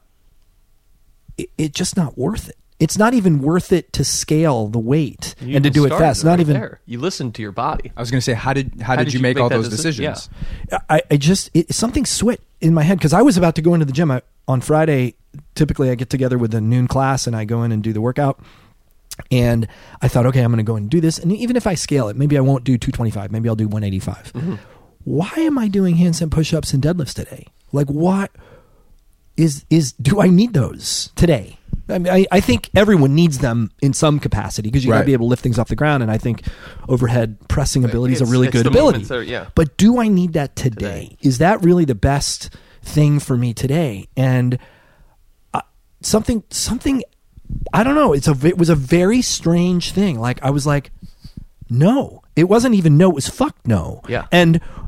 it, 1.38 1.48
it's 1.56 1.74
just 1.78 1.96
not 1.96 2.18
worth 2.18 2.48
it. 2.48 2.56
It's 2.82 2.98
not 2.98 3.14
even 3.14 3.40
worth 3.40 3.72
it 3.72 3.92
to 3.92 4.04
scale 4.04 4.66
the 4.66 4.80
weight 4.80 5.36
You 5.40 5.54
and 5.54 5.62
to 5.62 5.70
do 5.70 5.86
it 5.86 5.90
fast. 5.90 6.24
Not 6.24 6.32
right 6.32 6.40
even. 6.40 6.54
there. 6.54 6.80
You 6.84 6.98
listen 6.98 7.30
to 7.30 7.40
your 7.40 7.52
body. 7.52 7.92
I 7.96 8.00
was 8.00 8.10
going 8.10 8.18
to 8.18 8.24
say, 8.24 8.32
how 8.32 8.52
did 8.52 8.80
how, 8.80 8.96
did, 8.96 9.14
you 9.14 9.20
make, 9.20 9.38
all 9.38 9.48
those 9.48 9.68
decision? 9.68 10.04
decisions? 10.06 10.28
I, 10.90 11.00
I 11.08 11.16
just 11.16 11.48
it, 11.54 11.72
something 11.72 12.02
swit 12.02 12.38
in 12.60 12.74
my 12.74 12.82
head 12.82 12.98
because 12.98 13.12
I 13.12 13.22
was 13.22 13.36
about 13.36 13.54
to 13.54 13.62
go 13.62 13.74
into 13.74 13.86
the 13.86 13.92
gym 13.92 14.10
I, 14.10 14.20
on 14.48 14.60
Friday. 14.60 15.14
Typically, 15.54 15.90
I 15.90 15.94
get 15.94 16.10
together 16.10 16.36
with 16.36 16.52
a 16.54 16.60
noon 16.60 16.88
class 16.88 17.28
and 17.28 17.36
I 17.36 17.44
go 17.44 17.62
in 17.62 17.70
and 17.70 17.84
do 17.84 17.92
the 17.92 18.00
workout. 18.00 18.40
And 19.30 19.68
I 20.00 20.08
thought, 20.08 20.26
okay, 20.26 20.40
I'm 20.40 20.50
going 20.50 20.56
to 20.56 20.64
go 20.64 20.74
and 20.74 20.90
do 20.90 21.00
this. 21.00 21.20
And 21.20 21.30
even 21.30 21.54
if 21.54 21.68
I 21.68 21.74
scale 21.74 22.08
it, 22.08 22.16
maybe 22.16 22.36
I 22.36 22.40
won't 22.40 22.64
do 22.64 22.76
225. 22.76 23.30
Maybe 23.30 23.48
I'll 23.48 23.54
do 23.54 23.68
185. 23.68 24.32
Mm-hmm. 24.32 24.54
Why 25.04 25.30
am 25.36 25.56
I 25.56 25.68
doing 25.68 25.98
handstand 25.98 26.32
push-ups 26.32 26.74
and 26.74 26.82
deadlifts 26.82 27.14
today? 27.14 27.46
Like, 27.70 27.86
what 27.86 28.32
is 29.36 29.64
is 29.70 29.92
do 29.92 30.20
I 30.20 30.26
need 30.26 30.52
those 30.52 31.12
today? 31.14 31.58
I 31.88 31.98
mean, 31.98 32.12
I, 32.12 32.26
I 32.30 32.40
think 32.40 32.70
everyone 32.74 33.14
needs 33.14 33.38
them 33.38 33.70
in 33.82 33.92
some 33.92 34.18
capacity 34.20 34.68
because 34.70 34.84
you 34.84 34.90
got 34.90 34.94
to 34.94 35.00
Right. 35.00 35.06
be 35.06 35.12
able 35.14 35.26
to 35.26 35.30
lift 35.30 35.42
things 35.42 35.58
off 35.58 35.68
the 35.68 35.76
ground. 35.76 36.02
And 36.02 36.10
I 36.12 36.18
think 36.18 36.42
overhead 36.88 37.36
pressing 37.48 37.84
ability 37.84 38.14
is 38.14 38.20
a 38.20 38.24
It's- 38.24 38.32
really 38.32 38.46
it's 38.48 38.52
good 38.56 38.64
the 38.66 38.70
ability. 38.70 38.98
movements 38.98 39.08
that 39.08 39.18
are- 39.18 39.22
yeah. 39.22 39.46
But 39.54 39.76
do 39.76 39.98
I 39.98 40.08
need 40.08 40.32
that 40.34 40.54
today? 40.56 40.72
Today. 40.72 41.16
Is 41.20 41.38
that 41.38 41.62
really 41.62 41.84
the 41.84 41.94
best 41.94 42.50
thing 42.82 43.18
for 43.18 43.36
me 43.36 43.52
today? 43.52 44.06
And 44.16 44.58
uh, 45.52 45.60
something, 46.00 46.44
something, 46.50 47.02
I 47.74 47.82
don't 47.84 47.94
know. 47.94 48.12
It's 48.12 48.28
a, 48.28 48.36
it 48.46 48.56
was 48.58 48.68
a 48.70 48.74
very 48.76 49.20
strange 49.20 49.92
thing. 49.92 50.18
Like 50.18 50.42
I 50.42 50.50
was 50.50 50.66
like, 50.66 50.90
no, 51.68 52.22
it 52.36 52.44
wasn't 52.44 52.74
even 52.74 52.96
no. 52.96 53.10
It 53.10 53.14
was 53.16 53.28
fuck 53.28 53.56
no. 53.66 54.02
Yeah. 54.08 54.26
And 54.32 54.56
What 54.56 54.62
was 54.62 54.81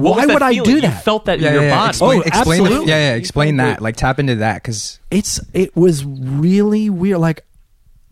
why 0.00 0.26
that 0.26 0.32
would 0.34 0.42
I 0.42 0.52
feeling? 0.52 0.64
do 0.64 0.74
You 0.76 0.80
that? 0.82 1.04
felt 1.04 1.24
that 1.26 1.40
Yeah, 1.40 1.48
in 1.48 1.54
yeah, 1.54 1.60
your 1.60 1.68
yeah. 1.70 1.76
body. 1.76 1.88
Explain, 1.90 2.18
Oh, 2.18 2.22
explain 2.22 2.58
the- 2.58 2.64
absolutely. 2.64 2.88
yeah, 2.90 3.10
yeah. 3.10 3.14
Explain 3.16 3.56
felt 3.56 3.68
that. 3.76 3.82
Like 3.82 3.96
tap 3.96 4.18
into 4.18 4.34
that 4.36 4.62
because 4.62 5.00
it's 5.10 5.40
it 5.52 5.74
was 5.76 6.04
really 6.04 6.90
weird. 6.90 7.18
Like 7.20 7.44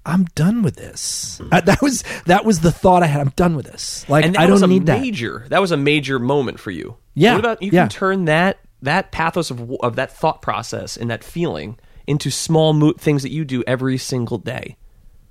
I'm 0.06 0.24
done 0.34 0.62
with 0.62 0.76
this. 0.76 1.40
Uh, 1.50 1.60
that 1.62 1.80
was 1.80 2.04
that 2.26 2.44
was 2.44 2.60
the 2.60 2.70
thought 2.72 3.02
I 3.02 3.06
had. 3.06 3.20
I'm 3.22 3.32
done 3.36 3.56
with 3.56 3.66
this. 3.66 4.06
Like 4.08 4.24
and 4.24 4.36
I 4.36 4.46
don't 4.46 4.62
a 4.62 4.66
need 4.66 4.86
that. 4.86 5.00
major. 5.00 5.46
That 5.48 5.60
was 5.60 5.72
a 5.72 5.76
major 5.76 6.18
moment 6.18 6.60
for 6.60 6.70
you. 6.70 6.96
Yeah, 7.14 7.32
What 7.32 7.40
about 7.40 7.62
you 7.62 7.70
yeah. 7.72 7.82
can 7.82 7.88
turn 7.90 8.24
that 8.26 8.58
that 8.82 9.12
pathos 9.12 9.50
of 9.50 9.70
of 9.80 9.96
that 9.96 10.12
thought 10.12 10.42
process 10.42 10.96
and 10.96 11.08
that 11.10 11.24
feeling 11.24 11.78
into 12.06 12.30
small 12.30 12.74
mo- 12.74 12.92
things 12.92 13.22
that 13.22 13.30
you 13.30 13.44
do 13.46 13.64
every 13.66 13.96
single 13.96 14.36
day. 14.36 14.76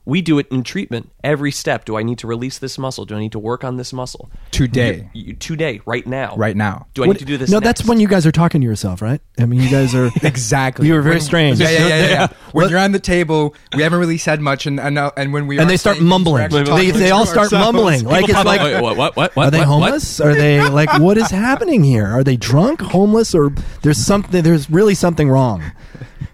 We 0.05 0.21
do 0.21 0.37
it 0.37 0.47
in 0.51 0.63
treatment. 0.63 1.09
Every 1.23 1.51
step. 1.51 1.85
Do 1.85 1.97
I 1.97 2.03
need 2.03 2.17
to 2.19 2.27
release 2.27 2.59
this 2.59 2.77
muscle? 2.77 3.05
Do 3.05 3.15
I 3.15 3.19
need 3.19 3.31
to 3.31 3.39
work 3.39 3.63
on 3.63 3.77
this 3.77 3.93
muscle 3.93 4.29
today, 4.51 5.09
You- 5.13 5.27
you- 5.27 5.33
today, 5.33 5.79
right 5.85 6.05
now, 6.05 6.35
right 6.35 6.57
now. 6.57 6.87
Do 6.93 7.03
I 7.03 7.07
What- 7.07 7.13
need 7.13 7.19
to 7.19 7.25
do 7.25 7.37
this? 7.37 7.49
No, 7.49 7.59
next? 7.59 7.65
that's 7.79 7.87
when 7.87 7.99
you 8.01 8.07
guys 8.09 8.25
are 8.25 8.31
talking 8.31 8.59
to 8.59 8.67
yourself, 8.67 9.01
right? 9.01 9.21
I 9.39 9.45
mean, 9.45 9.61
you 9.61 9.69
guys 9.69 9.95
are 9.95 10.11
Exactly. 10.23 10.87
You 10.87 10.93
were 10.95 11.01
very 11.01 11.15
When- 11.15 11.21
strange. 11.21 11.59
Yeah, 11.59 11.69
yeah, 11.69 11.79
yeah. 11.79 11.87
yeah, 11.87 12.05
yeah. 12.09 12.27
when 12.51 12.63
What- 12.65 12.69
you're 12.71 12.79
on 12.79 12.91
the 12.91 12.99
table, 12.99 13.55
we 13.75 13.81
haven't 13.83 13.99
really 13.99 14.17
said 14.17 14.41
much, 14.41 14.65
and 14.65 14.79
and, 14.79 14.97
uh, 14.99 15.11
and 15.15 15.31
when 15.31 15.47
we 15.47 15.57
and 15.57 15.69
they 15.69 15.77
start 15.77 15.97
saying 15.97 16.09
things, 16.09 16.25
we're 16.25 16.39
mumbling. 16.59 16.75
They, 16.75 16.91
they 16.91 17.11
all 17.11 17.25
start 17.25 17.45
ourselves. 17.53 17.65
mumbling. 17.73 18.03
Like 18.03 18.25
it's 18.25 18.33
Pop 18.33 18.41
up, 18.41 18.45
like, 18.45 18.61
wait, 18.61 18.81
what, 18.81 18.97
what, 18.97 19.15
what, 19.15 19.35
what, 19.37 19.47
are 19.47 19.51
they 19.51 19.59
what, 19.59 19.67
what? 19.69 19.81
homeless? 19.85 20.19
Are 20.19 20.33
they 20.35 20.61
like 20.67 20.99
what 20.99 21.17
is 21.17 21.29
happening 21.29 21.83
here? 21.83 22.07
Are 22.07 22.23
they 22.25 22.35
drunk, 22.35 22.81
homeless, 22.81 23.33
or 23.33 23.53
there's 23.83 23.97
something? 23.97 24.43
There's 24.43 24.69
really 24.69 24.95
something 24.95 25.29
wrong. 25.29 25.63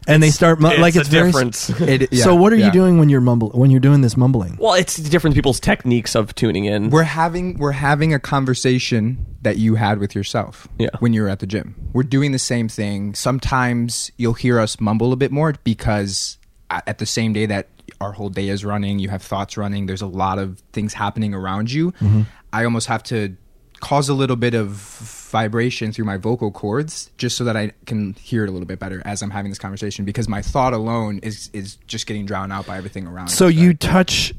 And 0.09 0.21
they 0.23 0.29
start 0.31 0.59
mu- 0.59 0.69
It's 0.69 0.79
like 0.79 0.95
a 0.95 0.99
it's 1.01 1.09
very. 1.09 1.27
difference. 1.31 1.69
It- 1.81 2.09
yeah, 2.11 2.23
so 2.23 2.35
what 2.35 2.51
are 2.51 2.55
yeah. 2.57 2.65
you 2.67 2.71
doing 2.71 2.97
when 2.99 3.09
you're 3.09 3.21
mumble 3.21 3.49
when 3.51 3.71
you're 3.71 3.79
doing 3.79 4.01
this 4.01 4.17
mumbling? 4.17 4.57
Well, 4.59 4.73
it's 4.73 4.97
different 4.97 5.35
people's 5.35 5.59
techniques 5.59 6.15
of 6.15 6.33
tuning 6.35 6.65
in. 6.65 6.89
We're 6.89 7.03
having 7.03 7.57
we're 7.57 7.71
having 7.71 8.13
a 8.13 8.19
conversation 8.19 9.25
that 9.43 9.57
you 9.57 9.75
had 9.75 9.99
with 9.99 10.15
yourself 10.15 10.67
Yeah. 10.77 10.89
when 10.99 11.13
you 11.13 11.21
were 11.21 11.29
at 11.29 11.39
the 11.39 11.47
gym. 11.47 11.75
We're 11.93 12.03
doing 12.03 12.31
the 12.33 12.39
same 12.39 12.67
thing. 12.67 13.13
Sometimes 13.15 14.11
you'll 14.17 14.33
hear 14.33 14.59
us 14.59 14.79
mumble 14.81 15.13
a 15.13 15.15
bit 15.15 15.31
more 15.31 15.53
because 15.63 16.37
a- 16.69 16.87
at 16.89 16.97
the 16.97 17.05
same 17.05 17.31
day 17.33 17.45
that 17.45 17.67
our 18.01 18.11
whole 18.11 18.29
day 18.29 18.49
is 18.49 18.63
running, 18.65 18.99
you 18.99 19.09
have 19.09 19.21
thoughts 19.21 19.57
running, 19.57 19.85
there's 19.85 20.01
a 20.01 20.07
lot 20.07 20.39
of 20.39 20.59
things 20.73 20.93
happening 20.93 21.33
around 21.33 21.71
you. 21.71 21.91
Mm-hmm. 21.93 22.21
I 22.53 22.63
almost 22.63 22.87
have 22.87 23.03
to 23.03 23.35
cause 23.79 24.09
a 24.09 24.13
little 24.13 24.35
bit 24.35 24.53
of 24.55 25.18
vibration 25.29 25.91
through 25.91 26.05
my 26.05 26.17
vocal 26.17 26.51
cords 26.51 27.11
just 27.17 27.37
so 27.37 27.43
that 27.43 27.55
I 27.55 27.71
can 27.85 28.13
hear 28.13 28.43
it 28.43 28.49
a 28.49 28.51
little 28.51 28.67
bit 28.67 28.79
better 28.79 29.01
as 29.05 29.21
I'm 29.21 29.29
having 29.29 29.51
this 29.51 29.59
conversation 29.59 30.05
because 30.05 30.27
my 30.27 30.41
thought 30.41 30.73
alone 30.73 31.19
is 31.19 31.49
is 31.53 31.75
just 31.87 32.07
getting 32.07 32.25
drowned 32.25 32.51
out 32.51 32.65
by 32.65 32.77
everything 32.77 33.07
around. 33.07 33.29
So 33.29 33.47
you 33.47 33.69
right? 33.69 33.79
touch. 33.79 34.33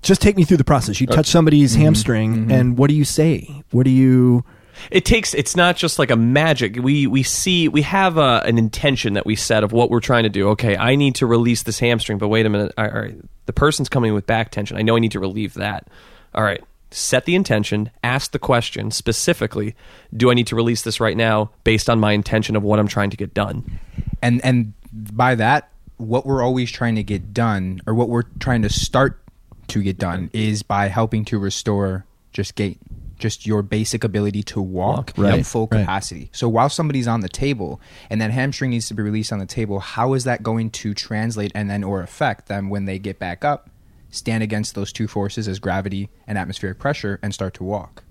Just 0.00 0.22
take 0.22 0.36
me 0.36 0.44
through 0.44 0.58
the 0.58 0.64
process. 0.64 1.00
You 1.00 1.08
touch 1.08 1.26
somebody's 1.26 1.72
mm-hmm. 1.72 1.82
hamstring, 1.82 2.34
mm-hmm. 2.34 2.50
and 2.52 2.78
what 2.78 2.88
do 2.88 2.94
you 2.94 3.04
say? 3.04 3.62
What 3.70 3.84
do 3.84 3.90
you? 3.90 4.44
it 4.90 5.04
takes 5.04 5.34
it's 5.34 5.56
not 5.56 5.76
just 5.76 5.98
like 5.98 6.10
a 6.10 6.16
magic 6.16 6.76
we 6.76 7.06
we 7.06 7.22
see 7.22 7.68
we 7.68 7.82
have 7.82 8.16
a, 8.16 8.42
an 8.44 8.58
intention 8.58 9.14
that 9.14 9.26
we 9.26 9.34
set 9.34 9.64
of 9.64 9.72
what 9.72 9.90
we're 9.90 9.98
trying 10.00 10.22
to 10.22 10.28
do 10.28 10.50
okay 10.50 10.76
i 10.76 10.94
need 10.94 11.16
to 11.16 11.26
release 11.26 11.64
this 11.64 11.78
hamstring 11.78 12.16
but 12.16 12.28
wait 12.28 12.46
a 12.46 12.48
minute 12.48 12.72
all 12.78 12.88
right 12.88 13.16
the 13.46 13.52
person's 13.52 13.88
coming 13.88 14.14
with 14.14 14.24
back 14.24 14.50
tension 14.50 14.76
i 14.76 14.82
know 14.82 14.96
i 14.96 15.00
need 15.00 15.12
to 15.12 15.20
relieve 15.20 15.54
that 15.54 15.88
all 16.34 16.44
right 16.44 16.62
set 16.90 17.24
the 17.26 17.34
intention 17.34 17.90
ask 18.02 18.32
the 18.32 18.38
question 18.38 18.90
specifically 18.90 19.74
do 20.16 20.30
i 20.30 20.34
need 20.34 20.46
to 20.46 20.56
release 20.56 20.82
this 20.82 21.00
right 21.00 21.16
now 21.16 21.50
based 21.64 21.90
on 21.90 22.00
my 22.00 22.12
intention 22.12 22.56
of 22.56 22.62
what 22.62 22.78
i'm 22.78 22.88
trying 22.88 23.10
to 23.10 23.16
get 23.16 23.34
done? 23.34 23.78
And 24.22 24.42
and 24.44 24.72
by 24.92 25.34
that 25.34 25.70
what 25.98 26.24
we're 26.24 26.42
always 26.42 26.70
trying 26.70 26.94
to 26.94 27.02
get 27.02 27.34
done 27.34 27.80
or 27.86 27.94
what 27.94 28.08
we're 28.08 28.22
trying 28.40 28.62
to 28.62 28.68
start 28.70 29.20
to 29.68 29.82
get 29.82 29.98
done 29.98 30.30
is 30.32 30.62
by 30.62 30.88
helping 30.88 31.24
to 31.26 31.38
restore 31.38 32.06
just 32.32 32.54
gait 32.54 32.78
just 33.18 33.46
your 33.46 33.62
basic 33.62 34.04
ability 34.04 34.44
to 34.44 34.62
walk 34.62 35.12
Right, 35.16 35.40
at 35.40 35.44
full 35.46 35.66
right. 35.72 35.80
capacity. 35.80 36.30
So 36.32 36.48
while 36.48 36.68
somebody's 36.68 37.08
on 37.08 37.20
the 37.20 37.28
table 37.28 37.80
and 38.10 38.20
that 38.20 38.30
hamstring 38.30 38.70
needs 38.70 38.86
to 38.88 38.94
be 38.94 39.02
released 39.02 39.32
on 39.32 39.40
the 39.40 39.46
table 39.46 39.80
how 39.80 40.14
is 40.14 40.24
that 40.24 40.42
going 40.42 40.70
to 40.70 40.94
translate 40.94 41.50
and 41.54 41.68
then 41.68 41.82
or 41.84 42.00
affect 42.00 42.46
them 42.46 42.70
when 42.70 42.84
they 42.86 42.98
get 42.98 43.18
back 43.18 43.44
up 43.44 43.68
stand 44.10 44.42
against 44.42 44.74
those 44.74 44.92
two 44.92 45.06
forces 45.08 45.48
as 45.48 45.58
gravity 45.58 46.08
and 46.26 46.38
atmospheric 46.38 46.78
pressure 46.78 47.18
and 47.22 47.34
start 47.34 47.54
to 47.54 47.64
walk 47.64 48.02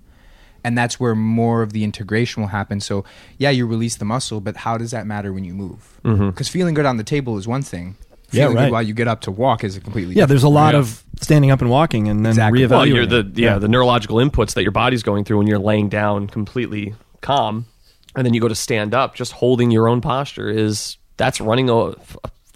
and 0.64 0.76
that's 0.76 0.98
where 0.98 1.14
more 1.14 1.62
of 1.62 1.72
the 1.72 1.84
integration 1.84 2.42
will 2.42 2.48
happen. 2.48 2.80
So, 2.80 3.04
yeah, 3.38 3.50
you 3.50 3.64
release 3.64 3.96
the 3.96 4.04
muscle, 4.04 4.40
but 4.40 4.56
how 4.56 4.76
does 4.76 4.90
that 4.90 5.06
matter 5.06 5.32
when 5.32 5.44
you 5.44 5.54
move? 5.54 6.00
Mm-hmm. 6.04 6.30
Because 6.30 6.48
feeling 6.48 6.74
good 6.74 6.84
on 6.84 6.96
the 6.96 7.04
table 7.04 7.38
is 7.38 7.46
one 7.46 7.62
thing. 7.62 7.96
Yeah, 8.32 8.46
right. 8.46 8.56
good 8.56 8.72
while 8.72 8.82
you 8.82 8.92
get 8.92 9.06
up 9.08 9.20
to 9.22 9.30
walk 9.30 9.62
is 9.62 9.76
a 9.76 9.80
completely 9.80 10.16
Yeah, 10.16 10.26
there's 10.26 10.42
a 10.42 10.48
lot 10.48 10.74
Yeah. 10.74 10.80
of 10.80 11.02
standing 11.20 11.52
up 11.52 11.60
and 11.60 11.70
walking, 11.70 12.08
and 12.08 12.26
then 12.26 12.32
Exactly. 12.32 12.60
reevaluating. 12.62 12.70
well 12.70 12.86
you're 12.86 13.06
the 13.06 13.20
it. 13.20 13.38
yeah, 13.38 13.58
the 13.58 13.68
neurological 13.68 14.16
inputs 14.16 14.54
that 14.54 14.62
your 14.62 14.72
body's 14.72 15.02
going 15.04 15.24
through 15.24 15.38
when 15.38 15.46
you're 15.46 15.60
laying 15.60 15.88
down 15.88 16.26
completely 16.26 16.94
calm 17.20 17.66
and 18.16 18.26
then 18.26 18.34
you 18.34 18.40
go 18.40 18.48
to 18.48 18.54
stand 18.56 18.94
up 18.94 19.14
just 19.14 19.32
holding 19.32 19.70
your 19.70 19.88
own 19.88 20.00
posture 20.00 20.50
is 20.50 20.96
that's 21.16 21.40
running 21.40 21.70
a, 21.70 21.94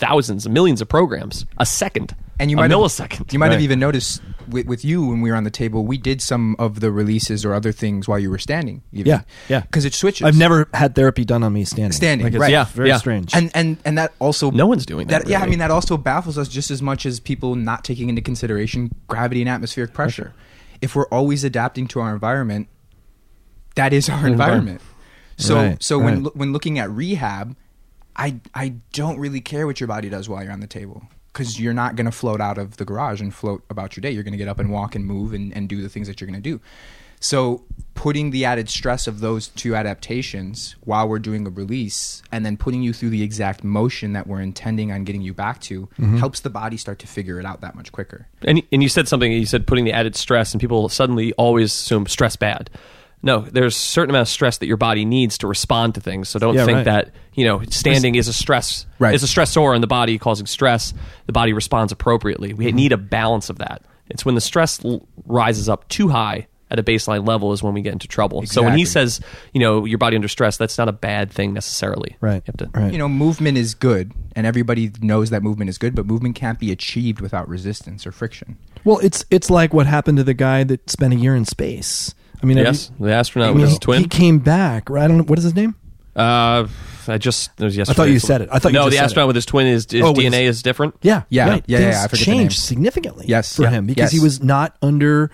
thousands 0.06 0.48
millions 0.48 0.80
of 0.82 0.88
programs 0.88 1.46
a 1.58 1.66
second 1.66 2.08
and 2.40 2.50
you 2.50 2.56
a 2.56 2.60
might 2.62 2.70
millisecond 2.72 3.18
Have, 3.18 3.32
you 3.32 3.38
might 3.38 3.52
have 3.52 3.60
even 3.68 3.78
noticed 3.78 4.20
with, 4.48 4.66
with 4.66 4.84
you 4.84 4.98
when 5.06 5.20
we 5.20 5.30
were 5.30 5.36
on 5.36 5.44
the 5.44 5.50
table, 5.62 5.84
we 5.86 5.96
did 5.96 6.20
some 6.20 6.56
of 6.58 6.80
the 6.80 6.90
releases 6.90 7.44
or 7.44 7.54
other 7.54 7.70
things 7.70 8.08
while 8.08 8.18
you 8.18 8.28
were 8.28 8.38
standing. 8.48 8.82
even. 8.92 9.06
Yeah, 9.10 9.20
yeah. 9.48 9.60
Because 9.60 9.84
it 9.84 9.94
switches. 9.94 10.26
I've 10.26 10.36
never 10.36 10.66
had 10.74 10.96
therapy 10.96 11.24
done 11.24 11.44
on 11.44 11.52
me 11.52 11.64
standing. 11.64 11.92
Standing, 11.92 12.24
Like, 12.24 12.34
it's 12.34 12.40
right. 12.40 12.50
Yeah, 12.50 12.64
very 12.64 12.88
yeah. 12.88 12.96
strange. 12.98 13.32
and 13.34 13.50
and 13.54 13.76
and 13.84 13.96
that 13.98 14.12
also 14.18 14.50
No 14.50 14.66
one's 14.66 14.84
doing 14.84 15.06
that, 15.08 15.28
Yeah, 15.28 15.40
I 15.40 15.46
mean 15.46 15.60
that 15.60 15.70
also 15.70 15.96
baffles 15.96 16.36
us 16.36 16.48
just 16.48 16.70
as 16.72 16.82
much 16.82 17.06
as 17.06 17.20
people 17.20 17.54
not 17.54 17.84
taking 17.84 18.08
into 18.08 18.20
consideration 18.22 18.90
gravity 19.06 19.40
and 19.42 19.48
atmospheric 19.48 19.92
pressure. 19.94 20.34
If 20.80 20.96
we're 20.96 21.06
always 21.18 21.44
adapting 21.44 21.86
to 21.88 22.00
our 22.00 22.12
environment, 22.12 22.66
that 23.76 23.92
is 23.92 24.08
our 24.08 24.26
environment. 24.26 24.80
So 25.36 25.54
Right, 25.56 25.82
so 25.82 25.98
when 25.98 26.14
right. 26.14 26.22
loo- 26.24 26.32
when 26.34 26.52
looking 26.52 26.78
at 26.80 26.90
rehab, 26.90 27.54
I 28.16 28.40
I 28.54 28.74
don't 28.92 29.18
really 29.18 29.40
care 29.40 29.66
what 29.66 29.80
your 29.80 29.88
body 29.88 30.08
does 30.08 30.28
while 30.28 30.42
you're 30.42 30.52
on 30.52 30.60
the 30.60 30.66
table 30.66 31.02
because 31.32 31.58
you're 31.58 31.72
not 31.72 31.96
going 31.96 32.06
to 32.06 32.12
float 32.12 32.40
out 32.40 32.58
of 32.58 32.76
the 32.76 32.84
garage 32.84 33.20
and 33.20 33.34
float 33.34 33.64
about 33.70 33.96
your 33.96 34.02
day. 34.02 34.10
You're 34.10 34.22
going 34.22 34.32
to 34.32 34.38
get 34.38 34.48
up 34.48 34.58
and 34.58 34.70
walk 34.70 34.94
and 34.94 35.06
move 35.06 35.32
and, 35.32 35.54
and 35.56 35.68
do 35.68 35.80
the 35.80 35.88
things 35.88 36.06
that 36.06 36.20
you're 36.20 36.28
going 36.28 36.42
to 36.42 36.50
do. 36.50 36.60
So 37.20 37.62
putting 37.94 38.32
the 38.32 38.44
added 38.44 38.68
stress 38.68 39.06
of 39.06 39.20
those 39.20 39.46
two 39.48 39.76
adaptations 39.76 40.74
while 40.80 41.08
we're 41.08 41.20
doing 41.20 41.46
a 41.46 41.50
release 41.50 42.20
and 42.32 42.44
then 42.44 42.56
putting 42.56 42.82
you 42.82 42.92
through 42.92 43.10
the 43.10 43.22
exact 43.22 43.62
motion 43.62 44.12
that 44.14 44.26
we're 44.26 44.40
intending 44.40 44.90
on 44.90 45.04
getting 45.04 45.22
you 45.22 45.32
back 45.32 45.60
to 45.62 45.86
mm-hmm. 45.86 46.16
helps 46.16 46.40
the 46.40 46.50
body 46.50 46.76
start 46.76 46.98
to 46.98 47.06
figure 47.06 47.38
it 47.38 47.46
out 47.46 47.60
that 47.60 47.76
much 47.76 47.92
quicker. 47.92 48.26
And 48.42 48.62
and 48.72 48.82
you 48.82 48.88
said 48.88 49.06
something. 49.06 49.30
You 49.30 49.46
said 49.46 49.68
putting 49.68 49.84
the 49.84 49.92
added 49.92 50.16
stress, 50.16 50.52
and 50.52 50.60
people 50.60 50.88
suddenly 50.88 51.32
always 51.34 51.72
assume 51.72 52.06
stress 52.06 52.34
bad. 52.34 52.70
No, 53.22 53.40
there's 53.40 53.76
a 53.76 53.78
certain 53.78 54.10
amount 54.10 54.22
of 54.22 54.28
stress 54.28 54.58
that 54.58 54.66
your 54.66 54.76
body 54.76 55.04
needs 55.04 55.38
to 55.38 55.46
respond 55.46 55.94
to 55.94 56.00
things. 56.00 56.28
So 56.28 56.38
don't 56.38 56.54
Yeah, 56.54 56.64
think 56.64 56.76
right. 56.76 56.84
that 56.86 57.10
you 57.34 57.44
know 57.44 57.62
standing 57.70 58.16
is 58.16 58.28
a 58.28 58.32
stress 58.32 58.86
Right. 58.98 59.14
is 59.14 59.22
a 59.22 59.26
stressor 59.26 59.74
in 59.74 59.80
the 59.80 59.86
body 59.86 60.18
causing 60.18 60.46
stress. 60.46 60.92
The 61.26 61.32
body 61.32 61.52
responds 61.52 61.92
appropriately. 61.92 62.52
We 62.52 62.66
mm-hmm. 62.66 62.76
need 62.76 62.92
a 62.92 62.96
balance 62.96 63.48
of 63.50 63.58
that. 63.58 63.82
It's 64.08 64.24
when 64.24 64.34
the 64.34 64.40
stress 64.40 64.84
l- 64.84 65.06
rises 65.26 65.68
up 65.68 65.88
too 65.88 66.08
high 66.08 66.48
at 66.70 66.78
a 66.78 66.82
baseline 66.82 67.26
level 67.28 67.52
is 67.52 67.62
when 67.62 67.74
we 67.74 67.82
get 67.82 67.92
into 67.92 68.08
trouble. 68.08 68.44
So 68.46 68.62
when 68.62 68.74
he 68.76 68.82
Exactly. 68.82 69.08
says 69.10 69.20
you 69.52 69.60
know 69.60 69.84
your 69.84 69.98
body 69.98 70.16
under 70.16 70.28
stress, 70.28 70.56
that's 70.56 70.76
not 70.76 70.88
a 70.88 70.92
bad 70.92 71.30
thing 71.30 71.52
necessarily. 71.52 72.16
Right. 72.20 72.42
You 72.46 72.52
have 72.58 72.72
to, 72.72 72.80
Right. 72.80 72.92
You 72.92 72.98
know, 72.98 73.08
movement 73.08 73.56
is 73.56 73.74
good 73.74 74.12
and 74.34 74.46
everybody 74.46 74.90
knows 75.00 75.30
that 75.30 75.42
movement 75.42 75.68
is 75.70 75.78
good, 75.78 75.94
but 75.94 76.06
movement 76.06 76.34
can't 76.34 76.58
be 76.58 76.72
achieved 76.72 77.20
without 77.20 77.48
resistance 77.48 78.06
or 78.06 78.10
friction. 78.10 78.56
Well, 78.84 78.98
it's 78.98 79.24
it's 79.30 79.48
like 79.48 79.72
what 79.72 79.86
happened 79.86 80.18
to 80.18 80.24
the 80.24 80.34
guy 80.34 80.64
that 80.64 80.90
spent 80.90 81.14
a 81.14 81.16
year 81.16 81.36
in 81.36 81.44
space. 81.44 82.14
I 82.42 82.46
mean, 82.46 82.56
Yes, 82.58 82.90
you- 82.98 83.06
the 83.06 83.12
astronaut 83.12 83.48
I 83.48 83.52
with 83.52 83.58
mean, 83.62 83.68
his 83.70 83.78
twin. 83.78 84.02
He 84.02 84.08
came 84.08 84.38
back. 84.38 84.90
Right? 84.90 85.04
I 85.04 85.08
don't 85.08 85.18
know 85.18 85.24
what 85.24 85.38
is 85.38 85.44
his 85.44 85.54
name. 85.54 85.74
Uh, 86.16 86.66
I 87.08 87.18
just 87.18 87.50
it 87.58 87.64
was 87.64 87.76
yesterday. 87.76 87.94
I 87.94 87.96
thought 87.96 88.10
you 88.12 88.18
said 88.18 88.42
it. 88.42 88.48
I 88.52 88.58
thought 88.58 88.72
you 88.72 88.78
no. 88.78 88.84
just 88.84 88.90
the 88.90 88.96
said 88.98 89.04
astronaut 89.04 89.24
it. 89.24 89.26
with 89.28 89.36
his 89.36 89.46
twin 89.46 89.66
is, 89.66 89.86
his 89.90 90.02
Oh, 90.02 90.12
DNA 90.12 90.44
his- 90.46 90.56
is 90.56 90.62
different. 90.62 90.94
Yeah, 91.02 91.22
Yeah, 91.30 91.48
right. 91.48 91.64
yeah, 91.66 91.78
yeah, 91.78 91.84
Things 91.84 91.96
I 91.96 92.00
forget 92.02 92.10
the 92.10 92.24
changed 92.24 92.40
name. 92.58 92.66
significantly. 92.66 93.24
Yes, 93.28 93.56
for 93.56 93.62
yeah, 93.62 93.70
him 93.70 93.86
because 93.86 94.10
he 94.12 94.20
was 94.20 94.42
not 94.42 94.76
under 94.82 95.30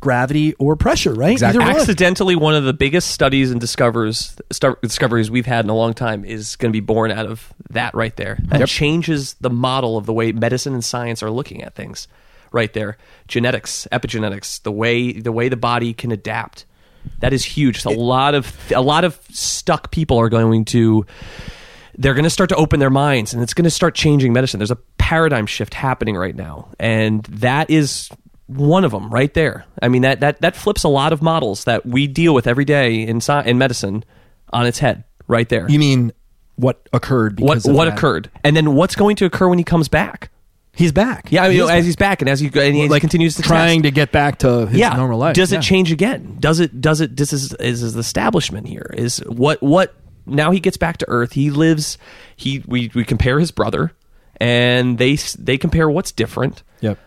gravity 0.00 0.54
or 0.54 0.76
pressure. 0.76 1.12
Right? 1.14 1.32
Exactly. 1.32 1.62
Either. 1.64 1.78
Accidentally, 1.78 2.36
one 2.36 2.54
of 2.54 2.64
the 2.64 2.72
biggest 2.72 3.10
studies 3.10 3.50
and 3.50 3.60
discovers 3.60 4.36
star- 4.50 4.78
discoveries 4.82 5.30
we've 5.30 5.46
had 5.46 5.64
in 5.64 5.70
a 5.70 5.74
long 5.76 5.94
time 5.94 6.24
is 6.24 6.56
going 6.56 6.72
to 6.72 6.76
be 6.76 6.80
born 6.84 7.10
out 7.10 7.26
of 7.26 7.52
that 7.70 7.94
right 7.94 8.14
there. 8.16 8.38
That 8.48 8.60
Yep. 8.60 8.68
changes 8.68 9.34
the 9.40 9.50
model 9.50 9.96
of 9.96 10.06
the 10.06 10.12
way 10.12 10.32
medicine 10.32 10.74
and 10.74 10.84
science 10.84 11.22
are 11.22 11.30
looking 11.30 11.62
at 11.62 11.74
things. 11.74 12.06
Right 12.50 12.72
there, 12.72 12.96
genetics, 13.26 13.86
epigenetics, 13.92 14.62
the 14.62 14.72
way 14.72 15.12
the 15.12 15.32
way 15.32 15.48
the 15.48 15.56
body 15.56 15.92
can 15.92 16.12
adapt. 16.12 16.64
That 17.20 17.32
is 17.32 17.44
huge. 17.44 17.84
A 17.84 17.90
lot 17.90 18.34
of 18.34 18.72
a 18.72 18.80
lot 18.80 19.04
of 19.04 19.18
stuck 19.30 19.90
people 19.90 20.18
are 20.18 20.28
going 20.28 20.64
to 20.66 21.06
they're 21.98 22.14
going 22.14 22.24
to 22.24 22.30
start 22.30 22.48
to 22.50 22.56
open 22.56 22.80
their 22.80 22.90
minds 22.90 23.34
and 23.34 23.42
it's 23.42 23.52
going 23.52 23.64
to 23.64 23.70
start 23.70 23.94
changing 23.94 24.32
medicine. 24.32 24.58
There's 24.58 24.70
a 24.70 24.78
paradigm 24.98 25.46
shift 25.46 25.74
happening 25.74 26.16
right 26.16 26.34
now. 26.34 26.68
And 26.78 27.24
that 27.24 27.70
is 27.70 28.08
one 28.46 28.84
of 28.84 28.92
them 28.92 29.10
right 29.10 29.34
there. 29.34 29.66
I 29.82 29.88
mean, 29.88 30.02
that, 30.02 30.20
that, 30.20 30.40
that 30.40 30.54
flips 30.54 30.84
a 30.84 30.88
lot 30.88 31.12
of 31.12 31.22
models 31.22 31.64
that 31.64 31.84
we 31.84 32.06
deal 32.06 32.34
with 32.34 32.46
every 32.46 32.64
day 32.64 33.02
in, 33.02 33.16
sci- 33.16 33.42
in 33.42 33.58
medicine 33.58 34.04
on 34.52 34.66
its 34.66 34.78
head 34.78 35.04
right 35.26 35.48
there. 35.48 35.68
You 35.68 35.78
mean 35.78 36.12
what 36.54 36.88
occurred? 36.92 37.40
what 37.40 37.64
what 37.64 37.86
that? 37.86 37.98
occurred? 37.98 38.30
And 38.44 38.56
then 38.56 38.74
what's 38.74 38.94
going 38.94 39.16
to 39.16 39.24
occur 39.24 39.48
when 39.48 39.58
he 39.58 39.64
comes 39.64 39.88
back? 39.88 40.30
He's 40.74 40.92
back. 40.92 41.32
Yeah, 41.32 41.42
I 41.42 41.44
mean, 41.44 41.52
He 41.52 41.58
you 41.58 41.66
know, 41.66 41.72
as 41.72 41.84
he's 41.84 41.96
back 41.96 42.22
and 42.22 42.28
as 42.28 42.38
he, 42.38 42.46
and 42.46 42.76
he 42.76 42.88
like 42.88 43.00
continues 43.00 43.34
to 43.36 43.42
trying 43.42 43.82
test. 43.82 43.84
to 43.84 43.90
get 43.90 44.12
back 44.12 44.38
to 44.40 44.66
his 44.66 44.78
yeah. 44.78 44.94
normal 44.94 45.18
life. 45.18 45.34
Does 45.34 45.50
Yeah. 45.52 45.58
it 45.58 45.62
change 45.62 45.90
again? 45.90 46.36
Does 46.38 46.60
it? 46.60 46.80
Does 46.80 47.00
it? 47.00 47.16
This 47.16 47.32
is 47.32 47.52
is 47.54 47.80
his 47.80 47.96
establishment 47.96 48.68
here. 48.68 48.90
Is 48.96 49.18
what 49.26 49.60
what? 49.62 49.94
Now 50.24 50.50
he 50.52 50.60
gets 50.60 50.76
back 50.76 50.98
to 50.98 51.06
Earth. 51.08 51.32
He 51.32 51.50
lives. 51.50 51.98
He 52.36 52.62
we 52.66 52.90
we 52.94 53.04
compare 53.04 53.40
his 53.40 53.50
brother, 53.50 53.92
and 54.40 54.98
they 54.98 55.16
they 55.38 55.58
compare 55.58 55.90
what's 55.90 56.12
different. 56.12 56.62
Yep. 56.80 56.98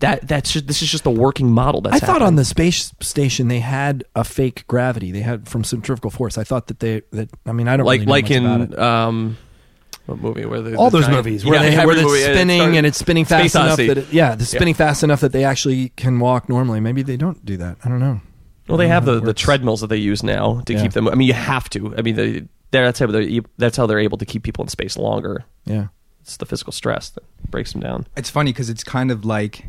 That 0.00 0.26
that's 0.26 0.52
just, 0.52 0.66
this 0.66 0.82
is 0.82 0.90
just 0.90 1.04
the 1.04 1.10
working 1.10 1.50
model. 1.52 1.80
That's 1.80 2.02
I 2.02 2.06
thought 2.06 2.20
on 2.20 2.34
the 2.34 2.44
space 2.44 2.92
station 3.00 3.46
they 3.48 3.60
had 3.60 4.04
a 4.16 4.24
fake 4.24 4.64
gravity. 4.66 5.12
They 5.12 5.20
had 5.20 5.48
from 5.48 5.62
centrifugal 5.62 6.10
force. 6.10 6.36
I 6.36 6.42
thought 6.44 6.66
that 6.66 6.80
they 6.80 7.02
that 7.12 7.30
I 7.46 7.52
mean 7.52 7.68
I 7.68 7.76
don't 7.76 7.86
like 7.86 8.00
really 8.00 8.40
know 8.40 8.56
like 8.56 8.70
in 8.72 8.78
um 8.78 9.36
what 10.08 10.18
movie 10.20 10.44
where 10.46 10.60
the, 10.62 10.74
all 10.76 10.90
the 10.90 10.98
those 10.98 11.06
giant- 11.06 11.26
movies 11.26 11.44
where, 11.44 11.54
Yeah, 11.62 11.70
they, 11.70 11.76
every 11.76 11.94
where 11.96 12.04
movie, 12.04 12.18
it's 12.18 12.28
it 12.28 12.34
spinning 12.34 12.58
started- 12.60 12.76
and 12.78 12.86
it's 12.86 12.98
spinning 12.98 13.24
fast 13.24 13.40
Space 13.42 13.54
enough 13.54 13.72
Odyssey. 13.74 13.88
that 13.88 13.98
it, 13.98 14.12
yeah, 14.12 14.32
it's 14.34 14.48
spinning 14.48 14.74
fast 14.74 15.02
enough 15.04 15.20
that 15.20 15.32
they 15.32 15.44
actually 15.44 15.90
can 15.90 16.18
walk 16.18 16.48
normally. 16.48 16.80
Maybe 16.80 17.02
they 17.02 17.16
don't 17.16 17.44
do 17.44 17.56
that. 17.58 17.76
I 17.84 17.88
don't 17.88 18.00
know. 18.00 18.20
Well, 18.68 18.78
they 18.78 18.88
have 18.88 19.04
the, 19.04 19.20
the 19.20 19.32
treadmills 19.34 19.80
that 19.82 19.86
they 19.86 19.96
use 19.96 20.22
now 20.22 20.60
to 20.66 20.72
Yeah. 20.74 20.82
keep 20.82 20.92
them. 20.92 21.08
I 21.08 21.14
mean, 21.14 21.28
you 21.28 21.34
have 21.34 21.70
to. 21.70 21.94
I 21.96 22.02
mean, 22.02 22.16
they, 22.16 22.32
they're, 22.70 22.84
that's 22.84 22.98
how 22.98 23.06
they're 23.06 23.40
that's 23.56 23.76
how 23.76 23.86
they're 23.86 23.98
able 23.98 24.18
to 24.18 24.26
keep 24.26 24.42
people 24.42 24.62
in 24.64 24.68
space 24.68 24.96
longer. 24.98 25.44
Yeah. 25.64 25.86
It's 26.20 26.36
the 26.36 26.44
physical 26.46 26.72
stress 26.72 27.08
that 27.10 27.24
breaks 27.50 27.72
them 27.72 27.80
down. 27.80 28.06
It's 28.16 28.28
funny 28.28 28.52
because 28.52 28.68
it's 28.68 28.84
kind 28.84 29.10
of 29.10 29.24
like 29.24 29.64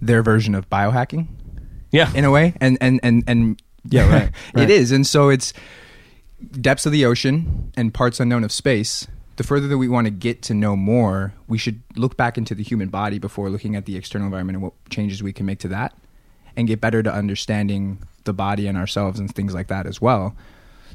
their 0.00 0.22
version 0.22 0.54
of 0.54 0.68
biohacking 0.70 1.26
Yeah, 1.90 2.10
in 2.14 2.24
a 2.24 2.30
way, 2.30 2.54
and 2.60 2.78
and 2.80 3.00
and 3.02 3.22
and 3.26 3.62
Yeah, 3.90 4.10
right, 4.10 4.30
right. 4.54 4.64
it 4.64 4.70
is, 4.70 4.92
and 4.92 5.06
so 5.06 5.28
it's 5.28 5.52
depths 6.60 6.86
of 6.86 6.92
the 6.92 7.04
ocean 7.04 7.72
and 7.76 7.92
parts 7.92 8.20
unknown 8.20 8.44
of 8.44 8.52
space. 8.52 9.06
The 9.38 9.44
further 9.44 9.68
that 9.68 9.78
we 9.78 9.86
want 9.86 10.06
to 10.06 10.10
get 10.10 10.42
to 10.42 10.54
know 10.54 10.74
more, 10.74 11.32
we 11.46 11.58
should 11.58 11.80
look 11.94 12.16
back 12.16 12.36
into 12.36 12.56
the 12.56 12.64
human 12.64 12.88
body 12.88 13.20
before 13.20 13.50
looking 13.50 13.76
at 13.76 13.86
the 13.86 13.96
external 13.96 14.26
environment 14.26 14.56
and 14.56 14.64
what 14.64 14.72
changes 14.90 15.22
we 15.22 15.32
can 15.32 15.46
make 15.46 15.60
to 15.60 15.68
that, 15.68 15.96
and 16.56 16.66
get 16.66 16.80
better 16.80 17.04
to 17.04 17.12
understanding 17.12 18.02
the 18.24 18.32
body 18.32 18.66
and 18.66 18.76
ourselves 18.76 19.20
and 19.20 19.32
things 19.32 19.54
like 19.54 19.68
that 19.68 19.86
as 19.86 20.00
well. 20.00 20.34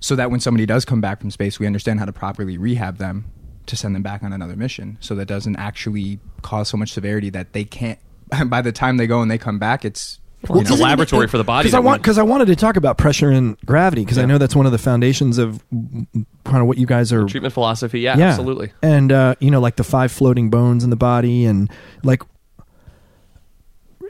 So 0.01 0.17
that 0.17 0.29
when 0.29 0.41
somebody 0.41 0.65
does 0.65 0.83
come 0.83 0.99
back 0.99 1.21
from 1.21 1.31
space, 1.31 1.57
we 1.57 1.65
understand 1.67 1.99
how 1.99 2.05
to 2.05 2.11
properly 2.11 2.57
rehab 2.57 2.97
them 2.97 3.23
to 3.67 3.77
send 3.77 3.95
them 3.95 4.03
back 4.03 4.23
on 4.23 4.33
another 4.33 4.57
mission. 4.57 4.97
So 4.99 5.15
that 5.15 5.27
doesn't 5.27 5.55
actually 5.55 6.19
cause 6.41 6.67
so 6.67 6.75
much 6.75 6.91
severity 6.91 7.29
that 7.29 7.53
they 7.53 7.63
can't. 7.63 7.99
By 8.47 8.61
the 8.61 8.73
time 8.73 8.97
they 8.97 9.07
go 9.07 9.21
and 9.21 9.31
they 9.31 9.37
come 9.37 9.57
back, 9.57 9.85
it's 9.85 10.19
Well, 10.47 10.57
you 10.57 10.61
it's 10.61 10.71
know, 10.71 10.75
a 10.75 10.83
laboratory 10.83 11.27
for 11.27 11.37
the 11.37 11.43
body. 11.43 11.63
Because 11.63 11.73
I 11.73 11.79
want 11.79 12.01
because 12.01 12.17
I 12.17 12.23
wanted 12.23 12.47
to 12.47 12.55
talk 12.55 12.75
about 12.75 12.97
pressure 12.97 13.29
and 13.29 13.57
gravity 13.65 14.03
because 14.03 14.17
I 14.17 14.25
know 14.25 14.37
that's 14.37 14.55
one 14.55 14.65
of 14.65 14.71
the 14.71 14.77
foundations 14.77 15.37
of 15.37 15.63
kind 15.71 16.07
of 16.45 16.67
what 16.67 16.77
you 16.77 16.85
guys 16.85 17.13
are 17.13 17.25
treatment 17.25 17.53
philosophy. 17.53 18.01
Yeah, 18.01 18.17
absolutely. 18.17 18.73
And 18.81 19.11
uh, 19.11 19.35
you 19.39 19.51
know, 19.51 19.61
like 19.61 19.77
the 19.77 19.83
five 19.83 20.11
floating 20.11 20.49
bones 20.49 20.83
in 20.83 20.89
the 20.89 20.95
body, 20.97 21.45
and 21.45 21.69
like 22.03 22.23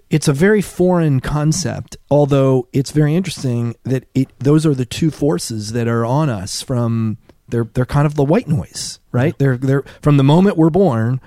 it's 0.10 0.28
a 0.28 0.34
very 0.34 0.62
foreign 0.62 1.20
concept. 1.20 1.98
Although 2.10 2.68
it's 2.74 2.92
very 2.92 3.16
interesting 3.16 3.76
that 3.84 4.06
it 4.16 4.30
those 4.40 4.66
are 4.66 4.74
the 4.74 4.86
two 4.86 5.12
forces 5.12 5.74
that 5.74 5.88
are 5.88 6.06
on 6.06 6.30
us 6.30 6.62
from 6.62 7.18
they're 7.48 7.68
they're 7.74 7.86
kind 7.86 8.06
of 8.06 8.16
the 8.16 8.24
white 8.24 8.48
noise, 8.48 9.00
right? 9.12 9.38
They're 9.38 9.58
they're 9.58 9.84
from 10.02 10.18
the 10.18 10.24
moment 10.24 10.58
we're 10.58 10.70
born. 10.72 11.22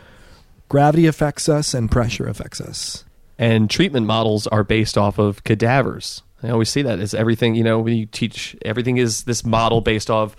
Gravity 0.68 1.06
affects 1.06 1.48
us 1.48 1.74
and 1.74 1.88
pressure 1.90 2.26
affects 2.26 2.60
us. 2.60 3.04
And 3.38 3.68
treatment 3.68 4.06
models 4.06 4.46
are 4.46 4.64
based 4.64 4.96
off 4.96 5.18
of 5.18 5.44
cadavers. 5.44 6.22
I 6.42 6.50
always 6.50 6.68
see 6.68 6.82
that 6.82 7.00
as 7.00 7.14
everything. 7.14 7.54
You 7.54 7.64
know, 7.64 7.80
when 7.80 7.96
you 7.96 8.06
teach, 8.06 8.56
everything 8.62 8.96
is 8.96 9.24
this 9.24 9.44
model 9.44 9.80
based 9.80 10.10
off 10.10 10.36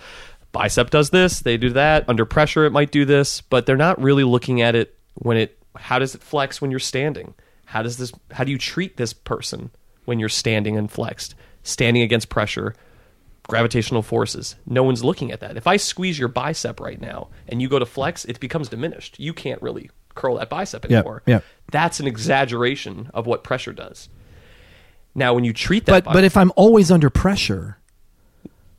bicep 0.51 0.89
does 0.89 1.09
this, 1.11 1.41
they 1.41 1.57
do 1.57 1.71
that. 1.71 2.05
Under 2.07 2.25
pressure, 2.25 2.65
it 2.65 2.71
might 2.71 2.91
do 2.91 3.05
this, 3.05 3.41
but 3.41 3.65
they're 3.65 3.75
not 3.75 4.01
really 4.01 4.23
looking 4.23 4.61
at 4.61 4.75
it 4.75 4.97
when 5.15 5.37
it. 5.37 5.57
How 5.75 5.99
does 5.99 6.15
it 6.15 6.23
flex 6.23 6.59
when 6.59 6.71
you're 6.71 6.79
standing? 6.79 7.35
How 7.65 7.83
does 7.83 7.97
this? 7.97 8.11
How 8.31 8.43
do 8.43 8.51
you 8.51 8.57
treat 8.57 8.97
this 8.97 9.13
person 9.13 9.69
when 10.05 10.19
you're 10.19 10.29
standing 10.29 10.75
and 10.75 10.89
flexed, 10.89 11.35
standing 11.63 12.03
against 12.03 12.29
pressure? 12.29 12.73
gravitational 13.47 14.01
forces. 14.01 14.55
No 14.65 14.83
one's 14.83 15.03
looking 15.03 15.31
at 15.31 15.39
that. 15.39 15.57
If 15.57 15.67
I 15.67 15.77
squeeze 15.77 16.19
your 16.19 16.27
bicep 16.27 16.79
right 16.79 16.99
now 16.99 17.29
and 17.47 17.61
you 17.61 17.69
go 17.69 17.79
to 17.79 17.85
flex, 17.85 18.25
it 18.25 18.39
becomes 18.39 18.69
diminished. 18.69 19.19
You 19.19 19.33
can't 19.33 19.61
really 19.61 19.89
curl 20.17 20.35
that 20.35 20.49
bicep 20.49 20.85
Yeah, 20.89 20.97
anymore. 20.97 21.23
yeah. 21.25 21.39
That's 21.71 21.99
an 21.99 22.07
exaggeration 22.07 23.09
of 23.13 23.25
what 23.25 23.43
pressure 23.43 23.71
does. 23.73 24.09
Now, 25.15 25.33
when 25.33 25.43
you 25.43 25.53
treat 25.53 25.85
that, 25.85 25.91
But 25.91 26.05
bi- 26.05 26.13
but 26.13 26.23
if 26.23 26.35
I'm 26.37 26.51
always 26.55 26.91
under 26.91 27.09
pressure, 27.09 27.77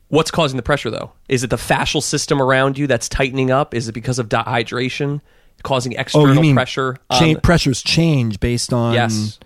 what's 0.09 0.31
causing 0.31 0.57
the 0.57 0.63
pressure 0.63 0.89
though? 0.89 1.11
Is 1.27 1.43
it 1.43 1.49
the 1.49 1.57
fascial 1.57 2.01
system 2.01 2.41
around 2.41 2.77
you 2.77 2.87
that's 2.87 3.09
tightening 3.09 3.51
up? 3.51 3.73
Is 3.73 3.87
it 3.87 3.93
because 3.93 4.19
of 4.19 4.29
dehydration 4.29 5.21
causing 5.63 5.95
oh, 5.97 6.01
external 6.01 6.35
you 6.35 6.41
mean 6.41 6.55
pressure? 6.55 6.97
on 7.09 7.19
cha- 7.19 7.33
the- 7.33 7.41
pressures 7.41 7.81
change 7.83 8.39
based 8.39 8.71
on 8.73 8.93
yes. 8.93 9.39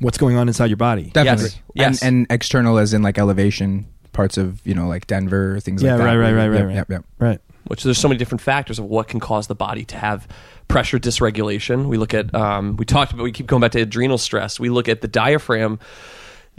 what's 0.00 0.18
going 0.18 0.36
on 0.36 0.48
inside 0.48 0.66
your 0.66 0.76
body. 0.76 1.10
Definitely. 1.12 1.50
Yes. 1.74 2.02
And, 2.02 2.18
and 2.18 2.26
external 2.30 2.78
as 2.78 2.92
in 2.94 3.02
like 3.02 3.18
elevation 3.18 3.86
parts 4.12 4.36
of, 4.36 4.60
you 4.66 4.74
know, 4.74 4.88
like 4.88 5.06
Denver, 5.06 5.60
things 5.60 5.82
Yeah, 5.82 5.92
like 5.94 5.98
that. 5.98 6.04
right, 6.06 6.16
right, 6.16 6.32
right, 6.32 6.44
Yep, 6.44 6.52
right, 6.52 6.64
right. 6.66 6.74
Yep, 6.74 6.90
yep. 6.90 7.04
Right. 7.20 7.40
Which 7.68 7.84
there's 7.84 7.98
so 7.98 8.08
many 8.08 8.18
different 8.18 8.40
factors 8.40 8.78
of 8.78 8.86
what 8.86 9.08
can 9.08 9.20
cause 9.20 9.46
the 9.46 9.54
body 9.54 9.84
to 9.84 9.96
have 9.96 10.26
pressure 10.68 10.98
dysregulation. 10.98 11.86
We 11.86 11.96
look 11.96 12.14
at, 12.14 12.34
um, 12.34 12.76
we 12.76 12.84
talked 12.84 13.12
about, 13.12 13.22
we 13.22 13.32
keep 13.32 13.46
going 13.46 13.60
back 13.60 13.72
to 13.72 13.80
adrenal 13.80 14.18
stress. 14.18 14.58
We 14.58 14.70
look 14.70 14.88
at 14.88 15.00
the 15.00 15.08
diaphragm 15.08 15.78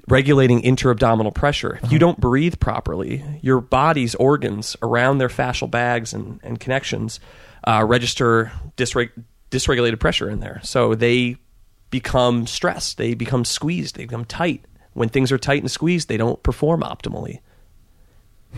regulating 0.08 0.62
intra-abdominal 0.62 1.32
pressure. 1.32 1.80
If 1.84 1.92
you 1.92 2.00
don't 2.00 2.20
breathe 2.20 2.60
properly, 2.60 3.24
your 3.42 3.60
body's 3.60 4.16
organs 4.16 4.78
around 4.82 5.18
their 5.18 5.28
fascial 5.28 5.70
bags 5.70 6.14
and, 6.14 6.40
and 6.42 6.60
connections 6.60 7.20
uh, 7.68 7.84
register 7.86 8.52
dysreg- 8.78 9.12
dysregulated 9.52 10.00
pressure 10.00 10.30
in 10.30 10.40
there. 10.40 10.62
So 10.64 10.96
they 10.96 11.38
become 11.90 12.48
stressed, 12.48 12.98
they 12.98 13.14
become 13.14 13.44
squeezed, 13.44 13.96
they 13.96 14.06
become 14.06 14.26
tight. 14.26 14.64
When 14.94 15.10
things 15.10 15.32
are 15.32 15.38
tight 15.38 15.62
and 15.62 15.72
squeezed, 15.72 16.08
they 16.08 16.18
don't 16.18 16.42
perform 16.44 16.82
optimally. 16.82 17.40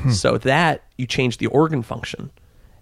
So 0.09 0.37
that 0.37 0.83
you 0.97 1.05
change 1.05 1.37
the 1.37 1.47
organ 1.47 1.81
function, 1.81 2.31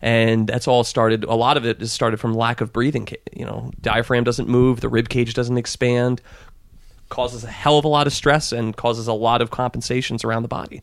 and 0.01 0.47
that's 0.47 0.67
all 0.67 0.83
started. 0.83 1.23
A 1.23 1.35
lot 1.35 1.57
of 1.57 1.65
it 1.65 1.81
is 1.81 1.91
started 1.91 2.19
from 2.19 2.33
lack 2.33 2.61
of 2.61 2.71
breathing. 2.71 3.07
You 3.33 3.45
know, 3.45 3.71
diaphragm 3.81 4.23
doesn't 4.23 4.47
move, 4.47 4.81
the 4.81 4.89
rib 4.89 5.09
cage 5.09 5.33
doesn't 5.33 5.57
expand. 5.57 6.21
causes 7.09 7.43
a 7.43 7.47
hell 7.47 7.77
of 7.77 7.85
a 7.85 7.87
lot 7.87 8.07
of 8.07 8.13
stress 8.13 8.51
and 8.51 8.75
causes 8.77 9.07
a 9.07 9.13
lot 9.13 9.41
of 9.41 9.51
compensations 9.51 10.23
around 10.23 10.43
the 10.43 10.47
body. 10.47 10.81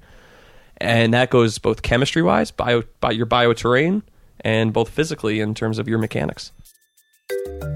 And 0.79 1.15
that 1.15 1.31
goes 1.31 1.59
both 1.59 1.83
chemistry 1.83 2.23
wise, 2.23 2.51
bio, 2.51 2.83
by 3.01 3.13
your 3.13 3.27
bioterrain, 3.27 4.03
and 4.41 4.73
both 4.73 4.91
physically 4.91 5.41
in 5.41 5.55
terms 5.55 5.79
of 5.79 5.89
your 5.89 5.99
mechanics. 5.99 6.53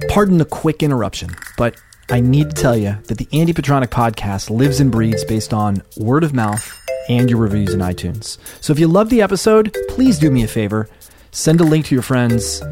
Pardon 0.08 0.38
the 0.38 0.44
quick 0.44 0.82
interruption, 0.82 1.30
but 1.56 1.76
I 2.10 2.20
need 2.20 2.50
to 2.50 2.56
tell 2.56 2.76
you 2.76 2.98
that 3.06 3.18
the 3.18 3.28
Andy 3.32 3.52
Petranek 3.52 3.88
podcast 3.88 4.50
lives 4.50 4.80
and 4.80 4.92
breathes 4.92 5.24
based 5.24 5.54
on 5.54 5.82
word 5.96 6.24
of 6.24 6.34
mouth 6.34 6.78
and 7.08 7.30
your 7.30 7.38
reviews 7.38 7.72
in 7.72 7.80
iTunes. 7.80 8.36
So 8.60 8.72
if 8.72 8.78
you 8.78 8.86
love 8.88 9.08
the 9.10 9.22
episode, 9.22 9.74
please 9.88 10.18
do 10.18 10.30
me 10.30 10.42
a 10.42 10.48
favor 10.48 10.88
send 11.30 11.60
a 11.60 11.64
link 11.64 11.86
to 11.86 11.94
your 11.94 12.02
friends. 12.02 12.62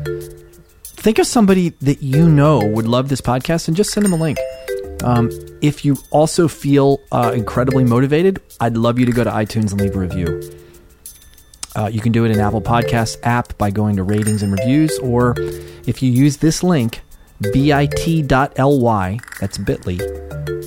Think 0.84 1.18
of 1.18 1.26
somebody 1.26 1.70
that 1.80 2.02
you 2.02 2.28
know 2.28 2.58
would 2.58 2.88
love 2.88 3.08
this 3.08 3.20
podcast 3.20 3.68
and 3.68 3.76
just 3.76 3.90
send 3.90 4.04
them 4.04 4.12
a 4.12 4.16
link. 4.16 4.38
Um, 5.04 5.30
if 5.62 5.84
you 5.84 5.96
also 6.10 6.48
feel 6.48 7.00
uh, 7.12 7.32
incredibly 7.34 7.84
motivated, 7.84 8.42
I'd 8.60 8.76
love 8.76 8.98
you 8.98 9.06
to 9.06 9.12
go 9.12 9.24
to 9.24 9.30
iTunes 9.30 9.70
and 9.70 9.80
leave 9.80 9.94
a 9.94 9.98
review. 9.98 10.52
Uh, 11.76 11.86
you 11.86 12.00
can 12.00 12.10
do 12.10 12.24
it 12.24 12.32
in 12.32 12.40
Apple 12.40 12.60
Podcasts 12.60 13.16
app 13.22 13.56
by 13.58 13.70
going 13.70 13.96
to 13.96 14.02
ratings 14.02 14.42
and 14.42 14.52
reviews, 14.52 14.98
or 14.98 15.34
if 15.86 16.02
you 16.02 16.10
use 16.10 16.38
this 16.38 16.64
link, 16.64 17.02
bit.ly, 17.52 19.18
that's 19.38 19.58
bit.ly, 19.58 19.98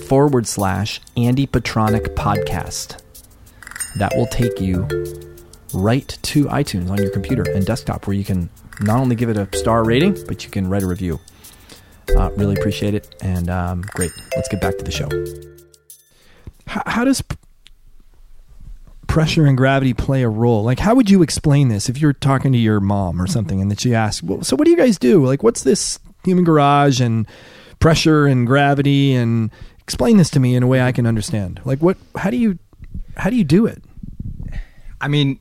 forward 0.08 0.48
slash 0.48 1.02
Andy 1.18 1.46
Petranek 1.46 2.16
Podcast. 2.16 3.02
That 3.98 4.14
will 4.16 4.28
take 4.28 4.62
you 4.62 4.88
right 5.74 6.18
to 6.22 6.46
iTunes 6.46 6.90
on 6.90 6.98
your 6.98 7.12
computer 7.12 7.44
and 7.50 7.66
desktop 7.66 8.08
where 8.08 8.16
you 8.16 8.24
can 8.24 8.50
not 8.82 9.00
only 9.00 9.16
give 9.16 9.30
it 9.30 9.38
a 9.38 9.48
star 9.58 9.84
rating, 9.84 10.18
but 10.28 10.44
you 10.44 10.50
can 10.50 10.70
write 10.70 10.84
a 10.84 10.88
review. 10.88 11.20
Uh, 12.16 12.32
really 12.32 12.56
appreciate 12.56 12.94
it. 12.94 13.16
And 13.22 13.50
um, 13.50 13.82
great. 13.82 14.12
Let's 14.36 14.50
get 14.50 14.62
back 14.62 14.78
to 14.78 14.84
the 14.84 14.92
show. 14.92 15.10
How, 16.68 16.84
how 16.86 17.04
does 17.06 17.22
p- 17.22 17.38
pressure 19.08 19.46
and 19.46 19.58
gravity 19.58 19.94
play 19.94 20.24
a 20.24 20.30
role? 20.30 20.64
Like, 20.64 20.80
how 20.80 20.96
would 20.96 21.10
you 21.10 21.22
explain 21.22 21.70
this 21.70 21.90
if 21.90 22.00
you're 22.00 22.14
talking 22.14 22.52
to 22.52 22.58
your 22.58 22.80
mom 22.80 23.22
or 23.22 23.28
something 23.28 23.62
and 23.62 23.70
that 23.72 23.80
she 23.80 23.94
asks, 23.94 24.24
well, 24.24 24.42
so 24.42 24.56
what 24.56 24.66
do 24.66 24.72
you 24.72 24.78
guys 24.78 24.98
do? 24.98 25.26
Like, 25.26 25.44
what's 25.44 25.64
this 25.64 26.00
human 26.24 26.44
garage 26.44 27.00
and 27.00 27.28
pressure 27.80 28.26
and 28.26 28.46
gravity? 28.48 29.14
And 29.14 29.52
explain 29.80 30.18
this 30.18 30.30
to 30.32 30.40
me 30.40 30.56
in 30.56 30.64
a 30.64 30.68
way 30.68 30.82
I 30.82 30.92
can 30.92 31.06
understand. 31.06 31.62
Like, 31.66 31.80
what, 31.80 31.98
how 32.16 32.30
do 32.30 32.38
you, 32.38 32.58
how 33.16 33.30
do 33.30 33.36
you 33.36 33.44
do 33.44 33.66
it? 33.66 33.84
I 35.00 35.08
mean, 35.08 35.40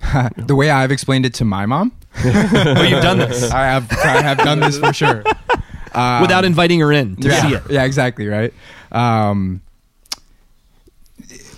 the 0.36 0.54
way 0.54 0.70
I've 0.70 0.90
explained 0.90 1.26
it 1.26 1.34
to 1.34 1.44
my 1.44 1.66
mom. 1.66 1.92
well, 2.24 2.84
you've 2.84 3.02
done 3.02 3.18
this. 3.18 3.50
I 3.52 3.64
have 3.64 3.90
I 3.92 4.22
have 4.22 4.38
done 4.38 4.60
this 4.60 4.78
for 4.78 4.92
sure. 4.92 5.22
Um, 5.92 6.22
Without 6.22 6.44
inviting 6.44 6.80
her 6.80 6.92
in 6.92 7.16
to 7.16 7.28
yeah, 7.28 7.42
see 7.42 7.54
it. 7.54 7.62
Yeah, 7.70 7.84
exactly, 7.84 8.26
right? 8.26 8.52
Um, 8.92 9.60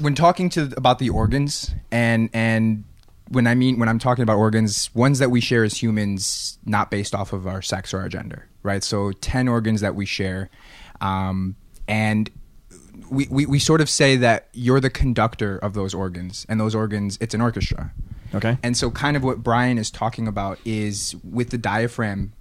when 0.00 0.14
talking 0.14 0.48
to 0.50 0.72
about 0.76 0.98
the 0.98 1.10
organs 1.10 1.70
and 1.90 2.28
and 2.32 2.84
when 3.28 3.46
I 3.46 3.54
mean 3.54 3.78
when 3.78 3.88
I'm 3.88 3.98
talking 3.98 4.22
about 4.22 4.36
organs, 4.36 4.90
ones 4.94 5.18
that 5.18 5.30
we 5.30 5.40
share 5.40 5.64
as 5.64 5.82
humans, 5.82 6.58
not 6.66 6.90
based 6.90 7.14
off 7.14 7.32
of 7.32 7.46
our 7.46 7.62
sex 7.62 7.94
or 7.94 8.00
our 8.00 8.08
gender, 8.08 8.48
right? 8.62 8.84
So 8.84 9.12
ten 9.12 9.48
organs 9.48 9.80
that 9.80 9.94
we 9.94 10.04
share, 10.04 10.50
um, 11.00 11.56
and 11.88 12.30
we, 13.10 13.26
we, 13.30 13.46
we 13.46 13.58
sort 13.58 13.80
of 13.80 13.88
say 13.88 14.16
that 14.16 14.48
you're 14.52 14.80
the 14.80 14.90
conductor 14.90 15.58
of 15.58 15.72
those 15.74 15.94
organs, 15.94 16.44
and 16.48 16.60
those 16.60 16.74
organs, 16.74 17.16
it's 17.20 17.34
an 17.34 17.40
orchestra. 17.40 17.92
Okay. 18.34 18.58
And 18.62 18.76
so, 18.76 18.90
kind 18.90 19.16
of 19.16 19.24
what 19.24 19.42
Brian 19.42 19.78
is 19.78 19.90
talking 19.90 20.26
about 20.26 20.58
is 20.64 21.14
with 21.22 21.50
the 21.50 21.58
diaphragm 21.58 22.32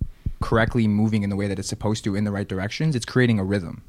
correctly 0.42 0.88
moving 0.88 1.24
in 1.24 1.30
the 1.30 1.36
way 1.36 1.48
that 1.48 1.60
it's 1.60 1.70
supposed 1.70 2.04
to 2.04 2.16
in 2.16 2.24
the 2.24 2.32
right 2.32 2.48
directions, 2.48 2.96
it's 2.96 3.06
creating 3.06 3.40
a 3.40 3.44
rhythm, 3.44 3.84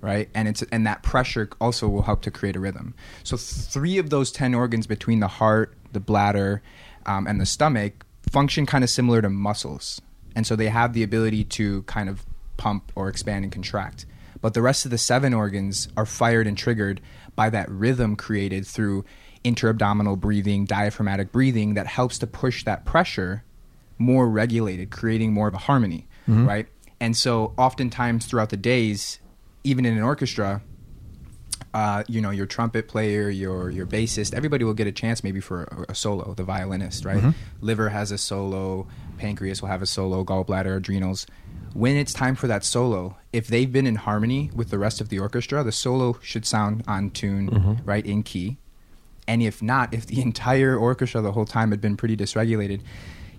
right? 0.00 0.28
And 0.34 0.48
it's 0.48 0.62
and 0.72 0.86
that 0.86 1.02
pressure 1.02 1.48
also 1.60 1.88
will 1.88 2.02
help 2.02 2.22
to 2.22 2.30
create 2.30 2.56
a 2.56 2.60
rhythm. 2.60 2.94
So, 3.22 3.36
three 3.36 3.98
of 3.98 4.10
those 4.10 4.32
ten 4.32 4.54
organs 4.54 4.86
between 4.86 5.20
the 5.20 5.28
heart, 5.28 5.74
the 5.92 6.00
bladder, 6.00 6.62
um, 7.06 7.26
and 7.26 7.40
the 7.40 7.46
stomach 7.46 8.04
function 8.30 8.66
kind 8.66 8.82
of 8.82 8.90
similar 8.90 9.22
to 9.22 9.30
muscles, 9.30 10.00
and 10.34 10.46
so 10.46 10.56
they 10.56 10.68
have 10.68 10.92
the 10.92 11.02
ability 11.02 11.44
to 11.44 11.82
kind 11.82 12.08
of 12.08 12.24
pump 12.56 12.92
or 12.94 13.08
expand 13.08 13.44
and 13.44 13.52
contract. 13.52 14.06
But 14.40 14.54
the 14.54 14.62
rest 14.62 14.84
of 14.84 14.90
the 14.90 14.98
seven 14.98 15.32
organs 15.34 15.88
are 15.96 16.06
fired 16.06 16.46
and 16.46 16.56
triggered 16.56 17.00
by 17.34 17.50
that 17.50 17.70
rhythm 17.70 18.16
created 18.16 18.66
through 18.66 19.04
intra-abdominal 19.46 20.16
breathing, 20.16 20.64
diaphragmatic 20.66 21.30
breathing 21.32 21.74
that 21.74 21.86
helps 21.86 22.18
to 22.18 22.26
push 22.26 22.64
that 22.64 22.84
pressure 22.84 23.42
more 23.98 24.28
regulated, 24.28 24.90
creating 24.90 25.32
more 25.32 25.48
of 25.48 25.54
a 25.54 25.58
harmony, 25.68 26.06
Mm-hmm. 26.28 26.46
right? 26.48 26.66
And 27.00 27.16
so, 27.16 27.52
oftentimes 27.56 28.26
throughout 28.26 28.50
the 28.50 28.56
days, 28.56 29.20
even 29.64 29.84
in 29.86 29.96
an 29.96 30.02
orchestra, 30.02 30.60
uh, 31.72 32.02
you 32.08 32.20
know, 32.20 32.30
your 32.30 32.46
trumpet 32.46 32.88
player, 32.88 33.28
your 33.28 33.70
your 33.70 33.86
bassist, 33.86 34.34
everybody 34.34 34.64
will 34.64 34.74
get 34.74 34.86
a 34.86 34.92
chance 34.92 35.22
maybe 35.22 35.40
for 35.40 35.64
a, 35.64 35.92
a 35.92 35.94
solo. 35.94 36.34
The 36.34 36.42
violinist, 36.44 37.04
right? 37.04 37.18
Mm-hmm. 37.18 37.30
Liver 37.66 37.88
has 37.90 38.10
a 38.12 38.18
solo, 38.18 38.86
pancreas 39.18 39.60
will 39.62 39.68
have 39.68 39.82
a 39.82 39.86
solo, 39.86 40.24
gallbladder, 40.24 40.76
adrenals. 40.76 41.26
When 41.74 41.96
it's 41.96 42.14
time 42.14 42.34
for 42.34 42.46
that 42.48 42.64
solo, 42.64 43.16
if 43.32 43.46
they've 43.48 43.70
been 43.70 43.86
in 43.86 43.96
harmony 43.96 44.50
with 44.54 44.70
the 44.70 44.78
rest 44.78 45.00
of 45.02 45.10
the 45.10 45.18
orchestra, 45.18 45.62
the 45.62 45.72
solo 45.72 46.18
should 46.22 46.46
sound 46.46 46.82
on 46.88 47.10
tune, 47.10 47.50
Mm-hmm. 47.50 47.84
right, 47.84 48.04
in 48.06 48.22
key. 48.22 48.56
And 49.28 49.42
if 49.42 49.62
not, 49.62 49.92
if 49.92 50.06
the 50.06 50.20
entire 50.28 50.76
orchestra 50.76 51.20
the 51.20 51.32
whole 51.32 51.46
time 51.46 51.70
had 51.70 51.80
been 51.80 51.96
pretty 51.96 52.16
dysregulated, 52.16 52.80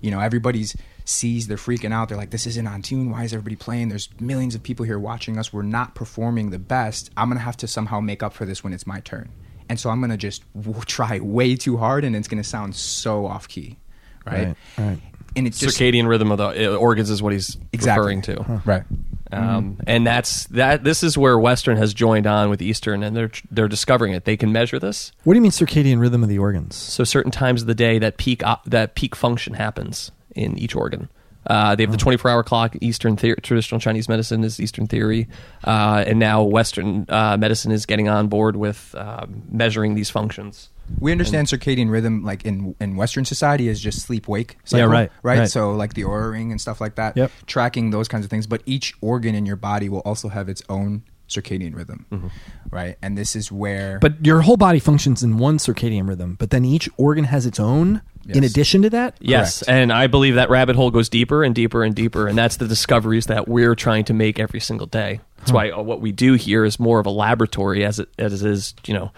you 0.01 0.11
know, 0.11 0.19
everybody's 0.19 0.75
sees 1.05 1.47
they're 1.47 1.57
freaking 1.57 1.93
out. 1.93 2.09
They're 2.09 2.17
like, 2.17 2.31
"This 2.31 2.45
isn't 2.45 2.67
on 2.67 2.81
tune. 2.81 3.09
Why 3.11 3.23
is 3.23 3.33
everybody 3.33 3.55
playing? 3.55 3.89
There's 3.89 4.09
millions 4.19 4.55
of 4.55 4.63
people 4.63 4.85
here 4.85 4.99
watching 4.99 5.38
us. 5.38 5.53
We're 5.53 5.61
not 5.61 5.95
performing 5.95 6.49
the 6.49 6.59
best. 6.59 7.09
I'm 7.15 7.29
gonna 7.29 7.39
have 7.39 7.57
to 7.57 7.67
somehow 7.67 7.99
make 8.01 8.21
up 8.21 8.33
for 8.33 8.45
this 8.45 8.63
when 8.63 8.73
it's 8.73 8.85
my 8.85 8.99
turn." 8.99 9.29
And 9.69 9.79
so 9.79 9.89
I'm 9.89 10.01
gonna 10.01 10.17
just 10.17 10.43
w- 10.53 10.81
try 10.85 11.19
way 11.19 11.55
too 11.55 11.77
hard, 11.77 12.03
and 12.03 12.15
it's 12.15 12.27
gonna 12.27 12.43
sound 12.43 12.75
so 12.75 13.25
off 13.25 13.47
key, 13.47 13.77
right? 14.25 14.47
Right, 14.47 14.55
right. 14.77 14.99
And 15.35 15.47
it's 15.47 15.59
just 15.59 15.79
Circadian 15.79 16.07
rhythm 16.07 16.31
of 16.31 16.38
the 16.39 16.73
uh, 16.73 16.77
organs 16.77 17.09
is 17.09 17.21
what 17.21 17.31
he's 17.31 17.57
exactly 17.71 18.15
referring 18.15 18.21
to. 18.23 18.61
right. 18.65 18.83
Um, 19.32 19.78
and 19.86 20.05
that's 20.05 20.45
that. 20.47 20.84
This 20.84 21.03
is 21.03 21.17
where 21.17 21.38
Western 21.38 21.78
has 21.78 21.93
joined 21.93 22.28
on 22.28 22.49
with 22.49 22.61
Eastern, 22.61 23.03
and 23.03 23.15
they're 23.15 23.32
they're 23.51 23.67
discovering 23.67 24.13
it. 24.13 24.25
They 24.25 24.38
can 24.38 24.51
measure 24.51 24.80
this. 24.80 25.11
What 25.23 25.34
do 25.34 25.38
you 25.38 25.41
mean 25.41 25.51
circadian 25.51 25.99
rhythm 25.99 26.23
of 26.23 26.30
the 26.30 26.39
organs? 26.39 26.75
So 26.75 27.03
certain 27.03 27.32
times 27.32 27.61
of 27.61 27.67
the 27.67 27.75
day 27.75 27.99
that 27.99 28.17
peak 28.17 28.45
op- 28.45 28.65
that 28.65 28.95
peak 28.95 29.15
function 29.15 29.55
happens 29.55 30.11
in 30.36 30.57
each 30.57 30.75
organ. 30.75 31.09
Uh, 31.45 31.75
they 31.75 31.84
have 31.84 31.91
the 31.91 31.97
24 31.97 32.30
hour 32.30 32.43
clock. 32.43 32.75
Eastern 32.82 33.15
theory, 33.15 33.38
traditional 33.41 33.80
Chinese 33.80 34.09
medicine 34.09 34.43
is 34.43 34.59
Eastern 34.59 34.86
theory, 34.86 35.30
uh, 35.63 36.03
and 36.05 36.19
now 36.19 36.43
Western 36.43 37.05
uh, 37.07 37.38
medicine 37.38 37.71
is 37.71 37.86
getting 37.86 38.09
on 38.09 38.28
board 38.28 38.55
with 38.57 38.93
um 38.97 39.43
measuring 39.49 39.95
these 39.95 40.09
functions. 40.09 40.69
We 40.99 41.11
understand 41.11 41.47
circadian 41.47 41.89
rhythm, 41.89 42.23
like 42.23 42.45
in 42.45 42.75
in 42.79 42.95
Western 42.95 43.25
society, 43.25 43.67
is 43.67 43.79
just 43.79 44.01
sleep 44.01 44.27
wake. 44.27 44.57
Yeah, 44.71 44.83
right, 44.83 45.11
right. 45.23 45.39
right. 45.39 45.49
So 45.49 45.71
like 45.71 45.93
the 45.93 46.03
Oura 46.03 46.31
ring 46.31 46.51
and 46.51 46.59
stuff 46.61 46.79
like 46.79 46.95
that. 46.95 47.17
Yep. 47.17 47.31
Tracking 47.45 47.91
those 47.91 48.07
kinds 48.07 48.25
of 48.25 48.31
things, 48.31 48.47
but 48.47 48.61
each 48.65 48.93
organ 49.01 49.35
in 49.35 49.45
your 49.45 49.57
body 49.57 49.89
will 49.89 49.99
also 49.99 50.29
have 50.29 50.47
its 50.49 50.61
own 50.69 51.03
circadian 51.27 51.75
rhythm, 51.75 52.05
Mm-hmm. 52.11 52.27
right? 52.71 52.97
And 53.01 53.17
this 53.17 53.35
is 53.35 53.51
where. 53.51 53.99
But 53.99 54.25
your 54.25 54.41
whole 54.41 54.55
body 54.57 54.79
functions 54.79 55.23
in 55.23 55.38
one 55.38 55.57
circadian 55.57 56.07
rhythm, 56.07 56.35
but 56.39 56.51
then 56.51 56.63
each 56.63 56.89
organ 56.97 57.25
has 57.25 57.45
its 57.45 57.59
own 57.59 58.01
in 58.29 58.43
addition 58.43 58.81
to 58.81 58.89
that? 58.89 59.15
Yes, 59.21 59.59
Correct. 59.63 59.69
and 59.77 59.93
I 59.93 60.07
believe 60.07 60.35
that 60.35 60.49
rabbit 60.49 60.75
hole 60.75 60.91
goes 60.91 61.07
deeper 61.09 61.43
and 61.43 61.55
deeper 61.55 61.83
and 61.83 61.95
deeper, 61.95 62.27
and 62.27 62.38
that's 62.38 62.57
the 62.57 62.67
discoveries 62.67 63.27
that 63.27 63.47
we're 63.47 63.75
trying 63.75 64.03
to 64.05 64.13
make 64.13 64.38
every 64.39 64.59
single 64.59 64.88
day. 64.88 65.21
That's 65.39 65.51
why 65.51 65.69
uh, 65.69 65.81
what 65.81 66.01
we 66.01 66.11
do 66.11 66.33
here 66.33 66.65
is 66.65 66.77
more 66.79 66.99
of 66.99 67.05
a 67.05 67.09
laboratory, 67.09 67.85
as 67.85 67.99
it 67.99 68.09
as 68.17 68.41
it 68.43 68.49
is, 68.51 68.73
you 68.85 68.93
know, 68.93 69.11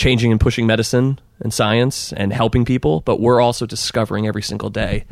changing 0.00 0.32
and 0.32 0.40
pushing 0.40 0.66
medicine 0.66 1.18
and 1.40 1.52
science 1.52 2.12
and 2.14 2.32
helping 2.32 2.64
people. 2.64 3.02
But 3.02 3.20
we're 3.20 3.40
also 3.40 3.66
discovering 3.66 4.26
every 4.26 4.42
single 4.42 4.70
day, 4.70 5.04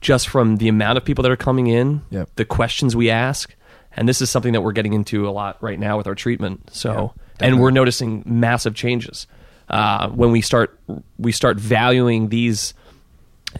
just 0.00 0.28
from 0.28 0.58
the 0.58 0.68
amount 0.68 0.98
of 0.98 1.04
people 1.04 1.22
that 1.22 1.32
are 1.32 1.36
coming 1.36 1.66
in, 1.66 2.02
Yep. 2.10 2.28
the 2.36 2.44
questions 2.44 2.94
we 2.94 3.10
ask, 3.10 3.54
and 3.96 4.06
this 4.08 4.20
is 4.20 4.28
something 4.30 4.52
that 4.52 4.60
we're 4.60 4.72
getting 4.72 4.92
into 4.92 5.26
a 5.26 5.30
lot 5.30 5.56
right 5.62 5.78
now 5.80 5.96
with 5.96 6.06
our 6.06 6.14
treatment. 6.14 6.68
So, 6.70 7.14
and 7.40 7.58
we're 7.58 7.70
noticing 7.70 8.22
massive 8.26 8.74
changes 8.74 9.26
uh, 9.70 10.08
when 10.10 10.30
we 10.32 10.42
start 10.42 10.78
we 11.18 11.32
start 11.32 11.58
valuing 11.58 12.28
these 12.28 12.74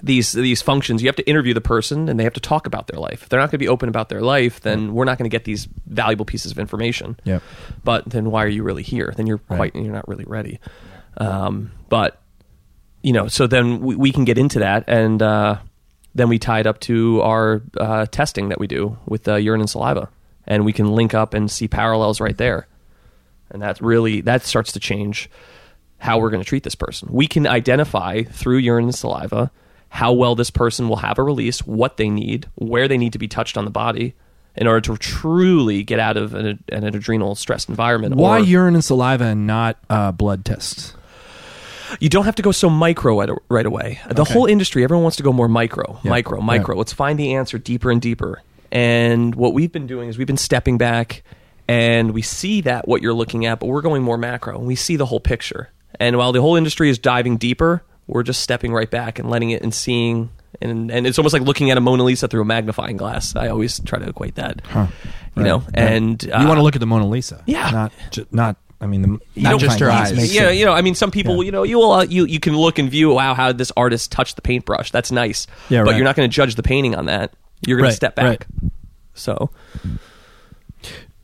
these 0.03 0.32
these 0.32 0.62
functions. 0.62 1.03
You 1.03 1.09
have 1.09 1.16
to 1.16 1.28
interview 1.28 1.55
the 1.55 1.61
person, 1.61 2.09
and 2.09 2.18
they 2.18 2.24
have 2.24 2.32
to 2.34 2.40
talk 2.40 2.66
about 2.66 2.86
their 2.86 2.99
life. 3.01 3.22
If 3.22 3.28
they're 3.28 3.40
not 3.40 3.47
going 3.47 3.59
to 3.59 3.64
be 3.64 3.68
open 3.68 3.88
about 3.88 4.09
their 4.09 4.20
life, 4.22 4.61
then 4.61 4.94
we're 4.94 5.05
not 5.05 5.18
going 5.18 5.28
to 5.28 5.34
get 5.34 5.44
these 5.44 5.66
valuable 5.86 6.24
pieces 6.24 6.53
of 6.53 6.59
information. 6.59 7.18
Yep. 7.24 7.42
But 7.84 8.05
then 8.11 8.30
why 8.30 8.44
are 8.44 8.49
you 8.49 8.62
really 8.62 8.82
here? 8.82 9.12
Then 9.16 9.26
you're 9.26 9.40
Right. 9.49 9.57
quite 9.72 9.76
you're 9.76 9.92
not 9.92 10.07
really 10.09 10.24
ready. 10.26 10.59
Um, 11.18 11.72
but 11.88 12.20
you 13.03 13.12
know, 13.12 13.28
so 13.28 13.47
then 13.47 13.80
we, 13.80 13.94
we 13.97 14.12
can 14.12 14.24
get 14.24 14.38
into 14.38 14.59
that, 14.61 14.84
and 14.88 15.22
uh, 15.22 15.58
then 16.14 16.29
we 16.29 16.38
tie 16.38 16.61
it 16.61 16.66
up 16.66 16.80
to 16.80 17.21
our 17.22 17.62
uh, 17.79 18.07
testing 18.07 18.49
that 18.49 18.58
we 18.58 18.66
do 18.66 18.99
with 19.07 19.29
uh, 19.29 19.37
urine 19.37 19.61
and 19.61 19.71
saliva, 19.71 20.08
and 20.46 20.64
we 20.64 20.72
can 20.72 20.91
link 20.92 21.14
up 21.14 21.33
and 21.34 21.50
see 21.50 21.68
parallels 21.68 22.21
right 22.21 22.37
there, 22.37 22.66
and 23.50 23.62
that 23.62 23.80
really 23.80 24.21
that 24.22 24.42
starts 24.42 24.72
to 24.72 24.80
change 24.80 25.30
how 25.99 26.18
we're 26.18 26.30
going 26.30 26.42
to 26.42 26.49
treat 26.49 26.62
this 26.62 26.75
person. 26.75 27.08
We 27.11 27.26
can 27.26 27.46
identify 27.46 28.22
through 28.25 28.58
urine 28.58 28.84
and 28.84 28.95
saliva 28.95 29.50
how 29.97 30.13
well 30.13 30.35
this 30.35 30.51
person 30.51 30.89
will 30.89 30.97
have 30.97 31.18
a 31.18 31.23
release, 31.23 31.61
what 31.67 31.97
they 31.97 32.09
need, 32.09 32.47
where 32.55 32.87
they 32.89 32.99
need 32.99 33.13
to 33.13 33.18
be 33.18 33.29
touched 33.29 33.57
on 33.57 33.64
the 33.64 33.71
body, 33.71 34.14
in 34.55 34.67
order 34.67 34.81
to 34.81 34.97
truly 34.97 35.83
get 35.83 35.99
out 35.99 36.17
of 36.17 36.35
an, 36.35 36.63
an 36.71 36.85
adrenal 36.85 37.35
stressed 37.35 37.68
environment. 37.68 38.14
Why 38.14 38.39
Or 38.41 38.43
urine 38.45 38.75
and 38.75 38.85
saliva 38.85 39.25
and 39.25 39.47
not 39.47 39.77
uh, 39.91 40.13
blood 40.13 40.45
tests? 40.45 40.95
you 42.01 42.09
don't 42.09 42.25
have 42.25 42.35
to 42.35 42.43
go 42.43 42.51
so 42.53 42.68
micro 42.68 43.18
right, 43.21 43.31
right 43.49 43.67
away. 43.67 44.01
The 44.11 44.23
Okay. 44.23 44.33
whole 44.33 44.47
industry, 44.47 44.83
everyone 44.83 45.03
wants 45.05 45.17
to 45.18 45.23
go 45.23 45.33
more 45.33 45.49
micro, 45.49 45.99
Yeah. 46.03 46.11
micro, 46.11 46.41
micro. 46.41 46.75
Yeah. 46.75 46.79
Let's 46.79 46.93
find 46.93 47.18
the 47.18 47.35
answer 47.35 47.59
deeper 47.59 47.91
and 47.91 48.01
deeper. 48.01 48.43
And 48.73 49.35
what 49.35 49.55
we've 49.55 49.71
been 49.71 49.87
doing 49.87 50.09
is 50.09 50.18
we've 50.18 50.27
been 50.27 50.37
stepping 50.37 50.79
back 50.79 51.23
and 51.68 52.11
we 52.13 52.23
see 52.23 52.61
that 52.63 52.89
what 52.89 53.03
you're 53.03 53.14
looking 53.14 53.47
at, 53.47 53.61
but 53.61 53.67
we're 53.67 53.83
going 53.83 54.03
more 54.03 54.18
macro 54.18 54.59
and 54.59 54.67
we 54.67 54.75
see 54.75 54.97
the 54.97 55.07
whole 55.07 55.21
picture. 55.21 55.71
And 56.01 56.17
while 56.18 56.33
the 56.33 56.41
whole 56.41 56.57
industry 56.57 56.91
is 56.91 56.99
diving 56.99 57.37
deeper, 57.37 57.85
we're 58.07 58.22
just 58.22 58.41
stepping 58.41 58.72
right 58.72 58.91
back 58.91 59.18
and 59.18 59.28
letting 59.30 59.50
it 59.50 59.62
and 59.62 59.74
seeing. 59.74 60.30
And, 60.61 60.91
and 60.91 61.07
it's 61.07 61.18
almost 61.18 61.33
like 61.34 61.42
looking 61.42 61.70
at 61.70 61.76
a 61.76 61.80
Mona 61.80 62.03
Lisa 62.04 62.28
through 62.28 62.41
a 62.41 62.45
magnifying 62.46 62.96
glass. 62.96 63.37
I 63.37 63.49
always 63.49 63.78
try 63.80 63.99
to 63.99 64.08
equate 64.08 64.37
that, 64.37 64.62
Huh. 64.64 64.87
you 65.37 65.42
know. 65.42 65.62
And 65.74 66.22
you 66.22 66.30
want 66.30 66.50
uh, 66.50 66.54
to 66.54 66.62
look 66.62 66.76
at 66.76 66.80
the 66.80 66.87
Mona 66.87 67.07
Lisa, 67.07 67.42
yeah. 67.46 67.70
not 67.70 67.92
ju- 68.11 68.26
not. 68.30 68.57
I 68.80 68.87
mean, 68.87 69.03
the, 69.03 69.18
Not 69.41 69.58
just 69.58 69.80
her 69.80 69.87
these- 69.87 70.12
eyes. 70.18 70.34
Yeah, 70.34 70.50
you 70.50 70.64
know, 70.66 70.72
I 70.72 70.83
mean, 70.83 70.95
some 70.95 71.11
people, 71.11 71.37
Yeah. 71.42 71.46
you 71.46 71.53
know, 71.53 71.62
you 71.62 71.78
will, 71.78 71.92
uh, 71.92 72.04
you 72.04 72.24
you 72.26 72.41
can 72.41 72.54
look 72.57 72.78
and 72.78 72.91
view, 72.91 73.11
wow, 73.11 73.33
how 73.34 73.46
did 73.49 73.57
this 73.58 73.72
artist 73.76 74.12
touch 74.12 74.34
the 74.34 74.42
paintbrush? 74.42 74.91
That's 74.91 75.11
nice. 75.11 75.46
Yeah, 75.70 75.80
but 75.83 75.91
right. 75.91 75.96
you're 75.96 76.04
not 76.04 76.14
going 76.16 76.28
to 76.28 76.34
judge 76.34 76.54
the 76.57 76.62
painting 76.62 76.95
on 76.95 77.07
that. 77.07 77.33
You're 77.66 77.78
going 77.78 77.84
Right, 77.84 77.91
to 77.91 77.96
step 77.96 78.14
back. 78.14 78.46
So 79.14 79.50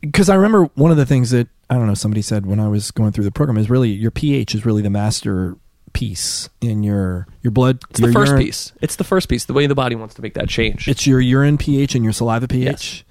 because 0.01 0.29
I 0.29 0.35
remember 0.35 0.65
one 0.75 0.91
of 0.91 0.97
the 0.97 1.05
things 1.05 1.29
that 1.31 1.47
I 1.69 1.75
don't 1.75 1.87
know 1.87 1.93
somebody 1.93 2.21
said 2.21 2.45
when 2.45 2.59
I 2.59 2.67
was 2.67 2.91
going 2.91 3.11
through 3.11 3.23
the 3.23 3.31
program 3.31 3.57
is 3.57 3.69
really 3.69 3.89
your 3.89 4.11
pH 4.11 4.53
is 4.55 4.65
really 4.65 4.81
the 4.81 4.89
master 4.89 5.55
piece 5.93 6.49
in 6.61 6.83
your 6.83 7.27
your 7.41 7.51
blood. 7.51 7.79
it's 7.89 7.99
the 7.99 8.11
first 8.11 8.31
urine- 8.31 8.45
piece. 8.45 8.73
It's 8.81 8.95
the 8.97 9.03
first 9.03 9.29
piece. 9.29 9.45
The 9.45 9.53
way 9.53 9.67
the 9.67 9.75
body 9.75 9.95
wants 9.95 10.15
to 10.15 10.21
make 10.21 10.33
that 10.33 10.49
change. 10.49 10.87
It's 10.87 11.05
your 11.07 11.21
urine 11.21 11.57
pH 11.57 11.95
and 11.95 12.03
your 12.03 12.13
saliva 12.13 12.47
pH. 12.47 12.65
Yes. 12.65 13.03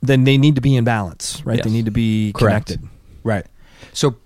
Then 0.00 0.24
they 0.24 0.36
need 0.36 0.54
to 0.54 0.60
be 0.60 0.76
in 0.76 0.84
balance, 0.84 1.44
right? 1.44 1.62
They 1.62 1.70
need 1.70 1.86
to 1.86 1.90
be 1.90 2.32
Correct. 2.32 2.66
connected. 2.68 2.88
Right. 3.24 3.46
So 3.92 4.16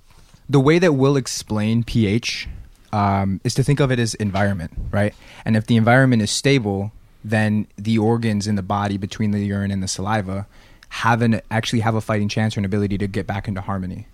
the 0.49 0.61
way 0.61 0.79
that 0.79 0.93
we'll 0.93 1.17
explain 1.17 1.83
pH 1.83 2.49
um, 2.93 3.41
is 3.43 3.55
to 3.55 3.63
think 3.63 3.81
of 3.81 3.91
it 3.91 3.99
as 3.99 4.15
environment, 4.15 4.73
right? 4.91 5.15
And 5.47 5.57
if 5.57 5.67
the 5.67 5.77
environment 5.77 6.21
is 6.21 6.31
stable, 6.31 6.93
then 7.25 7.67
the 7.77 7.97
organs 7.99 8.47
in 8.47 8.57
the 8.57 8.63
body 8.63 8.99
between 8.99 9.31
the 9.31 9.39
urine 9.45 9.71
and 9.71 9.83
the 9.83 9.89
saliva 9.89 10.47
have 10.91 11.23
an 11.23 11.41
actually 11.51 11.81
have 11.81 11.95
a 11.95 12.03
fighting 12.03 12.29
chance 12.29 12.55
or 12.55 12.61
an 12.61 12.67
ability 12.67 12.99
to 12.99 13.07
get 13.07 13.27
back 13.27 13.49
into 13.49 13.63
harmony. 13.63 14.07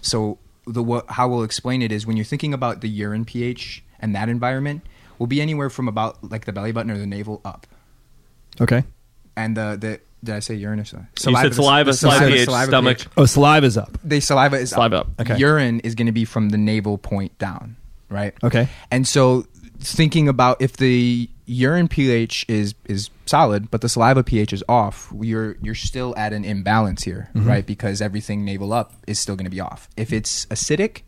So 0.00 0.38
the 0.66 0.82
what, 0.82 1.06
how 1.10 1.28
we'll 1.28 1.42
explain 1.42 1.82
it 1.82 1.90
is 1.92 2.06
when 2.06 2.16
you're 2.16 2.24
thinking 2.24 2.52
about 2.54 2.80
the 2.80 2.88
urine 2.88 3.24
pH 3.24 3.82
and 3.98 4.14
that 4.14 4.28
environment 4.28 4.82
will 5.18 5.26
be 5.26 5.40
anywhere 5.40 5.70
from 5.70 5.88
about 5.88 6.22
like 6.30 6.44
the 6.44 6.52
belly 6.52 6.72
button 6.72 6.90
or 6.90 6.98
the 6.98 7.06
navel 7.06 7.40
up, 7.44 7.66
Okay. 8.60 8.84
and 9.36 9.56
the 9.56 9.76
the 9.80 10.00
did 10.22 10.34
I 10.34 10.40
say 10.40 10.54
urine 10.54 10.80
or 10.80 10.84
saliva? 10.84 11.08
You 11.14 11.22
said 11.22 11.54
saliva, 11.54 11.54
saliva, 11.54 11.92
saliva- 11.94 12.26
pH, 12.26 12.44
saliva 12.44 12.66
stomach. 12.70 12.98
pH 12.98 13.08
Oh, 13.16 13.24
saliva's 13.24 13.76
up. 13.78 13.98
the 14.04 14.20
saliva 14.20 14.56
is 14.56 14.70
Saliva 14.70 14.96
up. 15.00 15.06
up. 15.18 15.20
Okay. 15.30 15.38
Urine 15.38 15.80
is 15.80 15.94
going 15.94 16.06
to 16.06 16.12
be 16.12 16.26
from 16.26 16.50
the 16.50 16.58
navel 16.58 16.98
point 16.98 17.36
down, 17.38 17.76
right? 18.10 18.34
Okay. 18.44 18.68
And 18.90 19.08
so 19.08 19.46
thinking 19.78 20.28
about 20.28 20.60
if 20.60 20.76
the 20.76 21.28
urine 21.50 21.88
pH 21.88 22.46
is 22.48 22.74
is 22.86 23.10
solid, 23.26 23.70
but 23.70 23.80
the 23.80 23.88
saliva 23.88 24.22
pH 24.22 24.52
is 24.52 24.64
off, 24.68 25.12
you're 25.20 25.56
you're 25.60 25.74
still 25.74 26.14
at 26.16 26.32
an 26.32 26.44
imbalance 26.44 27.02
here, 27.02 27.28
right? 27.34 27.66
Because 27.66 28.00
everything 28.00 28.44
navel 28.44 28.72
up 28.72 28.92
is 29.06 29.18
still 29.18 29.36
going 29.36 29.44
to 29.46 29.50
be 29.50 29.60
off. 29.60 29.88
If 29.96 30.12
it's 30.12 30.46
acidic, 30.46 31.02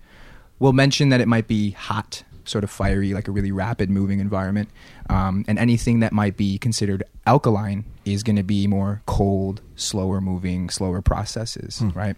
we'll 0.59 0.73
mention 0.73 1.11
that 1.11 1.21
it 1.21 1.29
might 1.29 1.47
be 1.47 1.71
hot, 1.71 2.25
sort 2.45 2.65
of 2.65 2.71
fiery, 2.71 3.15
like 3.15 3.29
a 3.29 3.31
really 3.31 3.53
rapid 3.53 3.89
moving 3.91 4.19
environment. 4.21 4.69
Um, 5.09 5.45
and 5.47 5.59
anything 5.59 6.01
that 6.01 6.13
might 6.13 6.37
be 6.37 6.59
considered 6.59 7.05
alkaline 7.27 7.85
is 8.05 8.23
going 8.23 8.37
to 8.37 8.43
be 8.43 8.67
more 8.67 9.03
cold, 9.07 9.61
slower 9.77 10.21
moving, 10.21 10.71
slower 10.71 11.01
processes, 11.03 11.81
right? 11.95 12.17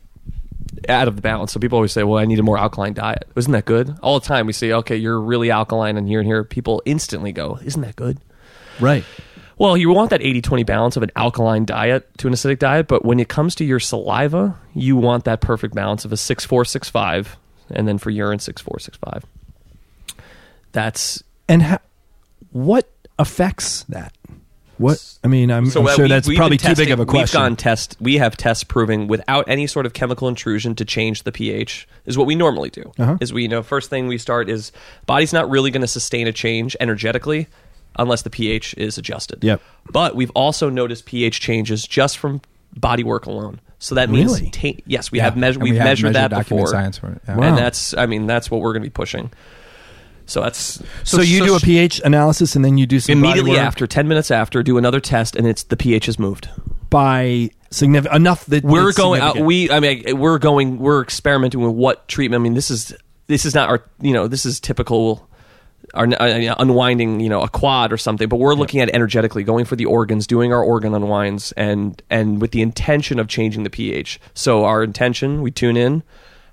Out 0.88 1.08
of 1.08 1.16
the 1.16 1.22
balance. 1.22 1.52
So 1.52 1.60
people 1.60 1.76
always 1.76 1.92
say, 1.92 2.02
"Well, 2.02 2.18
I 2.18 2.24
need 2.24 2.38
a 2.38 2.42
more 2.42 2.58
alkaline 2.58 2.94
diet." 2.94 3.28
Isn't 3.36 3.52
that 3.52 3.64
good? 3.64 3.96
All 4.02 4.18
the 4.20 4.26
time 4.26 4.46
we 4.46 4.52
say, 4.52 4.72
"Okay, 4.72 4.96
you're 4.96 5.20
really 5.20 5.50
alkaline," 5.50 5.96
and 5.96 6.08
here 6.08 6.20
and 6.20 6.26
here, 6.26 6.44
people 6.44 6.82
instantly 6.84 7.32
go, 7.32 7.58
"Isn't 7.64 7.82
that 7.82 7.96
good?" 7.96 8.18
Right. 8.80 9.04
Well, 9.56 9.76
you 9.76 9.88
want 9.90 10.10
that 10.10 10.20
80-20 10.20 10.64
balance 10.64 10.96
of 10.96 11.04
an 11.04 11.12
alkaline 11.14 11.64
diet 11.64 12.08
to 12.18 12.26
an 12.26 12.34
acidic 12.34 12.58
diet, 12.58 12.88
but 12.88 13.04
when 13.04 13.20
it 13.20 13.28
comes 13.28 13.54
to 13.56 13.64
your 13.64 13.78
saliva, 13.78 14.58
you 14.74 14.96
want 14.96 15.24
that 15.24 15.40
perfect 15.40 15.74
balance 15.74 16.04
of 16.04 16.12
a 16.12 16.16
6-4, 16.16 16.64
6-5, 16.64 17.36
and 17.70 17.86
then 17.86 17.98
for 17.98 18.10
urine 18.10 18.40
6-4, 18.40 18.80
6-5. 18.80 19.22
That's 20.72 21.22
And 21.48 21.62
ha- 21.62 21.78
what 22.50 22.90
affects 23.16 23.84
that? 23.84 24.12
What 24.78 25.02
I 25.22 25.28
mean, 25.28 25.50
I'm, 25.50 25.64
I'm 25.64 25.86
uh, 25.86 25.94
sure 25.94 26.04
we- 26.04 26.08
that's 26.08 26.26
probably 26.34 26.56
been 26.56 26.74
too 26.74 26.82
big 26.82 26.90
of 26.90 27.00
a 27.00 27.06
question. 27.06 27.38
We've 27.40 27.44
gone 27.48 27.56
test. 27.56 27.96
We 28.00 28.16
have 28.18 28.36
tests 28.36 28.64
proving 28.64 29.06
without 29.06 29.48
any 29.48 29.66
sort 29.66 29.86
of 29.86 29.92
chemical 29.92 30.28
intrusion 30.28 30.74
to 30.76 30.84
change 30.84 31.22
the 31.22 31.32
pH 31.32 31.86
is 32.06 32.18
what 32.18 32.26
we 32.26 32.34
normally 32.34 32.70
do. 32.70 32.92
Uh-huh. 32.98 33.16
Is 33.20 33.32
we 33.32 33.42
you 33.42 33.48
know 33.48 33.62
first 33.62 33.88
thing 33.90 34.08
we 34.08 34.18
start 34.18 34.48
is 34.48 34.72
body's 35.06 35.32
not 35.32 35.48
really 35.48 35.70
going 35.70 35.82
to 35.82 35.88
sustain 35.88 36.26
a 36.26 36.32
change 36.32 36.76
energetically 36.80 37.46
unless 37.96 38.22
the 38.22 38.30
pH 38.30 38.74
is 38.76 38.98
adjusted. 38.98 39.42
Yep. 39.44 39.60
But 39.92 40.16
we've 40.16 40.30
also 40.30 40.68
noticed 40.70 41.06
pH 41.06 41.38
changes 41.40 41.84
just 41.86 42.18
from 42.18 42.40
body 42.76 43.04
work 43.04 43.26
alone. 43.26 43.60
So 43.78 43.94
that 43.96 44.10
means 44.10 44.40
Really? 44.40 44.50
ta- 44.50 44.80
yes, 44.86 45.12
we 45.12 45.18
Yeah. 45.18 45.24
have 45.24 45.36
measured. 45.36 45.56
And 45.62 45.64
we 45.64 45.70
We've 45.72 45.78
have 45.78 45.86
measured 45.88 46.14
that 46.14 46.30
before, 46.30 46.66
science 46.66 46.98
for 46.98 47.10
it. 47.10 47.20
Yeah. 47.28 47.36
Wow. 47.36 47.44
and 47.48 47.58
that's 47.58 47.94
I 47.96 48.06
mean 48.06 48.26
that's 48.26 48.50
what 48.50 48.60
we're 48.62 48.72
going 48.72 48.82
to 48.82 48.86
be 48.88 48.92
pushing. 48.92 49.30
So 50.26 50.40
that's 50.40 50.82
so, 51.04 51.20
you 51.20 51.44
do 51.44 51.54
a 51.54 51.60
pH 51.60 52.00
analysis 52.04 52.56
and 52.56 52.64
then 52.64 52.78
you 52.78 52.86
do 52.86 53.00
some 53.00 53.18
immediately 53.18 53.58
after 53.58 53.86
ten 53.86 54.08
minutes 54.08 54.30
after 54.30 54.62
do 54.62 54.78
another 54.78 55.00
test 55.00 55.36
and 55.36 55.46
it's 55.46 55.64
the 55.64 55.76
pH 55.76 56.06
has 56.06 56.18
moved. 56.18 56.48
by 56.90 57.50
significant 57.70 58.16
enough 58.16 58.46
that 58.46 58.62
we're 58.62 58.92
going 58.92 59.20
out 59.20 59.36
we 59.36 59.68
i 59.70 59.80
mean 59.80 60.16
we're 60.16 60.38
going 60.38 60.78
we're 60.78 61.02
experimenting 61.02 61.60
with 61.60 61.72
what 61.72 62.06
treatment 62.06 62.40
i 62.40 62.42
mean 62.42 62.54
this 62.54 62.70
is 62.70 62.94
this 63.26 63.44
is 63.44 63.52
not 63.52 63.68
our 63.68 63.84
you 64.00 64.12
know 64.12 64.28
this 64.28 64.46
is 64.46 64.60
typical 64.60 65.28
our 65.92 66.06
uh, 66.06 66.54
unwinding 66.58 67.20
you 67.20 67.28
know 67.28 67.42
a 67.42 67.48
quad 67.48 67.92
or 67.92 67.96
something 67.96 68.28
but 68.28 68.36
we're 68.36 68.54
looking 68.54 68.80
at 68.80 68.88
energetically 68.90 69.44
going 69.44 69.64
for 69.64 69.76
the 69.76 69.84
organs 69.84 70.26
doing 70.26 70.52
our 70.52 70.62
organ 70.62 70.94
unwinds 70.94 71.52
and 71.52 72.02
and 72.10 72.40
with 72.40 72.52
the 72.52 72.62
intention 72.62 73.18
of 73.18 73.28
changing 73.28 73.64
the 73.64 73.70
ph. 73.70 74.20
So 74.34 74.64
our 74.64 74.82
intention 74.82 75.42
we 75.42 75.50
tune 75.50 75.76
in 75.76 76.02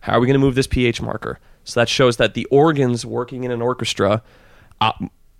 how 0.01 0.17
are 0.17 0.19
we 0.19 0.27
going 0.27 0.39
to 0.39 0.39
move 0.39 0.55
this 0.55 0.67
ph 0.67 1.01
marker 1.01 1.39
so 1.63 1.79
that 1.79 1.89
shows 1.89 2.17
that 2.17 2.33
the 2.33 2.45
organs 2.45 3.05
working 3.05 3.43
in 3.43 3.51
an 3.51 3.61
orchestra 3.61 4.21
uh, 4.79 4.91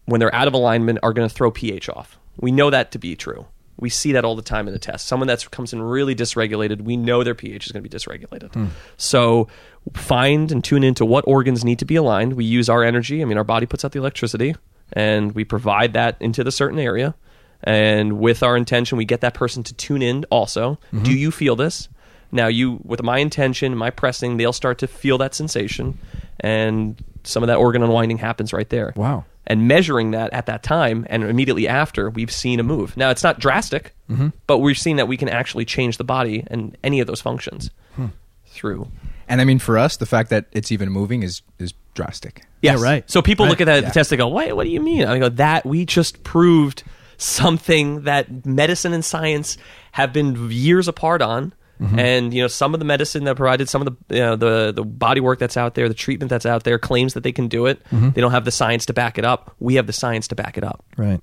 when 0.06 0.20
they're 0.20 0.34
out 0.34 0.48
of 0.48 0.54
alignment 0.54 1.00
are 1.04 1.14
going 1.14 1.28
to 1.28 1.34
throw 1.34 1.52
pH 1.52 1.90
off. 1.90 2.18
We 2.38 2.52
know 2.52 2.70
that 2.70 2.92
to 2.92 3.00
be 3.00 3.16
true. 3.16 3.46
We 3.78 3.90
see 3.90 4.12
that 4.12 4.24
all 4.24 4.36
the 4.36 4.44
time 4.44 4.68
in 4.68 4.74
the 4.74 4.80
test. 4.80 5.08
Someone 5.08 5.28
that 5.28 5.50
comes 5.50 5.74
in 5.74 5.82
really 5.82 6.14
dysregulated, 6.16 6.82
we 6.82 6.96
know 6.98 7.24
their 7.24 7.34
pH 7.34 7.66
is 7.66 7.72
going 7.72 7.84
to 7.84 7.90
be 7.90 7.96
dysregulated. 7.96 8.70
So 8.98 9.48
find 9.94 10.52
and 10.52 10.64
tune 10.64 10.84
into 10.84 11.04
what 11.04 11.24
organs 11.28 11.66
need 11.66 11.80
to 11.80 11.86
be 11.86 11.96
aligned. 11.96 12.34
We 12.34 12.46
use 12.46 12.70
our 12.70 12.84
energy. 12.84 13.22
I 13.22 13.26
mean, 13.26 13.38
our 13.38 13.44
body 13.44 13.66
puts 13.66 13.84
out 13.84 13.92
the 13.92 14.00
electricity, 14.00 14.56
and 14.94 15.34
we 15.34 15.44
provide 15.44 15.94
that 15.94 16.18
into 16.20 16.44
the 16.44 16.52
certain 16.52 16.78
area. 16.78 17.16
And 17.64 18.20
with 18.20 18.44
our 18.44 18.56
intention, 18.56 18.98
we 19.00 19.06
get 19.06 19.22
that 19.22 19.34
person 19.34 19.64
to 19.64 19.74
tune 19.74 20.02
in. 20.04 20.26
Also, 20.30 20.78
do 21.04 21.12
you 21.12 21.32
feel 21.32 21.56
this? 21.56 21.90
Now, 22.32 22.48
you 22.48 22.80
with 22.84 23.04
my 23.04 23.18
intention, 23.20 23.76
my 23.76 23.90
pressing, 23.90 24.38
they'll 24.38 24.54
start 24.54 24.78
to 24.80 24.88
feel 24.88 25.18
that 25.20 25.36
sensation, 25.36 25.98
and 26.40 27.02
some 27.24 27.44
of 27.44 27.48
that 27.48 27.58
organ 27.58 27.84
unwinding 27.84 28.18
happens 28.18 28.52
right 28.52 28.70
there 28.70 28.94
wow 28.96 29.24
and 29.48 29.68
measuring 29.68 30.12
that 30.12 30.32
at 30.34 30.46
that 30.48 30.64
time 30.64 31.06
and 31.10 31.24
immediately 31.24 31.68
after 31.68 32.10
we've 32.10 32.32
seen 32.32 32.60
a 32.60 32.64
move 32.64 32.96
now 32.98 33.10
it's 33.12 33.22
not 33.24 33.40
drastic 33.40 33.94
mm-hmm. 34.10 34.30
but 34.48 34.58
we've 34.58 34.78
seen 34.78 34.96
that 34.98 35.08
we 35.08 35.18
can 35.18 35.30
actually 35.30 35.66
change 35.66 35.98
the 35.98 36.04
body 36.04 36.44
and 36.48 36.76
any 36.84 37.00
of 37.00 37.06
those 37.08 37.22
functions 37.22 37.70
hmm. 37.96 38.08
through 38.48 38.88
And 39.28 39.40
I 39.40 39.46
mean, 39.46 39.60
for 39.60 39.78
us, 39.78 39.98
the 39.98 40.06
fact 40.06 40.30
that 40.32 40.46
it's 40.52 40.72
even 40.72 40.90
moving 40.90 41.22
is 41.24 41.42
is 41.60 41.74
drastic. 41.94 42.44
yes. 42.62 42.80
Yeah, 42.80 42.84
right. 42.84 43.10
so 43.10 43.22
people 43.22 43.46
Right. 43.46 43.52
look 43.52 43.62
at 43.62 43.66
that 43.66 43.84
Yeah. 43.84 43.90
test 43.92 44.10
they 44.10 44.18
go 44.18 44.28
wait 44.28 44.54
what 44.54 44.64
do 44.64 44.70
you 44.72 44.82
mean 44.82 45.06
i 45.06 45.20
go 45.20 45.30
that 45.30 45.64
we 45.66 45.86
just 45.86 46.24
proved 46.24 46.84
something 47.18 48.02
that 48.04 48.46
medicine 48.46 48.94
and 48.94 49.06
science 49.06 49.58
have 49.92 50.12
been 50.12 50.50
years 50.52 50.88
apart 50.88 51.22
on 51.22 51.54
and 51.82 52.34
you 52.34 52.42
know 52.42 52.48
some 52.48 52.74
of 52.76 52.80
the 52.80 52.86
medicine 52.86 53.24
that 53.24 53.36
provided 53.36 53.68
some 53.68 53.82
of 53.82 53.88
the 54.08 54.16
you 54.16 54.22
know, 54.22 54.36
the 54.36 54.72
the 54.72 54.84
body 54.84 55.20
work 55.20 55.40
that's 55.40 55.58
out 55.58 55.74
there 55.76 55.88
the 55.90 55.96
treatment 55.96 56.30
that's 56.30 56.46
out 56.46 56.64
there 56.64 56.78
claims 56.78 57.16
that 57.16 57.24
they 57.24 57.32
can 57.32 57.48
do 57.48 57.66
it. 57.66 57.82
They 57.92 58.22
don't 58.22 58.32
have 58.32 58.46
the 58.46 58.52
science 58.52 58.86
to 58.88 58.94
back 58.94 59.18
it 59.18 59.26
up. 59.26 59.56
We 59.60 59.76
have 59.76 59.88
the 59.88 59.94
science 59.94 60.28
to 60.30 60.36
back 60.36 60.58
it 60.58 60.64
up. 60.64 60.84
Right. 60.98 61.22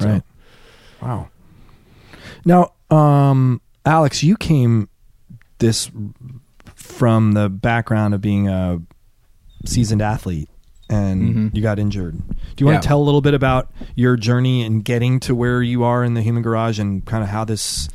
Right. 0.00 0.22
Wow. 1.00 1.28
Now 2.44 2.72
um 2.90 3.60
alex 3.86 4.22
you 4.22 4.36
came 4.36 4.88
this 5.58 5.90
from 6.74 7.32
the 7.32 7.48
background 7.48 8.14
of 8.14 8.20
being 8.20 8.48
a 8.48 8.80
seasoned 9.64 10.02
athlete 10.02 10.48
and 10.90 11.22
Mhm. 11.50 11.54
you 11.56 11.62
got 11.62 11.78
injured. 11.78 12.18
Do 12.18 12.34
you 12.58 12.66
want 12.66 12.76
Yeah. 12.76 12.80
to 12.82 12.88
tell 12.88 13.00
a 13.00 13.04
little 13.04 13.22
bit 13.22 13.32
about 13.32 13.70
your 13.94 14.16
journey 14.16 14.62
and 14.62 14.84
getting 14.84 15.18
to 15.20 15.34
where 15.34 15.62
you 15.62 15.82
are 15.84 16.04
in 16.04 16.12
the 16.12 16.20
human 16.20 16.42
garage 16.42 16.78
and 16.78 17.02
kind 17.06 17.22
of 17.24 17.30
how 17.30 17.44
this 17.44 17.88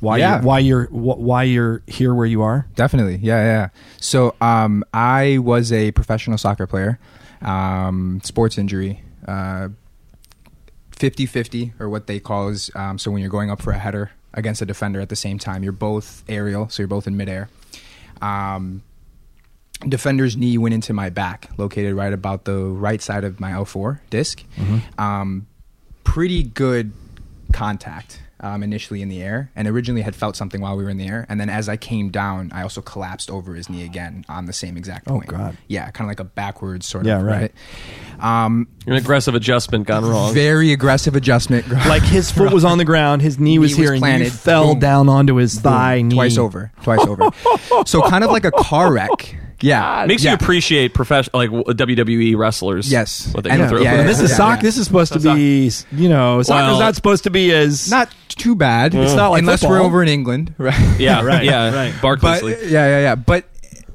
why 0.00 0.18
Yeah. 0.18 0.34
you're, 0.36 0.42
why 0.42 0.58
you're 0.60 0.84
wh- 0.86 1.18
why 1.20 1.42
you're 1.44 1.82
here 1.86 2.14
where 2.14 2.26
you 2.26 2.42
are 2.42 2.66
Definitely, 2.74 3.16
yeah, 3.16 3.42
yeah. 3.44 3.68
So, 4.00 4.34
um, 4.40 4.84
I 4.94 5.38
was 5.38 5.72
a 5.72 5.90
professional 5.92 6.38
soccer 6.38 6.66
player. 6.66 6.98
Um, 7.42 8.20
sports 8.24 8.58
injury, 8.58 9.02
uh, 9.26 9.68
50-50, 10.96 11.72
or 11.80 11.88
what 11.88 12.06
they 12.06 12.18
call 12.20 12.48
is 12.48 12.70
um, 12.74 12.98
so 12.98 13.10
when 13.10 13.20
you're 13.20 13.30
going 13.30 13.50
up 13.50 13.62
for 13.62 13.72
a 13.72 13.78
header, 13.78 14.10
against 14.34 14.60
a 14.60 14.66
defender 14.66 15.00
at 15.00 15.08
the 15.08 15.16
same 15.16 15.38
time. 15.38 15.62
You're 15.62 15.72
both 15.72 16.22
aerial, 16.28 16.68
so 16.68 16.82
you're 16.82 16.88
both 16.88 17.06
in 17.06 17.16
midair. 17.16 17.48
Um, 18.20 18.82
defender's 19.88 20.36
knee 20.36 20.58
went 20.58 20.74
into 20.74 20.92
my 20.92 21.08
back, 21.10 21.48
located 21.56 21.94
right 21.94 22.12
about 22.12 22.44
the 22.44 22.56
right 22.64 23.00
side 23.00 23.24
of 23.24 23.40
my 23.40 23.52
L4 23.52 24.00
disk. 24.10 24.42
Um, 24.98 25.46
pretty 26.04 26.42
good 26.42 26.92
contact 27.52 28.20
um, 28.40 28.62
initially 28.62 29.02
in 29.02 29.08
the 29.08 29.22
air, 29.22 29.50
and 29.56 29.66
originally 29.66 30.02
had 30.02 30.14
felt 30.14 30.36
something 30.36 30.60
while 30.60 30.76
we 30.76 30.84
were 30.84 30.90
in 30.90 30.96
the 30.96 31.06
air, 31.08 31.26
and 31.28 31.40
then 31.40 31.48
as 31.50 31.68
I 31.68 31.76
came 31.76 32.10
down, 32.10 32.50
I 32.54 32.62
also 32.62 32.80
collapsed 32.80 33.30
over 33.30 33.54
his 33.54 33.68
knee 33.68 33.84
again 33.84 34.24
on 34.28 34.46
the 34.46 34.52
same 34.52 34.76
exact 34.76 35.06
point. 35.06 35.24
Oh, 35.28 35.32
point. 35.32 35.42
God. 35.42 35.56
Yeah, 35.66 35.90
kind 35.90 36.06
of 36.06 36.10
like 36.10 36.20
a 36.20 36.24
backwards 36.24 36.86
sort 36.86 37.04
Yeah, 37.06 37.18
of 37.18 37.24
right. 37.24 37.52
Um, 38.20 38.68
An 38.86 38.94
aggressive 38.94 39.34
adjustment 39.34 39.86
gone 39.86 40.04
wrong. 40.04 40.34
very 40.34 40.72
aggressive 40.72 41.14
adjustment. 41.16 41.68
Like 41.68 42.02
his 42.02 42.30
foot 42.32 42.52
was 42.52 42.64
on 42.64 42.78
the 42.78 42.84
ground, 42.84 43.22
his 43.22 43.38
knee 43.38 43.58
was 43.58 43.76
Knee 43.76 43.82
was 43.82 43.88
here, 43.88 43.92
and 43.92 43.96
you 43.96 44.00
planted, 44.00 44.32
fell 44.32 44.72
boom. 44.74 44.78
down 44.80 45.08
onto 45.08 45.34
his 45.36 45.58
thigh, 45.60 46.02
knee. 46.02 46.14
twice 46.14 46.38
over, 46.38 46.72
twice 46.82 47.00
over. 47.06 47.30
so 47.86 48.02
kind 48.02 48.24
of 48.24 48.30
like 48.30 48.44
a 48.44 48.50
car 48.52 48.92
wreck. 48.92 49.36
Yeah, 49.60 50.04
Makes 50.06 50.22
yeah. 50.24 50.30
you 50.30 50.34
appreciate 50.36 50.94
professional 50.94 51.38
like 51.38 51.50
WWE 51.50 52.36
wrestlers. 52.36 52.90
Yes. 52.92 53.32
what 53.34 53.44
they 53.44 53.50
go 53.56 53.68
through. 53.68 53.82
yeah, 53.82 53.96
yeah, 53.96 54.02
this 54.04 54.20
is 54.20 54.30
yeah, 54.30 54.36
soccer. 54.36 54.56
yeah. 54.58 54.62
This 54.62 54.76
is 54.78 54.86
supposed 54.86 55.12
to 55.14 55.20
be, 55.20 55.70
you 55.92 56.08
know, 56.08 56.42
soccer's 56.42 56.70
Well- 56.72 56.78
not 56.80 56.94
supposed 56.94 57.24
to 57.24 57.30
be 57.30 57.52
as 57.52 57.90
not 57.90 58.08
too 58.28 58.54
bad. 58.54 58.94
It's 58.94 59.14
not 59.14 59.30
like 59.30 59.40
unless 59.40 59.64
we're 59.64 59.80
over 59.80 60.00
in 60.02 60.08
England, 60.08 60.54
right? 60.58 61.00
yeah, 61.00 61.20
right, 61.24 61.44
yeah, 61.44 61.74
right. 61.74 61.94
Barclays 62.00 62.40
but 62.40 62.66
yeah, 62.68 62.86
yeah, 62.86 63.00
yeah. 63.00 63.14
But 63.16 63.46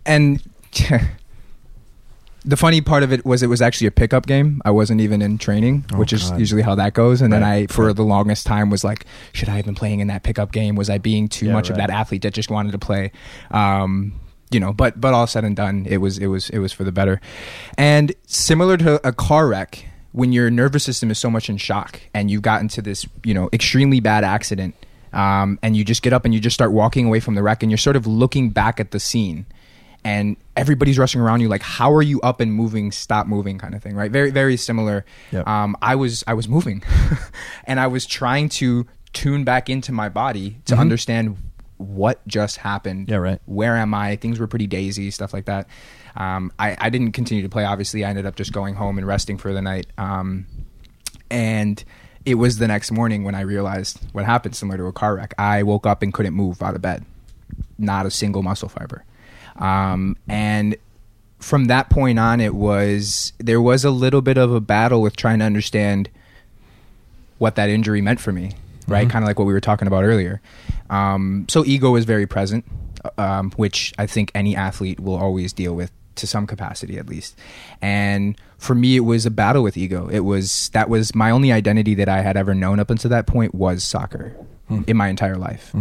and 0.06 0.44
the 2.46 2.58
funny 2.58 2.82
part 2.82 3.04
of 3.04 3.14
it 3.14 3.26
was 3.26 3.42
it 3.42 3.48
was 3.48 3.62
actually 3.62 3.88
a 3.88 3.92
pickup 3.92 4.26
game. 4.26 4.62
I 4.66 4.72
wasn't 4.72 5.00
even 5.00 5.22
in 5.22 5.38
training, 5.38 5.86
Oh, 5.94 5.98
which 5.98 6.12
is 6.12 6.30
God. 6.30 6.40
usually 6.40 6.62
how 6.62 6.76
that 6.76 6.94
goes. 6.94 7.22
And 7.22 7.32
then 7.32 7.42
I, 7.44 7.68
for 7.68 7.94
the 7.94 8.04
longest 8.04 8.46
time, 8.46 8.70
was 8.70 8.84
like, 8.84 9.06
should 9.32 9.48
I 9.48 9.56
have 9.56 9.66
been 9.66 9.76
playing 9.76 10.02
in 10.02 10.08
that 10.08 10.24
pickup 10.24 10.52
game? 10.52 10.76
Was 10.76 10.90
I 10.90 10.98
being 10.98 11.30
too 11.30 11.46
Yeah, 11.48 11.54
much 11.54 11.70
of 11.70 11.78
that 11.78 11.90
athlete 11.90 12.24
that 12.24 12.34
just 12.34 12.50
wanted 12.52 12.74
to 12.74 12.80
play? 12.80 13.14
Um, 13.52 14.20
you 14.54 14.60
know, 14.60 14.74
but 14.74 15.00
but 15.00 15.14
all 15.14 15.28
said 15.28 15.44
and 15.44 15.56
done, 15.56 15.86
it 15.90 15.98
was 15.98 16.18
it 16.18 16.28
was 16.28 16.50
it 16.50 16.60
was 16.60 16.72
for 16.72 16.84
the 16.84 16.92
better. 16.92 17.20
And 17.78 18.14
similar 18.26 18.78
to 18.78 19.06
a 19.08 19.12
car 19.12 19.48
wreck, 19.48 19.86
when 20.12 20.32
your 20.32 20.50
nervous 20.50 20.84
system 20.84 21.12
is 21.12 21.20
so 21.20 21.30
much 21.30 21.50
in 21.50 21.58
shock 21.58 22.02
and 22.14 22.30
you've 22.30 22.42
gotten 22.42 22.68
to 22.70 22.82
this, 22.82 23.06
you 23.24 23.34
know, 23.34 23.50
extremely 23.52 24.00
bad 24.00 24.24
accident, 24.24 24.76
um, 25.12 25.60
and 25.62 25.76
you 25.76 25.84
just 25.84 26.02
get 26.02 26.14
up 26.14 26.26
and 26.26 26.34
you 26.34 26.40
just 26.40 26.54
start 26.54 26.72
walking 26.72 27.06
away 27.06 27.20
from 27.20 27.36
the 27.36 27.44
wreck, 27.44 27.64
and 27.64 27.72
you're 27.72 27.78
sort 27.78 27.96
of 27.96 28.08
looking 28.08 28.50
back 28.50 28.80
at 28.80 28.92
the 28.92 29.00
scene, 29.00 29.46
and 30.04 30.38
everybody's 30.56 30.98
rushing 30.98 31.22
around 31.22 31.42
you, 31.42 31.50
like, 31.50 31.64
how 31.64 31.92
are 31.94 32.02
you 32.02 32.22
up 32.22 32.40
and 32.40 32.54
moving? 32.54 32.92
Stop 32.92 33.28
moving, 33.28 33.58
kind 33.58 33.76
of 33.76 33.82
thing, 33.82 33.96
right? 33.96 34.12
Very 34.12 34.32
very 34.32 34.58
similar. 34.58 35.06
Yep. 35.32 35.48
Um, 35.48 35.76
I 35.82 35.96
was 35.96 36.24
I 36.28 36.34
was 36.34 36.48
moving, 36.48 36.84
and 37.66 37.80
I 37.80 37.88
was 37.88 38.06
trying 38.06 38.50
to 38.50 38.86
tune 39.14 39.44
back 39.44 39.70
into 39.70 39.92
my 39.92 40.10
body 40.10 40.58
to 40.66 40.76
understand 40.76 41.38
what 41.78 42.26
just 42.28 42.58
happened 42.58 43.10
Yeah, 43.10 43.18
right. 43.18 43.40
where 43.46 43.76
am 43.78 43.94
I? 43.94 44.16
Things 44.16 44.40
were 44.40 44.48
pretty 44.48 44.68
daisy, 44.68 45.12
stuff 45.12 45.34
like 45.34 45.46
that. 45.46 45.68
Um, 46.16 46.52
I, 46.60 46.76
I 46.80 46.90
didn't 46.90 47.12
continue 47.14 47.44
to 47.44 47.50
play. 47.50 47.66
Obviously, 47.66 48.06
I 48.06 48.10
ended 48.10 48.26
up 48.26 48.36
just 48.36 48.54
going 48.54 48.76
home 48.76 48.98
and 48.98 49.08
resting 49.08 49.38
for 49.38 49.52
the 49.54 49.62
night. 49.62 49.88
Um, 49.98 50.46
and 51.32 51.84
it 52.26 52.36
was 52.36 52.58
the 52.58 52.68
next 52.68 52.92
morning 52.92 53.24
when 53.24 53.36
I 53.36 53.42
realized 53.42 54.00
what 54.14 54.24
happened, 54.26 54.56
similar 54.56 54.78
to 54.78 54.86
a 54.86 54.94
car 54.94 55.16
wreck. 55.16 55.34
I 55.38 55.64
woke 55.64 55.86
up 55.88 56.02
and 56.04 56.14
couldn't 56.14 56.34
move 56.34 56.62
out 56.62 56.76
of 56.76 56.82
bed, 56.82 57.04
not 57.78 58.06
a 58.06 58.12
single 58.12 58.44
muscle 58.44 58.70
fiber. 58.70 59.04
Um, 59.58 60.16
and 60.28 60.76
from 61.40 61.66
that 61.66 61.90
point 61.90 62.20
on, 62.20 62.40
it 62.40 62.56
was 62.56 63.34
there 63.40 63.62
was 63.62 63.84
a 63.84 63.92
little 63.92 64.22
bit 64.22 64.38
of 64.38 64.54
a 64.54 64.62
battle 64.62 65.02
with 65.02 65.16
trying 65.16 65.40
to 65.40 65.46
understand 65.46 66.10
what 67.40 67.56
that 67.56 67.70
injury 67.70 68.00
meant 68.02 68.20
for 68.22 68.32
me, 68.32 68.52
right? 68.88 69.10
Kind 69.10 69.24
of 69.24 69.28
like 69.28 69.40
what 69.40 69.46
we 69.46 69.54
were 69.54 69.62
talking 69.62 69.88
about 69.88 70.04
earlier. 70.04 70.42
Um, 70.90 71.46
so 71.50 71.66
ego 71.66 71.96
is 71.96 72.06
very 72.06 72.28
present, 72.28 72.66
um, 73.18 73.52
which 73.52 73.94
I 73.98 74.06
think 74.08 74.32
any 74.36 74.56
athlete 74.56 75.00
will 75.00 75.16
always 75.16 75.54
deal 75.54 75.74
with 75.76 75.92
to 76.16 76.28
some 76.28 76.46
capacity 76.46 76.98
at 77.00 77.08
least. 77.10 77.36
And 77.82 78.36
for 78.60 78.76
me, 78.76 78.96
it 78.96 79.00
was 79.02 79.26
a 79.26 79.32
battle 79.32 79.64
with 79.64 79.78
ego. 79.78 80.08
It 80.10 80.20
was 80.20 80.70
that 80.74 80.88
was 80.88 81.16
my 81.16 81.32
only 81.32 81.52
identity 81.52 81.96
that 81.96 82.08
I 82.08 82.22
had 82.22 82.38
ever 82.38 82.54
known 82.54 82.80
up 82.80 82.90
until 82.92 83.10
that 83.10 83.26
point 83.26 83.56
was 83.56 83.84
soccer 83.84 84.36
in 84.88 84.96
my 84.98 85.08
entire 85.08 85.38
life. 85.38 85.72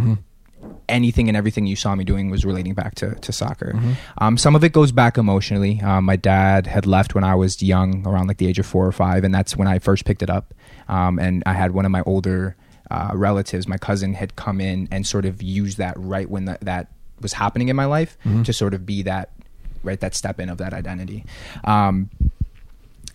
Anything 0.89 1.27
and 1.27 1.37
everything 1.37 1.65
you 1.65 1.75
saw 1.75 1.95
me 1.95 2.03
doing 2.03 2.29
was 2.29 2.45
relating 2.45 2.73
back 2.73 2.95
to, 2.95 3.15
to 3.15 3.31
soccer. 3.31 3.73
Um, 4.17 4.37
some 4.37 4.55
of 4.55 4.63
it 4.63 4.73
goes 4.73 4.91
back 4.91 5.17
emotionally. 5.17 5.81
Um, 5.81 6.05
my 6.05 6.15
dad 6.15 6.67
had 6.67 6.85
left 6.85 7.15
when 7.15 7.23
I 7.23 7.35
was 7.35 7.61
young, 7.61 8.05
around 8.07 8.27
like 8.27 8.37
the 8.37 8.47
age 8.47 8.59
of 8.59 8.65
four 8.65 8.85
or 8.85 8.91
five, 8.91 9.23
and 9.23 9.33
that's 9.33 9.55
when 9.55 9.67
I 9.67 9.79
first 9.79 10.03
picked 10.05 10.21
it 10.23 10.29
up. 10.29 10.53
Um, 10.87 11.19
and 11.19 11.43
I 11.45 11.53
had 11.53 11.71
one 11.71 11.85
of 11.85 11.91
my 11.91 12.01
older 12.05 12.55
uh, 12.91 13.11
relatives, 13.13 13.67
my 13.67 13.77
cousin, 13.77 14.13
had 14.13 14.35
come 14.35 14.59
in 14.61 14.87
and 14.91 15.05
sort 15.05 15.25
of 15.25 15.41
used 15.41 15.77
that 15.77 15.93
right 15.97 16.29
when 16.29 16.45
that 16.45 16.61
that 16.61 16.87
was 17.21 17.33
happening 17.33 17.69
in 17.69 17.75
my 17.75 17.85
life 17.85 18.17
to 18.43 18.53
sort 18.53 18.73
of 18.73 18.85
be 18.85 19.03
that 19.03 19.31
right 19.83 19.99
that 19.99 20.15
step 20.15 20.39
in 20.39 20.49
of 20.49 20.57
that 20.57 20.73
identity. 20.73 21.25
Um, 21.63 22.09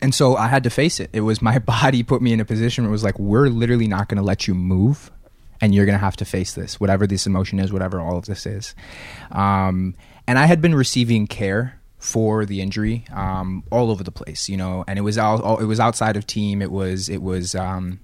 and 0.01 0.15
so 0.15 0.37
I 0.37 0.49
had 0.49 0.65
to 0.65 0.71
face 0.71 1.01
it. 1.01 1.11
It 1.13 1.23
was 1.23 1.43
my 1.43 1.59
body 1.75 2.03
put 2.03 2.23
me 2.23 2.33
in 2.33 2.41
a 2.41 2.45
position 2.45 2.85
where 2.85 2.89
it 2.89 2.93
was 2.93 3.05
like, 3.05 3.19
we're 3.19 3.49
literally 3.49 3.89
not 3.89 4.09
going 4.09 4.17
to 4.17 4.23
let 4.23 4.47
you 4.47 4.55
move, 4.55 5.11
and 5.61 5.75
you're 5.75 5.87
going 5.87 5.99
to 5.99 6.05
have 6.05 6.17
to 6.17 6.25
face 6.25 6.55
this, 6.55 6.79
whatever 6.79 7.07
this 7.07 7.27
emotion 7.27 7.59
is, 7.59 7.73
whatever 7.73 8.01
all 8.01 8.17
of 8.17 8.27
this 8.27 8.47
is. 8.47 8.75
Um, 9.33 9.95
and 10.27 10.39
I 10.39 10.47
had 10.47 10.61
been 10.61 10.75
receiving 10.75 11.27
care 11.27 11.81
for 11.99 12.47
the 12.47 12.61
injury 12.61 13.05
um, 13.13 13.65
all 13.73 13.91
over 13.91 14.05
the 14.05 14.13
place, 14.13 14.49
you 14.49 14.57
know, 14.57 14.85
and 14.87 14.99
it 14.99 15.03
was 15.03 15.19
all, 15.19 15.43
all 15.43 15.59
it 15.59 15.65
was 15.65 15.81
outside 15.81 16.17
of 16.17 16.27
team. 16.27 16.63
It 16.63 16.71
was 16.71 17.09
it 17.09 17.23
was. 17.23 17.55
Um, 17.55 18.01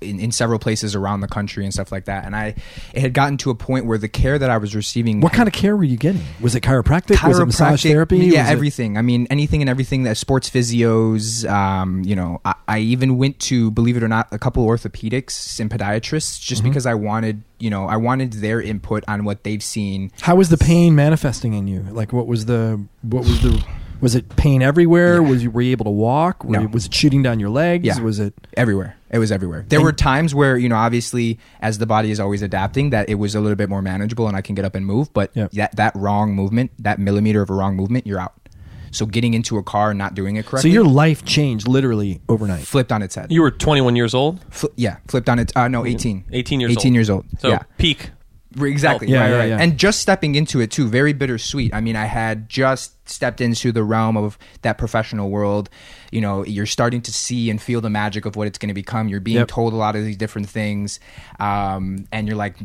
in, 0.00 0.18
in 0.20 0.32
several 0.32 0.58
places 0.58 0.94
around 0.94 1.20
the 1.20 1.28
country 1.28 1.64
and 1.64 1.72
stuff 1.72 1.90
like 1.92 2.06
that, 2.06 2.24
and 2.24 2.34
I, 2.36 2.54
it 2.94 3.00
had 3.00 3.12
gotten 3.14 3.36
to 3.38 3.50
a 3.50 3.54
point 3.54 3.86
where 3.86 3.98
the 3.98 4.08
care 4.08 4.38
that 4.38 4.50
I 4.50 4.58
was 4.58 4.74
receiving. 4.74 5.20
What 5.20 5.32
kind 5.32 5.46
of 5.48 5.52
care 5.52 5.76
were 5.76 5.84
you 5.84 5.96
getting? 5.96 6.22
Was 6.40 6.54
it 6.54 6.62
chiropractic? 6.62 7.26
was 7.26 7.38
it 7.38 7.46
massage 7.46 7.84
Chiropractic, 7.84 7.90
therapy? 7.90 8.16
Yeah, 8.18 8.42
Was 8.42 8.48
it- 8.50 8.52
everything. 8.52 8.96
I 8.98 9.02
mean, 9.02 9.26
anything 9.30 9.60
and 9.62 9.68
everything 9.68 10.02
that 10.04 10.16
sports 10.16 10.48
physios. 10.48 11.48
Um, 11.50 12.02
you 12.04 12.16
know, 12.16 12.40
I, 12.44 12.54
I 12.68 12.78
even 12.80 13.18
went 13.18 13.38
to, 13.40 13.70
believe 13.70 13.96
it 13.96 14.02
or 14.02 14.08
not, 14.08 14.28
a 14.32 14.38
couple 14.38 14.66
orthopedics 14.66 15.60
and 15.60 15.70
podiatrists 15.70 16.40
just 16.40 16.60
Mm-hmm. 16.62 16.70
because 16.70 16.86
I 16.86 16.94
wanted, 16.94 17.42
you 17.58 17.70
know, 17.70 17.86
I 17.86 17.96
wanted 17.96 18.34
their 18.34 18.60
input 18.60 19.04
on 19.08 19.24
what 19.24 19.44
they've 19.44 19.62
seen. 19.62 20.10
How 20.20 20.36
was 20.36 20.48
the 20.50 20.58
pain 20.58 20.94
manifesting 20.94 21.54
in 21.54 21.66
you? 21.68 21.80
Like, 21.90 22.12
what 22.12 22.26
was 22.26 22.46
the 22.46 22.84
what 23.02 23.24
was 23.24 23.40
the 23.42 23.64
was 24.00 24.14
it 24.14 24.28
pain 24.36 24.62
everywhere? 24.62 25.14
Yeah. 25.22 25.28
Was 25.28 25.42
you 25.42 25.50
were 25.50 25.60
you 25.62 25.72
able 25.72 25.84
to 25.84 25.90
walk? 25.90 26.44
Were 26.44 26.52
No. 26.52 26.60
you- 26.62 26.68
was 26.68 26.86
it 26.86 26.94
shooting 26.94 27.22
down 27.22 27.40
your 27.40 27.50
legs? 27.50 27.84
Yeah. 27.86 28.00
Was 28.00 28.18
it? 28.20 28.34
Everywhere. 28.56 28.96
It 29.10 29.18
was 29.18 29.32
everywhere. 29.32 29.64
There 29.68 29.78
And- 29.80 29.84
were 29.84 29.92
times 29.92 30.34
where, 30.34 30.56
you 30.56 30.68
know, 30.68 30.76
obviously 30.76 31.38
as 31.60 31.78
the 31.78 31.86
body 31.86 32.10
is 32.10 32.20
always 32.20 32.42
adapting, 32.42 32.90
that 32.90 33.08
it 33.08 33.16
was 33.16 33.34
a 33.34 33.40
little 33.40 33.56
bit 33.56 33.68
more 33.68 33.82
manageable 33.82 34.28
and 34.28 34.36
I 34.36 34.40
can 34.40 34.54
get 34.54 34.64
up 34.64 34.74
and 34.74 34.86
move. 34.86 35.12
But 35.12 35.30
Yeah. 35.34 35.48
that, 35.54 35.76
that 35.76 35.92
wrong 35.96 36.34
movement, 36.34 36.70
that 36.78 36.98
millimeter 36.98 37.42
of 37.42 37.50
a 37.50 37.54
wrong 37.54 37.76
movement, 37.76 38.06
you're 38.06 38.20
out. 38.20 38.34
So 38.92 39.06
getting 39.06 39.34
into 39.34 39.56
a 39.56 39.62
car 39.62 39.90
and 39.90 39.98
not 39.98 40.14
doing 40.14 40.34
it 40.36 40.46
correctly. 40.46 40.70
So 40.70 40.74
your 40.74 40.84
life 40.84 41.24
changed 41.24 41.68
literally 41.68 42.20
overnight. 42.28 42.62
flipped 42.62 42.90
on 42.90 43.02
its 43.02 43.14
head. 43.14 43.28
You 43.30 43.42
were 43.42 43.50
21 43.52 43.94
years 43.94 44.14
old, 44.14 44.40
Fli 44.50 44.68
yeah, 44.76 44.96
flipped 45.06 45.28
on 45.28 45.38
its 45.38 45.52
uh 45.54 45.68
no, 45.68 45.86
18. 45.86 46.24
18 46.32 46.58
years 46.60 46.72
18 46.72 46.90
old. 46.90 46.94
years 46.94 47.10
old. 47.10 47.24
so 47.38 47.48
yeah. 47.50 47.60
peak. 47.78 48.10
Exactly. 48.60 49.08
Yeah, 49.08 49.20
right, 49.20 49.30
yeah, 49.30 49.36
right. 49.38 49.48
yeah. 49.50 49.58
And 49.60 49.78
just 49.78 50.00
stepping 50.00 50.34
into 50.34 50.60
it 50.60 50.70
too, 50.72 50.88
very 50.88 51.12
bittersweet. 51.12 51.72
I 51.72 51.80
mean, 51.80 51.94
I 51.94 52.06
had 52.06 52.48
just 52.48 52.94
stepped 53.08 53.40
into 53.40 53.70
the 53.70 53.84
realm 53.84 54.16
of 54.16 54.38
that 54.62 54.76
professional 54.78 55.30
world. 55.30 55.70
You 56.10 56.20
know, 56.20 56.44
you're 56.44 56.66
starting 56.66 57.00
to 57.02 57.12
see 57.12 57.48
and 57.50 57.62
feel 57.62 57.80
the 57.80 57.90
magic 57.90 58.24
of 58.24 58.34
what 58.34 58.48
it's 58.48 58.58
going 58.58 58.68
to 58.68 58.74
become. 58.74 59.06
You're 59.08 59.20
being 59.20 59.36
Yep. 59.38 59.48
told 59.48 59.72
a 59.72 59.76
lot 59.76 59.94
of 59.94 60.04
these 60.04 60.16
different 60.16 60.48
things, 60.48 60.98
um, 61.38 62.06
and 62.10 62.26
you're 62.26 62.36
like, 62.36 62.56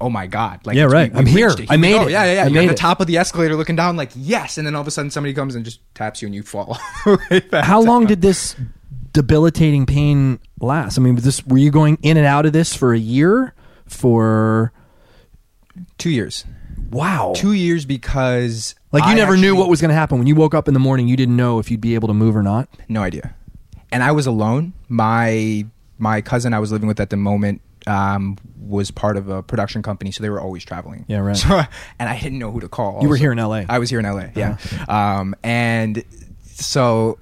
"Oh 0.00 0.10
my 0.10 0.26
god!" 0.26 0.60
Like, 0.66 0.76
Yeah, 0.76 0.84
right. 0.84 1.10
we- 1.12 1.18
I'm 1.18 1.24
we 1.24 1.30
here. 1.30 1.50
I 1.70 1.76
made 1.78 1.92
go. 1.92 2.06
it. 2.06 2.10
Yeah, 2.10 2.24
yeah, 2.24 2.32
yeah. 2.34 2.44
I 2.44 2.46
you're 2.48 2.62
at 2.64 2.66
the 2.66 2.72
it. 2.72 2.76
top 2.76 3.00
of 3.00 3.06
the 3.06 3.16
escalator, 3.16 3.56
looking 3.56 3.76
down, 3.76 3.96
like, 3.96 4.10
"Yes!" 4.14 4.58
And 4.58 4.66
then 4.66 4.74
all 4.74 4.82
of 4.82 4.86
a 4.86 4.90
sudden, 4.90 5.10
somebody 5.10 5.32
comes 5.32 5.54
and 5.54 5.64
just 5.64 5.80
taps 5.94 6.20
you, 6.20 6.26
and 6.26 6.34
you 6.34 6.42
fall. 6.42 6.78
How 7.52 7.80
long 7.80 8.04
did 8.04 8.20
this 8.20 8.54
debilitating 9.12 9.86
pain 9.86 10.38
last? 10.60 10.98
I 10.98 11.00
mean, 11.02 11.14
was 11.14 11.24
this 11.24 11.46
were 11.46 11.58
you 11.58 11.70
going 11.70 11.96
in 12.02 12.16
and 12.18 12.26
out 12.26 12.44
of 12.46 12.52
this 12.52 12.74
for 12.76 12.92
a 12.92 12.98
year? 12.98 13.54
For 13.86 14.72
Two 15.98 16.10
years. 16.10 16.44
wow, 16.90 17.32
Two 17.36 17.52
years 17.52 17.84
because 17.84 18.74
like 18.92 19.04
you 19.04 19.10
I 19.10 19.14
never 19.14 19.36
knew 19.36 19.48
actually- 19.48 19.58
what 19.58 19.68
was 19.68 19.80
going 19.80 19.88
to 19.90 19.94
happen 19.94 20.18
when 20.18 20.26
you 20.26 20.34
woke 20.34 20.54
up 20.54 20.68
in 20.68 20.74
the 20.74 20.80
morning. 20.80 21.08
You 21.08 21.16
didn't 21.16 21.36
know 21.36 21.58
if 21.58 21.70
you'd 21.70 21.80
be 21.80 21.94
able 21.94 22.08
to 22.08 22.14
move 22.14 22.36
or 22.36 22.42
not. 22.42 22.68
No 22.88 23.02
idea. 23.02 23.34
And 23.92 24.02
I 24.02 24.12
was 24.12 24.26
alone. 24.26 24.72
My 24.88 25.66
my 25.98 26.20
cousin 26.20 26.52
I 26.54 26.58
was 26.58 26.70
living 26.72 26.88
with 26.88 27.00
at 27.00 27.10
the 27.10 27.16
moment 27.16 27.62
um, 27.86 28.36
was 28.60 28.90
part 28.90 29.16
of 29.16 29.28
a 29.28 29.42
production 29.42 29.82
company, 29.82 30.10
so 30.10 30.22
they 30.22 30.28
were 30.30 30.40
always 30.40 30.64
traveling. 30.64 31.04
Yeah, 31.08 31.18
right. 31.18 31.36
So, 31.36 31.62
and 31.98 32.08
I 32.08 32.18
didn't 32.18 32.38
know 32.38 32.50
who 32.50 32.60
to 32.60 32.68
call. 32.68 33.00
You 33.00 33.08
were 33.08 33.14
also. 33.14 33.22
here 33.22 33.32
in 33.32 33.38
LA. 33.38 33.62
I 33.68 33.78
was 33.78 33.88
here 33.90 34.00
in 34.00 34.04
LA. 34.06 34.26
Yeah. 34.34 34.58
Um, 34.88 35.34
and 35.44 36.02
so, 36.44 37.18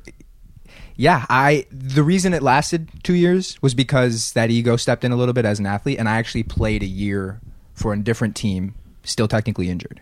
yeah, 0.97 1.27
I 1.29 1.67
the 1.71 2.03
reason 2.03 2.33
it 2.35 2.43
lasted 2.43 2.89
two 3.03 3.15
years 3.15 3.61
was 3.63 3.75
because 3.75 4.33
that 4.33 4.51
ego 4.51 4.77
stepped 4.77 5.05
in 5.05 5.13
a 5.13 5.17
little 5.17 5.35
bit 5.35 5.45
as 5.45 5.59
an 5.59 5.67
athlete, 5.67 5.99
and 5.99 6.09
I 6.09 6.17
actually 6.17 6.45
played 6.45 6.83
a 6.83 6.87
year 6.87 7.41
for 7.75 7.93
a 7.93 7.99
different 7.99 8.35
team, 8.37 8.75
still 9.03 9.29
technically 9.29 9.69
injured. 9.69 10.01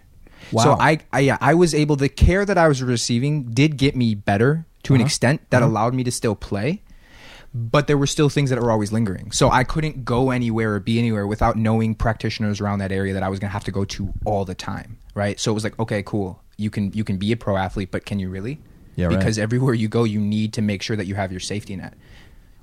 Wow. 0.53 0.62
So 0.65 0.73
I, 0.78 0.99
I, 1.12 1.20
yeah, 1.20 1.39
I 1.40 1.55
was 1.55 1.74
able. 1.74 1.97
The 1.97 2.09
care 2.09 2.44
that 2.44 2.59
I 2.59 2.69
was 2.69 2.82
receiving 2.82 3.44
did 3.44 3.77
get 3.77 3.97
me 3.97 4.15
better 4.15 4.66
to 4.85 4.94
an 4.94 5.01
Uh-huh. 5.01 5.07
extent 5.07 5.40
that 5.51 5.62
allowed 5.62 5.94
me 5.94 6.05
to 6.05 6.11
still 6.11 6.35
play. 6.35 6.82
but 7.55 7.86
there 7.86 7.99
were 7.99 8.07
still 8.07 8.31
things 8.31 8.49
that 8.49 8.59
were 8.59 8.70
always 8.70 8.93
lingering. 8.93 9.31
So 9.31 9.51
I 9.51 9.62
couldn't 9.62 10.07
go 10.07 10.31
anywhere 10.31 10.74
or 10.74 10.81
be 10.81 10.99
anywhere 10.99 11.27
without 11.27 11.55
knowing 11.57 11.94
practitioners 11.94 12.62
around 12.62 12.78
that 12.78 12.90
area 12.90 13.12
that 13.12 13.23
I 13.23 13.28
was 13.28 13.39
going 13.39 13.49
to 13.51 13.53
have 13.53 13.65
to 13.65 13.70
go 13.70 13.85
to 13.85 14.11
all 14.24 14.47
the 14.47 14.55
time, 14.55 14.97
right? 15.15 15.39
So 15.39 15.51
it 15.51 15.55
was 15.55 15.62
like, 15.62 15.78
okay, 15.78 16.03
cool. 16.03 16.43
You 16.57 16.70
can 16.70 16.93
you 16.94 17.05
can 17.05 17.19
be 17.19 17.31
a 17.31 17.36
pro 17.36 17.59
athlete, 17.59 17.90
but 17.90 18.07
can 18.07 18.19
you 18.19 18.31
really? 18.31 18.59
Yeah, 18.97 19.07
right. 19.09 19.19
Because 19.19 19.39
everywhere 19.39 19.74
you 19.74 19.86
go, 19.89 20.05
you 20.05 20.19
need 20.19 20.55
to 20.55 20.62
make 20.62 20.81
sure 20.82 20.97
that 20.97 21.05
you 21.07 21.15
have 21.15 21.31
your 21.31 21.40
safety 21.40 21.77
net 21.77 21.93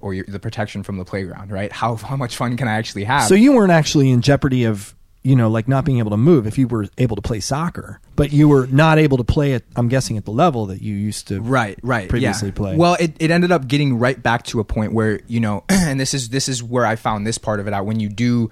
or 0.02 0.16
your, 0.16 0.26
the 0.28 0.40
protection 0.40 0.82
from 0.82 0.98
the 0.98 1.06
playground, 1.06 1.52
right? 1.52 1.72
How 1.72 1.96
how 2.10 2.16
much 2.16 2.36
fun 2.36 2.58
can 2.58 2.68
I 2.68 2.74
actually 2.74 3.04
have? 3.04 3.28
So 3.28 3.36
you 3.36 3.54
weren't 3.54 3.72
actually 3.72 4.10
in 4.10 4.22
jeopardy 4.22 4.64
of 4.64 4.96
you 5.22 5.36
know 5.36 5.50
like 5.50 5.68
not 5.68 5.84
being 5.86 6.00
able 6.00 6.12
to 6.12 6.18
move 6.18 6.48
if 6.48 6.58
you 6.58 6.68
were 6.68 6.88
able 6.98 7.16
to 7.16 7.22
play 7.22 7.40
soccer, 7.42 8.00
but 8.16 8.32
you 8.32 8.48
were 8.48 8.68
not 8.68 8.98
able 8.98 9.18
to 9.18 9.24
play 9.24 9.54
it, 9.54 9.66
I'm 9.76 9.90
guessing 9.90 10.18
at 10.18 10.26
the 10.26 10.32
level 10.32 10.68
that 10.68 10.82
you 10.82 10.96
used 10.96 11.28
to. 11.28 11.42
right 11.42 11.78
right 11.84 12.08
previously 12.10 12.50
yeah. 12.50 12.56
play. 12.56 12.76
well 12.78 12.96
it, 13.00 13.16
it 13.20 13.30
ended 13.30 13.52
up 13.52 13.68
getting 13.68 14.00
right 14.00 14.22
back 14.22 14.44
to 14.46 14.60
a 14.60 14.64
point 14.64 14.94
where 14.94 15.20
you 15.28 15.40
know 15.40 15.64
and 15.70 16.00
this 16.00 16.14
is 16.14 16.30
this 16.30 16.48
is 16.48 16.64
where 16.64 16.86
i 16.86 16.96
found 16.96 17.28
this 17.28 17.38
part 17.38 17.60
of 17.60 17.68
it 17.68 17.74
out 17.74 17.86
when 17.86 18.00
you 18.00 18.08
do 18.10 18.50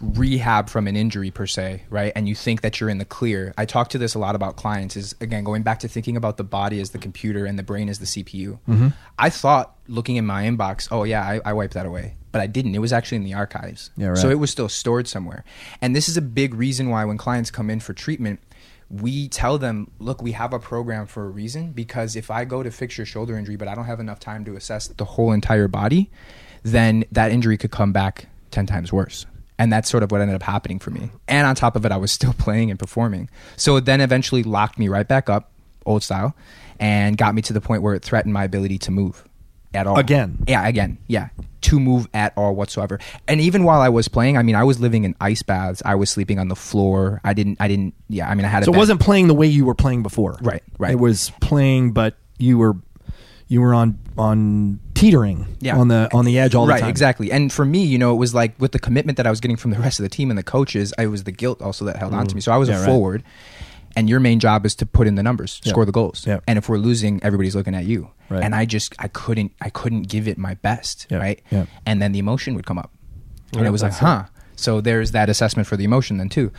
rehab 0.00 0.68
from 0.68 0.86
an 0.86 0.96
injury 0.96 1.30
per 1.30 1.46
se 1.46 1.82
right 1.90 2.12
and 2.16 2.28
you 2.28 2.34
think 2.34 2.62
that 2.62 2.80
you're 2.80 2.88
in 2.90 2.98
the 2.98 3.04
clear 3.04 3.52
i 3.58 3.64
talk 3.64 3.88
to 3.88 3.98
this 3.98 4.14
a 4.14 4.18
lot 4.18 4.34
about 4.34 4.56
clients 4.56 4.96
is 4.96 5.14
again 5.20 5.44
going 5.44 5.62
back 5.62 5.78
to 5.80 5.88
thinking 5.88 6.16
about 6.16 6.36
the 6.36 6.44
body 6.44 6.80
as 6.80 6.90
the 6.90 6.98
computer 6.98 7.44
and 7.46 7.58
the 7.58 7.62
brain 7.62 7.88
as 7.88 7.98
the 7.98 8.06
cpu 8.06 8.58
Mm-hmm. 8.68 8.88
i 9.18 9.28
thought 9.30 9.76
looking 9.88 10.16
in 10.16 10.26
my 10.26 10.44
inbox 10.44 10.88
oh 10.90 11.04
yeah 11.04 11.22
I, 11.22 11.40
I 11.44 11.52
wiped 11.52 11.74
that 11.74 11.86
away 11.86 12.16
but 12.34 12.42
i 12.42 12.46
didn't 12.46 12.74
it 12.74 12.80
was 12.80 12.92
actually 12.92 13.16
in 13.16 13.24
the 13.24 13.32
archives 13.32 13.90
Yeah, 13.96 14.08
right. 14.08 14.18
so 14.18 14.28
it 14.28 14.38
was 14.40 14.50
still 14.50 14.68
stored 14.68 15.06
somewhere 15.08 15.44
and 15.80 15.94
this 15.96 16.08
is 16.08 16.16
a 16.16 16.22
big 16.22 16.52
reason 16.54 16.90
why 16.90 17.04
when 17.04 17.16
clients 17.16 17.50
come 17.50 17.70
in 17.70 17.80
for 17.80 17.94
treatment 17.94 18.40
we 18.90 19.28
tell 19.28 19.56
them, 19.58 19.90
look, 19.98 20.22
we 20.22 20.32
have 20.32 20.52
a 20.52 20.58
program 20.58 21.06
for 21.06 21.24
a 21.24 21.28
reason 21.28 21.72
because 21.72 22.16
if 22.16 22.30
I 22.30 22.44
go 22.44 22.62
to 22.62 22.70
fix 22.70 22.98
your 22.98 23.06
shoulder 23.06 23.36
injury, 23.36 23.56
but 23.56 23.66
I 23.66 23.74
don't 23.74 23.86
have 23.86 23.98
enough 23.98 24.20
time 24.20 24.44
to 24.44 24.56
assess 24.56 24.88
the 24.88 25.06
whole 25.06 25.32
entire 25.32 25.68
body, 25.68 26.10
then 26.62 27.04
that 27.10 27.32
injury 27.32 27.56
could 27.56 27.70
come 27.70 27.92
back 27.92 28.26
10 28.50 28.66
times 28.66 28.92
worse. 28.92 29.26
And 29.58 29.72
that's 29.72 29.88
sort 29.88 30.02
of 30.02 30.12
what 30.12 30.20
ended 30.20 30.36
up 30.36 30.42
happening 30.42 30.78
for 30.78 30.90
me. 30.90 31.10
And 31.26 31.46
on 31.46 31.54
top 31.54 31.76
of 31.76 31.86
it, 31.86 31.92
I 31.92 31.96
was 31.96 32.12
still 32.12 32.32
playing 32.38 32.70
and 32.70 32.78
performing. 32.78 33.30
So 33.56 33.74
it 33.76 33.86
then 33.86 34.00
eventually 34.00 34.42
locked 34.42 34.78
me 34.78 34.88
right 34.88 35.08
back 35.08 35.30
up, 35.30 35.50
old 35.86 36.02
style, 36.02 36.36
and 36.78 37.16
got 37.16 37.34
me 37.34 37.42
to 37.42 37.52
the 37.52 37.60
point 37.62 37.82
where 37.82 37.94
it 37.94 38.02
threatened 38.04 38.34
my 38.34 38.44
ability 38.44 38.78
to 38.78 38.90
move 38.90 39.24
at 39.74 39.86
all. 39.86 39.98
Again? 39.98 40.44
Yeah, 40.46 40.66
again. 40.66 40.98
Yeah. 41.06 41.28
To 41.62 41.80
move 41.80 42.08
at 42.12 42.32
all 42.36 42.54
whatsoever. 42.54 42.98
And 43.26 43.40
even 43.40 43.64
while 43.64 43.80
I 43.80 43.88
was 43.88 44.08
playing, 44.08 44.36
I 44.36 44.42
mean, 44.42 44.54
I 44.54 44.64
was 44.64 44.80
living 44.80 45.04
in 45.04 45.14
ice 45.20 45.42
baths. 45.42 45.82
I 45.84 45.94
was 45.94 46.10
sleeping 46.10 46.38
on 46.38 46.48
the 46.48 46.56
floor. 46.56 47.20
I 47.24 47.32
didn't, 47.32 47.56
I 47.60 47.68
didn't, 47.68 47.94
yeah, 48.08 48.28
I 48.28 48.34
mean, 48.34 48.44
I 48.44 48.48
had 48.48 48.62
a 48.62 48.66
So 48.66 48.70
it 48.70 48.74
bed- 48.74 48.78
wasn't 48.78 49.00
playing 49.00 49.28
the 49.28 49.34
way 49.34 49.46
you 49.46 49.64
were 49.64 49.74
playing 49.74 50.02
before. 50.02 50.38
Right, 50.42 50.62
right. 50.78 50.92
It 50.92 50.98
was 50.98 51.30
playing, 51.40 51.92
but 51.92 52.16
you 52.38 52.58
were 52.58 52.74
you 53.46 53.60
were 53.60 53.74
on 53.74 53.98
on 54.16 54.80
teetering 54.94 55.46
Yeah. 55.60 55.76
on 55.78 55.88
the 55.88 56.08
on 56.12 56.24
the 56.24 56.38
edge 56.38 56.54
all 56.54 56.66
right, 56.66 56.76
the 56.76 56.80
time. 56.80 56.86
Right, 56.86 56.90
exactly. 56.90 57.30
And 57.30 57.52
for 57.52 57.64
me, 57.64 57.84
you 57.84 57.98
know, 57.98 58.12
it 58.12 58.16
was 58.16 58.34
like 58.34 58.58
with 58.58 58.72
the 58.72 58.78
commitment 58.78 59.16
that 59.16 59.26
I 59.26 59.30
was 59.30 59.40
getting 59.40 59.56
from 59.56 59.70
the 59.70 59.78
rest 59.78 59.98
of 59.98 60.02
the 60.02 60.08
team 60.08 60.30
and 60.30 60.38
the 60.38 60.42
coaches, 60.42 60.92
I 60.98 61.06
was 61.06 61.24
the 61.24 61.32
guilt 61.32 61.60
also 61.60 61.84
that 61.84 61.96
held 61.96 62.12
mm. 62.12 62.16
on 62.16 62.26
to 62.26 62.34
me. 62.34 62.40
So 62.40 62.52
I 62.52 62.56
was 62.56 62.68
a 62.68 62.84
forward, 62.84 63.22
and 63.96 64.08
your 64.08 64.20
main 64.20 64.40
job 64.40 64.66
is 64.66 64.74
to 64.76 64.86
put 64.86 65.06
in 65.06 65.14
the 65.14 65.22
numbers, 65.22 65.60
score 65.64 65.84
the 65.84 65.92
goals. 65.92 66.26
Yeah. 66.26 66.40
And 66.46 66.58
if 66.58 66.68
we're 66.68 66.78
losing, 66.78 67.22
everybody's 67.22 67.54
looking 67.54 67.74
at 67.74 67.84
you. 67.84 68.10
Right. 68.28 68.42
And 68.42 68.54
I 68.54 68.64
just 68.64 68.94
I 68.98 69.08
couldn't 69.08 69.52
I 69.60 69.70
couldn't 69.70 70.02
give 70.08 70.28
it 70.28 70.38
my 70.38 70.54
best, 70.54 71.06
right? 71.10 71.40
Yeah. 71.50 71.66
And 71.86 72.00
then 72.00 72.12
the 72.12 72.18
emotion 72.18 72.54
would 72.54 72.66
come 72.66 72.78
up, 72.78 72.92
and 73.52 73.66
it 73.66 73.70
was 73.70 73.82
like, 73.82 73.92
it. 73.92 73.98
huh. 73.98 74.24
So 74.56 74.80
there's 74.80 75.10
that 75.10 75.28
assessment 75.28 75.66
for 75.66 75.76
the 75.76 75.84
emotion 75.84 76.18
then 76.18 76.28
too. 76.28 76.52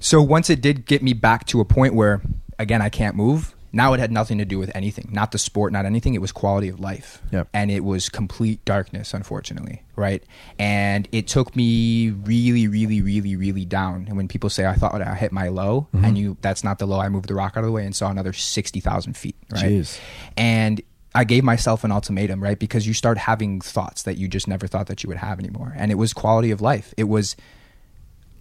So 0.00 0.22
once 0.22 0.48
it 0.48 0.60
did 0.60 0.86
get 0.86 1.02
me 1.02 1.12
back 1.12 1.44
to 1.46 1.60
a 1.60 1.64
point 1.64 1.94
where 1.94 2.22
again 2.58 2.82
I 2.82 2.88
can't 2.88 3.16
move. 3.16 3.54
Now 3.72 3.92
it 3.94 4.00
had 4.00 4.12
nothing 4.12 4.38
to 4.38 4.44
do 4.44 4.58
with 4.58 4.70
anything, 4.74 5.08
not 5.12 5.32
the 5.32 5.38
sport, 5.38 5.72
not 5.72 5.86
anything. 5.86 6.14
It 6.14 6.20
was 6.20 6.30
quality 6.32 6.68
of 6.68 6.78
life. 6.80 7.22
Yep. 7.32 7.48
and 7.54 7.70
it 7.70 7.84
was 7.84 8.08
complete 8.08 8.64
darkness 8.64 9.14
unfortunately 9.14 9.82
right? 9.96 10.22
And 10.58 11.06
it 11.12 11.28
took 11.28 11.54
me 11.54 12.10
really 12.10 12.66
really 12.66 13.00
really 13.02 13.36
really 13.36 13.64
down. 13.64 14.06
And 14.08 14.16
when 14.16 14.28
people 14.28 14.50
say 14.50 14.66
i 14.66 14.74
thought 14.74 15.00
i 15.02 15.14
hit 15.14 15.32
my 15.32 15.48
low 15.48 15.88
Mm-hmm. 15.94 16.04
i 16.04 16.10
knew 16.10 16.36
that's 16.40 16.64
not 16.64 16.78
the 16.78 16.86
low. 16.86 16.98
I 17.00 17.08
moved 17.08 17.28
the 17.28 17.34
rock 17.34 17.52
out 17.56 17.60
of 17.60 17.66
the 17.66 17.72
way 17.72 17.84
and 17.84 17.94
saw 17.94 18.10
another 18.10 18.32
60000 18.32 19.16
feet 19.16 19.36
right? 19.50 19.64
Jeez. 19.64 19.98
and 20.36 20.80
i 21.14 21.24
gave 21.24 21.44
myself 21.44 21.84
an 21.84 21.92
ultimatum 21.92 22.42
right? 22.42 22.58
Because 22.58 22.86
you 22.86 22.94
start 22.94 23.18
having 23.18 23.60
thoughts 23.60 24.02
that 24.04 24.16
you 24.16 24.28
just 24.28 24.48
never 24.48 24.66
thought 24.66 24.86
that 24.86 25.02
you 25.02 25.08
would 25.08 25.18
have 25.18 25.38
anymore. 25.38 25.74
And 25.76 25.90
it 25.90 25.96
was 25.96 26.12
quality 26.14 26.50
of 26.50 26.60
life. 26.62 26.94
It 26.96 27.04
was 27.04 27.36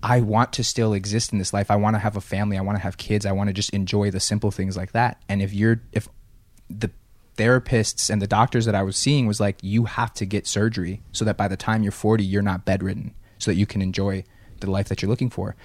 I 0.03 0.22
want 0.22 0.53
to 0.53 0.64
still 0.64 0.94
exist 0.94 1.32
in 1.32 1.40
this 1.40 1.53
life. 1.53 1.69
I 1.69 1.76
want 1.76 1.95
to 1.95 1.99
have 1.99 2.15
a 2.18 2.22
family. 2.22 2.57
I 2.57 2.61
want 2.61 2.78
to 2.78 2.82
have 2.82 2.98
kids. 2.98 3.26
I 3.26 3.32
want 3.32 3.48
to 3.49 3.53
just 3.53 3.69
enjoy 3.72 4.10
the 4.11 4.19
simple 4.19 4.49
things 4.52 4.76
like 4.76 4.94
that. 4.94 5.22
And 5.30 5.41
if 5.41 5.53
you're, 5.53 5.82
if 5.91 6.07
the 6.69 6.90
therapists 7.38 8.10
and 8.10 8.22
the 8.22 8.28
doctors 8.28 8.65
that 8.65 8.76
I 8.76 8.84
was 8.84 8.98
seeing 8.98 9.28
was 9.28 9.40
like, 9.40 9.57
you 9.61 9.86
have 9.86 10.14
to 10.15 10.26
get 10.26 10.48
surgery 10.48 11.02
so 11.11 11.23
that 11.26 11.38
by 11.38 11.48
the 11.48 11.57
time 11.57 11.84
you're 11.84 11.91
40, 11.91 12.23
you're 12.23 12.41
not 12.41 12.65
bedridden 12.65 13.14
so 13.38 13.52
that 13.52 13.56
you 13.57 13.65
can 13.65 13.82
enjoy 13.82 14.23
the 14.60 14.69
life 14.69 14.88
that 14.90 15.02
you're 15.02 15.10
looking 15.10 15.30
for. 15.30 15.56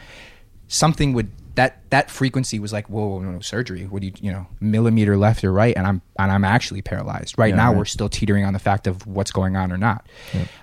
Something 0.68 1.12
would, 1.12 1.30
that, 1.54 1.88
that 1.90 2.10
frequency 2.10 2.58
was 2.58 2.72
like, 2.72 2.90
whoa, 2.90 3.20
no, 3.20 3.30
no, 3.30 3.40
surgery. 3.40 3.84
What 3.84 4.00
do 4.02 4.08
you, 4.08 4.12
you 4.20 4.32
know, 4.32 4.46
millimeter 4.60 5.16
left 5.16 5.44
or 5.44 5.52
right. 5.52 5.74
And 5.76 5.86
I'm, 5.86 6.02
and 6.18 6.30
I'm 6.30 6.44
actually 6.44 6.82
paralyzed 6.82 7.38
right 7.38 7.50
Yeah, 7.50 7.56
now. 7.56 7.68
right. 7.68 7.78
We're 7.78 7.84
still 7.84 8.08
teetering 8.08 8.44
on 8.44 8.52
the 8.52 8.58
fact 8.58 8.86
of 8.86 9.06
what's 9.06 9.30
going 9.30 9.56
on 9.56 9.72
or 9.72 9.78
not. 9.78 10.06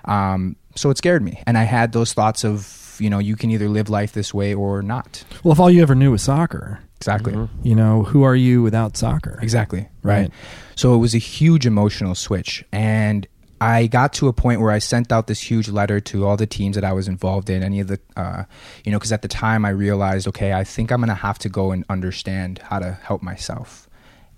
Um, 0.04 0.56
so 0.76 0.90
it 0.90 0.98
scared 0.98 1.22
me. 1.22 1.42
And 1.46 1.56
I 1.56 1.62
had 1.64 1.92
those 1.92 2.12
thoughts 2.12 2.44
of, 2.44 2.83
you 3.00 3.10
know, 3.10 3.18
you 3.18 3.36
can 3.36 3.50
either 3.50 3.68
live 3.68 3.88
life 3.88 4.12
this 4.12 4.32
way 4.34 4.54
or 4.54 4.82
not. 4.82 5.24
Well, 5.42 5.52
if 5.52 5.60
all 5.60 5.70
you 5.70 5.82
ever 5.82 5.94
knew 5.94 6.10
was 6.12 6.22
soccer, 6.22 6.80
Exactly. 6.96 7.34
you 7.62 7.74
know, 7.74 8.02
who 8.04 8.22
are 8.22 8.36
you 8.36 8.62
without 8.62 8.96
soccer? 8.96 9.38
Exactly. 9.42 9.88
Right. 10.02 10.22
Right. 10.22 10.30
So 10.76 10.94
it 10.94 10.98
was 10.98 11.14
a 11.14 11.18
huge 11.18 11.66
emotional 11.66 12.14
switch. 12.14 12.64
And 12.72 13.26
I 13.60 13.86
got 13.86 14.12
to 14.14 14.28
a 14.28 14.32
point 14.32 14.60
where 14.60 14.70
I 14.70 14.78
sent 14.78 15.12
out 15.12 15.26
this 15.26 15.40
huge 15.40 15.68
letter 15.68 16.00
to 16.00 16.26
all 16.26 16.36
the 16.36 16.46
teams 16.46 16.74
that 16.74 16.84
I 16.84 16.92
was 16.92 17.08
involved 17.08 17.48
in, 17.48 17.62
any 17.62 17.80
of 17.80 17.88
the, 17.88 18.00
uh, 18.16 18.44
you 18.84 18.92
know, 18.92 18.98
because 18.98 19.12
at 19.12 19.22
the 19.22 19.28
time 19.28 19.64
I 19.64 19.70
realized, 19.70 20.26
okay, 20.28 20.52
I 20.52 20.64
think 20.64 20.90
I'm 20.90 21.00
going 21.00 21.08
to 21.08 21.14
have 21.14 21.38
to 21.40 21.48
go 21.48 21.72
and 21.72 21.84
understand 21.88 22.58
how 22.58 22.78
to 22.80 22.92
help 23.02 23.22
myself. 23.22 23.88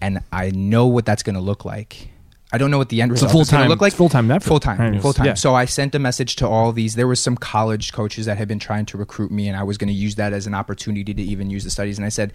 And 0.00 0.20
I 0.30 0.50
know 0.50 0.86
what 0.86 1.06
that's 1.06 1.22
going 1.22 1.34
to 1.36 1.40
look 1.40 1.64
like. 1.64 2.10
I 2.52 2.58
don't 2.58 2.70
know 2.70 2.78
what 2.78 2.90
the 2.90 3.02
end 3.02 3.10
result 3.10 3.34
is 3.34 3.50
going 3.50 3.64
to 3.64 3.68
look 3.68 3.80
like. 3.80 3.92
full-time 3.92 4.30
effort. 4.30 4.46
Full 4.46 4.60
time. 4.60 5.00
Full 5.00 5.12
time. 5.12 5.26
Yeah. 5.26 5.34
So 5.34 5.54
I 5.54 5.64
sent 5.64 5.94
a 5.96 5.98
message 5.98 6.36
to 6.36 6.46
all 6.48 6.72
these. 6.72 6.94
There 6.94 7.08
was 7.08 7.18
some 7.20 7.36
college 7.36 7.92
coaches 7.92 8.26
that 8.26 8.38
had 8.38 8.46
been 8.46 8.60
trying 8.60 8.86
to 8.86 8.96
recruit 8.96 9.30
me, 9.32 9.48
and 9.48 9.56
I 9.56 9.64
was 9.64 9.76
going 9.76 9.88
to 9.88 9.94
use 9.94 10.14
that 10.14 10.32
as 10.32 10.46
an 10.46 10.54
opportunity 10.54 11.12
to 11.12 11.22
even 11.22 11.50
use 11.50 11.64
the 11.64 11.70
studies. 11.70 11.98
And 11.98 12.06
I 12.06 12.08
said, 12.08 12.32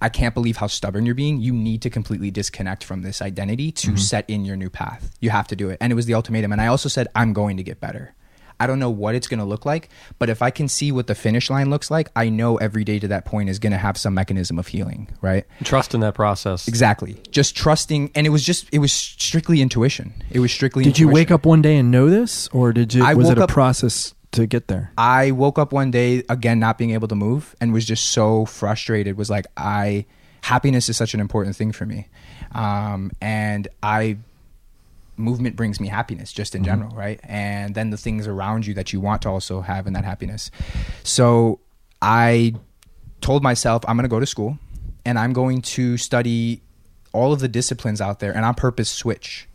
I 0.00 0.08
can't 0.08 0.34
believe 0.34 0.56
how 0.56 0.66
stubborn 0.66 1.04
you're 1.06 1.14
being. 1.14 1.40
You 1.40 1.52
need 1.52 1.82
to 1.82 1.90
completely 1.90 2.30
disconnect 2.30 2.82
from 2.82 3.02
this 3.02 3.20
identity 3.20 3.70
to 3.72 3.88
Mm-hmm. 3.88 3.96
set 3.98 4.28
in 4.28 4.44
your 4.46 4.56
new 4.56 4.70
path. 4.70 5.10
You 5.20 5.30
have 5.30 5.46
to 5.48 5.56
do 5.56 5.68
it. 5.68 5.78
And 5.82 5.92
it 5.92 5.96
was 5.96 6.06
the 6.06 6.14
ultimatum. 6.14 6.50
And 6.52 6.60
I 6.60 6.66
also 6.68 6.88
said, 6.88 7.06
I'm 7.14 7.32
going 7.34 7.56
to 7.58 7.62
get 7.62 7.78
better. 7.78 8.14
I 8.58 8.66
don't 8.66 8.78
know 8.78 8.90
what 8.90 9.14
it's 9.14 9.28
going 9.28 9.38
to 9.38 9.44
look 9.44 9.66
like, 9.66 9.88
but 10.18 10.28
if 10.28 10.42
I 10.42 10.50
can 10.50 10.68
see 10.68 10.92
what 10.92 11.06
the 11.06 11.14
finish 11.14 11.50
line 11.50 11.70
looks 11.70 11.90
like, 11.90 12.08
I 12.16 12.28
know 12.28 12.56
every 12.56 12.84
day 12.84 12.98
to 12.98 13.08
that 13.08 13.24
point 13.24 13.48
is 13.48 13.58
going 13.58 13.72
to 13.72 13.78
have 13.78 13.96
some 13.96 14.14
mechanism 14.14 14.58
of 14.58 14.68
healing, 14.68 15.08
right? 15.20 15.44
Trust 15.64 15.94
in 15.94 16.00
that 16.00 16.14
process. 16.14 16.66
Exactly. 16.68 17.16
Just 17.30 17.56
trusting. 17.56 18.10
And 18.14 18.26
it 18.26 18.30
was 18.30 18.44
just, 18.44 18.68
it 18.72 18.78
was 18.78 18.92
strictly 18.92 19.60
intuition. 19.60 20.14
It 20.30 20.40
was 20.40 20.52
strictly 20.52 20.84
Did 20.84 20.98
you 20.98 21.08
wake 21.08 21.30
up 21.30 21.44
one 21.44 21.62
day 21.62 21.76
and 21.76 21.90
know 21.90 22.08
this, 22.08 22.48
or 22.48 22.72
did 22.72 22.94
you? 22.94 23.04
I 23.04 23.14
was 23.14 23.28
it 23.28 23.38
a 23.38 23.44
up- 23.44 23.50
process 23.50 24.14
to 24.32 24.46
get 24.46 24.68
there? 24.68 24.92
I 24.98 25.30
woke 25.30 25.58
up 25.58 25.72
one 25.72 25.90
day 25.90 26.22
again 26.28 26.58
not 26.58 26.78
being 26.78 26.90
able 26.92 27.08
to 27.08 27.14
move 27.14 27.54
and 27.60 27.72
was 27.72 27.84
just 27.84 28.06
so 28.08 28.44
frustrated. 28.44 29.16
Was 29.16 29.30
like 29.30 29.46
I 29.56 30.06
happiness 30.42 30.88
is 30.88 30.96
such 30.96 31.14
an 31.14 31.20
important 31.20 31.56
thing 31.56 31.72
for 31.72 31.86
me, 31.86 32.08
um, 32.52 33.10
and 33.20 33.68
I 33.82 34.18
movement 35.16 35.56
brings 35.56 35.80
me 35.80 35.88
happiness 35.88 36.32
just 36.32 36.54
in 36.54 36.62
mm-hmm. 36.62 36.70
general, 36.70 36.96
right? 36.96 37.20
And 37.24 37.74
then 37.74 37.90
the 37.90 37.96
things 37.96 38.26
around 38.26 38.66
you 38.66 38.74
that 38.74 38.92
you 38.92 39.00
want 39.00 39.22
to 39.22 39.28
also 39.28 39.60
have 39.60 39.86
in 39.86 39.92
that 39.94 40.04
happiness. 40.04 40.50
So 41.02 41.60
I 42.02 42.54
told 43.20 43.42
myself 43.42 43.84
I'm 43.88 43.96
going 43.96 44.04
to 44.04 44.08
go 44.08 44.20
to 44.20 44.26
school 44.26 44.58
and 45.04 45.18
I'm 45.18 45.32
going 45.32 45.62
to 45.62 45.96
study 45.96 46.62
all 47.12 47.32
of 47.32 47.40
the 47.40 47.48
disciplines 47.48 48.00
out 48.00 48.20
there 48.20 48.34
and 48.34 48.44
on 48.44 48.54
purpose 48.54 48.90
switch. 48.90 49.48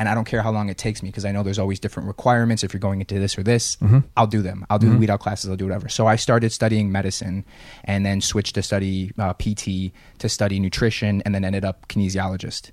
And 0.00 0.08
I 0.08 0.14
don't 0.14 0.26
care 0.26 0.42
how 0.42 0.52
long 0.52 0.68
it 0.68 0.78
takes 0.78 1.02
me 1.02 1.08
because 1.08 1.24
I 1.24 1.32
know 1.32 1.42
there's 1.42 1.58
always 1.58 1.80
different 1.80 2.06
requirements. 2.06 2.62
If 2.62 2.72
you're 2.72 2.78
going 2.78 3.00
into 3.00 3.18
this 3.18 3.36
or 3.36 3.42
this, 3.42 3.74
mm-hmm. 3.76 3.98
I'll 4.16 4.28
do 4.28 4.42
them. 4.42 4.64
I'll 4.70 4.78
do 4.78 4.86
the 4.86 4.92
mm-hmm. 4.92 5.00
weed 5.00 5.10
out 5.10 5.18
classes. 5.18 5.50
I'll 5.50 5.56
do 5.56 5.64
whatever. 5.64 5.88
So 5.88 6.06
I 6.06 6.14
started 6.14 6.52
studying 6.52 6.92
medicine 6.92 7.44
and 7.82 8.06
then 8.06 8.20
switched 8.20 8.54
to 8.54 8.62
study 8.62 9.10
uh, 9.18 9.32
PT, 9.32 9.92
to 10.18 10.28
study 10.28 10.60
nutrition, 10.60 11.20
and 11.22 11.34
then 11.34 11.44
ended 11.44 11.64
up 11.64 11.88
kinesiologist. 11.88 12.70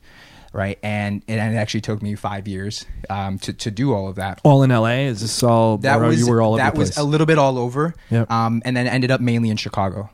Right. 0.56 0.80
And, 0.82 1.22
and 1.28 1.54
it 1.54 1.58
actually 1.58 1.82
took 1.82 2.02
me 2.02 2.16
five 2.16 2.48
years 2.48 2.86
um, 3.10 3.40
to, 3.40 3.52
to 3.52 3.70
do 3.72 3.94
all 3.94 4.08
of 4.08 4.16
that 4.16 4.40
All 4.46 4.64
in 4.64 4.72
L.A. 4.72 5.06
Is 5.08 5.20
this 5.20 5.44
all? 5.44 5.80
that 5.80 6.00
was 6.00 6.18
you 6.18 6.30
were 6.30 6.42
all 6.42 6.56
that 6.56 6.76
was 6.78 6.98
a 6.98 7.04
little 7.04 7.28
bit 7.28 7.38
all 7.38 7.58
over 7.58 7.94
Yep. 8.10 8.32
um, 8.32 8.62
and 8.64 8.76
then 8.78 8.88
ended 8.88 9.12
up 9.12 9.20
mainly 9.20 9.50
in 9.50 9.58
chicago 9.58 10.10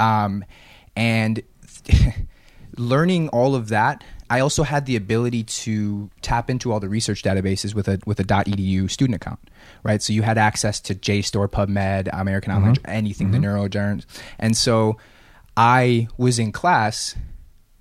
um, 0.00 0.44
and 0.96 1.42
learning 2.78 3.28
all 3.28 3.54
of 3.54 3.68
that 3.68 4.02
i 4.30 4.40
also 4.40 4.62
had 4.62 4.86
the 4.86 4.96
ability 4.96 5.44
to 5.44 6.08
tap 6.22 6.48
into 6.48 6.72
all 6.72 6.80
the 6.80 6.88
research 6.88 7.22
databases 7.22 7.74
with 7.74 7.86
a 7.86 7.98
with 8.06 8.18
a 8.18 8.24
edu 8.24 8.90
student 8.90 9.14
account 9.16 9.38
right 9.82 10.00
so 10.02 10.12
you 10.12 10.22
had 10.22 10.38
access 10.38 10.80
to 10.80 10.94
jstor 10.94 11.46
pubmed 11.48 12.08
american 12.12 12.50
online 12.52 12.76
anything 12.86 13.30
the 13.30 13.38
neurojournals 13.38 14.06
and 14.38 14.56
so 14.56 14.96
i 15.56 16.08
was 16.16 16.38
in 16.38 16.50
class 16.50 17.14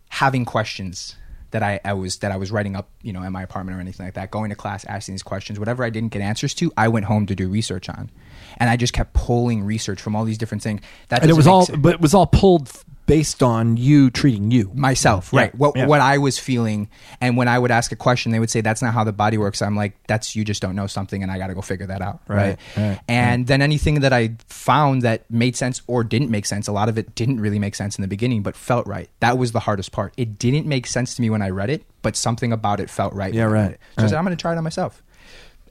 having 0.09 0.43
questions 0.43 1.15
that 1.51 1.63
I, 1.63 1.79
I 1.85 1.93
was 1.93 2.17
that 2.17 2.31
I 2.31 2.37
was 2.37 2.51
writing 2.51 2.75
up, 2.75 2.89
you 3.01 3.13
know, 3.13 3.23
in 3.23 3.31
my 3.31 3.43
apartment 3.43 3.77
or 3.77 3.81
anything 3.81 4.05
like 4.05 4.15
that. 4.15 4.31
Going 4.31 4.49
to 4.49 4.55
class, 4.55 4.83
asking 4.85 5.13
these 5.13 5.23
questions, 5.23 5.59
whatever 5.59 5.83
I 5.83 5.89
didn't 5.89 6.11
get 6.11 6.21
answers 6.21 6.53
to, 6.55 6.71
I 6.75 6.87
went 6.87 7.05
home 7.05 7.25
to 7.27 7.35
do 7.35 7.47
research 7.47 7.89
on, 7.89 8.09
and 8.57 8.69
I 8.69 8.77
just 8.77 8.93
kept 8.93 9.13
pulling 9.13 9.63
research 9.63 10.01
from 10.01 10.15
all 10.15 10.25
these 10.25 10.37
different 10.37 10.63
things. 10.63 10.81
That 11.09 11.21
and 11.21 11.29
it 11.29 11.35
was 11.35 11.47
all, 11.47 11.65
sense 11.65 11.77
but 11.79 11.93
it 11.93 12.01
was 12.01 12.13
all 12.13 12.27
pulled 12.27 12.71
based 13.05 13.43
on 13.43 13.77
you 13.77 14.09
treating 14.09 14.51
you. 14.51 14.71
myself, 14.73 15.31
Yeah, 15.33 15.41
right? 15.41 15.55
What 15.55 15.75
yeah. 15.75 15.85
what 15.87 16.01
I 16.01 16.17
was 16.17 16.37
feeling, 16.39 16.89
and 17.19 17.35
when 17.37 17.47
I 17.47 17.57
would 17.59 17.71
ask 17.71 17.91
a 17.91 17.95
question, 17.95 18.31
they 18.31 18.39
would 18.39 18.49
say, 18.49 18.61
"That's 18.61 18.81
not 18.81 18.93
how 18.93 19.03
the 19.03 19.11
body 19.13 19.37
works." 19.37 19.61
I'm 19.61 19.75
like, 19.75 19.93
"That's 20.07 20.35
you 20.35 20.43
just 20.45 20.61
don't 20.61 20.75
know 20.75 20.87
something, 20.87 21.21
and 21.23 21.31
I 21.31 21.37
got 21.37 21.47
to 21.47 21.53
go 21.53 21.61
figure 21.61 21.87
that 21.87 22.01
out." 22.01 22.21
Right, 22.27 22.57
Right. 22.77 22.87
right, 22.89 22.99
and 23.07 23.47
then 23.47 23.61
anything 23.61 24.01
that 24.01 24.13
I 24.13 24.35
found 24.47 25.01
that 25.01 25.29
made 25.29 25.55
sense 25.55 25.81
or 25.87 26.03
didn't 26.03 26.29
make 26.29 26.45
sense, 26.45 26.67
a 26.67 26.71
lot 26.71 26.89
of 26.89 26.97
it 26.97 27.15
didn't 27.15 27.39
really 27.41 27.59
make 27.59 27.75
sense 27.75 27.97
in 27.97 28.01
the 28.01 28.07
beginning, 28.07 28.43
but 28.43 28.55
felt 28.55 28.87
right. 28.87 29.09
That 29.19 29.37
was 29.37 29.51
the 29.51 29.59
hardest 29.61 29.91
part. 29.91 30.13
It 30.17 30.39
didn't 30.39 30.65
make 30.67 30.87
sense 30.87 31.15
to 31.15 31.21
me 31.21 31.29
when 31.29 31.41
I 31.41 31.49
read 31.49 31.69
it, 31.69 31.83
but 32.01 32.15
something 32.15 32.51
about 32.53 32.79
it 32.79 32.89
felt 32.89 33.13
right. 33.13 33.33
Yeah, 33.33 33.43
right. 33.43 33.77
So 33.97 34.05
I 34.05 34.07
said, 34.07 34.17
"I'm 34.17 34.23
going 34.25 34.35
to 34.37 34.41
try 34.41 34.53
it 34.53 34.57
on 34.57 34.63
myself." 34.63 35.01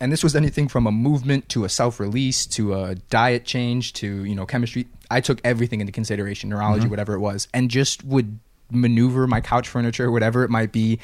and 0.02 0.10
this 0.10 0.24
was 0.24 0.34
anything 0.34 0.66
from 0.66 0.86
a 0.86 0.90
movement 0.90 1.46
to 1.50 1.62
a 1.64 1.68
self-release 1.68 2.46
to 2.46 2.72
a 2.74 2.94
diet 3.10 3.44
change 3.44 3.92
to 3.92 4.24
you 4.24 4.34
know 4.34 4.46
chemistry 4.46 4.86
i 5.10 5.20
took 5.20 5.40
everything 5.44 5.80
into 5.80 5.92
consideration 5.92 6.48
neurology 6.50 6.82
Mm-hmm. 6.82 6.90
whatever 6.90 7.14
it 7.14 7.20
was 7.20 7.48
and 7.52 7.70
just 7.70 8.04
would 8.04 8.38
maneuver 8.70 9.26
my 9.26 9.40
couch 9.40 9.68
furniture 9.68 10.10
whatever 10.10 10.44
it 10.44 10.50
might 10.50 10.72
be 10.72 10.98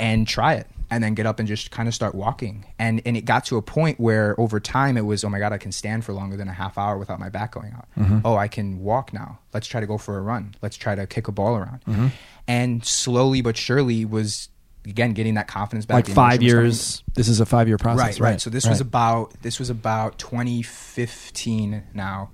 and 0.00 0.26
try 0.26 0.54
it 0.54 0.66
and 0.90 1.02
then 1.02 1.14
get 1.14 1.24
up 1.26 1.38
and 1.38 1.46
just 1.48 1.70
kind 1.70 1.88
of 1.88 1.94
start 1.94 2.14
walking 2.14 2.66
and 2.78 3.00
and 3.06 3.16
it 3.16 3.24
got 3.24 3.44
to 3.46 3.56
a 3.56 3.62
point 3.62 3.98
where 4.00 4.38
over 4.40 4.58
time 4.60 4.96
it 4.96 5.02
was 5.06 5.24
oh 5.24 5.28
my 5.28 5.38
god 5.38 5.52
i 5.52 5.58
can 5.58 5.70
stand 5.72 6.04
for 6.04 6.12
longer 6.12 6.36
than 6.36 6.48
a 6.48 6.52
half 6.52 6.76
hour 6.76 6.98
without 6.98 7.18
my 7.20 7.28
back 7.28 7.52
going 7.52 7.72
out 7.72 7.86
Mm-hmm. 7.96 8.18
oh 8.24 8.36
i 8.36 8.48
can 8.48 8.80
walk 8.80 9.12
now 9.12 9.38
let's 9.52 9.66
try 9.68 9.80
to 9.80 9.86
go 9.86 9.96
for 9.98 10.18
a 10.18 10.20
run 10.20 10.54
let's 10.60 10.76
try 10.76 10.94
to 10.96 11.06
kick 11.06 11.28
a 11.28 11.32
ball 11.32 11.56
around 11.56 11.80
Mm-hmm. 11.86 12.08
and 12.48 12.84
slowly 12.84 13.40
but 13.40 13.56
surely 13.56 14.04
was 14.04 14.48
again 14.84 15.12
getting 15.14 15.34
that 15.34 15.46
confidence 15.48 15.86
back 15.86 15.94
Like 15.94 16.08
five 16.08 16.42
years. 16.42 17.02
This 17.14 17.28
is 17.28 17.40
a 17.40 17.46
five 17.46 17.68
year 17.68 17.78
process. 17.78 18.20
right, 18.20 18.32
right. 18.32 18.40
So 18.40 18.50
this 18.50 18.66
was 18.68 18.80
about 18.82 19.32
this 19.42 19.58
was 19.58 19.70
about 19.70 20.18
2015 20.18 21.82
now 21.94 22.30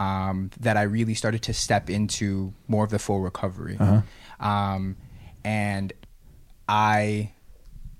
um, 0.00 0.50
that 0.60 0.76
I 0.76 0.82
really 0.82 1.14
started 1.14 1.42
to 1.42 1.52
step 1.54 1.88
into 1.90 2.52
more 2.66 2.82
of 2.84 2.90
the 2.90 2.98
full 2.98 3.20
recovery, 3.20 3.76
Uh-huh. 3.78 4.00
um, 4.44 4.96
and 5.44 5.92
I 6.68 7.32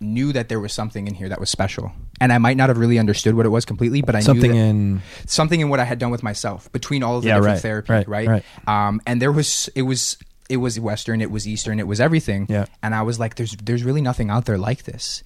knew 0.01 0.33
that 0.33 0.49
there 0.49 0.59
was 0.61 0.73
something 0.73 1.07
in 1.07 1.15
here 1.15 1.29
that 1.29 1.39
was 1.39 1.51
special, 1.51 1.93
and 2.21 2.33
I 2.33 2.39
might 2.39 2.57
not 2.57 2.69
have 2.71 2.79
really 2.79 2.99
understood 2.99 3.35
what 3.35 3.45
it 3.45 3.51
was 3.51 3.65
completely, 3.65 4.01
but 4.03 4.15
I 4.17 4.21
something 4.21 4.51
knew 4.53 4.59
in. 4.65 5.03
something 5.27 5.61
in 5.61 5.69
what 5.69 5.79
I 5.81 5.85
had 5.85 5.99
done 5.99 6.11
with 6.11 6.23
myself 6.23 6.73
between 6.73 7.03
all 7.03 7.17
of 7.19 7.23
the 7.23 7.29
Yeah, 7.29 7.37
different 7.37 7.55
right, 7.57 7.63
therapy, 7.63 7.93
right, 7.93 8.09
right? 8.09 8.29
right. 8.29 8.45
Um, 8.67 9.01
and 9.07 9.21
there 9.21 9.33
was 9.33 9.69
it 9.75 9.83
was 9.83 10.17
it 10.49 10.57
was 10.57 10.81
Western, 10.81 11.21
it 11.21 11.31
was 11.31 11.47
Eastern, 11.47 11.79
it 11.79 11.87
was 11.87 12.01
everything. 12.01 12.47
Yeah. 12.49 12.65
And 12.83 12.95
I 12.95 13.03
was 13.03 13.19
like, 13.21 13.35
there's 13.37 13.53
there's 13.57 13.85
really 13.85 14.01
nothing 14.01 14.31
out 14.31 14.47
there 14.47 14.59
like 14.59 14.85
this. 14.85 15.23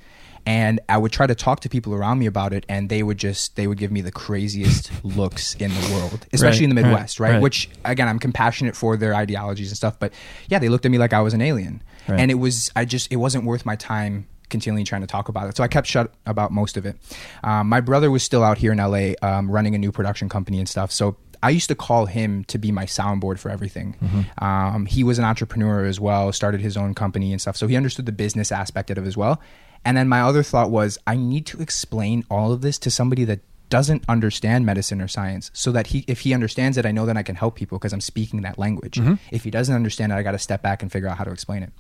And 0.47 0.81
I 0.89 0.99
would 0.99 1.11
try 1.13 1.27
to 1.27 1.35
talk 1.35 1.61
to 1.61 1.69
people 1.69 1.95
around 1.95 2.19
me 2.19 2.27
about 2.27 2.53
it, 2.53 2.67
and 2.69 2.89
they 2.91 3.03
would 3.03 3.17
just 3.19 3.57
they 3.57 3.67
would 3.67 3.79
give 3.79 3.91
me 3.91 4.01
the 4.03 4.13
craziest 4.13 4.91
looks 5.05 5.55
in 5.55 5.71
the 5.71 5.91
world, 5.95 6.27
especially 6.33 6.65
in 6.65 6.71
the 6.75 6.83
Midwest, 6.83 7.19
right? 7.19 7.33
right. 7.35 7.43
Which 7.43 7.71
again, 7.85 8.09
I'm 8.09 8.19
compassionate 8.19 8.77
for 8.77 8.97
their 8.97 9.15
ideologies 9.15 9.71
and 9.71 9.77
stuff, 9.77 9.99
but 9.99 10.13
yeah, 10.49 10.59
they 10.59 10.69
looked 10.69 10.85
at 10.85 10.91
me 10.93 10.99
like 10.99 11.13
I 11.15 11.21
was 11.23 11.33
an 11.35 11.41
alien, 11.41 11.83
Right. 12.09 12.21
and 12.21 12.31
it 12.31 12.35
was 12.35 12.71
I 12.77 12.85
just 12.85 13.11
it 13.11 13.17
wasn't 13.17 13.45
worth 13.45 13.65
my 13.65 13.77
time 13.77 14.27
continually 14.51 14.85
trying 14.85 15.01
to 15.01 15.07
talk 15.07 15.29
about 15.31 15.49
it. 15.49 15.57
So 15.57 15.65
I 15.65 15.69
kept 15.69 15.87
shut 15.87 16.13
about 16.27 16.53
most 16.53 16.77
of 16.77 16.85
it. 16.85 16.97
Um, 17.43 17.69
my 17.69 17.81
brother 17.81 18.11
was 18.11 18.23
still 18.23 18.45
out 18.45 18.59
here 18.59 18.73
in 18.73 18.79
LA 18.79 19.13
um, 19.23 19.51
running 19.51 19.75
a 19.75 19.79
new 19.79 19.91
production 19.91 20.29
company 20.29 20.59
and 20.59 20.69
stuff. 20.69 20.93
So 20.93 21.17
I 21.43 21.51
used 21.51 21.69
to 21.69 21.75
call 21.75 22.07
him 22.07 22.45
to 22.45 22.59
be 22.59 22.71
my 22.71 22.85
soundboard 22.87 23.39
for 23.39 23.51
everything. 23.51 23.97
Um, 24.39 24.87
he 24.87 25.03
was 25.03 25.19
an 25.19 25.25
entrepreneur 25.25 25.85
as 25.87 25.99
well, 25.99 26.31
started 26.33 26.61
his 26.61 26.77
own 26.77 26.95
company 26.95 27.33
and 27.33 27.41
stuff. 27.41 27.57
So 27.57 27.67
he 27.67 27.77
understood 27.77 28.07
the 28.07 28.13
business 28.13 28.53
aspect 28.53 28.91
of 28.91 28.99
it 28.99 29.07
as 29.07 29.17
well. 29.17 29.41
And 29.85 29.97
then 29.97 30.09
my 30.09 30.23
other 30.23 30.43
thought 30.43 30.71
was, 30.71 30.99
I 31.07 31.17
need 31.17 31.47
to 31.47 31.61
explain 31.61 32.25
all 32.31 32.53
of 32.53 32.61
this 32.63 32.79
to 32.81 32.91
somebody 32.91 33.25
that 33.25 33.41
doesn't 33.71 34.05
understand 34.09 34.65
medicine 34.65 35.01
or 35.01 35.09
science 35.09 35.51
so 35.53 35.73
that 35.73 35.89
he 35.89 36.05
if 36.07 36.21
he 36.21 36.33
understands 36.33 36.77
it 36.77 36.87
i 36.87 36.93
know 36.93 37.07
that 37.07 37.17
i 37.17 37.23
can 37.25 37.35
help 37.35 37.57
people 37.57 37.77
because 37.77 37.93
i'm 37.93 38.01
speaking 38.01 38.43
that 38.43 38.57
language. 38.59 38.99
If 39.33 39.43
he 39.43 39.51
doesn't 39.51 39.75
understand 39.75 40.13
it 40.13 40.17
i 40.17 40.23
got 40.23 40.33
to 40.33 40.39
step 40.39 40.63
back 40.63 40.83
and 40.83 40.93
figure 40.93 41.09
out 41.09 41.17
how 41.17 41.25
to 41.25 41.33
explain 41.33 41.65
it. 41.65 41.73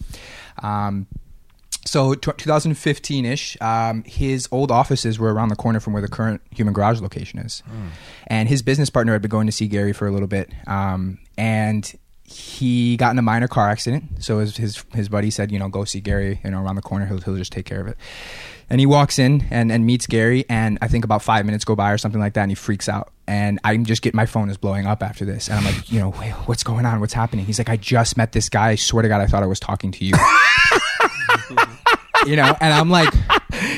Um, 0.64 1.06
so 1.84 2.14
tw 2.14 2.36
2015-ish 2.38 3.58
um, 3.60 4.02
his 4.04 4.48
old 4.50 4.72
offices 4.72 5.18
were 5.18 5.32
around 5.32 5.50
the 5.50 5.56
corner 5.56 5.78
from 5.78 5.92
where 5.92 6.02
the 6.02 6.08
current 6.08 6.40
human 6.50 6.72
garage 6.74 7.00
location 7.00 7.38
is. 7.38 7.62
And 8.26 8.48
his 8.48 8.62
business 8.62 8.90
partner 8.90 9.12
had 9.12 9.22
been 9.22 9.28
going 9.28 9.46
to 9.46 9.52
see 9.52 9.68
Garry 9.68 9.92
for 9.92 10.08
a 10.08 10.10
little 10.10 10.26
bit 10.26 10.50
um, 10.66 11.18
and 11.36 11.92
he 12.26 12.96
got 12.96 13.10
in 13.10 13.18
a 13.18 13.22
minor 13.22 13.48
car 13.48 13.68
accident. 13.68 14.04
So 14.22 14.38
his, 14.38 14.56
his 14.56 14.84
his 14.94 15.08
buddy 15.08 15.30
said 15.30 15.52
you 15.52 15.58
know 15.58 15.68
go 15.68 15.84
see 15.84 16.00
Garry 16.00 16.40
you 16.42 16.50
know 16.50 16.62
around 16.62 16.76
the 16.76 16.82
corner. 16.82 17.06
He'll, 17.06 17.20
he'll 17.20 17.36
just 17.36 17.52
take 17.52 17.66
care 17.66 17.80
of 17.80 17.86
it. 17.86 17.96
And 18.70 18.80
he 18.80 18.86
walks 18.86 19.18
in 19.18 19.46
and, 19.50 19.70
and 19.70 19.84
meets 19.84 20.06
Garry. 20.06 20.46
And 20.48 20.78
i 20.80 20.88
think 20.88 21.04
about 21.04 21.22
five 21.22 21.44
minutes 21.44 21.66
go 21.66 21.76
by 21.76 21.92
or 21.92 21.98
something 21.98 22.20
like 22.20 22.32
that. 22.34 22.42
And 22.42 22.50
he 22.50 22.54
freaks 22.54 22.88
out. 22.88 23.12
And 23.26 23.60
I'm 23.62 23.84
just 23.84 24.00
get 24.00 24.14
my 24.14 24.24
phone 24.24 24.48
is 24.48 24.56
blowing 24.56 24.86
up 24.86 25.02
after 25.02 25.24
this. 25.24 25.48
And 25.48 25.58
i'm 25.58 25.64
like 25.64 25.90
you 25.90 26.00
know 26.00 26.14
"Wait, 26.18 26.32
what's 26.46 26.62
going 26.62 26.86
on? 26.86 27.00
What's 27.00 27.14
happening? 27.14 27.44
He's 27.44 27.58
like 27.58 27.68
i 27.68 27.76
just 27.76 28.16
met 28.16 28.32
this 28.32 28.48
guy. 28.48 28.70
I 28.70 28.74
swear 28.76 29.02
to 29.02 29.08
god 29.08 29.20
i 29.20 29.26
thought 29.26 29.42
i 29.42 29.46
was 29.46 29.60
talking 29.60 29.92
to 29.92 30.04
you. 30.04 30.14
You 32.26 32.36
know? 32.36 32.56
And 32.58 32.72
i'm 32.72 32.88
like 32.88 33.12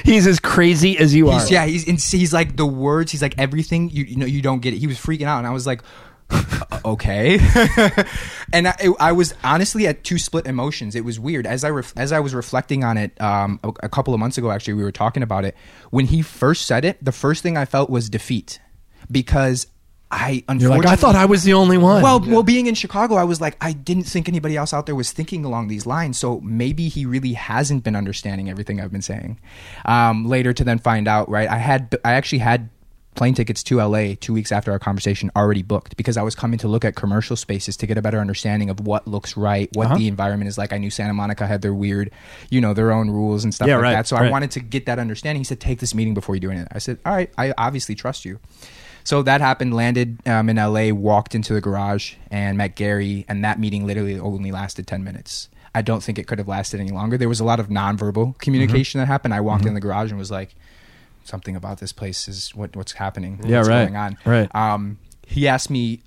He's 0.05 0.27
as 0.27 0.39
crazy 0.39 0.99
as 0.99 1.15
you 1.15 1.29
are. 1.29 1.41
He's, 1.41 1.51
yeah, 1.51 1.67
he's 1.67 2.13
he's 2.13 2.33
like 2.33 2.57
the 2.57 2.67
words. 2.67 3.13
He's 3.13 3.23
like 3.23 3.35
everything. 3.39 3.91
You, 3.91 4.05
you 4.05 4.17
know, 4.17 4.27
you 4.27 4.41
don't 4.41 4.61
get 4.61 4.75
it. 4.75 4.79
He 4.79 4.87
was 4.87 4.99
freaking 4.99 5.27
out, 5.27 5.39
and 5.39 5.47
I 5.47 5.51
was 5.51 5.67
like, 5.67 5.83
"Uh, 5.83 5.85
okay. 6.85 7.39
and 8.53 8.69
I, 8.69 8.77
I 8.99 9.13
was 9.13 9.35
honestly 9.45 9.87
at 9.87 10.05
two 10.05 10.19
split 10.19 10.47
emotions. 10.47 10.95
It 10.95 11.05
was 11.05 11.21
weird 11.21 11.47
as 11.47 11.65
I 11.65 11.71
ref, 11.71 11.93
as 11.97 12.13
I 12.13 12.21
was 12.21 12.35
reflecting 12.35 12.85
on 12.85 12.97
it 12.97 13.21
um, 13.21 13.61
a, 13.63 13.69
a 13.85 13.89
couple 13.89 14.15
of 14.15 14.21
months 14.21 14.39
ago. 14.39 14.51
Actually, 14.51 14.75
we 14.75 14.83
were 14.83 14.93
talking 14.93 15.23
about 15.23 15.45
it 15.45 15.57
when 15.91 16.07
he 16.07 16.23
first 16.23 16.67
said 16.67 16.85
it. 16.85 17.03
The 17.05 17.13
first 17.13 17.43
thing 17.43 17.57
I 17.57 17.65
felt 17.65 17.91
was 17.91 18.11
defeat 18.11 18.61
because 19.11 19.67
I 20.11 20.45
unfortunately 20.49 20.87
like, 20.87 20.87
I 20.87 20.97
thought 20.97 21.17
I 21.17 21.25
was 21.25 21.43
the 21.43 21.55
only 21.55 21.79
one. 21.79 22.01
well, 22.01 22.21
well, 22.21 22.45
being 22.45 22.69
in 22.69 22.75
Chicago, 22.75 23.17
I 23.17 23.25
was 23.25 23.41
like, 23.41 23.57
I 23.61 23.73
didn't 23.73 24.05
think 24.05 24.29
anybody 24.29 24.57
else 24.57 24.73
out 24.73 24.87
there 24.87 24.95
was 24.95 25.11
thinking 25.11 25.45
along 25.45 25.67
these 25.67 25.85
lines. 25.85 26.17
So 26.17 26.41
maybe 26.43 26.89
he 26.89 27.05
really 27.07 27.33
hasn't 27.33 27.83
been 27.83 27.97
understanding 27.97 28.49
everything 28.49 28.81
I've 28.81 28.93
been 28.93 29.03
saying. 29.03 29.41
Um, 29.85 30.25
later 30.25 30.53
to 30.53 30.63
then 30.63 30.79
find 30.79 31.09
out, 31.09 31.29
right? 31.29 31.49
I 31.49 31.59
had, 31.59 31.97
I 32.05 32.13
actually 32.13 32.39
had 32.39 32.71
plane 33.17 33.35
tickets 33.35 33.63
to 33.65 33.79
LA 33.83 34.15
two 34.21 34.33
weeks 34.33 34.53
after 34.53 34.71
our 34.73 34.79
conversation 34.79 35.31
already 35.35 35.63
booked 35.63 35.97
because 35.97 36.17
I 36.17 36.23
was 36.23 36.35
coming 36.35 36.59
to 36.61 36.69
look 36.69 36.85
at 36.85 36.95
commercial 36.95 37.35
spaces 37.37 37.77
to 37.79 37.87
get 37.87 37.99
a 37.99 38.03
better 38.03 38.21
understanding 38.21 38.71
of 38.71 38.81
what 38.81 39.09
looks 39.09 39.37
right, 39.37 39.69
what 39.75 39.87
Uh-huh. 39.87 39.97
the 39.99 40.07
environment 40.09 40.49
is 40.49 40.57
like. 40.59 40.73
I 40.73 40.79
knew 40.79 40.91
Santa 40.91 41.15
Monica 41.15 41.47
had 41.47 41.63
their 41.63 41.75
weird, 41.75 42.11
you 42.51 42.61
know, 42.61 42.75
their 42.75 42.93
own 42.93 43.11
rules 43.11 43.43
and 43.43 43.53
stuff 43.55 43.67
Yeah, 43.69 43.77
like 43.77 43.83
right, 43.83 43.93
that. 43.95 44.07
So 44.07 44.17
I 44.17 44.31
wanted 44.31 44.51
to 44.53 44.61
get 44.61 44.87
that 44.87 44.99
understanding. 44.99 45.41
He 45.41 45.45
said, 45.45 45.59
take 45.61 45.81
this 45.81 45.95
meeting 45.95 46.15
before 46.15 46.35
you 46.37 46.41
do 46.41 46.51
anything. 46.51 46.69
I 46.73 46.79
said, 46.79 46.99
all 47.05 47.15
right, 47.15 47.31
I 47.37 47.53
obviously 47.59 47.95
trust 47.95 48.25
you. 48.25 48.39
So 49.05 49.23
that 49.23 49.41
happened, 49.41 49.73
landed 49.75 50.19
um, 50.27 50.49
in 50.49 50.57
LA, 50.57 50.91
walked 50.93 51.35
into 51.35 51.55
the 51.55 51.61
garage 51.61 52.15
and 52.31 52.59
met 52.59 52.75
Garry, 52.75 53.25
and 53.29 53.45
that 53.45 53.59
meeting 53.61 53.87
literally 53.87 54.19
only 54.19 54.51
lasted 54.51 54.87
10 54.87 55.05
minutes. 55.05 55.49
I 55.75 55.83
don't 55.83 56.03
think 56.03 56.19
it 56.19 56.27
could 56.27 56.39
have 56.39 56.49
lasted 56.49 56.81
any 56.81 56.91
longer. 56.91 57.17
There 57.17 57.29
was 57.29 57.39
a 57.39 57.45
lot 57.45 57.61
of 57.61 57.69
nonverbal 57.69 58.39
communication 58.39 58.99
that 58.99 59.07
happened. 59.07 59.33
I 59.35 59.41
walked 59.43 59.65
in 59.67 59.75
the 59.75 59.81
garage 59.81 60.11
and 60.11 60.19
was 60.19 60.31
like, 60.31 60.55
something 61.27 61.57
about 61.57 61.79
this 61.79 61.93
place 61.93 62.29
is 62.29 62.55
what 62.55 62.77
what's 62.77 62.93
happening. 62.93 63.41
Yeah, 63.45 63.59
what's 63.59 63.69
right, 63.69 63.85
going 63.85 63.97
on. 63.97 64.19
right. 64.25 64.55
Um, 64.55 64.99
he 65.27 65.49
asked 65.49 65.71
me 65.71 66.03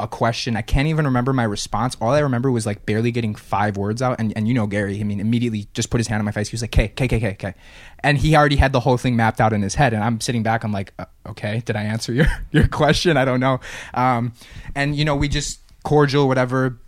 a 0.00 0.08
question. 0.08 0.56
I 0.56 0.62
can't 0.62 0.88
even 0.88 1.04
remember 1.04 1.32
my 1.32 1.44
response. 1.44 1.96
All 2.00 2.10
I 2.10 2.20
remember 2.20 2.50
was 2.50 2.66
like 2.66 2.86
barely 2.86 3.12
getting 3.12 3.34
five 3.34 3.76
words 3.76 4.00
out. 4.00 4.18
And, 4.18 4.32
and 4.36 4.48
you 4.48 4.54
know, 4.54 4.66
Garry, 4.66 4.98
I 4.98 5.04
mean, 5.04 5.20
immediately 5.20 5.68
just 5.74 5.90
put 5.90 5.98
his 5.98 6.08
hand 6.08 6.20
on 6.20 6.24
my 6.24 6.32
face. 6.32 6.48
He 6.48 6.54
was 6.54 6.62
like, 6.62 6.70
K, 6.70 6.88
K, 6.88 7.06
K, 7.06 7.20
K, 7.20 7.34
K. 7.34 7.54
And 8.00 8.16
he 8.16 8.34
already 8.34 8.56
had 8.56 8.72
the 8.72 8.80
whole 8.80 8.96
thing 8.96 9.14
mapped 9.14 9.40
out 9.40 9.52
in 9.52 9.62
his 9.62 9.74
head. 9.74 9.92
And 9.92 10.02
I'm 10.02 10.20
sitting 10.20 10.42
back. 10.42 10.64
I'm 10.64 10.72
like, 10.72 10.94
uh, 10.98 11.04
okay, 11.28 11.62
did 11.64 11.76
I 11.76 11.82
answer 11.82 12.12
your, 12.12 12.26
your 12.50 12.66
question? 12.66 13.16
I 13.16 13.24
don't 13.24 13.40
know. 13.40 13.60
Um, 13.92 14.32
and, 14.74 14.96
you 14.96 15.04
know, 15.04 15.14
we 15.14 15.28
just 15.28 15.60
cordial, 15.84 16.26
whatever. 16.26 16.78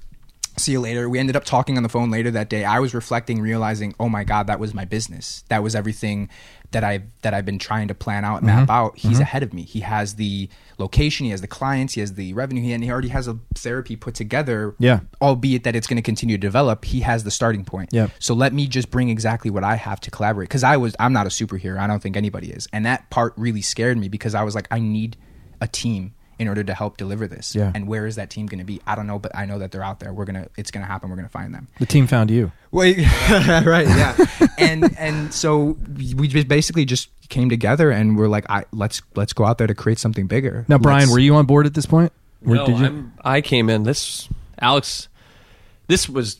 See 0.56 0.72
you 0.72 0.80
later. 0.80 1.08
We 1.08 1.18
ended 1.18 1.36
up 1.36 1.44
talking 1.44 1.76
on 1.76 1.82
the 1.82 1.88
phone 1.88 2.10
later 2.10 2.30
that 2.32 2.50
day. 2.50 2.64
I 2.64 2.78
was 2.80 2.94
reflecting, 2.94 3.40
realizing, 3.40 3.94
oh 3.98 4.08
my 4.08 4.24
god, 4.24 4.48
that 4.48 4.60
was 4.60 4.74
my 4.74 4.84
business. 4.84 5.44
That 5.48 5.62
was 5.62 5.74
everything 5.74 6.28
that 6.72 6.84
I 6.84 7.04
that 7.22 7.32
I've 7.32 7.44
been 7.44 7.58
trying 7.58 7.88
to 7.88 7.94
plan 7.94 8.24
out, 8.24 8.42
map 8.42 8.62
mm-hmm. 8.62 8.70
out. 8.70 8.98
He's 8.98 9.12
mm-hmm. 9.12 9.22
ahead 9.22 9.42
of 9.42 9.54
me. 9.54 9.62
He 9.62 9.80
has 9.80 10.16
the 10.16 10.48
location, 10.78 11.24
he 11.24 11.30
has 11.30 11.40
the 11.40 11.46
clients, 11.46 11.94
he 11.94 12.00
has 12.00 12.14
the 12.14 12.32
revenue, 12.34 12.62
he 12.62 12.72
and 12.72 12.82
he 12.82 12.90
already 12.90 13.08
has 13.08 13.28
a 13.28 13.38
therapy 13.54 13.96
put 13.96 14.14
together. 14.14 14.74
Yeah. 14.78 15.00
Albeit 15.20 15.64
that 15.64 15.76
it's 15.76 15.86
going 15.86 15.96
to 15.96 16.02
continue 16.02 16.36
to 16.36 16.40
develop, 16.40 16.84
he 16.84 17.00
has 17.00 17.24
the 17.24 17.30
starting 17.30 17.64
point. 17.64 17.90
Yeah. 17.92 18.08
So 18.18 18.34
let 18.34 18.52
me 18.52 18.66
just 18.66 18.90
bring 18.90 19.08
exactly 19.08 19.50
what 19.50 19.64
I 19.64 19.76
have 19.76 20.00
to 20.00 20.10
collaborate. 20.10 20.48
Because 20.48 20.64
I 20.64 20.76
was, 20.76 20.94
I'm 20.98 21.12
not 21.12 21.26
a 21.26 21.30
superhero. 21.30 21.78
I 21.78 21.86
don't 21.86 22.02
think 22.02 22.16
anybody 22.16 22.50
is, 22.50 22.68
and 22.72 22.84
that 22.84 23.08
part 23.10 23.32
really 23.36 23.62
scared 23.62 23.96
me 23.96 24.08
because 24.08 24.34
I 24.34 24.42
was 24.42 24.54
like, 24.54 24.68
I 24.70 24.80
need 24.80 25.16
a 25.60 25.68
team 25.68 26.14
in 26.38 26.48
order 26.48 26.64
to 26.64 26.74
help 26.74 26.96
deliver 26.96 27.26
this. 27.26 27.54
Yeah. 27.54 27.70
And 27.74 27.86
where 27.86 28.06
is 28.06 28.16
that 28.16 28.30
team 28.30 28.46
going 28.46 28.58
to 28.58 28.64
be? 28.64 28.80
I 28.86 28.94
don't 28.94 29.06
know, 29.06 29.18
but 29.18 29.34
I 29.34 29.44
know 29.46 29.58
that 29.58 29.70
they're 29.70 29.82
out 29.82 30.00
there. 30.00 30.12
We're 30.12 30.24
gonna, 30.24 30.48
it's 30.56 30.70
gonna 30.70 30.86
happen. 30.86 31.10
We're 31.10 31.16
gonna 31.16 31.28
find 31.28 31.54
them. 31.54 31.68
the 31.78 31.86
team 31.86 32.06
found 32.06 32.30
you. 32.30 32.52
Wait, 32.70 32.98
right, 33.30 33.86
yeah. 33.86 34.16
and 34.58 34.96
and 34.98 35.32
so 35.34 35.76
we 35.96 36.26
just 36.28 36.48
basically 36.48 36.84
just 36.84 37.10
came 37.28 37.48
together 37.48 37.90
and 37.90 38.16
we're 38.16 38.28
like, 38.28 38.46
I 38.50 38.64
let's 38.72 39.02
let's 39.14 39.32
go 39.32 39.44
out 39.44 39.58
there 39.58 39.66
to 39.66 39.74
create 39.74 39.98
something 39.98 40.26
bigger. 40.26 40.64
Now, 40.68 40.78
Brian, 40.78 41.00
Let's- 41.00 41.12
were 41.12 41.18
you 41.18 41.34
on 41.34 41.46
board 41.46 41.66
at 41.66 41.74
this 41.74 41.86
point? 41.86 42.12
Were- 42.42 42.56
No, 42.56 42.66
did 42.66 42.78
you- 42.78 42.86
I'm, 42.86 43.12
I 43.24 43.40
came 43.40 43.68
in. 43.70 43.82
This 43.84 44.28
Alex, 44.60 45.08
this 45.86 46.08
was 46.08 46.38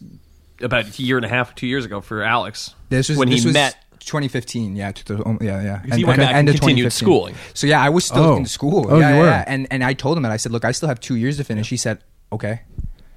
about 0.60 0.86
a 0.98 1.02
year 1.02 1.16
and 1.16 1.26
a 1.26 1.28
half, 1.28 1.54
two 1.54 1.66
years 1.66 1.84
ago 1.84 2.00
for 2.00 2.22
Alex. 2.22 2.74
This 2.88 3.08
was 3.08 3.18
when 3.18 3.28
this 3.28 3.42
he 3.42 3.48
was 3.48 3.54
met. 3.54 3.76
2015. 4.06 4.76
Yeah, 4.76 4.92
to 4.92 5.04
the, 5.04 5.26
um, 5.26 5.38
yeah, 5.40 5.80
yeah. 5.86 5.96
he 5.96 6.04
went 6.04 6.18
back 6.18 6.34
and 6.34 6.48
continued 6.48 6.92
schooling. 6.92 7.34
So 7.54 7.66
yeah, 7.66 7.80
I 7.82 7.88
was 7.88 8.04
still 8.04 8.24
Oh. 8.24 8.36
in 8.36 8.46
school. 8.46 8.86
Oh, 8.88 8.98
yeah, 8.98 9.14
you 9.14 9.20
were? 9.20 9.26
yeah. 9.26 9.44
And 9.46 9.66
and 9.70 9.82
I 9.84 9.92
told 9.94 10.16
him 10.16 10.22
that 10.24 10.32
I 10.32 10.36
said, 10.36 10.52
look, 10.52 10.64
I 10.64 10.72
still 10.72 10.88
have 10.88 11.00
two 11.00 11.16
years 11.16 11.36
to 11.38 11.44
finish. 11.44 11.68
He 11.70 11.76
said, 11.76 11.98
okay. 12.32 12.62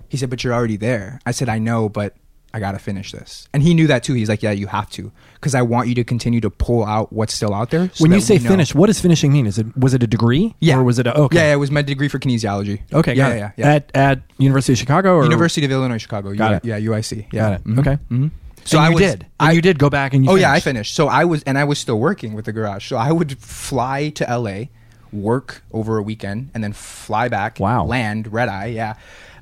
He 0.10 0.18
said, 0.18 0.30
but 0.30 0.44
you're 0.44 0.54
already 0.54 0.78
there. 0.78 1.20
I 1.26 1.32
said, 1.32 1.50
I 1.50 1.58
know, 1.60 1.90
but 1.90 2.16
I 2.54 2.60
gotta 2.60 2.80
finish 2.80 3.12
this. 3.12 3.50
And 3.54 3.62
he 3.64 3.74
knew 3.74 3.88
that 3.88 4.02
too. 4.04 4.14
He's 4.14 4.30
like, 4.30 4.42
yeah, 4.42 4.52
you 4.52 4.68
have 4.68 4.90
to, 4.92 5.12
because 5.34 5.54
I 5.56 5.62
want 5.62 5.90
you 5.90 5.96
to 5.96 6.06
continue 6.06 6.40
to 6.40 6.50
pull 6.50 6.86
out 6.86 7.12
what's 7.12 7.34
still 7.34 7.54
out 7.54 7.70
there. 7.70 7.90
so 7.94 8.04
when 8.04 8.14
you 8.14 8.22
say 8.22 8.38
finish, 8.38 8.74
what 8.74 8.88
does 8.88 9.02
finishing 9.02 9.34
mean? 9.34 9.46
Is 9.46 9.58
it 9.60 9.76
was 9.76 9.94
it 9.94 10.02
a 10.04 10.08
degree? 10.08 10.56
Yeah. 10.62 10.78
or 10.78 10.84
was 10.84 10.98
it 10.98 11.06
a, 11.08 11.18
okay? 11.18 11.38
Yeah, 11.50 11.54
it 11.54 11.58
was 11.58 11.70
my 11.70 11.82
degree 11.82 12.08
for 12.08 12.18
kinesiology. 12.18 12.80
Okay, 12.94 13.14
yeah, 13.14 13.28
got 13.28 13.36
it. 13.36 13.40
yeah, 13.40 13.52
yeah. 13.58 13.74
At 13.74 13.92
at 13.94 14.22
University 14.38 14.72
of 14.74 14.80
Chicago 14.80 15.16
or 15.16 15.24
University 15.24 15.66
of 15.66 15.72
Illinois 15.72 15.98
Chicago. 15.98 16.34
Got 16.34 16.52
U- 16.52 16.58
it. 16.58 16.66
Yeah, 16.66 16.80
UIC. 16.92 17.26
Yeah. 17.34 17.42
Got 17.42 17.54
it. 17.54 17.64
Mhm. 17.66 17.80
Okay. 17.80 17.98
Mhm. 18.10 18.32
So 18.66 18.80
I 18.80 18.90
you 18.90 18.94
was- 18.96 19.02
did. 19.04 19.22
And 19.40 19.50
I 19.50 19.52
you 19.54 19.62
did 19.62 19.80
go 19.80 19.90
back 19.90 20.14
and 20.14 20.26
you. 20.26 20.32
oh 20.32 20.36
yeah, 20.36 20.50
I 20.52 20.60
finished. 20.60 20.64
finished. 20.64 20.96
So 20.96 21.08
I 21.08 21.26
was, 21.26 21.44
and 21.44 21.58
I 21.58 21.64
was 21.64 21.80
still 21.80 22.00
working 22.00 22.34
with 22.34 22.46
the 22.46 22.52
garage. 22.54 22.88
So 22.88 22.98
I 22.98 23.12
would 23.12 23.38
fly 23.40 24.10
to 24.10 24.26
LA, 24.26 24.66
work 25.14 25.62
over 25.72 25.98
a 25.98 26.02
weekend, 26.04 26.50
and 26.54 26.64
then 26.64 26.74
fly 26.74 27.30
back. 27.30 27.60
Wow. 27.60 27.86
Land 27.86 28.32
red 28.34 28.50
eye. 28.50 28.68
Yeah. 28.68 28.96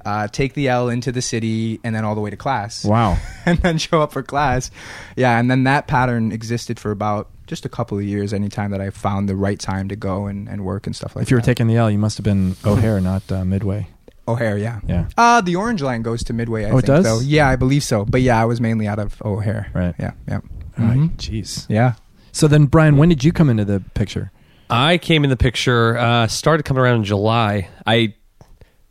Uh, 0.06 0.28
take 0.28 0.54
the 0.54 0.68
L 0.68 0.90
into 0.90 1.14
the 1.14 1.22
city, 1.22 1.80
and 1.84 1.96
then 1.96 2.04
all 2.04 2.14
the 2.14 2.20
way 2.22 2.30
to 2.30 2.36
class. 2.36 2.84
Wow. 2.84 3.18
and 3.46 3.58
then 3.60 3.78
show 3.78 4.02
up 4.02 4.12
for 4.12 4.22
class. 4.22 4.70
Yeah, 5.16 5.40
and 5.40 5.50
then 5.50 5.64
that 5.64 5.88
pattern 5.88 6.34
existed 6.34 6.78
for 6.78 6.92
about 6.92 7.30
just 7.48 7.66
a 7.66 7.70
couple 7.70 7.98
of 7.98 8.04
years. 8.04 8.34
Anytime 8.34 8.72
that 8.72 8.82
I 8.82 8.90
found 8.90 9.30
the 9.30 9.36
right 9.38 9.58
time 9.60 9.88
to 9.88 9.96
go 9.96 10.26
and, 10.26 10.50
and 10.50 10.66
work 10.66 10.86
and 10.88 10.94
stuff 10.96 11.16
like 11.16 11.22
that. 11.22 11.28
If 11.28 11.32
you 11.32 11.38
were 11.38 11.42
that. 11.42 11.46
taking 11.46 11.68
the 11.68 11.78
L, 11.78 11.90
you 11.90 11.98
must 11.98 12.18
have 12.18 12.26
been 12.26 12.58
O'Hare, 12.66 13.00
not 13.12 13.32
uh, 13.32 13.46
Midway. 13.46 13.88
O'Hare, 14.28 14.58
yeah. 14.58 14.80
Yeah. 14.88 15.08
Uh, 15.18 15.42
the 15.42 15.56
Orange 15.58 15.82
Line 15.82 16.02
goes 16.02 16.24
to 16.26 16.34
Midway. 16.34 16.66
I 16.66 16.70
Oh, 16.72 16.78
it 16.78 16.86
does? 16.86 17.04
though. 17.04 17.20
Yeah, 17.20 17.50
I 17.50 17.56
believe 17.58 17.84
so. 17.84 18.06
But 18.06 18.22
yeah, 18.22 18.42
I 18.42 18.46
was 18.46 18.62
mainly 18.62 18.88
out 18.88 19.00
of 19.00 19.22
O'Hare. 19.24 19.68
Right. 19.74 19.94
Yeah. 20.00 20.12
Yeah. 20.28 20.40
Right. 20.78 20.98
Mhm. 20.98 21.16
Jeez. 21.18 21.66
Yeah. 21.70 21.94
So 22.32 22.48
then, 22.48 22.66
Brian, 22.66 22.98
when 22.98 23.10
did 23.10 23.24
you 23.24 23.32
come 23.32 23.50
into 23.50 23.66
the 23.66 23.82
picture? 23.94 24.32
I 24.70 24.98
came 24.98 25.24
in 25.24 25.30
the 25.30 25.38
picture, 25.38 25.98
uh, 25.98 26.28
started 26.28 26.64
coming 26.64 26.82
around 26.82 26.96
in 26.98 27.04
July. 27.04 27.68
I 27.86 28.16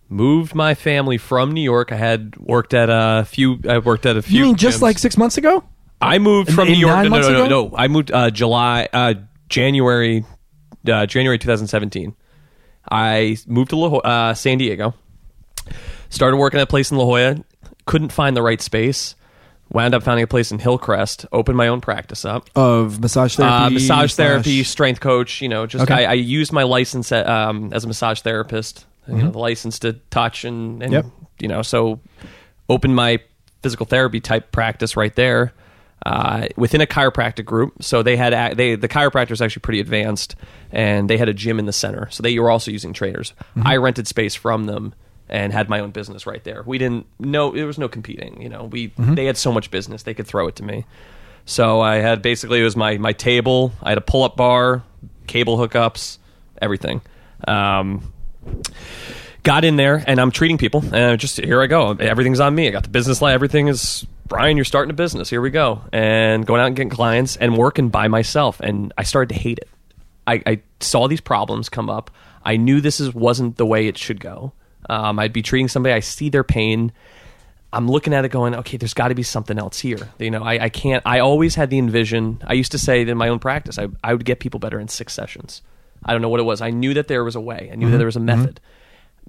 moved 0.09 0.55
my 0.55 0.75
family 0.75 1.17
from 1.19 1.53
New 1.53 1.63
York. 1.63 1.91
I 1.93 1.97
had 1.97 2.37
worked 2.37 2.75
at 2.75 2.89
a 2.91 3.25
few. 3.25 3.59
I 3.69 3.79
worked 3.79 4.07
at 4.07 4.17
a 4.17 4.23
few. 4.23 4.39
You 4.41 4.45
mean 4.47 4.57
just 4.57 4.79
gyms. 4.79 4.83
like 4.83 4.99
six 4.99 5.17
months 5.17 5.39
ago? 5.39 5.65
I 6.01 6.19
moved 6.19 6.53
from 6.53 6.69
in 6.69 6.75
New 6.75 6.81
York. 6.81 6.95
nine 6.95 7.05
No, 7.05 7.09
no, 7.09 7.11
months 7.17 7.29
no, 7.29 7.33
no, 7.39 7.45
ago? 7.47 7.69
no. 7.71 7.77
I 7.77 7.89
moved 7.89 8.13
uh, 8.13 8.31
July, 8.31 8.89
uh, 8.93 9.15
January, 9.49 10.25
uh, 10.87 11.07
January 11.07 11.39
2017. 11.39 12.15
I 12.91 13.37
moved 13.47 13.71
to 13.71 13.77
La 13.77 13.89
Ho- 13.89 13.99
uh, 13.99 14.35
San 14.35 14.59
Diego. 14.59 14.95
Started 16.13 16.37
working 16.37 16.61
at 16.61 16.65
a 16.65 16.67
place 16.67 16.91
in 16.91 16.97
La 16.99 17.05
Jolla. 17.05 17.37
Couldn't 17.87 18.13
find 18.13 18.37
the 18.37 18.43
right 18.43 18.61
space. 18.61 19.15
Wound 19.71 19.95
up 19.95 20.03
finding 20.03 20.23
a 20.23 20.27
place 20.27 20.53
in 20.53 20.59
Hillcrest. 20.59 21.25
Opened 21.33 21.57
my 21.57 21.69
own 21.69 21.81
practice 21.81 22.25
up. 22.27 22.51
Of 22.55 23.01
massage 23.01 23.37
therapy, 23.37 23.55
Uh, 23.55 23.71
massage 23.71 23.87
slash- 24.13 24.15
therapy, 24.15 24.63
strength 24.65 25.01
coach. 25.01 25.41
You 25.41 25.49
know, 25.49 25.67
just 25.67 25.85
Okay. 25.85 26.05
I, 26.05 26.11
I 26.11 26.15
used 26.15 26.53
my 26.53 26.65
license 26.65 27.11
at, 27.13 27.27
um, 27.27 27.71
as 27.73 27.85
a 27.85 27.89
massage 27.89 28.21
therapist. 28.21 28.85
You 29.09 29.17
know, 29.17 29.31
the 29.31 29.39
license 29.39 29.81
to 29.81 29.95
touch 30.11 30.45
and, 30.45 30.81
and 30.83 30.93
Yep. 30.93 31.07
you 31.41 31.49
know, 31.49 31.63
so 31.63 31.99
opened 32.69 32.95
my 32.95 33.19
physical 33.63 33.85
therapy 33.87 34.21
type 34.21 34.53
practice 34.53 34.97
right 34.97 35.15
there 35.17 35.53
uh, 36.07 36.47
within 36.57 36.81
a 36.81 36.87
chiropractic 36.87 37.45
group. 37.45 37.83
So 37.83 38.03
they 38.05 38.17
had 38.17 38.57
they 38.57 38.75
the 38.77 38.89
chiropractor 38.89 39.33
is 39.33 39.41
actually 39.43 39.61
pretty 39.61 39.81
advanced, 39.81 40.37
and 40.71 41.09
they 41.11 41.17
had 41.17 41.29
a 41.29 41.35
gym 41.35 41.59
in 41.59 41.65
the 41.67 41.73
center. 41.73 42.09
So 42.11 42.23
they 42.23 42.39
were 42.39 42.51
also 42.51 42.71
using 42.71 42.93
trainers. 42.93 43.33
I 43.61 43.77
rented 43.77 44.07
space 44.07 44.35
from 44.37 44.65
them 44.65 44.95
and 45.29 45.53
had 45.53 45.69
my 45.69 45.81
own 45.81 45.91
business 45.91 46.27
right 46.27 46.43
there. 46.45 46.63
We 46.65 46.79
didn't 46.79 47.07
know 47.19 47.53
there 47.53 47.67
was 47.67 47.79
no 47.79 47.89
competing. 47.89 48.41
You 48.43 48.49
know, 48.49 48.65
we 48.65 48.93
they 48.99 49.25
had 49.25 49.37
so 49.37 49.53
much 49.53 49.71
business 49.71 50.03
they 50.03 50.15
could 50.15 50.27
throw 50.27 50.47
it 50.49 50.57
to 50.57 50.63
me. 50.63 50.85
So 51.45 51.81
I 51.81 51.97
had 51.97 52.23
basically 52.23 52.61
it 52.61 52.65
was 52.65 52.77
my 52.77 52.99
my 52.99 53.13
table. 53.13 53.73
I 53.83 53.91
had 53.91 53.99
a 53.99 54.03
pull 54.03 54.25
up 54.25 54.37
bar, 54.37 54.83
cable 55.27 55.57
hookups, 55.57 56.19
everything. 56.61 57.01
Um, 57.47 58.13
got 59.43 59.65
in 59.65 59.77
there 59.77 60.05
and 60.07 60.21
I'm 60.21 60.31
treating 60.31 60.59
people 60.59 60.85
and 60.95 61.19
just 61.19 61.39
here 61.39 61.61
I 61.61 61.67
go. 61.67 61.93
Everything's 61.93 62.41
on 62.41 62.55
me. 62.55 62.69
I 62.69 62.71
got 62.71 62.85
the 62.85 62.91
business 62.91 63.21
line. 63.21 63.35
Everything 63.35 63.69
is 63.69 64.07
Brian. 64.29 64.57
You're 64.57 64.65
starting 64.65 64.91
a 64.91 64.95
business. 64.95 65.29
Here 65.29 65.41
we 65.41 65.51
go. 65.51 65.83
And 65.93 66.47
going 66.47 66.61
out 66.61 66.69
and 66.69 66.77
getting 66.77 66.91
clients 66.91 67.37
and 67.37 67.57
working 67.57 67.89
by 67.89 68.09
myself. 68.09 68.61
And 68.61 68.93
I 68.97 69.03
started 69.03 69.35
to 69.35 69.41
hate 69.41 69.59
it. 69.59 69.69
I, 70.27 70.43
I 70.47 70.61
saw 70.81 71.09
these 71.09 71.21
problems 71.21 71.69
come 71.69 71.91
up. 71.91 72.11
I 72.45 72.57
knew 72.57 72.81
this 72.81 73.01
is 73.01 73.15
wasn't 73.15 73.57
the 73.57 73.67
way 73.67 73.89
it 73.89 73.99
should 73.99 74.21
go. 74.21 74.53
Um, 74.89 75.19
I'd 75.19 75.33
be 75.33 75.43
treating 75.43 75.69
somebody. 75.69 75.95
I 75.95 76.01
see 76.01 76.29
their 76.29 76.45
pain. 76.45 76.93
I'm 77.73 77.89
looking 77.89 78.13
at 78.13 78.25
it 78.25 78.29
going, 78.29 78.55
okay, 78.55 78.77
there's 78.77 78.95
got 78.95 79.09
to 79.09 79.15
be 79.15 79.23
something 79.23 79.59
else 79.59 79.79
here. 79.79 80.11
You 80.19 80.31
know, 80.31 80.43
I, 80.43 80.65
I 80.65 80.69
can't. 80.69 81.03
I 81.07 81.21
always 81.21 81.55
had 81.55 81.71
the 81.71 81.79
envision. 81.79 82.43
I 82.47 82.53
used 82.53 82.73
to 82.73 82.79
say 82.79 83.05
that 83.05 83.11
in 83.11 83.17
my 83.17 83.29
own 83.29 83.39
practice, 83.39 83.79
I, 83.79 83.89
I 84.05 84.13
would 84.13 84.25
get 84.25 84.41
people 84.41 84.61
better 84.61 84.79
in 84.79 84.89
six 84.89 85.15
sessions. 85.15 85.63
I 86.05 86.13
don't 86.13 86.21
know 86.21 86.29
what 86.29 86.41
it 86.41 86.45
was. 86.45 86.61
I 86.61 86.71
knew 86.71 86.95
that 86.95 87.09
there 87.09 87.25
was 87.25 87.37
a 87.37 87.41
way. 87.41 87.71
I 87.73 87.77
knew 87.77 87.87
that 87.93 87.97
there 87.97 88.07
was 88.07 88.17
a 88.17 88.21
method. 88.21 88.61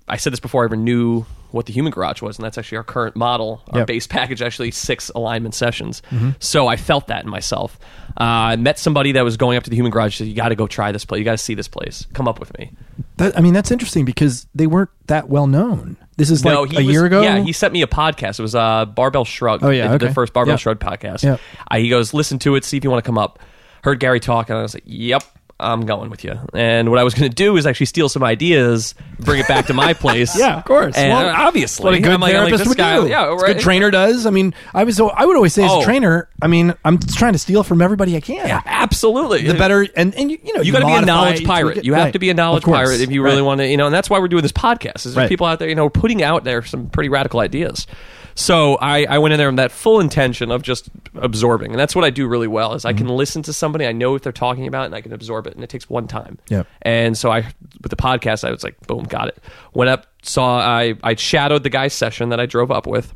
I 0.07 0.17
said 0.17 0.33
this 0.33 0.39
before 0.39 0.63
I 0.63 0.65
ever 0.65 0.75
knew 0.75 1.25
what 1.51 1.65
the 1.67 1.71
human 1.73 1.91
garage 1.91 2.21
was, 2.21 2.37
and 2.37 2.43
that's 2.43 2.57
actually 2.57 2.77
our 2.79 2.83
current 2.83 3.15
model. 3.15 3.61
Our 3.71 3.79
Yep. 3.79 3.87
base 3.87 4.07
package 4.07 4.41
actually 4.41 4.71
six 4.71 5.09
alignment 5.15 5.53
sessions. 5.55 6.01
So 6.39 6.67
I 6.67 6.75
felt 6.77 7.07
that 7.07 7.23
in 7.23 7.29
myself. 7.29 7.79
Uh, 8.19 8.23
I 8.23 8.55
met 8.57 8.79
somebody 8.79 9.13
that 9.13 9.23
was 9.23 9.37
going 9.37 9.57
up 9.57 9.63
to 9.63 9.69
the 9.69 9.75
human 9.75 9.91
garage. 9.91 10.17
Said, 10.17 10.27
"You 10.27 10.33
got 10.33 10.49
to 10.49 10.55
go 10.55 10.67
try 10.67 10.91
this 10.91 11.05
place. 11.05 11.19
You 11.19 11.25
got 11.25 11.31
to 11.31 11.37
see 11.37 11.53
this 11.53 11.67
place. 11.67 12.05
Come 12.13 12.27
up 12.27 12.39
with 12.39 12.57
me." 12.57 12.71
That, 13.17 13.37
I 13.37 13.41
mean, 13.41 13.53
that's 13.53 13.71
interesting 13.71 14.03
because 14.03 14.45
they 14.55 14.67
weren't 14.67 14.89
that 15.07 15.29
well 15.29 15.47
known. 15.47 15.95
This 16.17 16.29
is 16.29 16.43
like 16.43 16.69
he 16.71 16.77
a 16.77 16.79
was- 16.79 16.87
year 16.87 17.05
ago. 17.05 17.21
Yeah, 17.21 17.39
he 17.39 17.53
sent 17.53 17.71
me 17.73 17.81
a 17.81 17.87
podcast. 17.87 18.39
It 18.39 18.43
was 18.43 18.55
uh, 18.55 18.85
Barbell 18.85 19.25
Shrug. 19.25 19.63
Oh, 19.63 19.69
yeah, 19.69 19.95
the, 19.97 20.07
the 20.07 20.13
first 20.13 20.33
Barbell 20.33 20.53
Yeah. 20.53 20.57
Shrug 20.57 20.79
podcast. 20.79 21.23
Yeah. 21.23 21.37
Uh, 21.69 21.77
he 21.77 21.89
goes, 21.89 22.13
listen 22.13 22.39
to 22.39 22.55
it, 22.55 22.65
see 22.65 22.77
if 22.77 22.83
you 22.83 22.89
want 22.91 23.03
to 23.03 23.07
come 23.07 23.17
up. 23.17 23.39
Heard 23.83 23.99
Garry 23.99 24.19
talk, 24.19 24.49
and 24.49 24.57
I 24.57 24.61
was 24.61 24.73
like, 24.73 24.83
yep. 24.85 25.23
I'm 25.59 25.85
going 25.85 26.09
with 26.09 26.23
you. 26.23 26.37
And 26.53 26.89
what 26.89 26.99
I 26.99 27.03
was 27.03 27.13
going 27.13 27.29
to 27.29 27.33
do 27.35 27.55
is 27.55 27.65
actually 27.65 27.85
steal 27.85 28.09
some 28.09 28.23
ideas, 28.23 28.95
bring 29.19 29.39
it 29.39 29.47
back 29.47 29.67
to 29.67 29.73
my 29.73 29.93
place. 29.93 30.37
Yeah, 30.37 30.57
of 30.57 30.65
course. 30.65 30.95
And 30.97 31.11
Well, 31.11 31.29
obviously, 31.47 31.85
what 31.85 31.93
a 31.93 31.99
good 31.99 32.11
I'm 32.11 32.19
like, 32.19 32.33
like, 32.33 32.39
therapist 32.41 32.59
this 32.59 32.67
would 32.69 32.77
guy, 32.77 32.99
do. 32.99 33.07
Yeah, 33.07 33.33
It's 33.33 33.41
right. 33.43 33.53
good 33.55 33.61
trainer 33.61 33.89
does. 33.91 34.25
I 34.25 34.29
mean, 34.31 34.53
I 34.73 34.83
was. 34.83 34.99
I 34.99 35.25
would 35.25 35.35
always 35.35 35.53
say 35.53 35.63
as 35.63 35.71
Oh. 35.71 35.81
a 35.81 35.83
trainer. 35.85 36.27
I 36.41 36.47
mean, 36.47 36.73
I'm 36.83 36.97
trying 36.97 37.33
to 37.33 37.39
steal 37.39 37.63
from 37.63 37.81
everybody 37.81 38.17
I 38.17 38.19
can. 38.19 38.45
Yeah, 38.47 38.61
absolutely. 38.65 39.43
The 39.43 39.53
better, 39.53 39.87
and 39.95 40.13
and 40.15 40.29
you, 40.31 40.37
you 40.43 40.53
know, 40.55 40.61
you 40.61 40.71
got 40.73 40.79
to 40.79 40.85
be 40.87 40.93
a 40.93 41.01
knowledge 41.05 41.45
pirate. 41.45 41.75
get- 41.75 41.85
You 41.85 41.93
have 41.93 42.05
right. 42.05 42.13
to 42.13 42.19
be 42.19 42.29
a 42.29 42.33
knowledge 42.33 42.63
pirate 42.63 42.99
if 43.01 43.11
you 43.11 43.21
really 43.23 43.37
Right. 43.37 43.41
want 43.45 43.59
to, 43.59 43.67
you 43.67 43.77
know. 43.77 43.85
And 43.85 43.95
that's 43.95 44.09
why 44.09 44.19
we're 44.19 44.27
doing 44.27 44.41
this 44.43 44.51
podcast. 44.51 45.05
Is 45.05 45.13
there's 45.15 45.29
people 45.29 45.47
out 45.47 45.59
there, 45.59 45.69
you 45.69 45.75
know, 45.75 45.89
putting 45.89 46.21
out 46.23 46.43
there 46.43 46.63
some 46.63 46.89
pretty 46.89 47.09
radical 47.09 47.39
ideas. 47.39 47.87
So 48.35 48.75
I, 48.81 49.05
I 49.05 49.17
went 49.19 49.33
in 49.33 49.37
there 49.37 49.47
with 49.49 49.57
that 49.57 49.71
full 49.71 49.99
intention 49.99 50.49
of 50.51 50.61
just 50.63 50.89
absorbing, 51.15 51.71
and 51.71 51.79
that's 51.79 51.95
what 51.95 52.03
I 52.03 52.09
do 52.09 52.27
really 52.27 52.47
well. 52.47 52.73
Is 52.73 52.83
I 52.85 52.91
Mm-hmm. 52.91 52.97
can 52.97 53.07
listen 53.09 53.43
to 53.43 53.53
somebody, 53.53 53.85
I 53.85 53.91
know 53.91 54.11
what 54.11 54.23
they're 54.23 54.31
talking 54.31 54.67
about, 54.67 54.85
and 54.85 54.95
I 54.95 55.01
can 55.01 55.13
absorb 55.13 55.45
it, 55.47 55.55
and 55.55 55.63
it 55.63 55.69
takes 55.69 55.89
one 55.89 56.07
time. 56.07 56.39
Yeah. 56.49 56.63
And 56.81 57.17
so 57.17 57.31
I, 57.31 57.45
with 57.81 57.89
the 57.89 57.95
podcast, 57.95 58.43
I 58.47 58.51
was 58.51 58.63
like, 58.63 58.79
boom, 58.87 59.03
got 59.03 59.27
it. 59.27 59.37
Went 59.73 59.89
up, 59.89 60.07
saw, 60.23 60.59
I, 60.59 60.95
I 61.03 61.15
shadowed 61.15 61.63
the 61.63 61.69
guy's 61.69 61.93
session 61.93 62.29
that 62.29 62.39
I 62.39 62.45
drove 62.45 62.71
up 62.71 62.87
with, 62.87 63.13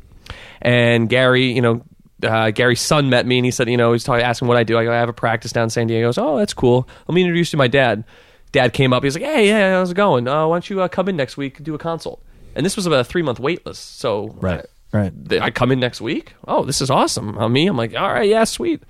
and 0.62 1.08
Garry, 1.08 1.52
you 1.52 1.62
know, 1.62 1.82
uh, 2.22 2.50
Garry's 2.50 2.80
son 2.80 3.10
met 3.10 3.26
me 3.26 3.38
and 3.38 3.44
he 3.44 3.50
said, 3.52 3.68
you 3.68 3.76
know, 3.76 3.92
he's 3.92 4.02
talking, 4.04 4.24
asking 4.24 4.48
what 4.48 4.56
I 4.56 4.64
do. 4.64 4.76
I 4.76 4.84
go, 4.84 4.92
I 4.92 4.96
have 4.96 5.08
a 5.08 5.12
practice 5.12 5.52
down 5.52 5.64
in 5.64 5.70
San 5.70 5.86
Diego. 5.86 6.00
He 6.00 6.08
goes, 6.08 6.18
oh, 6.18 6.36
that's 6.36 6.52
cool. 6.52 6.88
Let 7.06 7.14
me 7.14 7.22
introduce 7.22 7.48
you 7.48 7.52
to 7.52 7.56
my 7.58 7.68
dad. 7.68 8.02
Dad 8.50 8.72
came 8.72 8.92
up. 8.92 9.04
He's 9.04 9.14
like, 9.14 9.22
hey, 9.24 9.46
yeah, 9.46 9.72
how's 9.74 9.92
it 9.92 9.94
going? 9.94 10.26
Uh, 10.26 10.46
why 10.48 10.54
don't 10.56 10.68
you 10.68 10.80
uh, 10.80 10.88
come 10.88 11.08
in 11.08 11.16
next 11.16 11.36
week 11.36 11.58
and 11.58 11.64
do 11.64 11.74
a 11.74 11.78
consult? 11.78 12.20
And 12.56 12.66
this 12.66 12.74
was 12.74 12.86
about 12.86 12.98
a 13.00 13.04
three 13.04 13.22
month 13.22 13.38
wait 13.38 13.64
list. 13.64 14.00
So 14.00 14.34
Right. 14.40 14.64
Right. 14.92 15.12
th- 15.28 15.42
I 15.42 15.50
come 15.50 15.70
in 15.70 15.80
next 15.80 16.00
week. 16.00 16.34
Oh, 16.46 16.64
this 16.64 16.80
is 16.80 16.90
awesome. 16.90 17.36
On 17.38 17.52
me, 17.52 17.66
I'm 17.66 17.76
like, 17.76 17.94
all 17.94 18.12
right, 18.12 18.28
yeah, 18.28 18.44
sweet. 18.44 18.82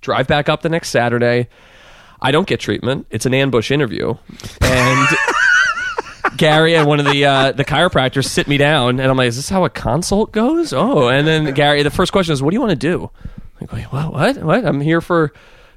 Drive 0.00 0.26
back 0.26 0.48
up 0.48 0.62
the 0.62 0.68
next 0.68 0.90
Saturday. 0.90 1.48
I 2.22 2.30
don't 2.30 2.46
get 2.46 2.60
treatment. 2.60 3.06
It's 3.10 3.24
an 3.26 3.32
ambush 3.32 3.70
interview, 3.70 4.14
and 4.60 5.08
Garry 6.36 6.74
and 6.74 6.86
one 6.86 7.00
of 7.00 7.06
the 7.06 7.24
uh, 7.24 7.52
the 7.52 7.64
chiropractors 7.64 8.26
sit 8.26 8.46
me 8.46 8.58
down, 8.58 9.00
and 9.00 9.10
I'm 9.10 9.16
like, 9.16 9.28
"Is 9.28 9.36
this 9.36 9.48
how 9.48 9.64
a 9.64 9.70
consult 9.70 10.32
goes?" 10.32 10.72
Oh, 10.72 11.08
and 11.08 11.26
then 11.26 11.54
Garry, 11.54 11.82
the 11.82 11.90
first 11.90 12.12
question 12.12 12.32
is, 12.34 12.42
"What 12.42 12.50
do 12.50 12.56
you 12.56 12.60
want 12.60 12.70
to 12.72 12.76
do?" 12.76 13.10
I'm 13.60 13.60
like, 13.60 13.72
Wait, 13.72 13.84
what? 13.92 14.12
What? 14.12 14.36
What? 14.44 14.64
I'm 14.66 14.80
here 14.80 15.00
for 15.00 15.32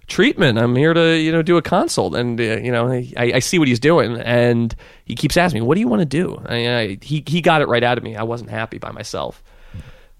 treatment. 0.07 0.59
I'm 0.59 0.75
here 0.75 0.93
to 0.93 1.17
you 1.17 1.31
know 1.31 1.41
do 1.41 1.55
a 1.57 1.61
consult, 1.61 2.13
and 2.15 2.39
uh, 2.39 2.43
you 2.43 2.71
know 2.71 2.89
I, 2.91 3.05
I 3.17 3.39
see 3.39 3.57
what 3.57 3.67
he's 3.69 3.79
doing, 3.79 4.17
and 4.19 4.75
he 5.05 5.15
keeps 5.15 5.37
asking 5.37 5.61
me, 5.61 5.67
"What 5.67 5.75
do 5.75 5.79
you 5.81 5.87
want 5.87 6.01
to 6.01 6.05
do?" 6.05 6.41
I, 6.45 6.75
I, 6.75 6.97
he 7.01 7.23
he 7.25 7.41
got 7.41 7.61
it 7.61 7.67
right 7.67 7.83
out 7.83 7.97
of 7.97 8.03
me. 8.03 8.15
I 8.17 8.23
wasn't 8.23 8.49
happy 8.49 8.77
by 8.77 8.91
myself. 8.91 9.41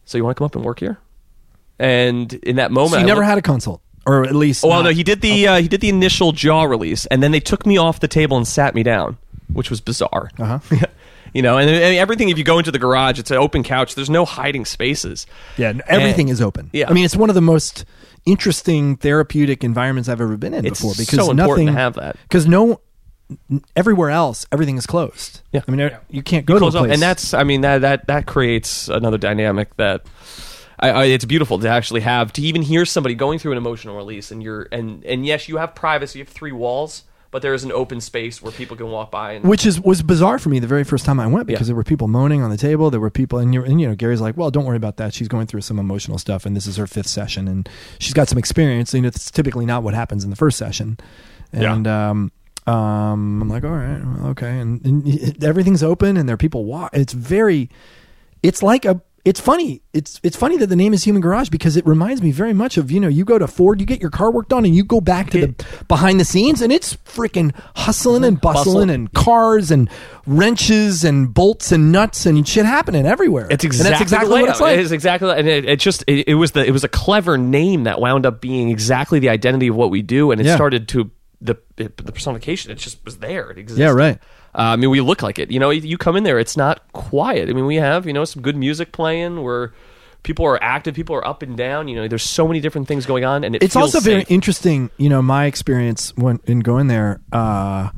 So 0.06 0.18
you 0.18 0.24
want 0.24 0.36
to 0.36 0.40
come 0.40 0.46
up 0.46 0.56
and 0.56 0.64
work 0.66 0.80
here? 0.80 0.98
And 1.80 2.32
in 2.34 2.58
that 2.58 2.72
moment, 2.72 2.92
So 2.92 2.98
you 2.98 3.04
I 3.04 3.08
never 3.08 3.22
looked- 3.22 3.30
had 3.30 3.38
a 3.38 3.42
consult, 3.42 3.82
or 4.06 4.24
at 4.26 4.36
least. 4.36 4.64
Oh, 4.64 4.68
well, 4.70 4.84
not- 4.84 4.90
no, 4.90 4.96
he 4.96 5.04
did 5.04 5.22
the 5.22 5.48
uh, 5.48 5.62
he 5.62 5.68
did 5.68 5.82
the 5.82 5.90
initial 5.90 6.32
jaw 6.32 6.64
release, 6.64 7.06
and 7.08 7.22
then 7.24 7.32
they 7.32 7.40
took 7.40 7.66
me 7.66 7.78
off 7.78 8.00
the 8.00 8.08
table 8.08 8.38
and 8.38 8.48
sat 8.48 8.76
me 8.76 8.84
down, 8.84 9.18
which 9.52 9.70
was 9.70 9.82
bizarre. 9.82 10.30
Uh-huh. 10.40 10.60
you 11.34 11.42
know, 11.42 11.58
and, 11.58 11.70
and 11.70 11.98
everything. 11.98 12.30
If 12.30 12.38
you 12.38 12.44
go 12.44 12.60
into 12.60 12.72
the 12.72 12.80
garage, 12.80 13.18
it's 13.20 13.32
an 13.32 13.38
open 13.38 13.64
couch. 13.64 13.96
There's 13.96 14.10
no 14.10 14.24
hiding 14.26 14.66
spaces. 14.66 15.26
Yeah, 15.58 15.74
everything 15.88 16.28
And- 16.30 16.34
is 16.34 16.42
open. 16.42 16.70
yeah. 16.74 16.90
I 16.90 16.94
mean, 16.94 17.06
it's 17.06 17.16
one 17.16 17.30
of 17.30 17.36
the 17.36 17.42
most 17.42 17.86
interesting 18.26 18.96
therapeutic 18.96 19.64
environments 19.64 20.08
I've 20.08 20.22
ever 20.22 20.38
been 20.38 20.54
in 20.54 20.66
It's 20.66 20.80
before 20.80 20.94
because 20.98 21.20
so 21.26 21.32
important 21.32 21.66
nothing 21.66 21.68
to 21.68 21.74
have 21.74 21.96
that. 21.96 22.16
because 22.24 22.48
no 22.48 22.80
everywhere 23.76 24.10
else 24.10 24.46
everything 24.52 24.78
is 24.78 24.86
closed. 24.86 25.42
Yeah. 25.52 25.62
I 25.68 25.72
mean, 25.72 25.92
you 26.10 26.22
can't 26.24 26.46
go 26.46 26.54
to 26.56 26.58
a 26.58 26.60
Close 26.60 26.76
up, 26.76 26.82
place. 26.86 26.94
and 26.94 27.02
that's 27.02 27.34
I 27.34 27.44
mean 27.44 27.62
that 27.62 27.82
that 27.82 28.08
that 28.08 28.26
creates 28.28 28.88
another 28.90 29.18
dynamic 29.18 29.76
that. 29.78 30.06
I, 30.80 30.90
I, 30.90 31.06
it's 31.06 31.24
beautiful 31.24 31.60
to 31.60 31.70
actually 31.70 32.02
have 32.02 32.34
to 32.34 32.42
even 32.42 32.62
hear 32.62 32.84
somebody 32.84 33.16
going 33.16 33.40
through 33.40 33.54
an 33.54 33.58
emotional 33.58 33.96
release, 33.96 34.32
and 34.32 34.44
you're 34.44 34.68
and 34.72 35.06
and 35.06 35.26
yes, 35.26 35.48
you 35.48 35.58
have 35.58 35.76
privacy. 35.76 36.20
You 36.20 36.26
have 36.26 36.34
three 36.34 36.52
walls, 36.52 37.04
but 37.32 37.42
there 37.42 37.54
is 37.54 37.64
an 37.64 37.72
open 37.72 38.02
space 38.02 38.42
where 38.42 38.52
people 38.52 38.76
can 38.76 38.88
walk 38.90 39.10
by. 39.12 39.34
And 39.34 39.46
which 39.46 39.66
is 39.66 39.80
was 39.80 40.02
bizarre 40.02 40.40
for 40.40 40.50
me 40.50 40.60
the 40.60 40.68
very 40.68 40.84
first 40.84 41.06
time 41.06 41.20
I 41.22 41.28
went 41.28 41.46
because 41.48 41.62
Yeah. 41.62 41.66
there 41.68 41.76
were 41.76 41.84
people 41.86 42.08
moaning 42.10 42.42
on 42.42 42.50
the 42.50 42.58
table. 42.58 42.90
There 42.90 43.00
were 43.00 43.12
people, 43.12 43.40
and, 43.40 43.54
you 43.54 43.64
and 43.64 43.80
you 43.80 43.88
know, 43.88 43.96
Garry's 43.96 44.20
like, 44.20 44.36
"Well, 44.36 44.50
don't 44.52 44.66
worry 44.66 44.76
about 44.76 44.98
that. 44.98 45.14
She's 45.14 45.28
going 45.30 45.46
through 45.48 45.62
some 45.62 45.80
emotional 45.80 46.18
stuff, 46.18 46.46
and 46.46 46.56
this 46.56 46.66
is 46.68 46.76
her 46.78 46.88
fifth 46.88 47.08
session, 47.08 47.48
and 47.48 47.70
she's 48.00 48.14
got 48.14 48.28
some 48.28 48.40
experience. 48.40 48.94
And 48.94 49.06
it's 49.06 49.32
typically 49.32 49.66
not 49.68 49.84
what 49.84 49.94
happens 49.94 50.24
in 50.26 50.32
the 50.32 50.36
first 50.36 50.58
session." 50.58 50.98
And 51.54 51.88
um, 51.88 52.32
um, 52.68 53.42
I'm 53.42 53.50
like, 53.50 53.64
"All 53.64 53.72
right, 53.72 54.02
well, 54.04 54.28
okay," 54.32 54.60
and, 54.60 54.86
and 54.86 55.08
it- 55.08 55.44
everything's 55.44 55.84
open, 55.84 56.18
and 56.18 56.28
there 56.30 56.36
are 56.36 56.38
people 56.38 56.66
walk. 56.66 56.92
It's 56.94 57.14
very, 57.14 57.70
it's 58.42 58.64
like 58.64 58.86
a. 58.86 59.02
It's 59.26 59.40
funny. 59.40 59.82
It's 59.94 60.20
it's 60.22 60.36
funny 60.36 60.58
that 60.58 60.68
the 60.68 60.76
name 60.76 60.94
is 60.94 61.06
Human 61.06 61.22
Garage 61.22 61.48
because 61.48 61.78
it 61.78 61.86
reminds 61.88 62.22
me 62.22 62.32
very 62.32 62.52
much 62.52 62.76
of 62.76 62.92
you 62.92 63.00
know 63.00 63.08
you 63.08 63.24
go 63.24 63.40
to 63.40 63.48
Ford, 63.48 63.80
you 63.80 63.86
get 63.86 64.02
your 64.02 64.10
car 64.10 64.30
worked 64.30 64.52
on, 64.52 64.66
and 64.66 64.76
you 64.76 64.84
go 64.84 65.00
back 65.00 65.30
to 65.30 65.48
the 65.48 65.66
behind 65.88 66.20
the 66.20 66.26
scenes, 66.26 66.62
and 66.62 66.74
it's 66.74 66.98
freaking 67.06 67.56
hustling 67.74 68.26
and 68.26 68.42
bustling 68.42 68.88
Bustle. 68.88 68.90
and 68.90 69.14
cars 69.14 69.72
and 69.72 69.90
wrenches 70.28 71.06
and 71.06 71.34
bolts 71.34 71.72
and 71.72 71.92
nuts 71.92 72.26
and 72.26 72.46
shit 72.46 72.66
happening 72.66 73.06
everywhere. 73.06 73.48
It's 73.50 73.64
And 73.64 73.72
exactly, 73.72 73.90
that's 73.92 74.02
exactly 74.02 74.42
what 74.42 74.50
it's 74.50 74.60
like. 74.60 74.74
It 74.78 74.82
is 74.82 74.92
exactly, 74.92 75.30
and 75.32 75.48
it, 75.48 75.66
it 75.70 75.80
just 75.80 76.04
it, 76.08 76.28
it 76.28 76.36
was 76.36 76.52
the 76.52 76.66
it 76.66 76.72
was 76.72 76.84
a 76.84 76.90
clever 76.90 77.38
name 77.38 77.84
that 77.86 78.02
wound 78.02 78.26
up 78.26 78.42
being 78.42 78.70
exactly 78.70 79.20
the 79.20 79.30
identity 79.30 79.68
of 79.68 79.76
what 79.78 79.90
we 79.90 80.02
do, 80.02 80.32
and 80.32 80.42
it 80.42 80.48
Yeah. 80.48 80.56
started 80.56 80.90
to 80.90 81.10
the 81.44 81.58
it, 81.78 81.98
the 81.98 82.12
personification. 82.12 82.72
It 82.72 82.76
just 82.76 83.04
was 83.06 83.18
there. 83.18 83.52
It 83.52 83.58
existed. 83.58 83.82
Yeah, 83.82 83.92
right. 83.92 84.18
Uh, 84.56 84.74
I 84.74 84.76
mean, 84.76 84.90
we 84.90 85.02
look 85.02 85.22
like 85.22 85.40
it. 85.40 85.52
You 85.52 85.60
know, 85.60 85.70
you 85.70 85.98
come 85.98 86.16
in 86.16 86.24
there, 86.24 86.40
it's 86.40 86.58
not 86.58 86.92
quiet. 86.94 87.50
I 87.50 87.54
mean, 87.54 87.66
we 87.66 87.76
have 87.76 88.06
you 88.08 88.14
know 88.14 88.26
some 88.26 88.42
good 88.42 88.56
music 88.56 88.92
playing. 88.92 89.44
Where 89.44 89.74
people 90.24 90.46
are 90.46 90.62
active, 90.64 90.96
people 90.96 91.16
are 91.16 91.28
up 91.28 91.42
and 91.42 91.58
down. 91.58 91.88
You 91.88 91.96
know, 91.98 92.08
there's 92.08 92.24
so 92.24 92.48
many 92.48 92.60
different 92.60 92.88
things 92.88 93.06
going 93.06 93.26
on, 93.26 93.44
and 93.44 93.56
it 93.56 93.64
it's 93.64 93.76
also 93.76 94.00
very 94.00 94.24
interesting 94.30 94.90
you 94.98 95.10
know 95.10 95.22
my 95.22 95.46
experience 95.46 96.16
when 96.16 96.40
in 96.46 96.62
going 96.62 96.88
there 96.88 97.22
uh 97.32 97.90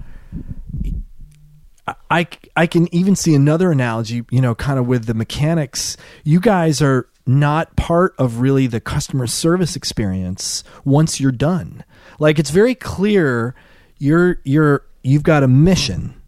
I, 2.10 2.28
I 2.56 2.68
can 2.68 2.94
even 2.94 3.16
see 3.16 3.36
another 3.36 3.72
analogy, 3.72 4.24
you 4.32 4.42
know, 4.42 4.56
kind 4.56 4.80
of 4.80 4.88
with 4.88 5.06
the 5.06 5.14
mechanics. 5.14 5.98
You 6.24 6.40
guys 6.40 6.82
are 6.82 7.08
not 7.28 7.76
part 7.76 8.16
of 8.18 8.40
really 8.40 8.68
the 8.68 8.80
customer 8.80 9.28
service 9.28 9.76
experience 9.76 10.64
once 10.84 11.20
you're 11.20 11.32
done. 11.32 11.84
Like 12.20 12.40
it's 12.40 12.50
very 12.50 12.76
clear 12.76 13.56
you're 13.98 14.40
you're 14.44 14.86
you've 15.04 15.24
got 15.24 15.44
a 15.44 15.48
mission 15.48 16.22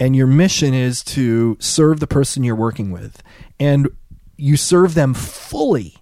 and 0.00 0.16
your 0.16 0.26
mission 0.26 0.74
is 0.74 1.02
to 1.04 1.56
serve 1.60 2.00
the 2.00 2.06
person 2.06 2.44
you're 2.44 2.56
working 2.56 2.90
with. 2.90 3.22
And 3.60 3.88
you 4.36 4.56
serve 4.56 4.94
them 4.94 5.14
fully 5.14 5.94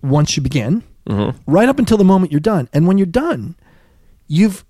once 0.00 0.36
you 0.36 0.42
begin 0.42 0.84
mm-hmm. 1.08 1.36
right 1.50 1.68
up 1.68 1.78
until 1.78 1.98
the 1.98 2.04
moment 2.04 2.32
you're 2.32 2.40
done. 2.40 2.68
And 2.72 2.86
when 2.86 2.98
you're 2.98 3.06
done 3.06 3.56
you've 4.28 4.64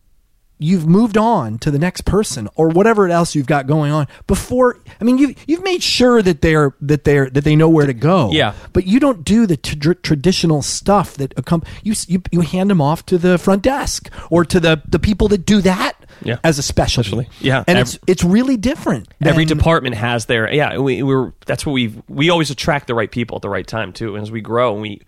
you've 0.58 0.86
moved 0.86 1.16
on 1.18 1.58
to 1.58 1.70
the 1.70 1.78
next 1.78 2.04
person 2.06 2.48
or 2.56 2.68
whatever 2.68 3.08
else 3.08 3.34
you've 3.34 3.46
got 3.46 3.66
going 3.66 3.92
on 3.92 4.06
before 4.26 4.78
i 5.00 5.04
mean 5.04 5.18
you 5.18 5.34
you've 5.46 5.62
made 5.62 5.82
sure 5.82 6.22
that 6.22 6.40
they're 6.40 6.74
that 6.80 7.04
they're 7.04 7.28
that 7.30 7.44
they 7.44 7.54
know 7.54 7.68
where 7.68 7.86
to 7.86 7.92
go 7.92 8.30
Yeah. 8.32 8.54
but 8.72 8.86
you 8.86 8.98
don't 8.98 9.22
do 9.24 9.46
the 9.46 9.56
tr- 9.58 9.92
traditional 9.92 10.62
stuff 10.62 11.14
that 11.14 11.34
accom- 11.36 11.66
you, 11.82 11.94
you 12.08 12.22
you 12.30 12.40
hand 12.40 12.70
them 12.70 12.80
off 12.80 13.04
to 13.06 13.18
the 13.18 13.36
front 13.38 13.62
desk 13.62 14.10
or 14.30 14.44
to 14.46 14.58
the 14.58 14.80
the 14.88 14.98
people 14.98 15.28
that 15.28 15.44
do 15.44 15.60
that 15.60 15.92
Yeah. 16.22 16.38
as 16.42 16.58
a 16.58 16.62
specialty 16.62 16.86
Specialty. 17.08 17.28
Yeah. 17.40 17.64
and 17.66 17.76
Ev- 17.78 17.86
it's 17.86 17.98
it's 18.06 18.24
really 18.24 18.56
different 18.56 19.08
Every 19.22 19.42
And- 19.42 19.48
department 19.48 19.96
has 19.96 20.24
their 20.26 20.50
yeah. 20.52 20.78
We 20.78 21.02
we're 21.02 21.32
that's 21.46 21.66
what 21.66 21.72
we 21.72 21.94
we 22.08 22.30
always 22.30 22.50
attract 22.50 22.86
the 22.86 22.94
right 22.94 23.10
people 23.10 23.36
at 23.36 23.42
the 23.42 23.48
right 23.50 23.66
time 23.66 23.92
too. 23.92 24.14
And 24.14 24.22
as 24.22 24.30
we 24.30 24.40
grow, 24.40 24.72
and 24.72 24.82
we, 24.82 25.02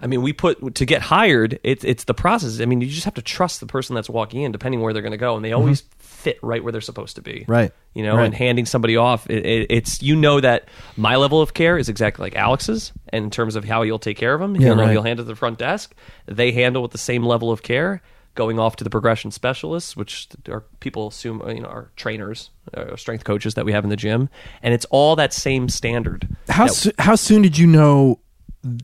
I 0.00 0.06
mean, 0.06 0.22
we 0.22 0.32
put 0.32 0.74
to 0.74 0.84
get 0.84 1.02
hired. 1.02 1.58
It's 1.64 1.84
it's 1.84 2.04
the 2.04 2.14
process. 2.14 2.60
I 2.60 2.66
mean, 2.66 2.80
you 2.80 2.88
just 2.88 3.04
have 3.04 3.14
to 3.14 3.22
trust 3.22 3.60
the 3.60 3.66
person 3.66 3.94
that's 3.94 4.10
walking 4.10 4.42
in, 4.42 4.52
depending 4.52 4.80
where 4.82 4.92
they're 4.92 5.02
going 5.02 5.12
to 5.12 5.16
go, 5.18 5.36
and 5.36 5.44
they 5.44 5.52
always 5.52 5.84
fit 5.98 6.38
right 6.42 6.62
where 6.62 6.72
they're 6.72 6.80
supposed 6.80 7.16
to 7.16 7.22
be. 7.22 7.40
Mm-hmm. 7.40 7.52
Right. 7.52 7.72
You 7.94 8.02
know, 8.02 8.16
Right. 8.16 8.26
and 8.26 8.34
handing 8.34 8.66
somebody 8.66 8.96
off, 8.96 9.28
it, 9.30 9.46
it, 9.46 9.66
it's 9.70 10.02
you 10.02 10.16
know 10.16 10.40
that 10.40 10.68
my 10.96 11.16
level 11.16 11.40
of 11.40 11.54
care 11.54 11.78
is 11.78 11.88
exactly 11.88 12.24
like 12.24 12.36
Alex's, 12.36 12.92
and 13.08 13.24
in 13.24 13.30
terms 13.30 13.56
of 13.56 13.64
how 13.64 13.82
you'll 13.82 13.98
take 13.98 14.18
care 14.18 14.34
of 14.34 14.40
them, 14.40 14.54
Yeah, 14.54 14.66
he'll 14.68 14.76
know 14.76 14.82
right. 14.82 14.92
he'll 14.92 15.02
hand 15.02 15.18
it 15.18 15.22
to 15.22 15.28
the 15.28 15.36
front 15.36 15.58
desk. 15.58 15.94
They 16.26 16.52
handle 16.52 16.82
with 16.82 16.92
the 16.92 16.98
same 16.98 17.22
level 17.24 17.50
of 17.50 17.62
care. 17.62 18.02
Going 18.34 18.58
off 18.58 18.76
to 18.76 18.84
the 18.84 18.90
progression 18.90 19.30
specialists, 19.30 19.96
which 19.96 20.28
are 20.50 20.62
people 20.80 21.08
assume 21.08 21.42
you 21.48 21.60
know 21.60 21.68
are 21.70 21.90
trainers, 21.96 22.50
uh, 22.74 22.94
strength 22.96 23.24
coaches 23.24 23.54
that 23.54 23.64
we 23.64 23.72
have 23.72 23.82
in 23.82 23.88
the 23.88 23.96
gym, 23.96 24.28
and 24.62 24.74
it's 24.74 24.84
all 24.90 25.16
that 25.16 25.32
same 25.32 25.70
standard. 25.70 26.28
how 26.50 26.66
that- 26.66 26.74
soo- 26.74 26.92
how 26.98 27.14
soon 27.14 27.40
did 27.40 27.56
you 27.56 27.66
know 27.66 28.18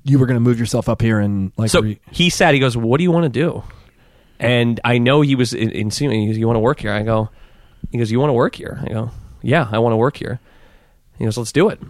you 0.04 0.18
were 0.18 0.26
going 0.26 0.36
to 0.36 0.40
move 0.40 0.58
yourself 0.58 0.88
up 0.88 1.00
here 1.02 1.18
and 1.18 1.52
like 1.56 1.70
so 1.70 1.82
re- 1.82 2.00
he 2.10 2.30
said, 2.30 2.54
he 2.54 2.60
goes, 2.60 2.76
"What 2.76 2.98
do 2.98 3.04
you 3.04 3.10
want 3.10 3.24
to 3.24 3.28
do?" 3.40 3.62
And 4.38 4.80
I 4.84 4.98
know 4.98 5.20
he 5.20 5.34
was 5.34 5.52
in- 5.54 5.70
insinuating, 5.70 6.22
he 6.22 6.28
goes, 6.28 6.38
"You 6.38 6.46
want 6.46 6.56
to 6.56 6.60
work 6.60 6.80
here?" 6.80 6.92
I 6.92 7.02
go, 7.02 7.30
"He 7.90 7.98
goes, 7.98 8.10
you 8.10 8.18
want 8.20 8.30
to 8.30 8.34
work 8.34 8.54
here?" 8.54 8.80
I 8.82 8.88
go, 8.88 9.10
"Yeah, 9.42 9.68
I 9.70 9.78
want 9.78 9.92
to 9.92 9.96
work 9.96 10.16
here." 10.16 10.40
He 11.18 11.24
goes, 11.24 11.36
"Let's 11.38 11.52
do 11.52 11.68
it." 11.68 11.80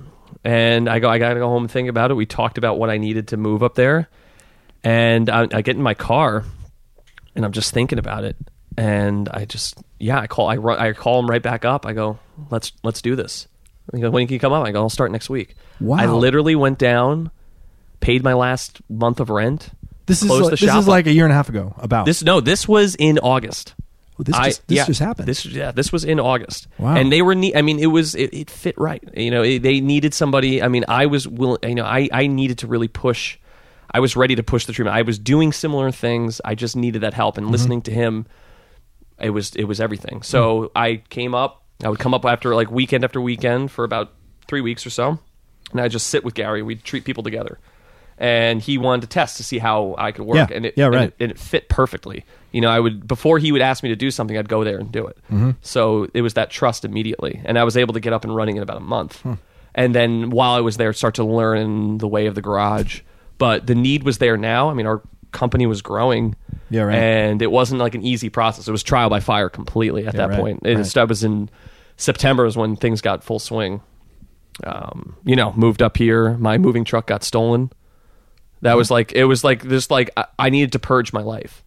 And 0.44 0.88
I 0.88 0.98
go, 0.98 1.08
"I 1.08 1.18
got 1.18 1.34
to 1.34 1.40
go 1.40 1.48
home 1.48 1.62
and 1.64 1.70
think 1.70 1.88
about 1.88 2.10
it." 2.10 2.14
We 2.14 2.26
talked 2.26 2.58
about 2.58 2.78
what 2.78 2.90
I 2.90 2.98
needed 2.98 3.28
to 3.28 3.36
move 3.36 3.62
up 3.62 3.74
there, 3.74 4.08
and 4.84 5.30
I, 5.30 5.46
I 5.52 5.62
get 5.62 5.76
in 5.76 5.82
my 5.82 5.94
car, 5.94 6.44
and 7.34 7.44
I'm 7.44 7.52
just 7.52 7.72
thinking 7.72 7.98
about 7.98 8.24
it, 8.24 8.36
and 8.76 9.28
I 9.28 9.44
just, 9.44 9.78
yeah, 9.98 10.18
I 10.18 10.26
call, 10.26 10.48
I 10.48 10.56
run, 10.56 10.78
I 10.78 10.92
call 10.92 11.20
him 11.20 11.30
right 11.30 11.42
back 11.42 11.64
up. 11.64 11.86
I 11.86 11.92
go, 11.92 12.18
"Let's 12.50 12.72
let's 12.82 13.00
do 13.00 13.16
this." 13.16 13.46
He 13.94 14.00
goes, 14.00 14.10
"When 14.10 14.26
can 14.26 14.34
you 14.34 14.40
come 14.40 14.52
up?" 14.52 14.64
I 14.66 14.72
go, 14.72 14.80
"I'll 14.80 14.90
start 14.90 15.10
next 15.12 15.30
week." 15.30 15.54
Wow. 15.80 15.98
I 15.98 16.06
literally 16.06 16.54
went 16.54 16.78
down, 16.78 17.30
paid 18.02 18.22
my 18.22 18.34
last 18.34 18.80
month 18.90 19.18
of 19.20 19.30
rent. 19.30 19.70
this 20.06 20.20
is 20.22 20.28
closed 20.28 20.42
like, 20.42 20.50
the 20.50 20.56
this 20.56 20.68
shop 20.68 20.78
is 20.80 20.88
like 20.88 21.06
a 21.06 21.12
year 21.12 21.24
and 21.24 21.32
a 21.32 21.34
half 21.36 21.48
ago 21.48 21.74
about 21.78 22.04
This 22.04 22.22
no, 22.22 22.40
this 22.40 22.68
was 22.68 22.94
in 22.96 23.18
August. 23.20 23.74
Oh, 24.20 24.24
this 24.24 24.34
I- 24.36 24.48
just 24.48 24.68
this 24.68 24.76
yeah, 24.76 24.84
just 24.86 25.00
happened 25.00 25.26
This 25.28 25.46
yeah, 25.46 25.72
this 25.72 25.90
was 25.90 26.04
in 26.04 26.20
August. 26.20 26.68
Wow. 26.78 26.96
And 26.96 27.10
they 27.10 27.22
were 27.22 27.34
ne- 27.34 27.54
I 27.54 27.62
mean, 27.62 27.78
it 27.78 27.86
was 27.86 28.14
it, 28.14 28.34
it 28.34 28.50
fit 28.50 28.74
right. 28.76 29.02
You 29.16 29.30
know, 29.30 29.42
it- 29.42 29.62
they 29.62 29.80
needed 29.80 30.12
somebody. 30.12 30.62
I 30.62 30.68
mean, 30.68 30.84
I 30.88 31.06
was 31.06 31.26
willing. 31.26 31.60
You 31.62 31.74
know, 31.76 31.84
I 31.86 32.08
I 32.12 32.26
needed 32.26 32.58
to 32.58 32.66
really 32.66 32.88
push. 32.88 33.38
I 33.94 34.00
was 34.00 34.14
ready 34.16 34.34
to 34.36 34.42
push 34.42 34.66
the 34.66 34.72
treatment. 34.72 34.96
I 34.96 35.02
was 35.02 35.18
doing 35.18 35.52
similar 35.52 35.90
things. 35.92 36.40
I 36.44 36.54
just 36.54 36.76
needed 36.76 37.00
that 37.02 37.14
help. 37.14 37.36
And 37.38 37.44
Mm-hmm. 37.46 37.52
listening 37.52 37.82
to 37.82 37.90
him, 37.92 38.26
it 39.18 39.30
was 39.30 39.54
it 39.56 39.64
was 39.64 39.80
everything. 39.80 40.22
So 40.22 40.70
I 40.76 41.02
came 41.08 41.34
up. 41.34 41.62
I 41.84 41.88
would 41.88 41.98
come 41.98 42.14
up 42.14 42.24
after 42.24 42.54
like 42.54 42.70
weekend 42.70 43.04
after 43.04 43.20
weekend 43.20 43.70
for 43.70 43.84
about 43.84 44.12
three 44.46 44.60
weeks 44.60 44.86
or 44.86 44.90
so, 44.90 45.18
and 45.72 45.80
I 45.80 45.88
just 45.88 46.08
sit 46.08 46.24
with 46.24 46.34
Garry. 46.34 46.62
We'd 46.62 46.84
treat 46.84 47.04
people 47.04 47.22
together. 47.22 47.58
And 48.18 48.60
he 48.62 48.78
wanted 48.78 49.02
to 49.02 49.06
test 49.08 49.36
to 49.38 49.42
see 49.44 49.58
how 49.58 49.94
I 49.98 50.12
could 50.12 50.24
work, 50.26 50.36
Yeah. 50.50 50.56
and 50.56 50.66
it, 50.66 50.74
Yeah, 50.76 50.86
and 50.86 50.94
it- 50.96 51.14
and 51.18 51.30
it 51.32 51.38
fit 51.38 51.68
perfectly. 51.68 52.24
You 52.52 52.60
know, 52.60 52.68
I 52.70 52.78
would 52.78 53.08
before 53.08 53.38
he 53.38 53.50
would 53.52 53.62
ask 53.62 53.82
me 53.82 53.88
to 53.88 53.96
do 53.96 54.10
something, 54.10 54.36
I'd 54.36 54.48
go 54.48 54.62
there 54.64 54.78
and 54.78 54.92
do 54.92 55.06
it. 55.06 55.16
Mm-hmm. 55.32 55.50
So 55.62 56.06
it 56.14 56.22
was 56.22 56.34
that 56.34 56.50
trust 56.50 56.84
immediately, 56.84 57.40
and 57.44 57.58
I 57.58 57.64
was 57.64 57.76
able 57.76 57.94
to 57.94 58.00
get 58.00 58.12
up 58.12 58.24
and 58.24 58.34
running 58.36 58.56
in 58.56 58.62
about 58.62 58.76
a 58.76 58.80
month. 58.80 59.20
Hmm. 59.22 59.34
And 59.74 59.94
then 59.94 60.30
while 60.30 60.52
I 60.52 60.60
was 60.60 60.76
there, 60.76 60.92
start 60.92 61.14
to 61.14 61.24
learn 61.24 61.98
the 61.98 62.06
way 62.06 62.26
of 62.26 62.34
the 62.34 62.42
garage. 62.42 63.00
But 63.38 63.66
the 63.66 63.74
need 63.74 64.02
was 64.04 64.18
there 64.18 64.36
now. 64.36 64.68
I 64.70 64.74
mean, 64.74 64.86
our 64.86 65.00
company 65.32 65.66
was 65.66 65.80
growing, 65.80 66.36
Yeah, 66.68 66.82
right. 66.82 66.94
and 66.94 67.40
it 67.40 67.50
wasn't 67.50 67.80
like 67.80 67.94
an 67.94 68.02
easy 68.04 68.28
process. 68.28 68.68
It 68.68 68.70
was 68.70 68.82
trial 68.82 69.08
by 69.08 69.20
fire 69.20 69.48
completely 69.48 70.06
at 70.06 70.12
Yeah, 70.14 70.18
that 70.26 70.28
right, 70.30 70.38
point. 70.38 70.60
It 70.64 70.76
right. 70.94 71.08
was 71.08 71.24
in 71.24 71.48
September 71.96 72.44
is 72.44 72.54
when 72.56 72.76
things 72.76 73.00
got 73.00 73.24
full 73.24 73.38
swing. 73.38 73.80
Um, 74.62 75.16
you 75.24 75.34
know, 75.34 75.54
moved 75.56 75.80
up 75.80 75.96
here. 75.96 76.34
My 76.36 76.58
moving 76.58 76.84
truck 76.84 77.06
got 77.06 77.24
stolen. 77.24 77.72
That 78.62 78.76
was 78.76 78.90
like 78.90 79.12
it 79.12 79.24
was 79.24 79.44
like 79.44 79.62
this 79.62 79.90
like 79.90 80.10
I, 80.16 80.24
I 80.38 80.50
needed 80.50 80.72
to 80.72 80.78
purge 80.78 81.12
my 81.12 81.20
life. 81.22 81.62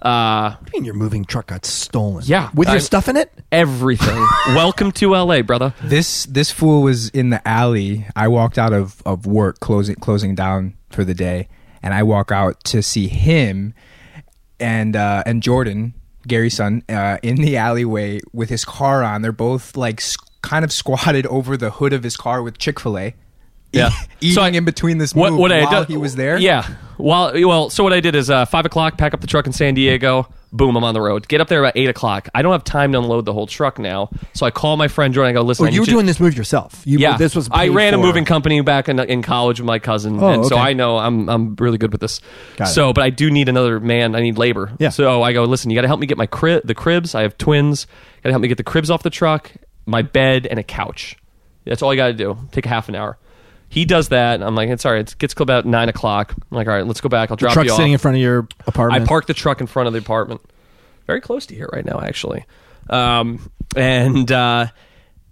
Uh 0.00 0.50
What 0.52 0.66
do 0.66 0.70
you 0.74 0.80
mean 0.80 0.84
your 0.84 0.94
moving 0.94 1.24
truck 1.24 1.48
got 1.48 1.64
stolen? 1.66 2.22
Yeah, 2.26 2.50
with 2.54 2.68
your 2.68 2.76
I- 2.76 2.80
stuff 2.80 3.08
in 3.08 3.16
it. 3.16 3.32
everything. 3.50 4.24
Welcome 4.48 4.92
to 4.92 5.10
LA, 5.14 5.42
brother. 5.42 5.74
This 5.82 6.26
this 6.26 6.50
fool 6.52 6.82
was 6.82 7.08
in 7.10 7.30
the 7.30 7.46
alley. 7.48 8.06
I 8.14 8.28
walked 8.28 8.58
out 8.58 8.72
of, 8.72 9.02
of 9.04 9.26
work 9.26 9.58
closing 9.60 9.96
closing 9.96 10.34
down 10.36 10.74
for 10.90 11.02
the 11.04 11.14
day, 11.14 11.48
and 11.82 11.92
I 11.94 12.02
walk 12.04 12.30
out 12.30 12.62
to 12.64 12.82
see 12.82 13.08
him 13.08 13.74
and 14.60 14.94
uh, 14.94 15.22
and 15.26 15.42
Jordan, 15.42 15.94
Garry's 16.28 16.54
son, 16.56 16.82
uh, 16.88 17.18
in 17.22 17.36
the 17.36 17.56
alleyway 17.56 18.20
with 18.32 18.50
his 18.50 18.64
car 18.64 19.02
on. 19.02 19.22
They're 19.22 19.32
both 19.32 19.76
like 19.76 20.00
s- 20.00 20.16
kind 20.42 20.64
of 20.64 20.72
squatted 20.72 21.26
over 21.26 21.56
the 21.56 21.70
hood 21.72 21.92
of 21.92 22.04
his 22.04 22.16
car 22.16 22.42
with 22.42 22.58
Chick 22.58 22.78
Fil 22.80 22.98
A. 22.98 23.14
Yeah. 23.72 23.90
eating 24.20 24.34
So 24.34 24.42
I- 24.42 24.48
in 24.48 24.64
between 24.64 24.98
this 24.98 25.14
What, 25.14 25.30
move 25.32 25.40
what 25.40 25.52
I 25.52 25.64
while 25.64 25.84
did- 25.84 25.90
he 25.90 25.96
was 25.96 26.16
there. 26.16 26.38
Yeah. 26.38 26.66
While 26.96 27.32
well, 27.46 27.70
so 27.70 27.84
what 27.84 27.92
I 27.92 28.00
did 28.00 28.14
is 28.16 28.28
uh, 28.30 28.44
five 28.46 28.66
o'clock, 28.66 28.98
pack 28.98 29.14
up 29.14 29.20
the 29.20 29.26
truck 29.26 29.46
in 29.46 29.52
San 29.52 29.74
Diego. 29.74 30.26
Boom, 30.50 30.76
I'm 30.76 30.82
on 30.82 30.94
the 30.94 31.00
road. 31.02 31.28
Get 31.28 31.42
up 31.42 31.48
there 31.48 31.60
about 31.62 31.74
eight 31.76 31.90
o'clock. 31.90 32.28
I 32.34 32.40
don't 32.40 32.52
have 32.52 32.64
time 32.64 32.92
to 32.92 32.98
unload 32.98 33.26
the 33.26 33.34
whole 33.34 33.46
truck 33.46 33.78
now, 33.78 34.08
so 34.32 34.46
I 34.46 34.50
call 34.50 34.78
my 34.78 34.88
friend 34.88 35.12
Jordan. 35.12 35.28
I 35.30 35.38
go, 35.38 35.42
listen. 35.42 35.66
Oh, 35.66 35.68
I 35.68 35.72
you 35.72 35.80
were 35.82 35.86
doing 35.86 36.06
this 36.06 36.18
move 36.18 36.34
yourself. 36.34 36.82
You, 36.86 36.98
Yeah, 36.98 37.18
this 37.18 37.36
was. 37.36 37.50
I 37.52 37.68
ran 37.68 37.92
a 37.92 37.98
moving 37.98 38.24
company 38.24 38.58
back 38.62 38.88
in 38.88 38.98
in 38.98 39.20
college 39.20 39.60
with 39.60 39.66
my 39.66 39.78
cousin, 39.78 40.18
Oh, 40.18 40.28
and 40.28 40.46
so. 40.46 40.56
I 40.56 40.72
know 40.72 40.96
I'm 40.96 41.28
I'm 41.28 41.54
really 41.56 41.76
good 41.76 41.92
with 41.92 42.00
this. 42.00 42.22
Got 42.56 42.68
it. 42.68 42.72
so, 42.72 42.94
but 42.94 43.04
I 43.04 43.10
do 43.10 43.30
need 43.30 43.50
another 43.50 43.78
man. 43.78 44.14
I 44.16 44.20
need 44.22 44.38
labor. 44.38 44.72
Yeah. 44.78 44.88
So 44.88 45.22
I 45.22 45.34
go, 45.34 45.44
listen, 45.44 45.70
you 45.70 45.74
got 45.76 45.82
to 45.82 45.88
help 45.88 46.00
me 46.00 46.06
get 46.06 46.16
my 46.16 46.26
crib, 46.26 46.62
the 46.64 46.74
cribs. 46.74 47.14
I 47.14 47.22
have 47.22 47.36
twins. 47.36 47.86
Got 48.22 48.30
to 48.30 48.32
help 48.32 48.40
me 48.40 48.48
get 48.48 48.56
the 48.56 48.64
cribs 48.64 48.90
off 48.90 49.02
the 49.02 49.10
truck, 49.10 49.52
my 49.84 50.00
bed, 50.00 50.46
and 50.46 50.58
a 50.58 50.64
couch. 50.64 51.16
That's 51.66 51.82
all 51.82 51.92
you 51.92 51.98
got 51.98 52.06
to 52.08 52.14
do. 52.14 52.38
Take 52.52 52.64
a 52.64 52.70
half 52.70 52.88
an 52.88 52.94
hour. 52.94 53.18
He 53.68 53.84
does 53.84 54.08
that. 54.08 54.42
I'm 54.42 54.54
like, 54.54 54.70
it's 54.70 54.86
all 54.86 54.92
right. 54.92 55.10
It 55.10 55.18
gets 55.18 55.34
about 55.38 55.66
nine 55.66 55.88
o'clock. 55.88 56.34
I'm 56.36 56.56
like, 56.56 56.66
all 56.66 56.74
right, 56.74 56.86
let's 56.86 57.00
go 57.00 57.08
back. 57.08 57.30
I'll 57.30 57.36
drop 57.36 57.50
you. 57.50 57.54
Truck 57.54 57.66
you 57.66 57.72
sitting 57.72 57.92
in 57.92 57.98
front 57.98 58.16
of 58.16 58.22
your 58.22 58.48
apartment. 58.66 59.02
I 59.02 59.06
parked 59.06 59.26
the 59.26 59.34
truck 59.34 59.60
in 59.60 59.66
front 59.66 59.86
of 59.86 59.92
the 59.92 59.98
apartment, 59.98 60.40
very 61.06 61.20
close 61.20 61.46
to 61.46 61.54
here 61.54 61.68
right 61.72 61.84
now, 61.84 62.00
actually. 62.00 62.46
Um, 62.88 63.50
and 63.76 64.30
uh, 64.32 64.68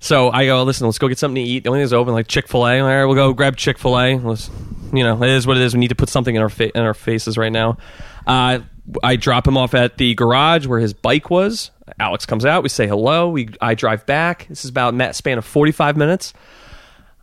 so 0.00 0.30
I 0.30 0.44
go, 0.46 0.62
listen, 0.64 0.86
let's 0.86 0.98
go 0.98 1.08
get 1.08 1.18
something 1.18 1.42
to 1.42 1.50
eat. 1.50 1.64
The 1.64 1.70
only 1.70 1.78
thing 1.78 1.84
that's 1.84 1.92
open, 1.94 2.12
like 2.12 2.28
Chick 2.28 2.48
Fil 2.48 2.66
A. 2.66 2.80
All 2.80 2.86
right, 2.86 3.04
we'll 3.06 3.14
go 3.14 3.32
grab 3.32 3.56
Chick 3.56 3.78
Fil 3.78 3.98
A. 3.98 4.18
Let's, 4.18 4.50
you 4.92 5.02
know, 5.02 5.22
it 5.22 5.30
is 5.30 5.46
what 5.46 5.56
it 5.56 5.62
is. 5.62 5.72
We 5.72 5.80
need 5.80 5.88
to 5.88 5.94
put 5.94 6.10
something 6.10 6.34
in 6.34 6.42
our 6.42 6.50
fa- 6.50 6.76
in 6.76 6.84
our 6.84 6.94
faces 6.94 7.38
right 7.38 7.52
now. 7.52 7.78
Uh, 8.26 8.60
I 9.02 9.16
drop 9.16 9.48
him 9.48 9.56
off 9.56 9.74
at 9.74 9.96
the 9.96 10.14
garage 10.14 10.66
where 10.66 10.78
his 10.78 10.92
bike 10.92 11.30
was. 11.30 11.70
Alex 11.98 12.26
comes 12.26 12.44
out. 12.44 12.62
We 12.62 12.68
say 12.68 12.86
hello. 12.86 13.30
We 13.30 13.48
I 13.60 13.74
drive 13.74 14.04
back. 14.06 14.46
This 14.48 14.64
is 14.64 14.70
about 14.70 14.96
that 14.98 15.16
span 15.16 15.38
of 15.38 15.44
forty 15.44 15.72
five 15.72 15.96
minutes. 15.96 16.34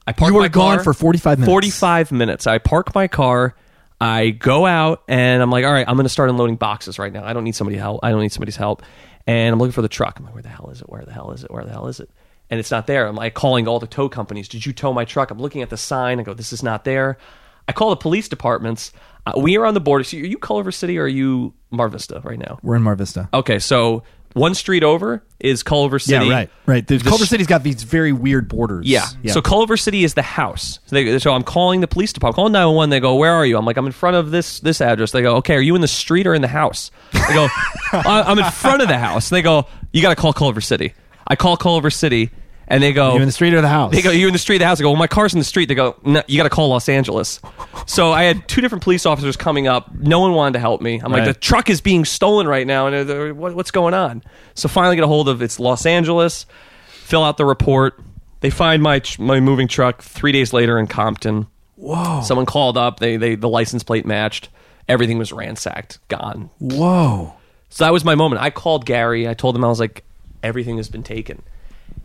I 0.08 0.12
park 0.12 0.30
You 0.30 0.36
were 0.36 0.42
my 0.42 0.48
gone 0.50 0.76
car- 0.78 0.84
for 0.84 0.94
45 0.94 1.40
minutes. 1.40 1.50
45 1.52 2.12
minutes. 2.12 2.48
I 2.48 2.58
park 2.58 2.94
my 2.96 3.08
car. 3.08 3.56
I 4.02 4.32
go 4.32 4.66
out 4.66 5.04
and 5.08 5.42
I'm 5.42 5.50
like, 5.50 5.64
all 5.64 5.72
right, 5.72 5.88
I'm 5.88 5.96
going 5.96 6.04
to 6.06 6.10
start 6.10 6.30
unloading 6.30 6.58
boxes 6.58 7.00
right 7.00 7.12
now. 7.14 7.24
I 7.24 7.32
don't 7.34 7.46
need 7.46 7.56
somebody 7.56 7.78
help. 7.78 8.02
I 8.04 8.12
don't 8.12 8.20
need 8.22 8.34
somebody's 8.34 8.58
help. 8.58 8.84
And 9.26 9.54
I'm 9.54 9.60
looking 9.60 9.72
for 9.72 9.82
the 9.82 9.88
truck. 9.88 10.20
I'm 10.20 10.26
like, 10.26 10.34
where 10.34 10.44
the 10.44 10.50
hell 10.50 10.70
is 10.72 10.82
it? 10.82 10.90
Where 10.90 11.06
the 11.06 11.14
hell 11.14 11.32
is 11.32 11.44
it? 11.46 11.52
Where 11.52 11.64
the 11.64 11.72
hell 11.72 11.88
is 11.88 12.02
it? 12.02 12.10
And 12.50 12.60
it's 12.60 12.70
not 12.72 12.86
there. 12.86 13.08
I'm 13.08 13.16
like 13.16 13.34
calling 13.34 13.66
all 13.68 13.80
the 13.80 13.88
tow 13.88 14.10
companies. 14.10 14.50
Did 14.50 14.66
you 14.66 14.74
tow 14.74 14.92
my 14.92 15.06
truck? 15.06 15.32
I'm 15.32 15.40
looking 15.40 15.62
at 15.62 15.70
the 15.70 15.78
sign. 15.78 16.20
I 16.20 16.24
go, 16.24 16.34
this 16.34 16.52
is 16.52 16.62
not 16.62 16.84
there. 16.84 17.18
I 17.66 17.72
call 17.72 17.92
the 17.92 17.96
police 17.96 18.28
departments. 18.28 18.92
Uh, 19.26 19.34
we 19.38 19.56
are 19.58 19.66
on 19.66 19.74
the 19.74 19.80
border. 19.80 20.04
So 20.04 20.18
are 20.18 20.20
you 20.20 20.38
Culver 20.38 20.72
City 20.74 20.98
or 21.00 21.04
are 21.04 21.08
you 21.08 21.54
Mar 21.72 21.88
Vista 21.88 22.20
right 22.26 22.38
now? 22.38 22.60
We're 22.62 22.76
in 22.76 22.82
Mar 22.84 22.96
Vista. 22.96 23.30
Okay, 23.34 23.58
so 23.60 24.04
one 24.34 24.54
street 24.56 24.84
over 24.84 25.24
is 25.40 25.64
Culver 25.64 26.00
City. 26.00 26.26
Yeah, 26.28 26.32
right, 26.34 26.50
right. 26.66 26.86
The, 26.88 26.98
The 26.98 27.10
Culver 27.10 27.24
s- 27.24 27.30
City's 27.30 27.48
got 27.48 27.64
these 27.64 27.84
very 27.84 28.12
weird 28.12 28.48
borders. 28.48 28.86
Yeah. 28.88 29.06
yeah. 29.22 29.32
So 29.34 29.42
Culver 29.42 29.78
City 29.78 30.04
is 30.04 30.14
the 30.14 30.22
house. 30.22 30.80
So, 30.86 30.96
they, 30.96 31.20
so 31.20 31.34
I'm 31.34 31.44
calling 31.44 31.82
the 31.82 31.88
police 31.88 32.14
department. 32.14 32.36
Calling 32.36 32.54
911. 32.54 32.90
They 32.90 33.00
go, 33.00 33.16
"Where 33.16 33.32
are 33.34 33.46
you?" 33.46 33.58
I'm 33.58 33.66
like, 33.66 33.78
"I'm 33.78 33.86
in 33.86 33.92
front 33.92 34.16
of 34.16 34.32
this 34.32 34.60
this 34.60 34.82
address." 34.82 35.12
They 35.12 35.22
go, 35.22 35.36
"Okay, 35.38 35.56
are 35.56 35.62
you 35.62 35.76
in 35.76 35.82
the 35.82 35.88
street 35.88 36.28
or 36.28 36.34
in 36.34 36.42
the 36.42 36.48
house?" 36.48 36.92
I 37.14 37.34
go, 37.34 37.48
"I'm 37.94 38.40
in 38.40 38.52
front 38.52 38.82
of 38.82 38.88
the 38.88 38.98
house." 38.98 39.30
They 39.30 39.42
go, 39.42 39.68
"You 39.92 40.02
got 40.02 40.10
to 40.10 40.16
call 40.16 40.34
Culver 40.34 40.62
City." 40.62 40.94
I 41.28 41.36
call 41.36 41.56
Culver 41.58 41.90
City, 41.90 42.32
and 42.68 42.82
they 42.82 42.94
go, 42.94 43.16
you 43.16 43.22
in 43.22 43.26
the 43.28 43.32
street 43.32 43.54
or 43.54 43.62
the 43.62 43.68
house? 43.68 43.92
they 43.94 44.02
go, 44.02 44.12
you 44.12 44.28
in 44.28 44.34
the 44.34 44.40
street 44.40 44.60
the 44.60 44.66
house? 44.66 44.80
I 44.80 44.84
go, 44.84 44.90
well, 44.92 44.98
my 45.00 45.08
car's 45.08 45.34
in 45.34 45.40
the 45.40 45.46
street. 45.46 45.68
They 45.68 45.76
go, 45.76 45.96
no, 46.04 46.24
you 46.28 46.38
got 46.38 46.44
to 46.44 46.50
call 46.50 46.70
Los 46.70 46.88
Angeles. 46.90 47.40
So 47.86 48.12
I 48.12 48.24
had 48.24 48.48
two 48.48 48.62
different 48.62 48.84
police 48.84 49.06
officers 49.06 49.36
coming 49.38 49.68
up. 49.68 49.94
No 49.94 50.20
one 50.20 50.34
wanted 50.34 50.54
to 50.54 50.60
help 50.60 50.82
me. 50.82 51.02
I'm 51.04 51.12
like, 51.12 51.26
the 51.26 51.34
truck 51.34 51.70
is 51.70 51.82
being 51.82 52.06
stolen 52.06 52.48
right 52.48 52.66
now, 52.66 52.88
and 52.88 52.96
uh, 52.96 53.04
they're- 53.04 53.18
they're- 53.26 53.34
what, 53.34 53.56
what's 53.56 53.72
going 53.72 53.94
on? 53.94 54.24
So 54.56 54.68
finally, 54.70 54.96
get 54.96 55.04
a 55.04 55.08
hold 55.08 55.30
of 55.30 55.42
it's 55.42 55.60
Los 55.60 55.86
Angeles. 55.86 56.46
Fill 56.90 57.24
out 57.24 57.38
the 57.38 57.46
report. 57.46 58.00
They 58.42 58.50
find 58.50 58.82
my 58.84 59.00
tr- 59.00 59.22
my 59.22 59.40
moving 59.40 59.68
truck 59.68 60.02
three 60.02 60.32
days 60.32 60.52
later 60.54 60.78
in 60.80 60.88
Compton. 60.88 61.48
Whoa. 61.76 62.22
Someone 62.24 62.46
called 62.46 62.78
up. 62.78 63.00
They 63.00 63.18
they 63.18 63.36
the 63.36 63.50
license 63.50 63.84
plate 63.84 64.06
matched. 64.06 64.50
Everything 64.90 65.18
was 65.18 65.32
ransacked, 65.32 66.00
gone. 66.10 66.50
Whoa. 66.60 67.34
So 67.70 67.86
that 67.86 67.94
was 67.94 68.04
my 68.06 68.16
moment. 68.16 68.42
I 68.42 68.50
called 68.50 68.86
Garry. 68.86 69.28
I 69.28 69.34
told 69.34 69.56
him 69.56 69.64
I 69.64 69.68
was 69.70 69.80
like, 69.80 70.04
everything 70.44 70.78
has 70.78 70.90
been 70.90 71.04
taken. 71.04 71.42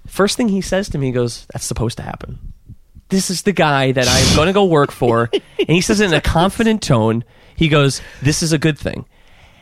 First 0.08 0.36
thing 0.36 0.48
he 0.48 0.60
says 0.60 0.88
to 0.90 0.98
me, 0.98 1.06
he 1.06 1.12
goes, 1.12 1.46
"That's 1.52 1.64
supposed 1.64 1.96
to 1.98 2.02
happen." 2.02 2.38
This 3.10 3.30
is 3.30 3.42
the 3.42 3.52
guy 3.52 3.92
that 3.92 4.06
I'm 4.08 4.36
going 4.36 4.48
to 4.48 4.52
go 4.52 4.64
work 4.64 4.90
for, 4.90 5.30
and 5.58 5.68
he 5.68 5.80
says 5.80 6.00
it 6.00 6.06
in 6.06 6.14
a 6.14 6.20
confident 6.20 6.82
tone. 6.82 7.24
He 7.56 7.68
goes, 7.68 8.00
"This 8.22 8.42
is 8.42 8.52
a 8.52 8.58
good 8.58 8.78
thing." 8.78 9.06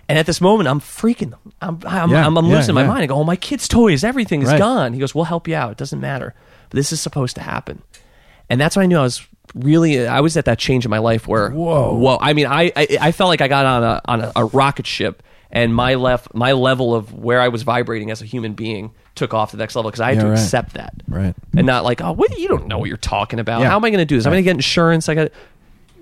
And 0.09 0.18
at 0.18 0.27
this 0.27 0.40
moment, 0.40 0.68
I'm 0.68 0.81
freaking. 0.81 1.32
I'm 1.60 1.81
I'm, 1.85 2.10
Yeah, 2.10 2.27
I'm, 2.27 2.39
I'm 2.39 2.47
yeah, 2.47 2.56
losing 2.56 2.74
my 2.74 2.82
yeah. 2.82 2.89
mind. 2.89 3.02
I 3.02 3.06
go, 3.06 3.16
"Oh, 3.16 3.24
my 3.24 3.36
kid's 3.36 3.68
toys, 3.68 4.02
everything 4.05 4.43
is 4.43 4.48
Right. 4.48 4.59
gone." 4.59 4.93
He 4.94 4.98
goes, 5.01 5.14
"We'll 5.14 5.24
help 5.24 5.47
you 5.48 5.55
out. 5.55 5.73
It 5.73 5.78
doesn't 5.78 6.01
matter, 6.01 6.35
but 6.70 6.77
this 6.77 6.93
is 6.93 7.01
supposed 7.01 7.35
to 7.36 7.43
happen." 7.43 7.82
And 8.48 8.60
that's 8.60 8.77
when 8.77 8.85
I 8.85 8.86
knew 8.86 8.98
I 8.98 9.02
was 9.02 9.27
really. 9.55 10.06
I 10.06 10.20
was 10.20 10.36
at 10.36 10.44
that 10.44 10.59
change 10.59 10.85
in 10.85 10.90
my 10.90 10.98
life 10.98 11.27
where, 11.27 11.51
Whoa. 11.51 11.94
whoa. 11.97 12.18
I 12.20 12.32
mean, 12.32 12.47
I 12.47 12.73
I, 12.77 12.98
I 13.01 13.12
felt 13.12 13.28
like 13.28 13.40
I 13.40 13.48
got 13.48 13.66
on 13.66 13.82
a 13.82 14.01
on 14.06 14.20
a, 14.23 14.32
a 14.36 14.44
rocket 14.44 14.86
ship, 14.86 15.23
and 15.51 15.74
my 15.74 15.94
left 15.94 16.35
my 16.35 16.52
level 16.52 16.94
of 16.94 17.12
where 17.14 17.40
I 17.40 17.48
was 17.48 17.62
vibrating 17.62 18.10
as 18.10 18.20
a 18.23 18.24
human 18.24 18.55
being 18.55 18.93
took 19.14 19.32
off 19.32 19.51
to 19.52 19.56
the 19.56 19.62
next 19.62 19.74
level 19.77 19.90
because 19.90 20.01
I 20.01 20.09
had 20.09 20.16
Yeah, 20.16 20.23
to 20.24 20.28
right. 20.31 20.39
accept 20.39 20.74
that, 20.74 20.94
Right. 21.09 21.35
and 21.56 21.66
not 21.66 21.85
like, 21.85 22.02
oh, 22.02 22.12
what, 22.12 22.36
you 22.39 22.48
don't 22.48 22.66
know 22.66 22.78
what 22.78 22.89
you're 22.89 22.97
talking 22.98 23.39
about. 23.40 23.60
Yeah. 23.62 23.68
How 23.70 23.77
am 23.77 23.85
I 23.85 23.90
going 23.90 23.98
to 23.98 24.05
do 24.05 24.16
this? 24.16 24.27
I'm 24.27 24.32
going 24.32 24.43
to 24.43 24.44
get 24.44 24.56
insurance. 24.56 25.09
I 25.09 25.14
got 25.14 25.28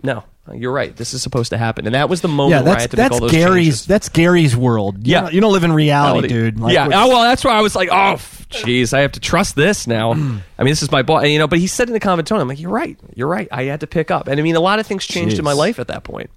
no. 0.03 0.25
You're 0.53 0.73
right. 0.73 0.95
This 0.95 1.15
is 1.15 1.23
supposed 1.23 1.51
to 1.51 1.57
happen, 1.57 1.87
and 1.87 1.95
that 1.95 2.11
was 2.11 2.21
the 2.21 2.29
moment 2.29 2.51
Yeah, 2.51 2.61
where 2.69 2.73
I 2.73 2.75
that's 2.75 2.83
had 2.83 2.91
to 2.91 2.97
make 2.99 3.12
all 3.12 3.21
those 3.21 3.31
Garry's 3.31 3.65
changes. 3.65 3.87
that's 3.87 4.09
Garry's 4.11 4.55
world. 4.55 5.07
You 5.07 5.12
Yeah. 5.12 5.21
don't- 5.23 5.33
you 5.33 5.41
don't 5.41 5.53
live 5.55 5.65
in 5.65 5.73
reality, 5.73 6.29
dude. 6.29 6.61
Like, 6.61 6.75
yeah, 6.75 6.87
oh, 6.93 7.09
well, 7.09 7.23
that's 7.23 7.43
why 7.47 7.53
I 7.53 7.62
was 7.62 7.75
like, 7.75 7.89
oh, 7.91 8.16
jeez, 8.51 8.93
I 8.93 9.01
have 9.01 9.12
to 9.12 9.21
trust 9.21 9.57
this 9.57 9.87
now. 9.87 10.12
I 10.12 10.16
mean, 10.16 10.43
this 10.59 10.83
is 10.83 10.91
my 10.93 11.01
boss, 11.01 11.27
you 11.29 11.39
know. 11.39 11.47
But 11.47 11.61
he 11.61 11.66
said 11.66 11.89
in 11.89 11.95
the 11.95 12.01
comment 12.01 12.29
tone, 12.29 12.41
I'm 12.41 12.49
like, 12.49 12.61
you're 12.61 12.69
right, 12.71 12.99
you're 13.15 13.27
right. 13.27 13.49
I 13.51 13.62
had 13.65 13.81
to 13.81 13.87
pick 13.87 14.11
up, 14.11 14.29
and 14.29 14.39
I 14.39 14.43
mean, 14.43 14.55
a 14.55 14.61
lot 14.61 14.81
of 14.81 14.87
things 14.87 15.07
changed 15.07 15.39
in 15.39 15.45
my 15.47 15.55
life 15.55 15.79
at 15.79 15.87
that 15.89 16.05
point. 16.05 16.29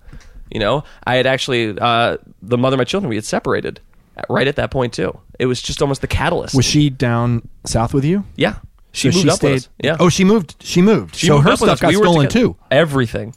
You 0.51 0.59
know, 0.59 0.83
I 1.05 1.15
had 1.15 1.25
actually 1.25 1.77
uh, 1.79 2.17
the 2.41 2.57
mother 2.57 2.75
of 2.75 2.77
my 2.79 2.83
children. 2.83 3.09
We 3.09 3.15
had 3.15 3.25
separated 3.25 3.79
right 4.29 4.47
at 4.47 4.55
that 4.55 4.71
point 4.71 4.93
too. 4.93 5.17
It 5.39 5.45
was 5.45 5.61
just 5.61 5.81
almost 5.81 6.01
the 6.01 6.07
catalyst. 6.07 6.55
was 6.55 6.65
she 6.65 6.89
down 6.89 7.47
south 7.65 7.93
with 7.93 8.05
you? 8.05 8.23
yeah, 8.35 8.55
she 8.91 9.11
So 9.11 9.17
moved 9.17 9.29
up 9.29 9.43
with 9.43 9.53
us. 9.53 9.69
Yeah. 9.83 9.97
Oh, 9.99 10.09
she 10.09 10.23
moved. 10.23 10.55
She 10.59 10.81
moved. 10.81 11.15
She 11.15 11.27
so 11.27 11.35
moved 11.35 11.45
her 11.45 11.51
up 11.53 11.61
with 11.61 11.67
stuff 11.69 11.73
us. 11.75 11.81
got 11.81 11.89
We 11.89 11.97
were 11.97 12.03
stolen 12.05 12.27
together. 12.29 12.45
too. 12.47 12.55
Everything. 12.71 13.35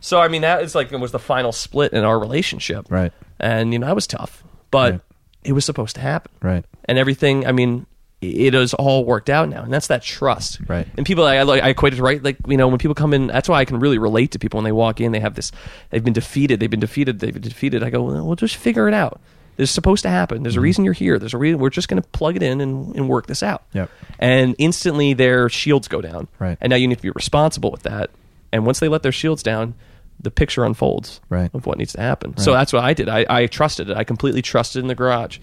So 0.00 0.20
I 0.20 0.28
mean, 0.28 0.42
that 0.42 0.62
is 0.62 0.74
like 0.74 0.92
it 0.92 0.96
was 1.00 1.12
the 1.12 1.18
final 1.18 1.52
split 1.52 1.92
in 1.92 2.04
our 2.04 2.18
relationship. 2.18 2.86
Right. 2.90 3.12
And 3.40 3.72
you 3.72 3.78
know, 3.78 3.86
that 3.86 3.94
was 3.94 4.06
tough, 4.06 4.44
but 4.70 5.00
it 5.44 5.52
was 5.52 5.64
supposed 5.64 5.94
to 5.96 6.00
happen. 6.00 6.30
Right. 6.42 6.64
And 6.84 6.98
everything. 6.98 7.46
I 7.46 7.52
mean, 7.52 7.86
it 8.20 8.54
is 8.54 8.74
all 8.74 9.04
worked 9.04 9.30
out 9.30 9.48
now, 9.48 9.62
and 9.62 9.72
that's 9.72 9.86
that 9.88 10.02
trust. 10.02 10.58
Right. 10.66 10.86
And 10.96 11.06
people, 11.06 11.24
I, 11.24 11.36
I 11.36 11.42
I 11.58 11.68
equate 11.68 11.94
it 11.94 12.00
right. 12.00 12.22
Like 12.22 12.36
you 12.48 12.56
know, 12.56 12.66
when 12.68 12.78
people 12.78 12.94
come 12.94 13.14
in, 13.14 13.28
that's 13.28 13.48
why 13.48 13.60
I 13.60 13.64
can 13.64 13.78
really 13.78 13.98
relate 13.98 14.32
to 14.32 14.38
people 14.38 14.58
when 14.58 14.64
they 14.64 14.72
walk 14.72 15.00
in. 15.00 15.12
They 15.12 15.20
have 15.20 15.34
this. 15.34 15.52
They've 15.90 16.02
been 16.02 16.12
defeated. 16.14 16.58
They've 16.60 16.68
been 16.70 16.80
defeated. 16.80 17.20
They've 17.20 17.32
been 17.32 17.42
defeated. 17.42 17.82
I 17.82 17.90
go, 17.90 18.02
well, 18.02 18.26
we'll 18.26 18.36
just 18.36 18.56
figure 18.56 18.88
it 18.88 18.94
out. 18.94 19.20
This 19.56 19.70
is 19.70 19.74
supposed 19.74 20.02
to 20.02 20.08
happen. 20.08 20.38
Mm-hmm. 20.38 20.42
There's 20.44 20.56
a 20.56 20.60
reason 20.60 20.84
you're 20.84 20.94
here. 20.94 21.18
There's 21.18 21.34
a 21.34 21.38
reason. 21.38 21.58
We're 21.60 21.70
just 21.70 21.88
going 21.88 22.00
to 22.02 22.08
plug 22.10 22.36
it 22.36 22.42
in 22.42 22.60
and, 22.60 22.94
and 22.94 23.08
work 23.08 23.26
this 23.26 23.42
out. 23.42 23.64
Yep. 23.72 23.90
And 24.20 24.54
instantly 24.58 25.14
their 25.14 25.48
shields 25.48 25.88
go 25.88 26.00
down. 26.00 26.28
Right. 26.38 26.56
And 26.60 26.70
now 26.70 26.76
you 26.76 26.86
need 26.86 26.96
to 26.96 27.02
be 27.02 27.10
responsible 27.10 27.70
with 27.72 27.82
that. 27.82 28.10
And 28.52 28.64
once 28.64 28.78
they 28.78 28.86
let 28.88 29.02
their 29.02 29.10
shields 29.12 29.42
down, 29.42 29.74
the 30.20 30.30
picture 30.30 30.64
unfolds 30.64 31.20
Right. 31.28 31.50
of 31.54 31.66
what 31.66 31.76
needs 31.78 31.92
to 31.94 32.00
happen. 32.00 32.36
So 32.38 32.52
that's 32.52 32.72
what 32.72 32.82
I 32.84 32.94
did. 32.94 33.08
I, 33.08 33.26
I 33.28 33.46
trusted 33.46 33.90
it. 33.90 33.96
I 33.96 34.04
completely 34.04 34.42
trusted 34.42 34.80
in 34.82 34.88
the 34.88 34.94
garage, 34.94 35.38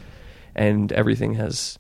and 0.55 0.91
everything 0.93 1.33
has 1.35 1.77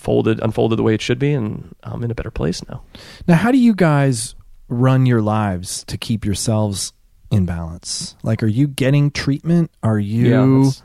folded, 0.00 0.40
unfolded 0.40 0.78
the 0.78 0.82
way 0.82 0.94
it 0.94 1.02
should 1.02 1.18
be, 1.18 1.32
and 1.32 1.74
I'm 1.84 2.02
in 2.02 2.10
a 2.10 2.14
better 2.14 2.30
place 2.30 2.66
now. 2.68 2.82
Now, 3.28 3.36
how 3.36 3.52
do 3.52 3.58
you 3.58 3.74
guys 3.74 4.34
run 4.68 5.06
your 5.06 5.20
lives 5.22 5.84
to 5.84 5.98
keep 5.98 6.24
yourselves 6.24 6.92
in 7.30 7.44
balance? 7.46 8.16
Like, 8.22 8.42
are 8.42 8.46
you 8.48 8.66
getting 8.66 9.10
treatment? 9.10 9.70
Are 9.82 9.98
you? 9.98 10.30
that's- 10.64 10.82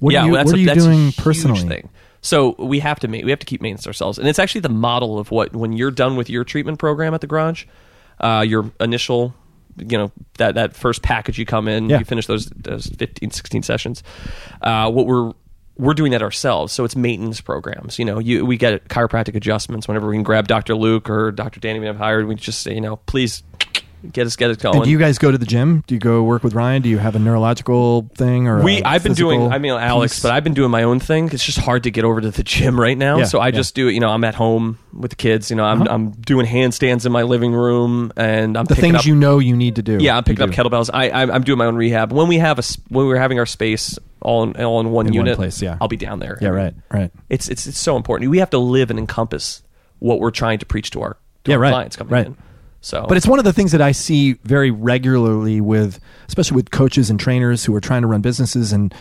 what 0.00 0.12
yeah, 0.12 0.22
are 0.22 0.26
you, 0.26 0.32
well, 0.32 0.44
what 0.44 0.52
a, 0.54 0.56
are 0.56 0.60
you 0.60 0.70
a 0.70 0.74
doing 0.74 0.98
huge 1.06 1.16
personally? 1.16 1.66
Thing. 1.68 1.88
So 2.20 2.54
we 2.58 2.78
have 2.80 3.00
to 3.00 3.08
ma- 3.08 3.18
we 3.24 3.30
have 3.30 3.38
to 3.40 3.46
keep 3.46 3.60
maintenance 3.60 3.86
ourselves, 3.86 4.18
and 4.18 4.28
it's 4.28 4.38
actually 4.38 4.60
the 4.60 4.68
model 4.68 5.18
of 5.18 5.30
what 5.32 5.54
when 5.56 5.72
you're 5.72 5.90
done 5.90 6.14
with 6.16 6.28
your 6.30 6.44
treatment 6.44 6.78
program 6.78 7.14
at 7.14 7.20
the 7.20 7.26
garage, 7.26 7.64
uh, 8.20 8.44
your 8.46 8.70
initial, 8.80 9.34
you 9.76 9.98
know, 9.98 10.12
that 10.38 10.54
that 10.54 10.76
first 10.76 11.02
package 11.02 11.36
you 11.38 11.46
come 11.46 11.66
in, 11.66 11.88
Yeah. 11.90 11.98
you 11.98 12.04
finish 12.04 12.26
those 12.26 12.46
those 12.46 12.86
15, 12.86 13.30
16 13.32 13.62
sessions. 13.64 14.02
Uh, 14.62 14.88
what 14.90 15.06
we're 15.06 15.32
we're 15.78 15.94
doing 15.94 16.12
that 16.12 16.22
ourselves, 16.22 16.72
so 16.72 16.84
it's 16.84 16.96
maintenance 16.96 17.40
programs. 17.40 17.98
You 17.98 18.04
know, 18.04 18.18
you 18.18 18.44
we 18.44 18.56
get 18.56 18.88
chiropractic 18.88 19.34
adjustments 19.34 19.86
whenever 19.88 20.08
we 20.08 20.16
can 20.16 20.24
grab 20.24 20.48
Dr. 20.48 20.74
Luke 20.74 21.08
or 21.08 21.30
Dr. 21.30 21.60
Danny 21.60 21.78
we 21.78 21.86
have 21.86 21.96
hired. 21.96 22.26
We 22.26 22.34
just 22.34 22.62
say, 22.62 22.74
you 22.74 22.80
know, 22.80 22.96
please 22.96 23.42
get 24.12 24.26
us 24.26 24.36
get 24.36 24.50
us 24.50 24.56
going. 24.56 24.76
And 24.76 24.84
do 24.84 24.90
you 24.90 24.98
guys 24.98 25.18
go 25.18 25.30
to 25.30 25.38
the 25.38 25.46
gym? 25.46 25.82
Do 25.86 25.94
you 25.94 26.00
go 26.00 26.22
work 26.22 26.42
with 26.42 26.54
Ryan? 26.54 26.82
Do 26.82 26.88
you 26.88 26.98
have 26.98 27.16
a 27.16 27.18
neurological 27.18 28.08
thing 28.14 28.46
or 28.46 28.62
we 28.62 28.82
i 28.82 28.94
I've 28.94 29.02
been 29.02 29.14
doing 29.14 29.52
I 29.52 29.58
mean 29.58 29.72
Alex, 29.72 30.20
but 30.20 30.32
I've 30.32 30.44
been 30.44 30.54
doing 30.54 30.70
my 30.70 30.82
own 30.82 31.00
thing. 31.00 31.30
It's 31.32 31.44
just 31.44 31.58
hard 31.58 31.84
to 31.84 31.90
get 31.90 32.04
over 32.04 32.20
to 32.20 32.30
the 32.30 32.42
gym 32.42 32.78
right 32.80 32.96
now. 32.96 33.18
Yeah, 33.18 33.24
so 33.24 33.38
I 33.38 33.46
yeah. 33.46 33.52
just 33.52 33.74
do 33.74 33.88
it. 33.88 33.92
You 33.92 34.00
know, 34.00 34.10
I'm 34.10 34.24
at 34.24 34.34
home 34.34 34.78
with 34.92 35.10
the 35.10 35.16
kids. 35.16 35.50
You 35.50 35.56
know, 35.56 35.64
I'm 35.64 35.82
Uh-huh. 35.82 35.94
I'm 35.94 36.10
doing 36.10 36.46
handstands 36.46 37.06
in 37.06 37.12
my 37.12 37.22
living 37.22 37.52
room, 37.52 38.12
and 38.16 38.56
I'm 38.56 38.64
the 38.64 38.74
things 38.74 38.96
up, 38.96 39.06
you 39.06 39.14
know 39.14 39.38
you 39.38 39.56
need 39.56 39.76
to 39.76 39.82
do. 39.82 39.98
Yeah, 40.00 40.16
I'm 40.16 40.24
picking 40.24 40.42
up 40.42 40.50
kettlebells. 40.50 40.90
I 40.92 41.10
I'm, 41.10 41.30
I'm 41.30 41.42
doing 41.44 41.58
my 41.58 41.66
own 41.66 41.76
rehab. 41.76 42.12
When 42.12 42.28
we 42.28 42.38
have 42.38 42.58
a 42.58 42.62
when 42.88 43.06
we're 43.06 43.16
having 43.16 43.38
our 43.38 43.46
space 43.46 43.98
all 44.20 44.42
in, 44.44 44.56
all 44.64 44.80
in 44.80 44.90
one 44.90 45.06
In 45.06 45.10
one 45.12 45.26
unit, 45.26 45.36
place, 45.36 45.60
yeah. 45.62 45.76
I'll 45.80 45.88
be 45.88 45.96
down 45.96 46.18
there. 46.18 46.38
Yeah, 46.40 46.48
right, 46.48 46.74
right. 46.92 47.10
It's 47.28 47.48
it's 47.48 47.66
it's 47.66 47.78
so 47.78 47.96
important. 47.96 48.30
We 48.30 48.38
have 48.38 48.50
to 48.50 48.58
live 48.58 48.90
and 48.90 48.98
encompass 48.98 49.62
what 50.00 50.20
we're 50.20 50.30
trying 50.30 50.58
to 50.60 50.66
preach 50.66 50.90
to 50.92 51.02
our, 51.02 51.16
to 51.44 51.50
Yeah, 51.50 51.56
our 51.56 51.60
right, 51.62 51.70
clients 51.72 51.96
coming 51.96 52.12
right. 52.12 52.26
in. 52.26 52.36
So, 52.80 53.04
But 53.08 53.16
it's 53.16 53.26
one 53.26 53.40
of 53.40 53.44
the 53.44 53.52
things 53.52 53.72
that 53.72 53.82
I 53.82 53.90
see 53.90 54.34
very 54.44 54.70
regularly 54.70 55.60
with, 55.60 55.98
especially 56.28 56.54
with 56.54 56.70
coaches 56.70 57.10
and 57.10 57.18
trainers 57.18 57.64
who 57.64 57.74
are 57.74 57.80
trying 57.80 58.02
to 58.02 58.08
run 58.08 58.20
businesses. 58.20 58.72
And, 58.72 58.94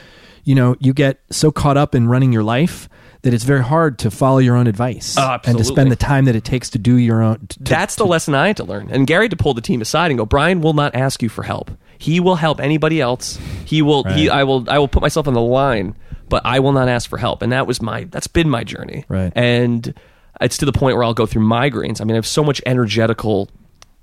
you 0.44 0.56
know, 0.56 0.76
you 0.80 0.94
get 0.94 1.19
so 1.30 1.52
caught 1.52 1.77
up 1.77 1.94
in 1.94 2.07
running 2.07 2.34
your 2.34 2.41
life 2.44 2.89
that 3.22 3.35
it's 3.35 3.44
very 3.44 3.61
hard 3.64 3.99
to 3.99 4.10
follow 4.10 4.39
your 4.39 4.56
own 4.56 4.65
advice 4.65 5.15
Oh, 5.19 5.38
and 5.45 5.57
to 5.60 5.64
spend 5.64 5.91
the 5.91 5.95
time 5.95 6.26
that 6.26 6.35
it 6.35 6.44
takes 6.44 6.72
to 6.72 6.80
do 6.80 6.95
your 6.95 7.22
own. 7.22 7.45
to- 7.49 7.60
That's 7.64 7.95
the 7.95 8.06
lesson 8.07 8.34
I 8.34 8.48
had 8.48 8.57
to 8.57 8.64
learn. 8.64 8.88
And 8.89 9.06
Garry 9.06 9.26
had 9.26 9.31
to 9.31 9.38
pull 9.38 9.53
the 9.53 9.61
team 9.61 9.81
aside 9.81 10.10
and 10.10 10.18
go, 10.18 10.26
Brian 10.26 10.61
will 10.61 10.73
not 10.73 10.95
ask 10.95 11.22
you 11.22 11.30
for 11.30 11.44
help. 11.44 11.69
He 11.98 12.19
will 12.19 12.36
help 12.36 12.60
anybody 12.60 13.02
else. 13.02 13.38
He 13.65 13.82
will 13.82 14.03
he 14.03 14.30
I 14.30 14.44
will 14.44 14.69
I 14.69 14.78
will 14.80 14.88
put 14.88 15.02
myself 15.02 15.28
on 15.28 15.34
the 15.34 15.41
line, 15.41 15.95
but 16.30 16.41
I 16.45 16.60
will 16.60 16.72
not 16.74 16.88
ask 16.90 17.10
for 17.10 17.18
help. 17.18 17.41
And 17.41 17.52
that 17.52 17.68
was 17.68 17.82
my 17.82 18.06
that's 18.06 18.28
been 18.28 18.49
my 18.49 18.64
journey. 18.64 19.06
Right. 19.07 19.32
And 19.36 19.94
it's 20.40 20.57
to 20.60 20.65
the 20.65 20.72
point 20.74 20.95
where 20.95 21.03
I'll 21.03 21.14
go 21.15 21.26
through 21.26 21.45
migraines. 21.45 21.99
I 21.99 22.03
mean, 22.03 22.11
I 22.11 22.15
have 22.15 22.28
so 22.28 22.44
much 22.44 22.61
energetical 22.65 23.49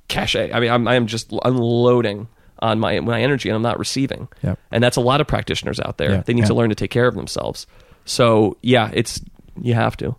cachet. 0.09 0.53
I 0.53 0.61
mean, 0.61 0.71
I'm, 0.71 0.89
I 0.89 0.97
am 0.97 1.07
just 1.07 1.33
unloading 1.45 2.27
on 2.59 2.81
my 2.81 2.99
my 3.01 3.21
energy, 3.23 3.49
and 3.49 3.57
I'm 3.57 3.63
not 3.63 3.79
receiving. 3.79 4.29
Yep. 4.43 4.59
And 4.73 4.83
that's 4.83 4.97
a 4.97 5.01
lot 5.01 5.21
of 5.21 5.27
practitioners 5.27 5.79
out 5.81 5.99
there. 5.99 6.11
Yeah. 6.11 6.23
They 6.23 6.35
need 6.35 6.43
Yeah. 6.43 6.47
to 6.49 6.55
learn 6.55 6.69
to 6.71 6.75
take 6.75 6.91
care 6.91 7.07
of 7.07 7.15
themselves. 7.15 7.67
So 8.05 8.57
yeah, 8.63 8.91
it's 8.93 9.21
you 9.61 9.75
have 9.75 9.97
to. 9.99 10.17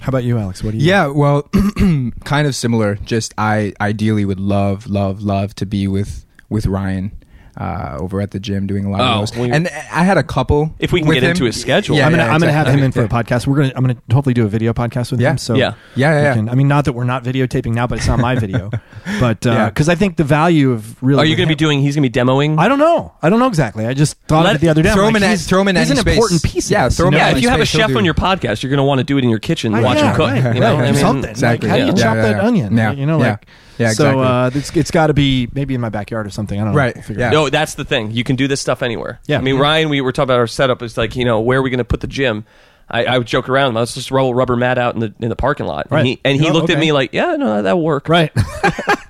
How 0.00 0.08
about 0.08 0.24
you, 0.24 0.38
Alex? 0.38 0.64
What 0.64 0.72
do 0.72 0.78
you? 0.78 0.84
Yeah, 0.86 1.06
well, 1.06 1.42
kind 2.24 2.46
of 2.48 2.54
similar. 2.56 2.96
Just 2.96 3.32
I 3.38 3.74
ideally 3.80 4.24
would 4.24 4.40
love, 4.40 4.88
love, 4.88 5.22
love 5.22 5.54
to 5.56 5.66
be 5.66 5.86
with 5.86 6.24
with 6.48 6.66
Ryan 6.66 7.12
uh, 7.56 7.96
over 7.98 8.20
at 8.20 8.30
the 8.30 8.38
gym 8.38 8.68
doing 8.68 8.84
a 8.84 8.90
lot 8.90 9.00
Oh, 9.00 9.04
of 9.22 9.30
those. 9.32 9.36
well, 9.36 9.52
and 9.52 9.66
I 9.66 10.04
had 10.04 10.16
a 10.16 10.22
couple. 10.22 10.72
If 10.78 10.92
we 10.92 11.00
can 11.00 11.08
with 11.08 11.16
get 11.16 11.24
him. 11.24 11.30
into 11.30 11.44
his 11.44 11.60
schedule. 11.60 11.96
Yeah, 11.96 12.06
I'm 12.06 12.12
gonna 12.12 12.22
yeah, 12.22 12.32
I'm 12.32 12.38
gonna 12.38 12.52
have 12.52 12.68
him 12.68 12.84
in 12.84 12.92
for 12.92 13.02
a 13.02 13.08
podcast. 13.08 13.48
We're 13.48 13.56
gonna 13.56 13.72
I'm 13.74 13.82
gonna 13.84 13.96
hopefully 14.12 14.32
do 14.34 14.44
a 14.44 14.48
video 14.48 14.72
podcast 14.72 15.10
with 15.10 15.20
Yeah. 15.20 15.30
him. 15.32 15.38
So 15.38 15.56
Yeah. 15.56 15.72
Yeah, 15.96 16.12
yeah, 16.12 16.22
yeah. 16.22 16.34
can- 16.34 16.48
I 16.48 16.54
mean, 16.54 16.68
not 16.68 16.84
that 16.84 16.92
we're 16.92 17.02
not 17.02 17.24
videotaping 17.24 17.74
now, 17.74 17.88
but 17.88 17.98
it's 17.98 18.06
not 18.06 18.20
my 18.20 18.36
video. 18.36 18.70
but 19.18 19.44
Yeah. 19.44 19.70
because 19.70 19.88
I 19.88 19.96
think 19.96 20.18
the 20.18 20.22
value 20.24 20.70
of 20.70 21.02
really 21.02 21.20
Are 21.22 21.24
you 21.24 21.34
going 21.34 21.48
to 21.48 21.52
be 21.52 21.56
doing? 21.56 21.80
He's 21.80 21.96
going 21.96 22.04
to 22.04 22.10
be 22.10 22.16
demoing. 22.16 22.60
I 22.60 22.68
don't 22.68 22.78
know. 22.78 23.12
I 23.22 23.28
don't 23.28 23.40
know 23.40 23.48
exactly. 23.48 23.86
I 23.86 23.92
just 23.94 24.16
thought 24.28 24.44
Let- 24.44 24.54
of 24.54 24.62
it 24.62 24.64
the 24.64 24.68
other 24.70 24.82
day. 24.82 24.90
I'm 24.90 24.94
throw 24.94 25.08
him 25.08 25.14
like, 25.14 25.22
in- 25.24 25.30
he's, 25.30 25.46
throw 25.48 25.60
him 25.62 25.66
in 25.68 25.74
he's 25.76 25.90
any 25.90 25.98
an 25.98 26.02
space. 26.02 26.14
important 26.14 26.42
piece. 26.44 26.70
Yeah, 26.70 26.88
throw 26.90 27.08
him 27.08 27.12
know? 27.14 27.18
in 27.18 27.24
yeah, 27.26 27.36
if 27.38 27.42
you 27.42 27.48
have 27.48 27.60
a 27.60 27.66
space, 27.66 27.80
he'll 27.80 27.88
chef 27.88 27.96
on 27.96 28.04
your 28.04 28.14
podcast, 28.14 28.62
you're 28.62 28.70
going 28.70 28.76
to 28.78 28.84
want 28.84 28.98
to 29.00 29.04
do 29.04 29.18
it 29.18 29.24
in 29.24 29.30
your 29.30 29.40
kitchen, 29.40 29.72
watch 29.82 29.98
him 29.98 30.14
cook. 30.14 30.30
right, 30.30 30.54
you 30.54 30.60
know, 30.60 30.76
right, 30.78 30.88
I 30.90 30.92
mean, 30.92 31.00
something. 31.00 31.28
Exactly. 31.28 31.68
How 31.68 31.76
do 31.76 31.86
you 31.86 31.92
chop 31.92 32.14
that 32.14 32.38
onion? 32.38 32.76
Yeah. 32.76 32.92
You 32.92 33.04
know, 33.06 33.18
like 33.18 33.46
Yeah, 33.78 33.92
So 33.92 34.20
exactly. 34.20 34.24
uh, 34.24 34.50
it's 34.60 34.76
it's 34.76 34.90
got 34.90 35.06
to 35.06 35.14
be 35.14 35.48
maybe 35.52 35.74
in 35.74 35.80
my 35.80 35.88
backyard 35.88 36.26
or 36.26 36.30
something. 36.30 36.60
I 36.60 36.64
don't 36.64 36.72
know. 36.72 36.78
Right, 36.78 36.94
We'll 36.94 37.02
figure 37.04 37.20
it 37.20 37.24
yeah. 37.24 37.28
out. 37.28 37.32
No, 37.32 37.48
that's 37.50 37.74
the 37.74 37.84
thing. 37.84 38.10
You 38.10 38.24
can 38.24 38.36
do 38.36 38.48
this 38.48 38.60
stuff 38.60 38.82
anywhere. 38.82 39.20
Yeah. 39.26 39.38
I 39.38 39.40
mean. 39.40 39.56
Ryan, 39.58 39.88
we 39.88 40.00
were 40.00 40.12
talking 40.12 40.24
about 40.30 40.38
our 40.38 40.46
setup. 40.46 40.82
It's 40.82 40.96
like, 40.96 41.16
you 41.16 41.24
know, 41.24 41.40
where 41.40 41.58
are 41.58 41.62
we 41.62 41.70
going 41.70 41.78
to 41.78 41.84
put 41.84 42.00
the 42.00 42.06
gym? 42.06 42.44
I, 42.90 43.04
I 43.04 43.18
would 43.18 43.26
joke 43.26 43.48
around. 43.50 43.74
Let's 43.74 43.92
just 43.94 44.10
roll 44.10 44.30
a 44.30 44.34
rubber 44.34 44.56
mat 44.56 44.78
out 44.78 44.94
in 44.94 45.00
the 45.00 45.14
in 45.20 45.28
the 45.28 45.36
parking 45.36 45.66
lot. 45.66 45.88
Right. 45.90 45.98
And 46.00 46.06
he, 46.08 46.20
and 46.24 46.40
he 46.40 46.48
Oh, 46.48 46.52
looked 46.54 46.70
at 46.70 46.76
okay. 46.78 46.86
me 46.86 46.92
like, 46.92 47.12
yeah, 47.12 47.36
no, 47.36 47.62
that'll 47.62 47.82
work. 47.82 48.08
Right. 48.08 48.32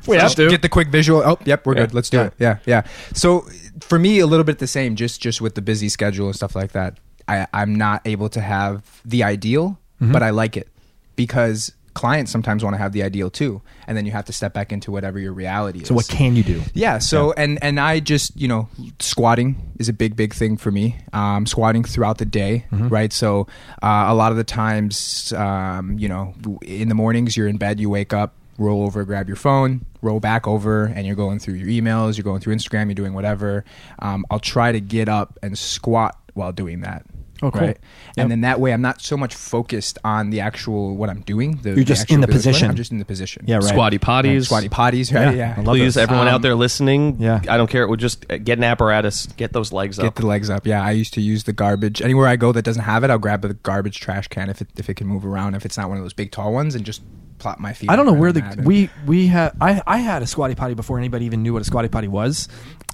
we 0.07 0.17
have 0.17 0.35
to. 0.35 0.49
Get 0.51 0.63
the 0.63 0.69
quick 0.69 0.89
visual. 0.89 1.23
Oh, 1.25 1.39
yep, 1.45 1.65
we're 1.65 1.75
Yeah. 1.77 1.83
good. 1.87 1.95
Let's 1.95 2.11
do 2.11 2.17
Yeah. 2.19 2.25
it. 2.27 2.33
Yeah, 2.39 2.59
yeah. 2.67 2.83
So 3.15 3.47
for 3.81 3.99
me, 3.99 4.19
a 4.19 4.27
little 4.27 4.43
bit 4.45 4.59
the 4.59 4.67
same. 4.67 4.97
Just 4.97 5.21
just 5.23 5.41
with 5.41 5.55
the 5.55 5.63
busy 5.63 5.89
schedule 5.89 6.27
and 6.27 6.35
stuff 6.35 6.57
like 6.57 6.73
that, 6.73 6.99
I 7.29 7.47
I'm 7.55 7.75
not 7.77 8.03
able 8.05 8.29
to 8.31 8.41
have 8.41 9.01
the 9.05 9.23
ideal, 9.23 9.79
Mm-hmm. 10.03 10.13
but 10.13 10.23
I 10.25 10.31
like 10.31 10.57
it 10.57 10.69
because 11.17 11.73
clients 11.95 12.31
sometimes 12.31 12.63
want 12.65 12.75
to 12.75 12.79
have 12.79 12.93
the 12.93 13.03
ideal 13.03 13.31
too, 13.31 13.61
and 13.87 13.97
then 13.97 14.07
you 14.07 14.13
have 14.13 14.25
to 14.27 14.33
step 14.33 14.53
back 14.55 14.73
into 14.73 14.91
whatever 14.91 15.19
your 15.19 15.33
reality 15.33 15.81
is. 15.83 15.89
so 15.89 15.95
what 15.95 16.09
can 16.09 16.37
you 16.37 16.43
do? 16.43 16.63
Yeah. 16.75 16.99
So 16.99 17.33
and 17.33 17.59
and 17.63 17.79
I 17.81 18.01
just 18.01 18.37
you 18.37 18.49
know 18.49 18.69
squatting 18.99 19.57
is 19.79 19.89
a 19.89 19.93
big 19.93 20.17
big 20.17 20.35
thing 20.35 20.57
for 20.57 20.71
me. 20.71 20.97
Um, 21.13 21.47
squatting 21.47 21.85
throughout 21.85 22.19
the 22.19 22.25
day, 22.25 22.65
Mm-hmm. 22.73 22.89
right? 22.89 23.13
So 23.13 23.47
uh, 23.83 24.07
a 24.09 24.15
lot 24.15 24.31
of 24.33 24.39
the 24.39 24.45
times, 24.45 25.33
um, 25.33 25.99
you 25.99 26.09
know, 26.09 26.35
in 26.63 26.89
the 26.89 26.95
mornings 26.95 27.37
you're 27.37 27.49
in 27.49 27.57
bed, 27.57 27.81
you 27.81 27.89
wake 27.91 28.13
up, 28.13 28.35
roll 28.59 28.83
over, 28.85 29.05
grab 29.05 29.27
your 29.29 29.37
phone, 29.37 29.85
roll 30.03 30.21
back 30.21 30.47
over, 30.47 30.85
and 30.87 31.07
you're 31.07 31.17
going 31.17 31.39
through 31.39 31.55
your 31.55 31.69
emails, 31.69 32.17
you're 32.17 32.25
going 32.25 32.41
through 32.41 32.55
Instagram, 32.55 32.87
you're 32.87 32.95
doing 32.95 33.15
whatever. 33.15 33.65
Um, 34.01 34.25
I'll 34.31 34.41
try 34.41 34.73
to 34.73 34.81
get 34.81 35.09
up 35.09 35.39
and 35.43 35.57
squat 35.59 36.17
while 36.35 36.53
doing 36.53 36.81
that. 36.83 37.05
Oh, 37.41 37.51
cool. 37.53 37.61
Right, 37.61 37.69
Yep. 37.69 37.79
and 38.25 38.31
then 38.31 38.41
that 38.41 38.59
way 38.61 38.73
I'm 38.73 38.83
not 38.83 39.01
so 39.01 39.17
much 39.17 39.35
focused 39.35 39.97
on 40.05 40.31
the 40.31 40.41
actual 40.41 40.97
what 40.97 41.09
I'm 41.09 41.21
doing. 41.21 41.57
The, 41.63 41.71
You're 41.75 41.85
just 41.85 42.03
actual 42.03 42.15
in 42.17 42.21
the 42.23 42.27
position. 42.29 42.69
I'm 42.69 42.75
just 42.77 42.91
in 42.91 42.99
the 42.99 43.05
position. 43.05 43.45
Yeah, 43.47 43.57
right. 43.57 43.65
Squatty 43.65 43.99
potties. 43.99 44.47
Squatty 44.47 44.69
potties, 44.69 45.15
right? 45.15 45.37
Yeah, 45.37 45.49
Yeah. 45.49 45.55
I 45.57 45.61
love 45.61 45.75
Please, 45.77 45.95
those. 45.95 46.03
everyone 46.03 46.27
Um, 46.29 46.35
out 46.35 46.43
there 46.43 46.55
listening, 46.57 47.17
yeah. 47.21 47.41
I 47.49 47.57
don't 47.57 47.71
care. 47.71 47.83
It 47.85 47.89
would 47.91 48.01
just 48.01 48.27
uh, 48.31 48.39
get 48.39 48.59
an 48.59 48.65
apparatus, 48.65 49.27
get 49.37 49.53
those 49.53 49.73
legs 49.73 49.99
up. 49.99 50.05
Get 50.05 50.15
the 50.17 50.27
legs 50.27 50.51
up. 50.51 50.67
Yeah, 50.67 50.83
I 50.83 50.91
used 50.91 51.15
to 51.15 51.21
use 51.21 51.45
the 51.45 51.53
garbage. 51.53 52.03
Anywhere 52.03 52.27
I 52.27 52.35
go 52.37 52.51
that 52.53 52.63
doesn't 52.65 52.83
have 52.83 53.05
it, 53.05 53.11
I'll 53.11 53.19
grab 53.19 53.43
the 53.43 53.55
garbage 53.55 54.01
trash 54.01 54.27
can 54.29 54.51
if 54.51 54.61
it 54.61 54.69
if 54.77 54.91
it 54.91 54.95
can 54.95 55.07
move 55.07 55.25
around. 55.25 55.55
If 55.55 55.65
it's 55.65 55.77
not 55.77 55.89
one 55.89 55.99
of 55.99 56.05
those 56.05 56.13
big 56.15 56.33
tall 56.33 56.53
ones, 56.53 56.75
and 56.75 56.85
just 56.85 57.03
plop 57.39 57.59
my 57.61 57.73
feet. 57.73 57.91
I 57.91 57.97
don't 57.97 58.07
know 58.07 58.13
where 58.13 58.33
the 58.33 58.41
that 58.41 58.61
we 58.65 58.91
we 59.07 59.27
had 59.29 59.53
I 59.61 59.81
I 59.87 59.99
had 59.99 60.23
a 60.23 60.27
squatty 60.27 60.55
potty 60.55 60.75
before 60.75 60.99
anybody 60.99 61.27
even 61.27 61.43
knew 61.43 61.53
what 61.53 61.63
a 61.63 61.65
squatty 61.65 61.89
potty 61.89 62.09
was, 62.09 62.49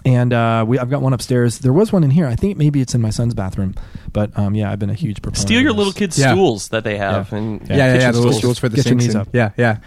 and 0.04 0.32
uh, 0.32 0.64
we 0.66 0.78
I've 0.78 0.90
got 0.90 1.02
one 1.02 1.12
upstairs. 1.12 1.58
There 1.60 1.72
was 1.72 1.92
one 1.92 2.04
in 2.04 2.10
here. 2.10 2.26
I 2.26 2.36
think 2.36 2.56
maybe 2.56 2.80
it's 2.80 2.94
in 2.94 3.00
my 3.00 3.10
son's 3.10 3.34
bathroom, 3.34 3.74
but 4.12 4.36
um, 4.38 4.54
yeah, 4.54 4.70
I've 4.70 4.78
been 4.78 4.90
a 4.90 4.94
huge 4.94 5.22
proponent. 5.22 5.42
Steal 5.46 5.60
your 5.60 5.70
of 5.72 5.76
little 5.78 5.92
kids' 5.92 6.18
Yeah. 6.18 6.32
stools 6.32 6.68
that 6.68 6.84
they 6.84 6.96
have. 6.98 7.30
Yeah. 7.32 7.38
And 7.38 7.60
Yeah, 7.68 7.76
yeah, 7.76 7.86
yeah. 7.86 7.92
kitchen 7.98 8.12
The 8.12 8.18
little 8.18 8.32
stools. 8.32 8.38
stools 8.38 8.58
for 8.58 8.68
the 8.68 8.76
Get 8.76 8.84
your 8.86 8.90
sinks. 8.92 9.04
knees 9.06 9.16
up. 9.16 9.28
Yeah, 9.32 9.50
yeah. 9.56 9.78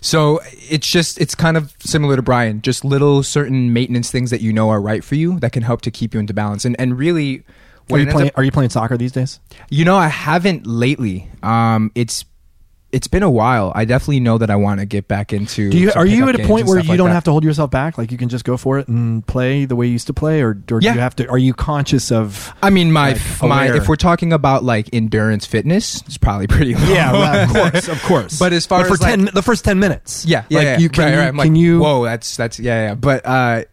So 0.00 0.40
it's 0.70 0.86
just 0.90 1.20
it's 1.20 1.34
kind 1.34 1.56
of 1.56 1.72
similar 1.80 2.16
to 2.16 2.22
Brian. 2.22 2.62
Just 2.62 2.84
little 2.84 3.22
certain 3.22 3.72
maintenance 3.72 4.10
things 4.10 4.30
that 4.30 4.40
you 4.40 4.52
know 4.52 4.70
are 4.70 4.80
right 4.80 5.02
for 5.04 5.14
you 5.14 5.38
that 5.40 5.52
can 5.52 5.62
help 5.62 5.82
to 5.82 5.90
keep 5.90 6.14
you 6.14 6.20
into 6.20 6.34
balance. 6.34 6.64
And 6.64 6.76
and 6.78 6.98
really, 6.98 7.42
Are 7.90 7.98
you 7.98 8.06
playing? 8.06 8.28
up- 8.28 8.38
Are 8.38 8.44
you 8.44 8.50
playing 8.52 8.70
soccer 8.70 8.96
these 8.96 9.12
days? 9.12 9.40
you 9.70 9.84
know, 9.84 9.96
I 9.96 10.08
haven't 10.08 10.66
lately. 10.66 11.28
Um, 11.42 11.90
it's 11.94 12.24
it's 12.94 13.08
been 13.08 13.22
a 13.24 13.30
while. 13.30 13.72
I 13.74 13.84
definitely 13.84 14.20
know 14.20 14.38
that 14.38 14.50
I 14.50 14.56
want 14.56 14.80
to 14.80 14.86
get 14.86 15.08
back 15.08 15.32
into. 15.32 15.68
Do 15.70 15.76
you 15.78 15.90
are 15.92 16.06
you 16.06 16.28
at 16.28 16.38
a 16.40 16.46
point 16.46 16.66
where 16.66 16.78
you 16.78 16.88
like 16.88 16.96
don't 16.96 17.08
that. 17.08 17.14
have 17.14 17.24
to 17.24 17.30
hold 17.32 17.42
yourself 17.44 17.70
back? 17.70 17.98
Like 17.98 18.12
you 18.12 18.18
can 18.18 18.28
just 18.28 18.44
go 18.44 18.56
for 18.56 18.78
it 18.78 18.86
and 18.88 19.26
play 19.26 19.64
the 19.64 19.74
way 19.76 19.86
you 19.86 19.92
used 19.92 20.06
to 20.06 20.14
play, 20.14 20.40
or, 20.42 20.50
or 20.50 20.54
do 20.54 20.78
Yeah. 20.80 20.94
you 20.94 21.00
have 21.00 21.16
to? 21.16 21.28
Are 21.28 21.38
you 21.38 21.52
conscious 21.54 22.12
of? 22.12 22.54
I 22.62 22.70
mean, 22.70 22.92
my 22.92 23.12
like, 23.12 23.42
my 23.42 23.64
aware? 23.66 23.76
if 23.76 23.88
we're 23.88 23.96
talking 23.96 24.32
about 24.32 24.62
like 24.64 24.88
endurance 24.94 25.44
fitness, 25.44 26.02
it's 26.06 26.18
probably 26.18 26.46
pretty 26.46 26.74
low. 26.74 26.84
Yeah, 26.88 27.12
well, 27.12 27.44
of 27.44 27.50
course, 27.72 27.88
of 27.96 28.02
course. 28.04 28.38
But 28.38 28.52
as 28.52 28.64
far 28.66 28.84
for 28.84 28.94
as, 28.94 29.00
like- 29.02 29.10
ten, 29.16 29.24
the 29.34 29.42
first 29.42 29.64
ten 29.64 29.78
minutes, 29.80 30.24
Yeah, 30.24 30.44
yeah, 30.48 30.58
like 30.58 30.64
yeah. 30.66 30.78
you 30.78 30.88
can, 30.88 31.04
right, 31.12 31.18
right. 31.18 31.26
I'm 31.28 31.36
can 31.38 31.52
like, 31.54 31.60
you? 31.60 31.80
Whoa, 31.80 32.04
that's 32.04 32.36
that's 32.36 32.60
yeah, 32.60 32.88
yeah. 32.88 32.94
But 32.94 33.26
uh, 33.26 33.64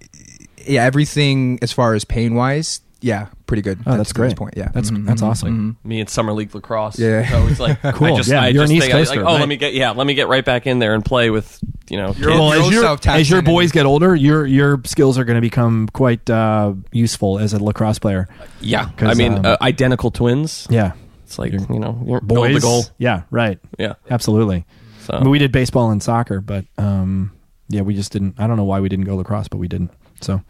yeah, 0.66 0.84
everything 0.84 1.60
as 1.62 1.72
far 1.72 1.94
as 1.94 2.06
pain 2.06 2.34
wise, 2.36 2.82
yeah, 3.02 3.28
pretty 3.52 3.62
good. 3.62 3.80
Oh, 3.86 3.98
that's 3.98 4.14
great. 4.14 4.30
This 4.30 4.34
point, 4.40 4.54
yeah, 4.56 4.70
That's 4.74 4.90
Mhm, 4.92 5.06
that's 5.06 5.22
mhm, 5.22 5.28
awesome. 5.28 5.78
mhm. 5.84 5.88
me 5.90 6.00
and 6.00 6.10
summer 6.10 6.32
league 6.32 6.56
lacrosse. 6.56 6.98
Yeah. 6.98 7.30
so 7.30 7.48
it's 7.48 7.60
like 7.60 7.82
Cool. 7.96 8.14
I 8.14 8.16
just, 8.16 8.30
Yeah, 8.30 8.44
I 8.44 8.48
you're 8.48 8.64
an 8.64 8.72
East 8.72 8.84
think, 8.84 8.94
I- 8.96 8.98
Coaster, 9.00 9.16
like, 9.18 9.26
oh, 9.26 9.34
right? 9.34 9.40
let 9.42 9.50
me 9.50 9.58
get 9.58 9.74
yeah, 9.74 9.92
let 9.92 10.08
me 10.08 10.14
get 10.14 10.30
right 10.30 10.46
back 10.46 10.68
in 10.68 10.80
there 10.80 10.94
and 10.94 11.04
play 11.04 11.30
with 11.30 11.60
you 11.90 11.98
know. 11.98 12.14
You're- 12.18 12.32
kids. 12.32 12.40
well, 12.40 12.56
You're 12.56 12.64
as 12.68 12.72
your, 12.72 12.86
also 12.88 13.10
as 13.12 13.30
your 13.30 13.42
boys 13.42 13.72
get 13.74 13.86
older, 13.86 14.16
your 14.16 14.46
your 14.46 14.80
skills 14.86 15.18
are 15.18 15.26
going 15.26 15.36
to 15.36 15.42
become 15.42 15.90
quite 15.92 16.30
uh, 16.30 16.74
useful 16.94 17.40
as 17.40 17.52
a 17.54 17.62
lacrosse 17.62 18.00
player. 18.00 18.30
yeah, 18.62 18.90
'Cause, 18.96 19.10
I 19.10 19.14
mean, 19.16 19.34
um, 19.40 19.46
uh, 19.46 19.58
identical 19.62 20.12
twins. 20.12 20.68
Yeah, 20.70 20.94
It's 21.26 21.38
like 21.38 21.52
You're- 21.52 21.66
you 21.70 21.80
know, 21.80 22.02
you're 22.08 22.22
boys. 22.22 22.62
goal 22.62 22.84
goal. 22.84 22.92
Yeah, 22.98 23.24
right. 23.32 23.60
Yeah, 23.78 23.96
Absolutely. 24.10 24.66
so 25.06 25.14
I 25.16 25.20
mean, 25.22 25.30
we 25.32 25.40
did 25.40 25.52
baseball 25.52 25.92
and 25.92 26.02
soccer, 26.02 26.40
but 26.40 26.64
um, 26.78 27.32
yeah, 27.68 27.82
we 27.82 27.94
just 27.96 28.14
didn't. 28.14 28.36
I 28.38 28.48
don't 28.48 28.56
know 28.58 28.64
why 28.64 28.80
we 28.80 28.88
didn't 28.88 29.06
go 29.06 29.18
lacrosse, 29.18 29.50
but 29.50 29.58
we 29.58 29.68
didn't. 29.68 29.92
So 30.22 30.42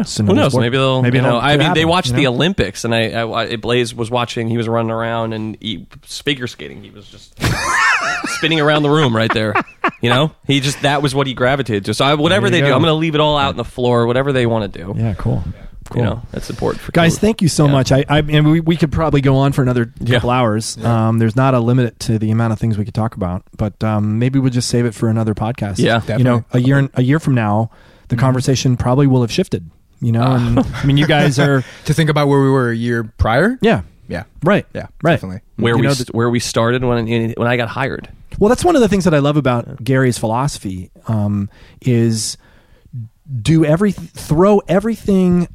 it's 0.00 0.16
Who 0.16 0.24
knows? 0.34 0.54
Maybe 0.54 0.76
they'll. 0.76 1.02
Maybe 1.02 1.18
you 1.18 1.22
know, 1.22 1.38
I 1.38 1.56
mean, 1.56 1.74
they 1.74 1.84
watched 1.84 2.10
you 2.10 2.16
the? 2.16 2.26
Olympics, 2.26 2.84
and 2.84 2.94
I, 2.94 3.10
I, 3.10 3.42
I 3.52 3.56
Blaze 3.56 3.94
was 3.94 4.10
watching. 4.10 4.48
He 4.48 4.56
was 4.56 4.68
running 4.68 4.90
around 4.90 5.32
and 5.32 5.56
he 5.60 5.86
figure 6.02 6.46
skating. 6.46 6.82
He 6.82 6.90
was 6.90 7.08
just 7.08 7.38
spinning 8.36 8.60
around 8.60 8.82
the 8.82 8.90
room 8.90 9.14
right 9.14 9.32
there. 9.32 9.54
You 10.00 10.10
know, 10.10 10.32
he 10.46 10.60
just 10.60 10.82
that 10.82 11.02
was 11.02 11.14
what 11.14 11.26
he 11.26 11.34
gravitated 11.34 11.84
to. 11.86 11.94
So 11.94 12.04
I, 12.04 12.14
whatever 12.14 12.50
they 12.50 12.58
you 12.58 12.64
do. 12.66 12.72
I'm 12.72 12.80
going 12.82 12.90
to 12.90 12.94
leave 12.94 13.14
it 13.14 13.20
all 13.20 13.36
out 13.38 13.50
on 13.50 13.56
the 13.56 13.64
floor. 13.64 14.06
Whatever 14.06 14.32
they 14.32 14.46
want 14.46 14.72
to 14.72 14.78
do. 14.84 14.94
Yeah, 14.96 15.14
cool. 15.14 15.42
Cool. 15.88 16.02
You 16.02 16.08
know, 16.08 16.22
that's 16.32 16.50
important 16.50 16.82
for 16.82 16.90
Guys, 16.90 17.12
kids. 17.12 17.20
thank 17.20 17.42
you 17.42 17.48
so 17.48 17.66
Yeah. 17.66 17.72
much. 17.72 17.92
I, 17.92 18.04
I 18.08 18.18
and 18.18 18.50
we, 18.50 18.58
we 18.58 18.76
could 18.76 18.90
probably 18.90 19.20
go 19.20 19.36
on 19.36 19.52
for 19.52 19.62
another 19.62 19.92
Yeah. 20.00 20.16
couple 20.16 20.30
hours. 20.30 20.76
Um, 20.84 21.18
there's 21.20 21.36
not 21.36 21.54
a 21.54 21.60
limit 21.60 22.00
to 22.00 22.18
the 22.18 22.32
amount 22.32 22.52
of 22.52 22.58
things 22.58 22.76
we 22.76 22.84
could 22.84 22.92
talk 22.94 23.14
about, 23.14 23.44
but 23.56 23.82
um, 23.84 24.18
maybe 24.18 24.40
we'll 24.40 24.50
just 24.50 24.68
save 24.68 24.84
it 24.84 24.94
for 24.96 25.08
another 25.08 25.32
podcast. 25.32 25.78
Yeah. 25.78 26.02
you 26.18 26.24
know, 26.24 26.44
a 26.52 26.58
year 26.60 26.88
a 26.94 27.02
year 27.02 27.20
from 27.20 27.36
now, 27.36 27.70
the 28.08 28.16
conversation 28.16 28.76
probably 28.76 29.06
will 29.06 29.20
have 29.20 29.30
shifted. 29.30 29.70
You 30.00 30.12
know, 30.12 30.22
and 30.32 30.58
I 30.74 30.84
mean, 30.84 30.96
you 30.96 31.06
guys 31.06 31.38
are 31.38 31.62
To 31.86 31.94
think 31.94 32.10
about 32.10 32.28
where 32.28 32.40
we 32.42 32.50
were 32.50 32.70
a 32.70 32.76
year 32.76 33.04
prior. 33.18 33.58
yeah, 33.62 33.82
Yeah, 34.08 34.24
right, 34.44 34.66
yeah, 34.74 34.86
right. 35.02 35.12
definitely. 35.14 35.40
where 35.56 35.74
You 35.74 35.80
we 35.80 35.86
know, 35.86 35.94
st- 35.94 36.14
where 36.14 36.28
we 36.30 36.38
started 36.40 36.84
when 36.84 37.06
when 37.36 37.46
I 37.48 37.56
got 37.56 37.68
hired. 37.68 38.08
Well, 38.38 38.48
that's 38.50 38.64
one 38.64 38.76
of 38.76 38.82
the 38.82 38.88
things 38.88 39.04
that 39.04 39.14
I 39.14 39.18
love 39.20 39.36
about 39.38 39.82
Garry's 39.82 40.18
philosophy 40.18 40.90
um, 41.08 41.48
is 41.80 42.36
do 43.42 43.64
every 43.64 43.92
throw 43.92 44.58
everything 44.68 45.48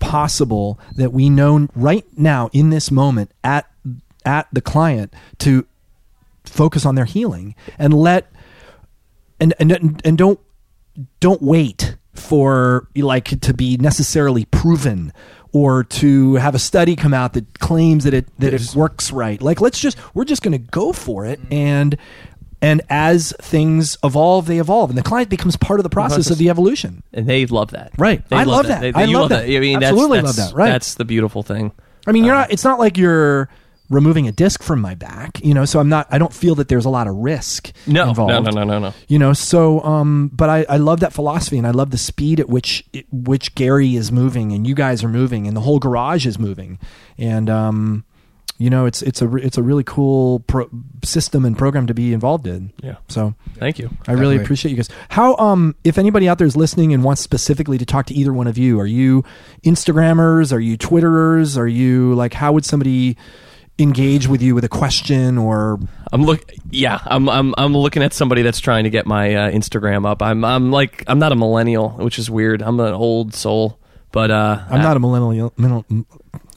possible 0.00 0.78
that 0.96 1.12
we 1.12 1.30
know 1.30 1.68
right 1.74 2.04
now 2.16 2.48
in 2.52 2.70
this 2.70 2.90
moment 2.90 3.30
at 3.44 3.70
at 4.24 4.48
the 4.52 4.60
client 4.60 5.12
to 5.38 5.66
focus 6.44 6.84
on 6.84 6.94
their 6.96 7.04
healing 7.04 7.54
and 7.78 7.94
let 7.94 8.30
and 9.38 9.54
and 9.58 10.00
and 10.04 10.18
don't 10.18 10.40
don't 11.20 11.40
wait 11.42 11.89
for 12.20 12.88
like 12.94 13.40
to 13.40 13.54
be 13.54 13.76
necessarily 13.78 14.44
proven 14.46 15.12
or 15.52 15.82
to 15.82 16.34
have 16.34 16.54
a 16.54 16.58
study 16.58 16.94
come 16.94 17.12
out 17.12 17.32
that 17.32 17.58
claims 17.58 18.04
that 18.04 18.14
it 18.14 18.26
that 18.38 18.54
it 18.54 18.74
works 18.74 19.10
right 19.10 19.42
like 19.42 19.60
let's 19.60 19.80
just 19.80 19.98
we're 20.14 20.24
just 20.24 20.42
going 20.42 20.52
to 20.52 20.58
go 20.58 20.92
for 20.92 21.26
it 21.26 21.40
mm-hmm. 21.40 21.52
and 21.52 21.96
and 22.62 22.82
as 22.88 23.32
things 23.40 23.96
evolve 24.04 24.46
they 24.46 24.58
evolve 24.58 24.90
and 24.90 24.98
the 24.98 25.02
client 25.02 25.28
becomes 25.28 25.56
part 25.56 25.80
of 25.80 25.84
the 25.84 25.90
process 25.90 26.30
of 26.30 26.38
the 26.38 26.50
evolution 26.50 27.02
And 27.12 27.26
they 27.26 27.46
love 27.46 27.70
that, 27.72 27.92
Right. 27.98 28.26
They 28.28 28.36
I 28.36 28.44
love 28.44 28.66
that. 28.68 28.80
They, 28.80 28.92
I 28.92 29.04
you 29.04 29.18
love 29.18 29.30
that. 29.30 29.44
I 29.44 29.58
mean, 29.58 29.82
Absolutely 29.82 30.20
that's, 30.20 30.38
love 30.38 30.50
that. 30.50 30.56
Right. 30.56 30.70
That's 30.70 30.94
the 30.94 31.04
beautiful 31.04 31.42
thing. 31.42 31.72
i 32.06 32.12
mean 32.12 32.24
you're 32.24 32.34
uh, 32.34 32.40
not 32.40 32.52
it's 32.52 32.64
not 32.64 32.78
like 32.78 32.96
you're 32.96 33.48
removing 33.90 34.26
a 34.26 34.32
disc 34.32 34.62
from 34.62 34.80
my 34.80 34.94
back 34.94 35.38
you 35.44 35.52
know 35.52 35.64
so 35.66 35.78
i'm 35.80 35.88
not 35.90 36.06
i 36.10 36.16
don't 36.16 36.32
feel 36.32 36.54
that 36.54 36.68
there's 36.68 36.84
a 36.86 36.88
lot 36.88 37.06
of 37.06 37.14
risk 37.16 37.72
No, 37.86 38.08
involved 38.08 38.32
no, 38.32 38.40
no, 38.40 38.50
no, 38.50 38.64
no, 38.64 38.78
no. 38.78 38.94
you 39.08 39.18
know 39.18 39.32
so 39.34 39.80
um 39.82 40.30
but 40.32 40.48
i 40.48 40.64
i 40.68 40.76
love 40.78 41.00
that 41.00 41.12
philosophy 41.12 41.58
and 41.58 41.66
i 41.66 41.70
love 41.72 41.90
the 41.90 41.98
speed 41.98 42.40
at 42.40 42.48
which 42.48 42.84
it, 42.92 43.04
which 43.12 43.54
garry 43.54 43.96
is 43.96 44.10
moving 44.10 44.52
and 44.52 44.66
you 44.66 44.74
guys 44.74 45.04
are 45.04 45.08
moving 45.08 45.46
and 45.46 45.56
the 45.56 45.60
whole 45.60 45.78
garage 45.80 46.24
is 46.26 46.38
moving 46.38 46.78
and 47.18 47.50
um 47.50 48.04
you 48.58 48.68
know, 48.68 48.84
it's 48.84 49.00
it's 49.00 49.22
a 49.22 49.36
it's 49.36 49.56
a 49.56 49.62
really 49.62 49.84
cool 49.84 50.40
pro- 50.40 50.68
system 51.02 51.46
and 51.46 51.56
program 51.56 51.86
to 51.86 51.94
be 51.94 52.12
involved 52.12 52.46
in. 52.46 52.74
Yeah. 52.82 52.96
So 53.08 53.34
Thank 53.56 53.78
you. 53.78 53.86
I 54.06 54.12
really 54.12 54.34
Definitely. 54.34 54.36
appreciate 54.36 54.70
you 54.72 54.76
guys. 54.76 54.90
How 55.08 55.34
um 55.36 55.74
if 55.82 55.96
anybody 55.96 56.28
out 56.28 56.36
there 56.36 56.46
is 56.46 56.58
listening 56.58 56.92
and 56.92 57.02
wants 57.02 57.22
specifically 57.22 57.78
to 57.78 57.86
talk 57.86 58.04
to 58.08 58.14
either 58.14 58.34
one 58.34 58.46
of 58.46 58.58
you, 58.58 58.78
are 58.78 58.84
you 58.84 59.24
Instagrammers? 59.64 60.52
Are 60.52 60.60
you 60.60 60.76
Twitterers? 60.76 61.56
Are 61.56 61.66
you 61.66 62.14
like 62.14 62.34
how 62.34 62.52
would 62.52 62.66
somebody 62.66 63.16
engage 63.80 64.28
with 64.28 64.42
you 64.42 64.54
with 64.54 64.64
a 64.64 64.68
question 64.68 65.38
or 65.38 65.78
I'm 66.12 66.24
look. 66.24 66.52
Yeah, 66.70 67.00
I'm. 67.06 67.28
I'm. 67.28 67.54
I'm 67.56 67.76
looking 67.76 68.02
at 68.02 68.12
somebody 68.12 68.42
that's 68.42 68.60
trying 68.60 68.84
to 68.84 68.90
get 68.90 69.06
my 69.06 69.34
uh, 69.34 69.50
Instagram 69.50 70.06
up. 70.06 70.22
I'm. 70.22 70.44
I'm 70.44 70.70
like. 70.70 71.04
I'm 71.06 71.18
not 71.18 71.32
a 71.32 71.36
millennial, 71.36 71.90
which 71.90 72.18
is 72.18 72.30
weird. 72.30 72.62
I'm 72.62 72.78
an 72.80 72.94
old 72.94 73.34
soul. 73.34 73.78
But 74.12 74.32
uh, 74.32 74.64
I'm 74.68 74.82
not 74.82 74.96
a 74.96 75.00
millennial. 75.00 75.54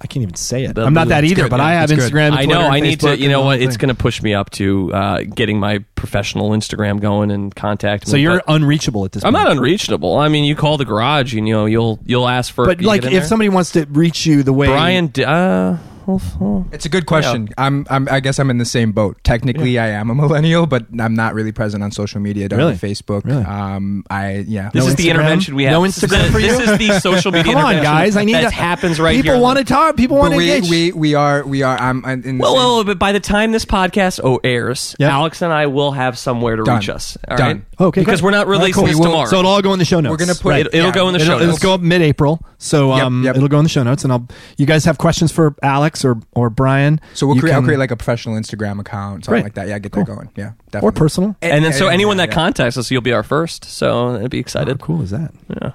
I 0.01 0.07
can't 0.07 0.23
even 0.23 0.35
say 0.35 0.63
it. 0.63 0.73
The- 0.73 0.83
I'm 0.83 0.93
not 0.93 1.09
that 1.09 1.23
either, 1.23 1.43
good, 1.43 1.49
but 1.51 1.59
yeah, 1.59 1.65
I 1.65 1.71
have. 1.73 1.89
Instagram. 1.91 2.31
I 2.31 2.45
know. 2.45 2.61
I 2.61 2.79
need 2.79 2.99
Facebook 2.99 3.15
to. 3.15 3.21
You 3.21 3.29
know 3.29 3.43
what? 3.43 3.61
It's 3.61 3.77
going 3.77 3.89
to 3.89 3.95
push 3.95 4.23
me 4.23 4.33
up 4.33 4.49
to 4.51 4.91
uh, 4.91 5.21
getting 5.21 5.59
my 5.59 5.79
professional 5.95 6.49
Instagram 6.49 6.99
going 6.99 7.29
and 7.29 7.55
contact. 7.55 8.07
So 8.07 8.17
you're 8.17 8.41
unreachable 8.47 9.05
at 9.05 9.11
this. 9.11 9.23
Point. 9.23 9.35
I'm 9.35 9.39
point. 9.39 9.49
not 9.49 9.57
unreachable. 9.57 10.17
I 10.17 10.29
mean, 10.29 10.45
you 10.45 10.55
call 10.55 10.77
the 10.77 10.85
garage, 10.85 11.35
and 11.35 11.47
you 11.47 11.53
know, 11.53 11.65
you'll 11.65 11.99
you'll 12.05 12.27
ask 12.27 12.51
for. 12.51 12.65
But 12.65 12.81
like, 12.81 13.03
if 13.03 13.11
there? 13.11 13.23
somebody 13.23 13.49
wants 13.49 13.71
to 13.73 13.85
reach 13.85 14.25
you 14.25 14.41
the 14.41 14.53
way 14.53 14.67
Brian, 14.67 15.11
uh, 15.23 15.77
It's 16.71 16.85
a 16.85 16.89
good 16.89 17.05
question. 17.05 17.49
I'm, 17.57 17.85
I'm. 17.89 18.07
I 18.09 18.19
guess 18.19 18.39
I'm 18.39 18.49
in 18.49 18.57
the 18.57 18.65
same 18.65 18.91
boat. 18.91 19.17
Technically, 19.23 19.77
I 19.79 19.87
am 19.89 20.09
a 20.09 20.15
millennial, 20.23 20.65
but 20.65 20.85
I'm 20.99 21.13
not 21.13 21.33
really 21.33 21.51
present 21.51 21.83
on 21.83 21.91
social 21.91 22.19
media. 22.19 22.49
Don't 22.49 22.57
Really? 22.59 22.71
have 22.73 22.81
Facebook. 22.81 23.23
Really? 23.25 23.43
Um, 23.43 24.03
I 24.09 24.43
yeah. 24.47 24.69
This 24.73 24.83
No 24.85 24.89
is 24.89 24.95
the 24.95 25.09
intervention 25.09 25.55
we 25.55 25.63
have. 25.65 25.73
No 25.73 25.83
This 25.83 25.99
Instagram 25.99 26.31
for 26.31 26.39
you? 26.39 26.47
This 26.57 26.69
is 26.69 26.77
the 26.77 26.99
social 26.99 27.31
media. 27.33 27.53
Come 27.53 27.63
on, 27.63 27.75
guys! 27.83 28.15
I 28.17 28.23
need 28.25 28.33
that 28.35 28.41
to, 28.49 28.49
happens 28.49 28.99
right 28.99 29.15
people 29.15 29.33
here. 29.33 29.41
want 29.41 29.59
to 29.59 29.63
talk. 29.65 29.95
People 29.97 30.17
want 30.17 30.33
to 30.33 30.37
we, 30.37 30.51
engage. 30.51 30.69
we 30.69 30.91
we 30.91 31.13
are 31.15 31.45
we 31.45 31.61
are. 31.63 31.77
I'm 31.77 32.03
in 32.05 32.37
Well, 32.39 32.55
well, 32.55 32.83
but 32.83 32.97
by 32.99 33.11
the 33.11 33.19
time 33.19 33.51
this 33.51 33.65
podcast 33.65 34.19
oh, 34.23 34.39
airs, 34.43 34.95
Yep. 34.99 35.11
Alex 35.11 35.41
and 35.41 35.53
I 35.53 35.67
will 35.67 35.91
have 35.91 36.17
somewhere 36.17 36.55
to 36.55 36.63
Done. 36.63 36.79
reach 36.79 36.89
us. 36.89 37.17
All 37.29 37.37
Done. 37.37 37.47
right? 37.79 37.87
Okay, 37.87 38.01
because 38.01 38.21
great. 38.21 38.25
we're 38.25 38.31
not 38.31 38.45
All 38.47 38.51
right, 38.53 38.59
releasing 38.59 38.73
cool. 38.83 38.87
this 38.87 38.99
tomorrow. 38.99 39.25
So 39.29 39.39
it'll 39.39 39.51
all 39.51 39.61
go 39.61 39.73
in 39.73 39.79
the 39.79 39.85
show 39.85 39.99
notes. 39.99 40.11
We're 40.11 40.17
gonna 40.25 40.35
put 40.35 40.49
Right. 40.49 40.65
It- 40.65 40.73
it'll 40.75 40.91
go 40.91 41.07
in 41.07 41.13
the 41.13 41.19
It'll, 41.19 41.33
show 41.33 41.35
it'll 41.37 41.47
notes. 41.49 41.59
go 41.63 41.73
up 41.73 41.81
mid-April, 41.81 42.41
so 42.57 42.95
Yep, 42.95 43.05
um, 43.05 43.27
it'll 43.27 43.47
go 43.47 43.59
in 43.59 43.63
the 43.63 43.69
show 43.69 43.83
notes, 43.83 44.03
and 44.03 44.11
I'll. 44.13 44.27
You 44.57 44.65
guys 44.65 44.85
have 44.85 44.97
questions 44.97 45.31
for 45.31 45.55
Alex 45.61 45.92
or 46.05 46.19
or 46.33 46.49
Brian? 46.49 46.99
so 47.13 47.27
we'll 47.27 47.35
you 47.35 47.41
create. 47.41 47.53
I'll 47.55 47.61
create 47.63 47.77
like 47.79 47.91
a 47.91 47.95
professional 47.97 48.35
Instagram 48.35 48.79
account, 48.79 49.25
something 49.25 49.41
Great. 49.41 49.43
like 49.43 49.53
that. 49.55 49.67
Yeah, 49.67 49.79
get 49.79 49.91
Cool. 49.91 50.05
that 50.05 50.15
going. 50.15 50.29
Yeah, 50.35 50.53
definitely. 50.71 50.87
or 50.87 50.91
personal. 50.93 51.35
and 51.41 51.63
then 51.65 51.73
so 51.73 51.87
anyone 51.87 52.17
yeah, 52.17 52.25
that 52.25 52.29
yeah. 52.31 52.35
contacts 52.35 52.77
us, 52.77 52.89
you'll 52.91 53.01
be 53.01 53.11
our 53.13 53.23
first. 53.23 53.65
So 53.65 54.15
I'd 54.15 54.29
be 54.29 54.37
How 54.37 54.41
excited. 54.41 54.79
cool 54.79 55.01
is 55.01 55.09
that? 55.11 55.33
Yeah. 55.49 55.73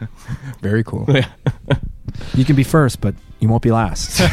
Very 0.60 0.84
cool. 0.84 1.06
Yeah. 1.08 1.26
You 2.34 2.44
can 2.44 2.56
be 2.56 2.64
first, 2.64 3.00
but 3.00 3.14
you 3.40 3.48
won't 3.48 3.62
be 3.62 3.70
last. 3.70 4.20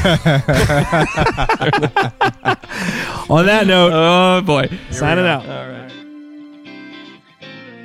On 3.29 3.45
that 3.45 3.65
note, 3.67 3.91
Oh 3.93 4.41
boy. 4.41 4.69
signing 4.91 5.25
out. 5.25 5.45
All 5.47 5.67
right. 5.69 5.91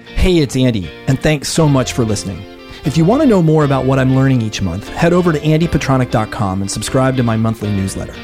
Hey, 0.07 0.39
it's 0.39 0.55
Andy, 0.57 0.91
and 1.07 1.19
thanks 1.21 1.49
so 1.49 1.67
much 1.69 1.93
for 1.95 2.05
listening. 2.05 2.45
If 2.83 2.97
you 2.97 3.05
want 3.05 3.21
to 3.21 3.29
know 3.29 3.43
more 3.43 3.65
about 3.65 3.85
what 3.85 3.99
I'm 3.99 4.17
learning 4.17 4.41
each 4.41 4.63
month, 4.63 4.89
head 4.89 5.13
over 5.13 5.33
to 5.33 5.39
andypetranek.com 5.39 6.63
and 6.63 6.71
subscribe 6.71 7.15
to 7.19 7.23
my 7.23 7.37
monthly 7.37 7.71
newsletter. 7.71 8.15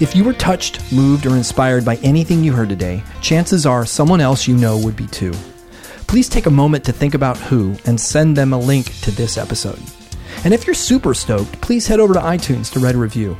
If 0.00 0.16
you 0.16 0.24
were 0.24 0.32
touched, 0.32 0.92
moved, 0.92 1.26
or 1.26 1.36
inspired 1.36 1.84
by 1.84 1.96
anything 1.96 2.42
you 2.42 2.52
heard 2.52 2.70
today, 2.70 3.04
chances 3.20 3.66
are 3.66 3.86
someone 3.86 4.20
else 4.20 4.48
you 4.48 4.56
know 4.56 4.76
would 4.78 4.96
be 4.96 5.06
too. 5.06 5.32
Please 6.08 6.28
take 6.28 6.46
a 6.46 6.50
moment 6.50 6.84
to 6.84 6.92
think 6.92 7.14
about 7.14 7.38
who 7.38 7.76
and 7.86 8.00
send 8.00 8.36
them 8.36 8.52
a 8.52 8.58
link 8.58 8.86
to 9.02 9.12
this 9.12 9.38
episode. 9.38 9.80
And 10.44 10.52
if 10.52 10.66
you're 10.66 10.74
super 10.74 11.14
stoked, 11.14 11.60
please 11.60 11.86
head 11.86 12.00
over 12.00 12.14
to 12.14 12.20
iTunes 12.20 12.72
to 12.72 12.80
write 12.80 12.96
a 12.96 12.98
review. 12.98 13.36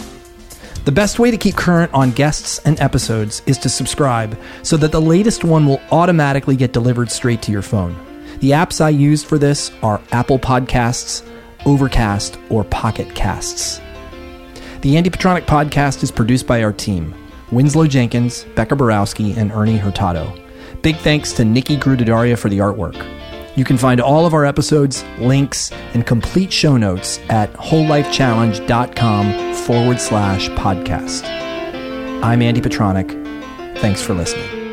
The 0.84 0.92
best 0.92 1.18
way 1.18 1.32
to 1.32 1.36
keep 1.36 1.56
current 1.56 1.92
on 1.92 2.12
guests 2.12 2.60
and 2.60 2.78
episodes 2.78 3.42
is 3.46 3.58
to 3.58 3.68
subscribe 3.68 4.38
so 4.62 4.76
that 4.76 4.92
the 4.92 5.00
latest 5.00 5.42
one 5.42 5.66
will 5.66 5.82
automatically 5.90 6.54
get 6.54 6.72
delivered 6.72 7.10
straight 7.10 7.42
to 7.42 7.50
your 7.50 7.62
phone. 7.62 8.13
The 8.44 8.50
apps 8.50 8.82
I 8.82 8.90
used 8.90 9.24
for 9.24 9.38
this 9.38 9.72
are 9.82 10.02
Apple 10.12 10.38
Podcasts, 10.38 11.26
Overcast, 11.64 12.38
or 12.50 12.62
Pocket 12.62 13.14
Casts. 13.14 13.80
The 14.82 14.98
Andy 14.98 15.08
Petranek 15.08 15.46
podcast 15.46 16.02
is 16.02 16.10
produced 16.10 16.46
by 16.46 16.62
our 16.62 16.74
team 16.74 17.14
Winslow 17.50 17.86
Jenkins, 17.86 18.44
Becca 18.54 18.76
Borowski, 18.76 19.32
and 19.32 19.50
Ernie 19.50 19.78
Hurtado. 19.78 20.30
Big 20.82 20.96
thanks 20.96 21.32
to 21.32 21.46
Nikki 21.46 21.78
Grudidaria 21.78 22.38
for 22.38 22.50
the 22.50 22.58
artwork. 22.58 23.02
You 23.56 23.64
can 23.64 23.78
find 23.78 23.98
all 23.98 24.26
of 24.26 24.34
our 24.34 24.44
episodes, 24.44 25.02
links, 25.18 25.72
and 25.94 26.06
complete 26.06 26.52
show 26.52 26.76
notes 26.76 27.20
at 27.30 27.50
wholelifechallenge.com 27.54 29.54
forward 29.54 29.98
slash 29.98 30.50
podcast. 30.50 31.24
I'm 32.22 32.42
Andy 32.42 32.60
Petranek. 32.60 33.08
Thanks 33.78 34.02
for 34.02 34.12
listening. 34.12 34.63